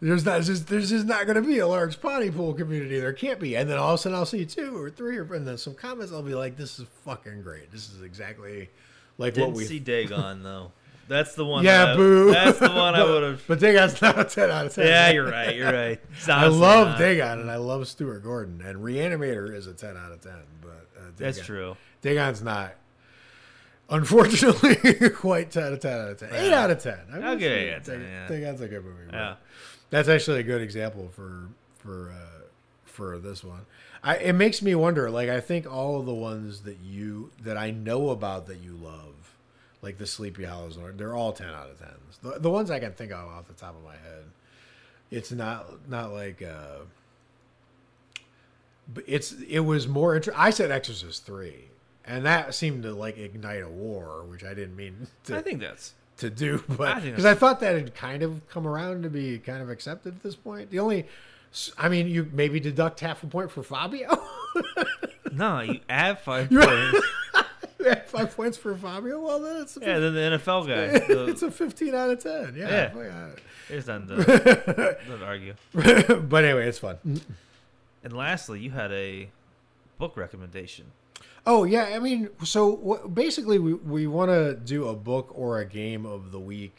There's 0.00 0.24
not 0.24 0.42
just 0.42 0.68
there's 0.68 0.90
just 0.90 1.06
not 1.06 1.26
going 1.26 1.36
to 1.36 1.42
be 1.46 1.58
a 1.58 1.66
large 1.66 2.00
Pontypool 2.00 2.54
community. 2.54 2.98
There 2.98 3.12
can't 3.12 3.38
be. 3.38 3.56
And 3.56 3.68
then 3.68 3.78
all 3.78 3.94
of 3.94 4.00
a 4.00 4.02
sudden 4.02 4.16
i'll 4.16 4.26
see 4.26 4.44
two 4.46 4.76
or 4.76 4.90
three 4.90 5.16
or 5.18 5.34
and 5.34 5.46
then 5.46 5.58
some 5.58 5.74
comments 5.74 6.12
i'll 6.12 6.22
be 6.22 6.34
like 6.34 6.56
this 6.56 6.78
is 6.78 6.86
fucking 7.04 7.42
great. 7.42 7.70
This 7.72 7.90
is 7.90 8.02
exactly 8.02 8.70
like 9.18 9.34
Didn't 9.34 9.48
what 9.48 9.56
we 9.56 9.64
see 9.64 9.78
Dagon 9.78 10.42
though. 10.42 10.72
That's 11.08 11.34
the 11.34 11.44
one. 11.44 11.64
yeah, 11.64 11.92
I- 11.92 11.96
boo. 11.96 12.32
That's 12.32 12.58
the 12.58 12.68
one 12.70 12.94
I 12.94 13.04
would 13.04 13.22
have. 13.22 13.42
But 13.46 13.60
Dagon's 13.60 14.00
not 14.02 14.18
a 14.18 14.24
ten 14.24 14.50
out 14.50 14.66
of 14.66 14.74
ten. 14.74 14.86
Yeah, 14.86 15.10
you're 15.10 15.30
right. 15.30 15.54
You're 15.54 15.72
right. 15.72 16.00
I 16.28 16.46
love. 16.48 16.98
Dagon 16.98 17.40
and 17.40 17.50
I 17.50 17.56
love 17.56 17.86
Stuart 17.88 18.20
Gordon 18.24 18.60
and 18.60 18.78
Reanimator 18.78 19.54
is 19.54 19.66
a 19.66 19.72
ten 19.74 19.96
out 19.96 20.12
of 20.12 20.20
ten. 20.20 20.42
But 20.60 20.88
uh, 20.98 21.00
That's 21.16 21.40
true. 21.40 21.76
Dagon's 22.02 22.42
not. 22.42 22.74
Unfortunately, 23.88 25.10
quite 25.14 25.52
10 25.52 25.62
out 25.62 25.72
of 25.74 25.80
10 25.80 25.92
out 25.92 26.08
of 26.10 26.18
10. 26.18 26.28
8 26.32 26.52
out 26.52 26.70
of 26.72 26.82
10. 26.82 26.98
I 27.12 27.20
I'll 27.20 27.36
give 27.36 27.52
it 27.52 27.54
say 27.54 27.68
eight 27.68 27.72
out 27.72 27.78
of 27.78 27.84
10, 27.84 28.00
yeah. 28.02 28.28
Dagon's 28.28 28.60
a 28.60 28.68
good 28.68 28.84
movie. 28.84 28.96
Yeah. 29.12 29.34
That's 29.90 30.08
actually 30.08 30.40
a 30.40 30.42
good 30.42 30.60
example 30.60 31.08
for 31.14 31.48
for 31.78 32.10
uh, 32.10 32.40
for 32.84 33.18
this 33.18 33.44
one. 33.44 33.60
I 34.02 34.16
it 34.16 34.32
makes 34.32 34.60
me 34.60 34.74
wonder. 34.74 35.08
Like 35.10 35.28
I 35.28 35.40
think 35.40 35.72
all 35.72 36.00
of 36.00 36.06
the 36.06 36.14
ones 36.14 36.62
that 36.62 36.78
you 36.84 37.30
that 37.42 37.56
I 37.56 37.70
know 37.70 38.10
about 38.10 38.48
that 38.48 38.58
you 38.58 38.72
love, 38.72 39.35
like 39.82 39.98
the 39.98 40.06
Sleepy 40.06 40.44
Hollows, 40.44 40.78
they're 40.96 41.14
all 41.14 41.32
ten 41.32 41.48
out 41.48 41.70
of 41.70 41.78
tens. 41.78 42.18
The, 42.22 42.38
the 42.40 42.50
ones 42.50 42.70
I 42.70 42.78
can 42.78 42.92
think 42.92 43.12
of 43.12 43.28
off 43.28 43.46
the 43.46 43.54
top 43.54 43.76
of 43.76 43.84
my 43.84 43.92
head, 43.92 44.24
it's 45.10 45.30
not 45.32 45.88
not 45.88 46.12
like. 46.12 46.42
Uh, 46.42 46.84
but 48.92 49.04
it's 49.06 49.32
it 49.48 49.60
was 49.60 49.88
more. 49.88 50.14
Inter- 50.16 50.32
I 50.36 50.50
said 50.50 50.70
Exorcist 50.70 51.26
three, 51.26 51.64
and 52.04 52.24
that 52.24 52.54
seemed 52.54 52.84
to 52.84 52.92
like 52.92 53.18
ignite 53.18 53.62
a 53.62 53.68
war, 53.68 54.24
which 54.24 54.44
I 54.44 54.54
didn't 54.54 54.76
mean 54.76 55.06
to 55.24 55.36
I 55.36 55.42
think 55.42 55.60
that's. 55.60 55.92
to 56.18 56.30
do, 56.30 56.62
but 56.68 57.02
because 57.02 57.24
I 57.24 57.34
thought 57.34 57.60
that 57.60 57.74
had 57.74 57.94
kind 57.94 58.22
of 58.22 58.48
come 58.48 58.66
around 58.66 59.02
to 59.02 59.10
be 59.10 59.38
kind 59.38 59.60
of 59.62 59.70
accepted 59.70 60.14
at 60.16 60.22
this 60.22 60.36
point. 60.36 60.70
The 60.70 60.78
only, 60.78 61.06
I 61.76 61.88
mean, 61.88 62.06
you 62.08 62.30
maybe 62.32 62.60
deduct 62.60 63.00
half 63.00 63.22
a 63.22 63.26
point 63.26 63.50
for 63.50 63.62
Fabio. 63.62 64.22
No, 65.32 65.60
you 65.60 65.80
add 65.86 66.20
five 66.20 66.50
You- 66.50 66.62
points. 67.94 68.10
Five 68.10 68.36
points 68.36 68.56
for 68.58 68.74
Fabio. 68.76 69.20
Well, 69.20 69.40
then 69.40 69.56
it's 69.62 69.78
Yeah, 69.80 69.98
then 69.98 70.14
the 70.14 70.20
NFL 70.38 70.66
guy. 70.66 71.04
it's 71.30 71.42
a 71.42 71.50
fifteen 71.50 71.94
out 71.94 72.10
of 72.10 72.22
ten. 72.22 72.54
Yeah, 72.56 72.92
Yeah. 72.96 73.28
there's 73.68 73.86
nothing 73.86 74.08
to, 74.08 74.16
nothing 74.16 75.18
to 75.18 75.24
argue. 75.24 75.54
but 76.28 76.44
anyway, 76.44 76.68
it's 76.68 76.78
fun. 76.78 76.98
And 78.04 78.12
lastly, 78.12 78.60
you 78.60 78.70
had 78.70 78.92
a 78.92 79.28
book 79.98 80.16
recommendation. 80.16 80.86
Oh 81.46 81.64
yeah, 81.64 81.90
I 81.94 81.98
mean, 82.00 82.28
so 82.44 82.68
what, 82.74 83.14
basically, 83.14 83.58
we 83.58 83.74
we 83.74 84.06
want 84.06 84.30
to 84.30 84.54
do 84.54 84.88
a 84.88 84.94
book 84.94 85.30
or 85.34 85.60
a 85.60 85.64
game 85.64 86.04
of 86.04 86.32
the 86.32 86.40
week, 86.40 86.76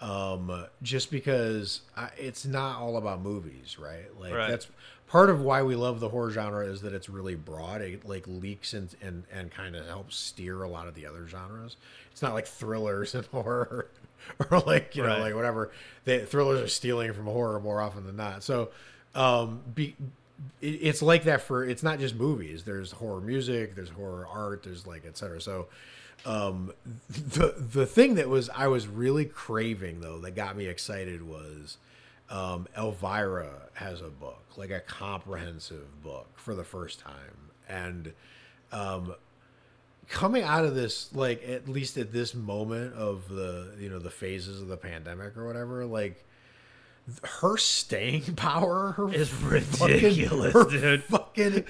um, 0.00 0.66
just 0.82 1.10
because 1.12 1.82
I, 1.96 2.10
it's 2.18 2.44
not 2.44 2.80
all 2.80 2.96
about 2.96 3.22
movies, 3.22 3.78
right? 3.78 4.06
Like 4.20 4.34
Right. 4.34 4.50
that's 4.50 4.66
part 5.06 5.30
of 5.30 5.40
why 5.40 5.62
we 5.62 5.76
love 5.76 6.00
the 6.00 6.08
horror 6.08 6.30
genre 6.30 6.66
is 6.66 6.80
that 6.82 6.92
it's 6.92 7.08
really 7.08 7.34
broad. 7.34 7.80
It 7.80 8.04
like 8.04 8.24
leaks 8.26 8.74
and 8.74 8.94
and 9.00 9.24
and 9.32 9.50
kind 9.50 9.76
of 9.76 9.86
helps 9.86 10.16
steer 10.16 10.62
a 10.62 10.68
lot 10.68 10.88
of 10.88 10.94
the 10.94 11.06
other 11.06 11.26
genres. 11.26 11.76
It's 12.12 12.22
not 12.22 12.34
like 12.34 12.46
thrillers 12.46 13.14
and 13.14 13.26
horror. 13.32 13.88
Or 14.50 14.60
like 14.60 14.96
you 14.96 15.02
know 15.02 15.18
like 15.18 15.34
whatever 15.34 15.70
the 16.06 16.20
thrillers 16.20 16.60
are 16.60 16.68
stealing 16.68 17.12
from 17.12 17.26
horror 17.26 17.60
more 17.60 17.80
often 17.80 18.06
than 18.06 18.16
not. 18.16 18.42
So 18.42 18.70
um, 19.14 19.60
be, 19.74 19.94
it, 20.60 20.66
it's 20.66 21.02
like 21.02 21.24
that 21.24 21.42
for 21.42 21.64
it's 21.64 21.82
not 21.82 21.98
just 21.98 22.14
movies 22.14 22.64
there's 22.64 22.92
horror 22.92 23.20
music 23.20 23.74
there's 23.74 23.90
horror 23.90 24.26
art 24.30 24.62
there's 24.62 24.86
like 24.86 25.06
etc 25.06 25.40
so 25.40 25.66
um 26.26 26.72
the 27.08 27.54
the 27.56 27.86
thing 27.86 28.14
that 28.14 28.28
was 28.28 28.48
i 28.50 28.66
was 28.66 28.86
really 28.86 29.24
craving 29.24 30.00
though 30.00 30.18
that 30.18 30.34
got 30.34 30.56
me 30.56 30.66
excited 30.66 31.22
was 31.26 31.76
um 32.30 32.66
elvira 32.76 33.50
has 33.74 34.00
a 34.00 34.08
book 34.08 34.42
like 34.56 34.70
a 34.70 34.80
comprehensive 34.80 36.02
book 36.02 36.28
for 36.36 36.54
the 36.54 36.64
first 36.64 36.98
time 37.00 37.50
and 37.68 38.12
um 38.72 39.14
coming 40.08 40.42
out 40.42 40.64
of 40.64 40.74
this 40.74 41.14
like 41.14 41.46
at 41.48 41.68
least 41.68 41.96
at 41.96 42.12
this 42.12 42.34
moment 42.34 42.92
of 42.94 43.28
the 43.28 43.74
you 43.78 43.88
know 43.88 43.98
the 43.98 44.10
phases 44.10 44.60
of 44.60 44.68
the 44.68 44.76
pandemic 44.76 45.36
or 45.36 45.46
whatever 45.46 45.84
like 45.84 46.24
her 47.22 47.56
staying 47.58 48.22
power 48.36 48.92
her 48.92 49.08
fucking- 49.08 49.94
ridiculous, 49.96 50.52
her 50.54 50.64
dude. 50.64 51.04
fucking 51.10 51.64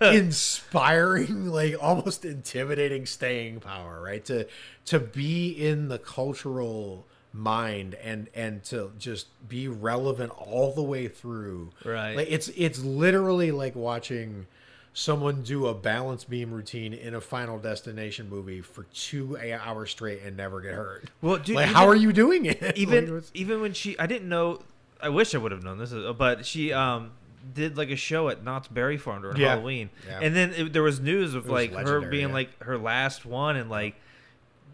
inspiring 0.00 1.46
like 1.46 1.74
almost 1.82 2.24
intimidating 2.24 3.04
staying 3.04 3.60
power 3.60 4.00
right 4.02 4.24
to 4.24 4.46
to 4.86 4.98
be 4.98 5.50
in 5.50 5.88
the 5.88 5.98
cultural 5.98 7.06
mind 7.32 7.94
and 8.02 8.28
and 8.34 8.64
to 8.64 8.90
just 8.98 9.26
be 9.48 9.68
relevant 9.68 10.32
all 10.36 10.72
the 10.72 10.82
way 10.82 11.06
through 11.08 11.70
Right. 11.84 12.16
like 12.16 12.28
it's 12.30 12.48
it's 12.56 12.78
literally 12.82 13.50
like 13.50 13.74
watching 13.76 14.46
someone 14.94 15.42
do 15.42 15.66
a 15.66 15.74
balance 15.74 16.24
beam 16.24 16.50
routine 16.50 16.92
in 16.92 17.14
a 17.14 17.20
Final 17.20 17.58
Destination 17.58 18.28
movie 18.28 18.60
for 18.60 18.84
two 18.94 19.38
hours 19.38 19.90
straight 19.90 20.22
and 20.24 20.36
never 20.36 20.60
get 20.60 20.74
hurt. 20.74 21.04
Well, 21.22 21.36
dude, 21.36 21.54
like, 21.54 21.66
even- 21.66 21.74
how 21.76 21.86
are 21.86 21.94
you 21.94 22.12
doing 22.12 22.46
it? 22.46 22.76
Even 22.76 23.14
what's- 23.14 23.30
even 23.34 23.60
when 23.60 23.74
she, 23.74 23.96
I 23.98 24.06
didn't 24.06 24.28
know. 24.28 24.60
I 25.00 25.10
wish 25.10 25.32
I 25.36 25.38
would 25.38 25.52
have 25.52 25.62
known 25.62 25.78
this, 25.78 25.92
uh, 25.92 26.12
but 26.18 26.44
she 26.44 26.72
um 26.72 27.12
did 27.54 27.76
like 27.76 27.90
a 27.90 27.96
show 27.96 28.28
at 28.30 28.42
Knott's 28.42 28.66
Berry 28.66 28.96
Farm 28.96 29.22
during 29.22 29.36
Yeah. 29.36 29.50
Halloween, 29.50 29.90
Yeah. 30.08 30.18
and 30.20 30.34
then 30.34 30.52
it, 30.54 30.72
there 30.72 30.82
was 30.82 30.98
news 30.98 31.34
of 31.34 31.44
was 31.44 31.52
like 31.52 31.72
her 31.86 32.00
being 32.00 32.28
yeah. 32.28 32.34
like 32.34 32.62
her 32.64 32.78
last 32.78 33.24
one, 33.26 33.54
and 33.56 33.70
like. 33.70 33.94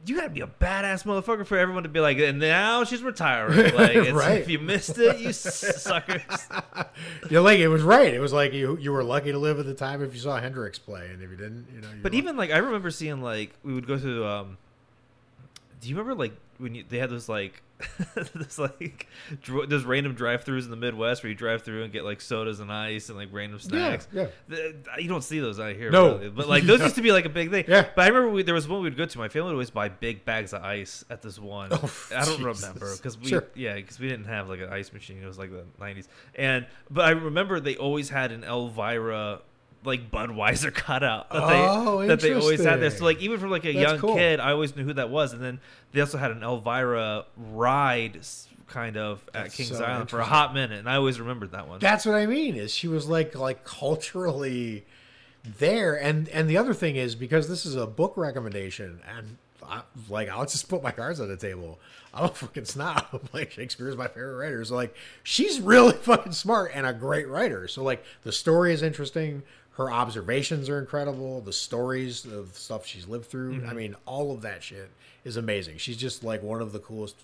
You 0.07 0.17
gotta 0.17 0.29
be 0.31 0.43
a 0.43 0.47
badass 0.47 1.05
motherfucker 1.05 1.47
for 1.47 1.57
everyone 1.57 1.85
to 1.85 1.89
be 1.89 1.99
like, 2.01 2.19
and 2.19 2.39
now 2.39 2.85
she's 2.85 3.03
retiring. 3.03 3.75
Like, 3.75 4.13
Right. 4.13 4.41
if 4.41 4.51
you 4.51 4.59
missed 4.59 4.99
it, 4.99 5.19
you 5.19 5.33
suckers. 5.33 6.21
You're 7.31 7.41
like 7.41 7.59
it 7.59 7.69
was 7.69 7.83
right. 7.83 8.13
It 8.13 8.21
was 8.21 8.33
like 8.33 8.53
you 8.53 8.77
you 8.79 8.93
were 8.93 9.03
lucky 9.03 9.33
to 9.33 9.39
live 9.39 9.59
at 9.59 9.65
the 9.67 9.73
time 9.75 10.03
if 10.03 10.13
you 10.15 10.21
saw 10.21 10.39
Hendrix 10.39 10.79
play, 10.79 11.09
and 11.11 11.23
if 11.23 11.31
you 11.31 11.37
didn't, 11.37 11.69
you 11.75 11.81
know. 11.81 11.89
You 11.89 12.03
But 12.03 12.13
even 12.15 12.37
like 12.37 12.51
I 12.51 12.59
remember 12.59 12.91
seeing 12.91 13.23
like 13.23 13.53
we 13.63 13.73
would 13.73 13.87
go 13.87 13.99
to 13.99 14.27
um 14.27 14.59
do 15.81 15.89
you 15.89 15.97
remember 15.97 16.15
like 16.21 16.33
when 16.59 16.75
you, 16.75 16.85
they 16.89 16.99
had 16.99 17.11
those 17.11 17.29
like 17.29 17.63
those 18.35 18.59
like 18.59 19.09
dr- 19.43 19.69
those 19.69 19.85
random 19.85 20.15
drive-throughs 20.15 20.65
in 20.65 20.71
the 20.71 20.77
Midwest 20.77 21.23
where 21.23 21.29
you 21.31 21.35
drive 21.35 21.63
through 21.63 21.83
and 21.83 21.93
get 21.93 22.05
like 22.05 22.21
sodas 22.21 22.61
and 22.61 22.73
ice 22.73 23.09
and 23.09 23.19
like 23.19 23.29
random 23.33 23.59
snacks. 23.59 24.07
yeah. 24.13 24.27
The- 24.49 24.75
you 24.99 25.09
don't 25.09 25.25
see 25.25 25.41
those 25.41 25.59
out 25.59 25.75
here. 25.75 25.91
No. 25.91 26.15
really. 26.17 26.31
but 26.31 26.49
like 26.49 26.63
those 26.65 26.81
used 26.81 26.95
to 26.95 27.03
be 27.03 27.11
like 27.13 27.25
a 27.25 27.29
big 27.31 27.51
thing. 27.51 27.65
Yeah. 27.67 27.87
But 27.95 28.03
I 28.05 28.09
remember 28.09 28.31
we, 28.31 28.43
there 28.45 28.55
was 28.55 28.69
one 28.69 28.79
we 28.81 28.85
would 28.85 28.97
go 28.97 29.07
to. 29.07 29.19
My 29.19 29.29
family 29.29 29.47
would 29.49 29.55
always 29.55 29.71
buy 29.71 29.89
big 29.89 30.25
bags 30.25 30.53
of 30.53 30.63
ice 30.63 31.05
at 31.11 31.21
this 31.23 31.39
one. 31.39 31.71
Oh, 31.73 31.93
I 32.15 32.25
don't 32.25 32.39
Jesus. 32.39 32.63
remember 32.63 32.97
because 32.97 33.19
we 33.19 33.27
Sure. 33.29 33.45
yeah 33.55 33.75
because 33.75 33.99
we 33.99 34.09
didn't 34.09 34.27
have 34.27 34.49
like 34.49 34.61
an 34.61 34.69
ice 34.71 34.93
machine. 34.93 35.21
It 35.23 35.27
was 35.27 35.39
like 35.39 35.51
the 35.51 35.65
'90s. 35.81 36.07
And 36.37 36.67
but 36.91 37.05
I 37.07 37.11
remember 37.11 37.59
they 37.61 37.77
always 37.77 38.09
had 38.09 38.31
an 38.33 38.45
Elvira 38.45 39.41
like 39.85 40.11
Budweiser 40.11 40.73
cutout 40.75 41.31
that 41.31 41.43
Oh, 41.43 42.01
they 42.01 42.09
that 42.09 42.21
they 42.21 42.33
always 42.35 42.63
had 42.65 42.81
there. 42.81 42.91
So 42.91 43.05
like 43.05 43.21
even 43.21 43.39
from 43.39 43.51
like 43.51 43.65
a 43.65 43.73
That's 43.73 43.93
young 43.93 43.99
cool. 43.99 44.15
kid, 44.15 44.41
I 44.41 44.53
always 44.53 44.75
knew 44.77 44.85
who 44.85 44.95
that 44.95 45.11
was. 45.11 45.33
And 45.33 45.43
then 45.43 45.61
they 45.93 46.01
also 46.01 46.19
had 46.19 46.31
an 46.31 46.43
Elvira 46.43 47.27
ride 47.37 48.21
kind 48.67 48.97
of 48.97 49.23
at 49.35 49.53
Kings 49.53 49.77
so 49.77 49.85
Island 49.85 50.11
for 50.11 50.21
a 50.21 50.25
hot 50.25 50.55
minute, 50.55 50.79
and 50.79 50.89
I 50.89 50.97
always 50.97 51.21
remembered 51.21 51.53
that 51.53 51.69
one. 51.69 51.81
That's 51.81 52.07
what 52.07 52.15
I 52.15 52.27
mean. 52.27 52.57
Is 52.57 52.75
she 52.75 52.89
was 52.89 53.07
like 53.09 53.35
like 53.35 53.65
culturally 53.65 54.85
there, 55.45 55.95
and 55.95 56.29
and 56.31 56.49
the 56.49 56.57
other 56.57 56.75
thing 56.75 56.97
is 56.97 57.15
because 57.15 57.49
this 57.49 57.67
is 57.67 57.77
a 57.77 57.87
book 57.87 58.17
recommendation, 58.17 59.01
and 59.17 59.37
I, 59.69 59.83
like 60.09 60.29
I'll 60.29 60.47
just 60.47 60.69
put 60.69 60.83
my 60.83 60.91
cards 60.91 61.21
on 61.21 61.29
the 61.29 61.37
table. 61.37 61.79
I'm 62.13 62.25
a 62.25 62.29
fucking 62.35 62.65
snob. 62.65 63.29
like 63.33 63.51
Shakespeare 63.51 63.89
is 63.89 63.97
my 63.97 64.09
favorite 64.09 64.37
writer. 64.37 64.65
So 64.65 64.75
like 64.75 64.95
she's 65.23 65.61
really 65.61 65.95
fucking 65.95 66.33
smart 66.33 66.73
and 66.75 66.87
a 66.87 66.93
great 66.93 67.29
writer. 67.29 67.69
So 67.69 67.83
like 67.83 68.05
the 68.23 68.33
story 68.33 68.73
is 68.73 68.83
interesting. 68.83 69.43
Her 69.77 69.91
observations 69.91 70.69
are 70.69 70.79
incredible. 70.79 71.41
The 71.41 71.53
stories 71.53 72.25
of 72.25 72.57
stuff 72.57 72.87
she's 72.87 73.09
lived 73.09 73.27
through. 73.27 73.59
Mm-hmm. 73.59 73.69
I 73.69 73.73
mean, 73.75 73.97
all 74.07 74.33
of 74.33 74.43
that 74.43 74.63
shit 74.63 74.91
is 75.25 75.37
amazing. 75.37 75.79
She's 75.79 75.97
just 75.97 76.23
like 76.23 76.43
one 76.43 76.63
of 76.63 76.73
the 76.73 76.79
coolest 76.79 77.17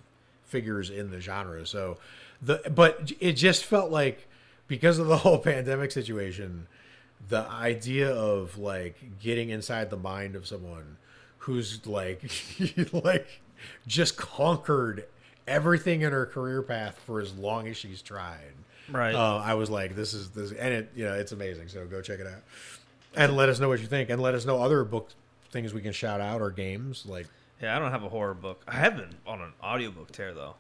figures 0.45 0.91
in 0.91 1.11
the 1.11 1.21
genre. 1.21 1.65
So 1.67 1.99
the 2.43 2.61
but 2.75 3.13
it 3.21 3.33
just 3.35 3.65
felt 3.65 3.91
like 3.91 4.27
because 4.67 4.99
of 4.99 5.07
the 5.07 5.19
whole 5.19 5.39
pandemic 5.53 5.93
situation, 5.93 6.67
the 7.29 7.49
idea 7.49 8.13
of 8.13 8.59
like 8.59 9.21
getting 9.21 9.51
inside 9.51 9.91
the 9.91 9.97
mind 9.97 10.35
of 10.35 10.47
someone 10.47 10.97
who's 11.39 11.87
like 11.87 12.31
like 12.93 13.41
just 13.87 14.17
conquered 14.17 15.07
everything 15.47 16.03
in 16.03 16.13
her 16.13 16.27
career 16.27 16.63
path 16.63 17.01
for 17.07 17.21
as 17.21 17.35
long 17.35 17.69
as 17.69 17.77
she's 17.77 18.03
tried. 18.03 18.55
Right. 18.93 19.15
Uh, 19.15 19.39
I 19.39 19.55
was 19.55 19.71
like, 19.71 19.95
this 19.97 20.15
is 20.15 20.31
this, 20.31 20.53
and 20.53 20.73
it 20.75 20.91
you 20.95 21.05
know 21.05 21.15
it's 21.15 21.33
amazing. 21.33 21.69
So 21.69 21.87
go 21.87 22.01
check 22.03 22.21
it 22.21 22.27
out, 22.27 22.43
and 23.15 23.37
let 23.37 23.49
us 23.49 23.61
know 23.61 23.69
what 23.69 23.81
you 23.81 23.87
think, 23.87 24.11
and 24.11 24.21
let 24.21 24.35
us 24.35 24.45
know 24.45 24.63
other 24.63 24.85
book 24.85 25.11
things 25.51 25.75
we 25.75 25.81
can 25.83 25.93
shout 25.93 26.21
out 26.21 26.41
or 26.41 26.51
games 26.51 27.05
like. 27.07 27.27
yeah, 27.61 27.75
I 27.77 27.79
don't 27.79 27.91
have 27.91 28.05
a 28.05 28.09
horror 28.09 28.35
book. 28.35 28.63
I 28.69 28.77
have 28.77 28.97
been 28.97 29.15
on 29.27 29.41
an 29.41 29.53
audiobook 29.63 30.13
tear 30.13 30.33
though. 30.35 30.55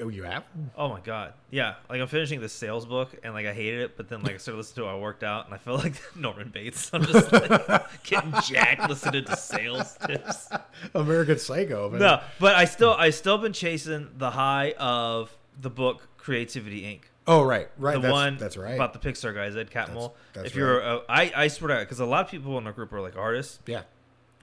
Oh, 0.00 0.06
you 0.08 0.22
have? 0.22 0.44
Oh 0.76 0.88
my 0.88 1.00
god, 1.00 1.32
yeah. 1.50 1.74
Like 1.90 2.00
I'm 2.00 2.06
finishing 2.06 2.40
the 2.40 2.48
sales 2.48 2.86
book, 2.86 3.16
and 3.24 3.34
like 3.34 3.46
I 3.46 3.52
hated 3.52 3.80
it, 3.80 3.96
but 3.96 4.08
then 4.08 4.22
like 4.22 4.34
I 4.34 4.36
started 4.36 4.58
listening 4.58 4.84
to 4.86 4.90
it, 4.92 4.94
I 4.94 4.98
worked 4.98 5.24
out, 5.24 5.46
and 5.46 5.54
I 5.54 5.58
felt 5.58 5.82
like 5.84 6.00
Norman 6.14 6.50
Bates. 6.50 6.88
I'm 6.92 7.04
just 7.04 7.32
like 7.32 8.02
getting 8.04 8.32
jacked 8.44 8.88
listening 8.88 9.24
to 9.24 9.36
sales 9.36 9.98
tips. 10.06 10.50
American 10.94 11.38
Psycho. 11.40 11.90
Man. 11.90 11.98
No, 11.98 12.20
but 12.38 12.54
I 12.54 12.64
still 12.64 12.92
I 12.92 13.10
still 13.10 13.38
been 13.38 13.52
chasing 13.52 14.08
the 14.16 14.30
high 14.30 14.74
of 14.78 15.36
the 15.60 15.70
book 15.70 16.06
Creativity 16.16 16.82
Inc. 16.82 17.00
Oh, 17.28 17.42
right, 17.42 17.68
right. 17.78 17.94
The 17.94 18.00
that's, 18.00 18.12
one 18.12 18.36
that's 18.38 18.56
right. 18.56 18.74
about 18.74 18.92
the 18.92 18.98
Pixar 19.00 19.34
guys, 19.34 19.56
Ed 19.56 19.70
Catmull. 19.70 20.12
that's 20.32 20.46
if 20.48 20.54
you're, 20.54 20.82
uh, 20.82 21.00
I 21.08 21.32
I 21.34 21.48
swear 21.48 21.74
to 21.78 21.80
because 21.84 22.00
a 22.00 22.06
lot 22.06 22.24
of 22.24 22.30
people 22.30 22.56
in 22.58 22.66
our 22.66 22.72
group 22.72 22.92
are 22.92 23.00
like 23.00 23.16
artists, 23.16 23.58
yeah, 23.66 23.82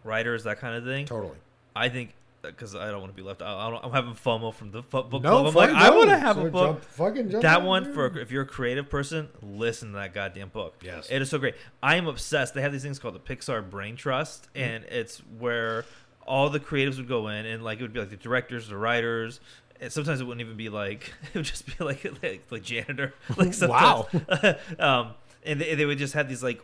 writers, 0.03 0.43
that 0.43 0.59
kind 0.59 0.75
of 0.75 0.83
thing. 0.83 1.05
totally. 1.05 1.37
I 1.75 1.89
think 1.89 2.13
because 2.41 2.75
I 2.75 2.91
don't 2.91 2.99
want 2.99 3.13
to 3.13 3.15
be 3.15 3.25
left 3.25 3.41
out. 3.41 3.57
I 3.57 3.69
don't, 3.69 3.85
I'm 3.85 3.91
having 3.93 4.13
FOMO 4.15 4.53
from 4.53 4.71
the 4.71 4.81
book 4.81 5.09
No, 5.13 5.19
club. 5.19 5.47
I'm 5.47 5.53
like, 5.53 5.69
fucking 5.69 5.75
I 5.81 5.89
want 5.91 6.09
to 6.09 6.17
have 6.17 6.35
So 6.35 6.45
a 6.45 6.49
book. 6.51 6.67
jump- 6.75 6.83
fucking 6.83 7.29
jump 7.29 7.41
that 7.43 7.61
one 7.63 7.85
there. 7.85 7.93
for 7.93 8.19
if 8.19 8.31
you're 8.31 8.41
a 8.43 8.45
creative 8.45 8.89
person, 8.89 9.29
listen 9.41 9.91
to 9.91 9.95
that 9.95 10.13
goddamn 10.13 10.49
book. 10.49 10.75
Yes. 10.83 11.07
it 11.09 11.21
is 11.21 11.29
so 11.29 11.37
great. 11.37 11.55
I 11.81 11.95
am 11.95 12.05
obsessed. 12.07 12.53
They 12.53 12.61
have 12.61 12.73
these 12.73 12.83
things 12.83 12.99
called 12.99 13.15
the 13.15 13.19
Pixar 13.19 13.69
Brain 13.69 13.95
Trust, 13.95 14.49
Mm-hmm. 14.53 14.61
and 14.61 14.83
it's 14.85 15.19
where 15.39 15.85
all 16.27 16.49
the 16.49 16.59
creatives 16.59 16.97
would 16.97 17.07
go 17.07 17.29
in, 17.29 17.45
and 17.45 17.63
like 17.63 17.79
it 17.79 17.81
would 17.81 17.93
be 17.93 18.01
like 18.01 18.09
the 18.09 18.17
directors, 18.17 18.67
the 18.67 18.75
writers. 18.77 19.39
And 19.83 19.91
sometimes 19.91 20.21
it 20.21 20.23
wouldn't 20.23 20.41
even 20.41 20.55
be 20.55 20.69
like 20.69 21.13
it 21.33 21.35
would 21.35 21.45
just 21.45 21.65
be 21.65 21.83
like 21.83 22.05
like, 22.23 22.43
like 22.49 22.63
janitor. 22.63 23.13
Like 23.37 23.53
Wow. 23.61 24.07
um, 24.79 25.11
and 25.45 25.59
they, 25.59 25.75
they 25.75 25.85
would 25.85 25.97
just 25.97 26.13
have 26.13 26.29
these 26.29 26.41
like 26.41 26.61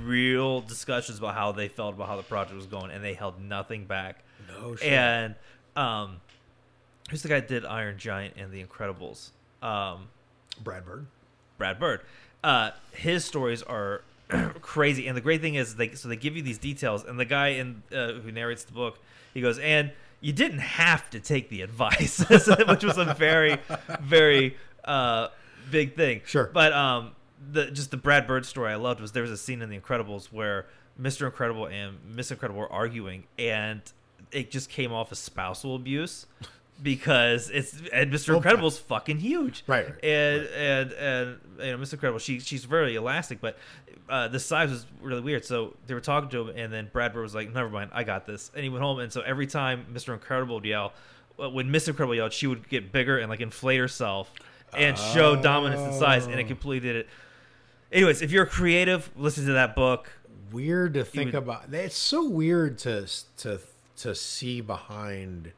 real 0.00 0.60
discussions 0.60 1.18
about 1.18 1.34
how 1.34 1.52
they 1.52 1.68
felt 1.68 1.94
about 1.94 2.08
how 2.08 2.16
the 2.16 2.22
project 2.22 2.54
was 2.54 2.66
going, 2.66 2.90
and 2.90 3.04
they 3.04 3.14
held 3.14 3.40
nothing 3.40 3.84
back. 3.84 4.22
No 4.48 4.76
shit. 4.76 4.92
And 4.92 5.34
um, 5.76 6.20
who's 7.10 7.22
the 7.22 7.28
guy 7.28 7.40
that 7.40 7.48
did 7.48 7.64
Iron 7.64 7.98
Giant 7.98 8.34
and 8.36 8.52
The 8.52 8.62
Incredibles? 8.62 9.30
Um, 9.60 10.08
Brad 10.62 10.84
Bird. 10.84 11.06
Brad 11.58 11.78
Bird. 11.78 12.00
Uh, 12.44 12.70
his 12.92 13.24
stories 13.24 13.62
are 13.62 14.02
crazy, 14.60 15.06
and 15.06 15.16
the 15.16 15.20
great 15.20 15.40
thing 15.40 15.54
is 15.54 15.76
they 15.76 15.94
so 15.94 16.08
they 16.08 16.16
give 16.16 16.36
you 16.36 16.42
these 16.42 16.58
details, 16.58 17.04
and 17.04 17.18
the 17.18 17.24
guy 17.24 17.48
in 17.48 17.82
uh, 17.94 18.12
who 18.12 18.32
narrates 18.32 18.64
the 18.64 18.72
book, 18.72 18.98
he 19.34 19.40
goes, 19.40 19.58
and 19.58 19.92
you 20.22 20.32
didn't 20.32 20.60
have 20.60 21.10
to 21.10 21.20
take 21.20 21.50
the 21.50 21.60
advice, 21.60 22.24
which 22.68 22.84
was 22.84 22.96
a 22.96 23.14
very, 23.18 23.58
very 24.00 24.56
uh, 24.84 25.28
big 25.70 25.96
thing. 25.96 26.22
Sure. 26.24 26.48
but 26.52 26.72
um, 26.72 27.12
the 27.50 27.70
just 27.70 27.90
the 27.90 27.96
Brad 27.96 28.26
Bird 28.26 28.46
story 28.46 28.72
I 28.72 28.76
loved 28.76 29.00
was 29.00 29.12
there 29.12 29.22
was 29.22 29.32
a 29.32 29.36
scene 29.36 29.60
in 29.60 29.68
The 29.68 29.78
Incredibles 29.78 30.26
where 30.26 30.66
Mr. 31.00 31.26
Incredible 31.26 31.66
and 31.66 31.98
Miss 32.06 32.30
Incredible 32.30 32.60
were 32.60 32.72
arguing, 32.72 33.24
and 33.36 33.82
it 34.30 34.50
just 34.50 34.70
came 34.70 34.92
off 34.92 35.10
as 35.12 35.18
spousal 35.18 35.74
abuse. 35.74 36.26
Because 36.82 37.48
it's 37.50 37.80
and 37.92 38.12
Mr. 38.12 38.30
Oh, 38.34 38.36
Incredible's 38.38 38.78
fucking 38.78 39.18
huge, 39.18 39.62
Right, 39.68 39.86
right, 39.88 40.04
and 40.04 40.46
and 40.46 40.92
and 40.92 41.38
you 41.60 41.70
know, 41.70 41.76
Miss 41.76 41.92
Incredible, 41.92 42.18
she 42.18 42.40
she's 42.40 42.64
very 42.64 42.96
elastic, 42.96 43.40
but 43.40 43.56
uh, 44.08 44.26
the 44.28 44.40
size 44.40 44.70
was 44.70 44.86
really 45.00 45.20
weird. 45.20 45.44
So 45.44 45.76
they 45.86 45.94
were 45.94 46.00
talking 46.00 46.28
to 46.30 46.48
him, 46.48 46.56
and 46.56 46.72
then 46.72 46.90
Brad 46.92 47.12
Bird 47.12 47.22
was 47.22 47.34
like, 47.36 47.52
"Never 47.54 47.68
mind, 47.68 47.90
I 47.94 48.02
got 48.02 48.26
this," 48.26 48.50
and 48.54 48.64
he 48.64 48.68
went 48.68 48.82
home. 48.82 48.98
And 48.98 49.12
so 49.12 49.20
every 49.20 49.46
time 49.46 49.86
Mr. 49.92 50.12
Incredible 50.12 50.56
would 50.56 50.64
yell, 50.64 50.92
uh, 51.40 51.48
when 51.50 51.70
Miss 51.70 51.86
Incredible 51.86 52.16
yelled, 52.16 52.32
she 52.32 52.48
would 52.48 52.68
get 52.68 52.90
bigger 52.90 53.18
and 53.18 53.28
like 53.30 53.40
inflate 53.40 53.78
herself 53.78 54.32
and 54.76 54.98
show 54.98 55.36
dominance 55.40 55.80
in 55.94 56.00
size, 56.00 56.26
and 56.26 56.34
it 56.40 56.44
Oh. 56.44 56.48
completely 56.48 56.88
did 56.88 56.96
it. 56.96 57.08
Anyways, 57.92 58.22
if 58.22 58.32
you're 58.32 58.46
creative, 58.46 59.08
listen 59.16 59.46
to 59.46 59.52
that 59.52 59.76
book. 59.76 60.10
Weird 60.50 60.94
to 60.94 61.04
think 61.04 61.34
about. 61.34 61.72
It's 61.72 61.96
so 61.96 62.28
weird 62.28 62.78
to 62.78 63.06
to 63.38 63.60
to 63.98 64.14
see 64.16 64.60
behind 64.60 65.52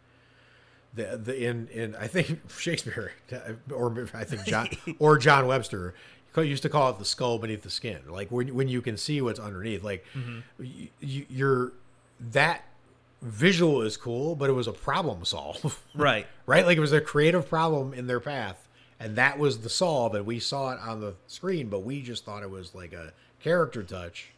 the 0.94 1.16
the 1.16 1.44
in 1.44 1.68
in 1.68 1.96
I 1.96 2.06
think 2.06 2.40
Shakespeare 2.58 3.12
uh, 3.32 3.72
or 3.72 4.08
I 4.14 4.24
think 4.24 4.44
John 4.44 4.68
or 4.98 5.18
John 5.18 5.46
Webster 5.46 5.94
used 6.36 6.62
to 6.64 6.68
call 6.68 6.90
it 6.90 6.98
the 6.98 7.04
skull 7.04 7.38
beneath 7.38 7.62
the 7.62 7.70
skin. 7.70 8.00
Like 8.08 8.30
when 8.30 8.54
when 8.54 8.68
you 8.68 8.82
can 8.82 8.96
see 8.96 9.20
what's 9.20 9.38
underneath. 9.38 9.82
Like 9.82 10.04
mm-hmm. 10.14 10.40
you, 10.64 10.88
you, 11.00 11.26
you're 11.28 11.72
that 12.32 12.64
visual 13.22 13.82
is 13.82 13.96
cool, 13.96 14.36
but 14.36 14.50
it 14.50 14.52
was 14.52 14.66
a 14.66 14.72
problem 14.72 15.24
solve. 15.24 15.82
Right. 15.94 16.26
right? 16.46 16.66
Like 16.66 16.76
it 16.76 16.80
was 16.80 16.92
a 16.92 17.00
creative 17.00 17.48
problem 17.48 17.94
in 17.94 18.06
their 18.06 18.20
path, 18.20 18.68
and 19.00 19.16
that 19.16 19.38
was 19.38 19.60
the 19.60 19.68
solve, 19.68 20.14
and 20.14 20.26
we 20.26 20.38
saw 20.38 20.72
it 20.72 20.80
on 20.80 21.00
the 21.00 21.14
screen, 21.26 21.68
but 21.68 21.80
we 21.80 22.02
just 22.02 22.24
thought 22.24 22.42
it 22.42 22.50
was 22.50 22.74
like 22.74 22.92
a 22.92 23.12
character 23.40 23.82
touch, 23.82 24.30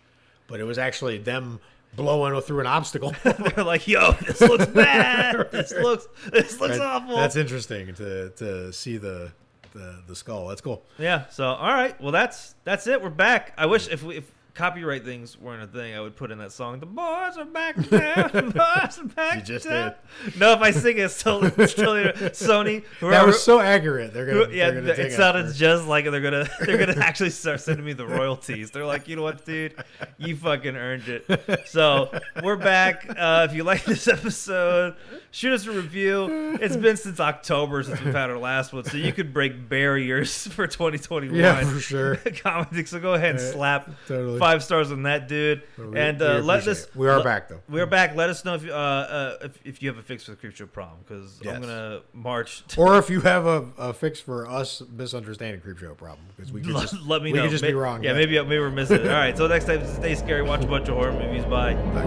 but 0.47 0.61
it 0.61 0.65
was 0.65 0.79
actually 0.79 1.19
them 1.19 1.61
blowing 1.97 2.41
through 2.43 2.61
an 2.61 2.67
obstacle. 2.67 3.15
They're 3.25 3.65
like, 3.65 3.89
"Yo, 3.89 4.13
this 4.13 4.41
looks 4.41 4.67
bad. 4.75 5.49
this 5.51 5.73
looks 5.73 6.07
this 6.33 6.61
looks 6.61 6.79
That- 6.79 6.87
awful." 6.87 7.17
That's 7.17 7.37
interesting 7.37 7.95
to 7.95 8.31
to 8.31 8.73
see 8.73 8.97
the 8.99 9.33
the, 9.73 10.03
the 10.07 10.17
skull. 10.17 10.49
That's 10.49 10.61
cool. 10.61 10.83
Yeah. 10.99 11.27
So 11.31 11.45
all 11.47 11.73
right. 11.73 12.01
Well, 12.01 12.13
that's 12.13 12.55
that's 12.65 12.87
it. 12.87 13.03
We're 13.03 13.11
back. 13.11 13.53
I 13.59 13.67
wish 13.67 13.89
if 13.89 14.03
we 14.03 14.17
if 14.19 14.31
copyright 14.57 15.05
things 15.05 15.39
weren't 15.39 15.63
a 15.63 15.67
thing, 15.67 15.95
I 15.95 16.01
would 16.01 16.17
put 16.17 16.31
in 16.31 16.39
that 16.39 16.51
song. 16.51 16.81
The 16.81 16.87
boys 16.87 17.37
are 17.37 17.45
back 17.45 17.77
now. 17.91 18.29
The 18.29 18.43
boys 18.87 18.99
are 18.99 19.05
back 19.15 19.37
You 19.37 19.43
just 19.43 19.67
now. 19.67 19.95
No, 20.39 20.53
if 20.55 20.61
I 20.61 20.71
sing 20.71 20.97
it, 20.97 21.03
it's 21.03 21.23
totally, 21.23 21.53
it's 21.63 21.75
totally 21.75 22.05
Sony. 22.31 22.83
Whoever, 23.01 23.11
That 23.17 23.27
was 23.27 23.43
so 23.43 23.61
accurate. 23.61 24.15
They're 24.15 24.27
gonna. 24.27 24.55
yeah, 24.55 24.71
they're 24.71 24.81
gonna 24.81 24.95
it 24.95 25.13
sounded 25.13 25.55
just 25.55 25.87
like 25.87 26.07
they're 26.07 26.21
gonna 26.21 26.49
they're 26.65 26.79
gonna 26.79 27.01
actually 27.01 27.31
start 27.31 27.61
sending 27.61 27.85
me 27.85 27.93
the 27.93 28.07
royalties. 28.07 28.71
They're 28.71 28.87
like, 28.87 29.09
you 29.09 29.17
know 29.17 29.23
what, 29.23 29.45
dude, 29.45 29.75
you 30.17 30.35
fucking 30.37 30.75
earned 30.75 31.09
it. 31.09 31.69
So 31.69 32.19
we're 32.43 32.57
back. 32.57 33.07
Uh, 33.17 33.47
if 33.49 33.55
you 33.55 33.63
like 33.63 33.85
this 33.85 34.09
episode, 34.09 34.95
shoot 35.31 35.53
us 35.53 35.67
a 35.67 35.73
review. 35.73 36.57
It's 36.61 36.77
been 36.77 36.97
since 36.97 37.21
October 37.21 37.83
since 37.83 38.01
we've 38.03 38.15
had 38.15 38.31
our 38.31 38.39
last 38.39 38.73
one, 38.73 38.85
so 38.85 38.97
you 38.97 39.13
could 39.13 39.35
break 39.35 39.69
barriers 39.69 40.47
for 40.47 40.67
2021. 40.67 41.37
Yeah, 41.37 41.63
for 41.65 41.79
sure. 41.81 42.17
Commenting, 42.17 42.87
so 42.87 42.99
go 43.01 43.15
ahead 43.15 43.33
and 43.33 43.41
slap 43.41 43.91
totally. 44.09 44.39
Five 44.47 44.63
stars 44.63 44.93
on 44.93 45.03
that, 45.03 45.27
dude. 45.27 45.65
We- 45.77 45.99
and 45.99 46.23
uh, 46.23 46.39
let 46.39 46.61
appreciate 46.61 46.71
us. 46.71 46.85
it. 46.85 46.95
We 46.97 47.09
are 47.09 47.25
back 47.25 47.49
though. 47.49 47.61
We 47.69 47.81
are 47.81 47.87
back. 47.87 48.15
Let 48.15 48.31
us 48.31 48.45
know 48.45 48.55
if 48.55 48.63
you, 48.63 48.73
uh, 48.73 48.77
uh, 48.77 49.37
if, 49.47 49.59
if 49.65 49.83
you 49.83 49.89
have 49.89 49.99
a 49.99 50.03
fix 50.03 50.23
for 50.25 50.31
the 50.31 50.37
Creepshow 50.37 50.71
problem 50.71 51.01
because 51.05 51.41
Yes. 51.43 51.57
I'm 51.57 51.63
gonna 51.63 52.03
march. 52.13 52.63
Or 52.79 52.97
if 52.97 53.11
you 53.11 53.23
have 53.23 53.45
a, 53.47 53.67
a 53.77 53.93
fix 53.93 54.21
for 54.21 54.49
us 54.49 54.83
misunderstanding 54.97 55.61
Creepshow 55.63 55.97
problem, 55.97 56.21
because 56.37 56.53
we 56.53 56.61
just 56.63 56.95
let 57.03 57.23
me 57.23 57.33
we 57.33 57.39
know. 57.39 57.43
could 57.45 57.51
just 57.51 57.65
be 57.65 57.75
wrong. 57.75 58.05
Yeah, 58.05 58.13
maybe 58.13 58.35
maybe 58.41 58.61
we're 58.61 58.71
missing 58.71 59.01
it. 59.01 59.09
All 59.09 59.15
right, 59.15 59.37
so 59.37 59.49
next 59.49 59.65
time, 59.65 59.85
stay 59.85 60.15
scary. 60.15 60.43
Watch 60.43 60.63
a 60.63 60.69
bunch 60.69 60.89
of 60.89 60.95
horror 60.95 61.13
movies. 61.13 61.45
Bye. 61.45 61.75
Bye. 61.75 62.07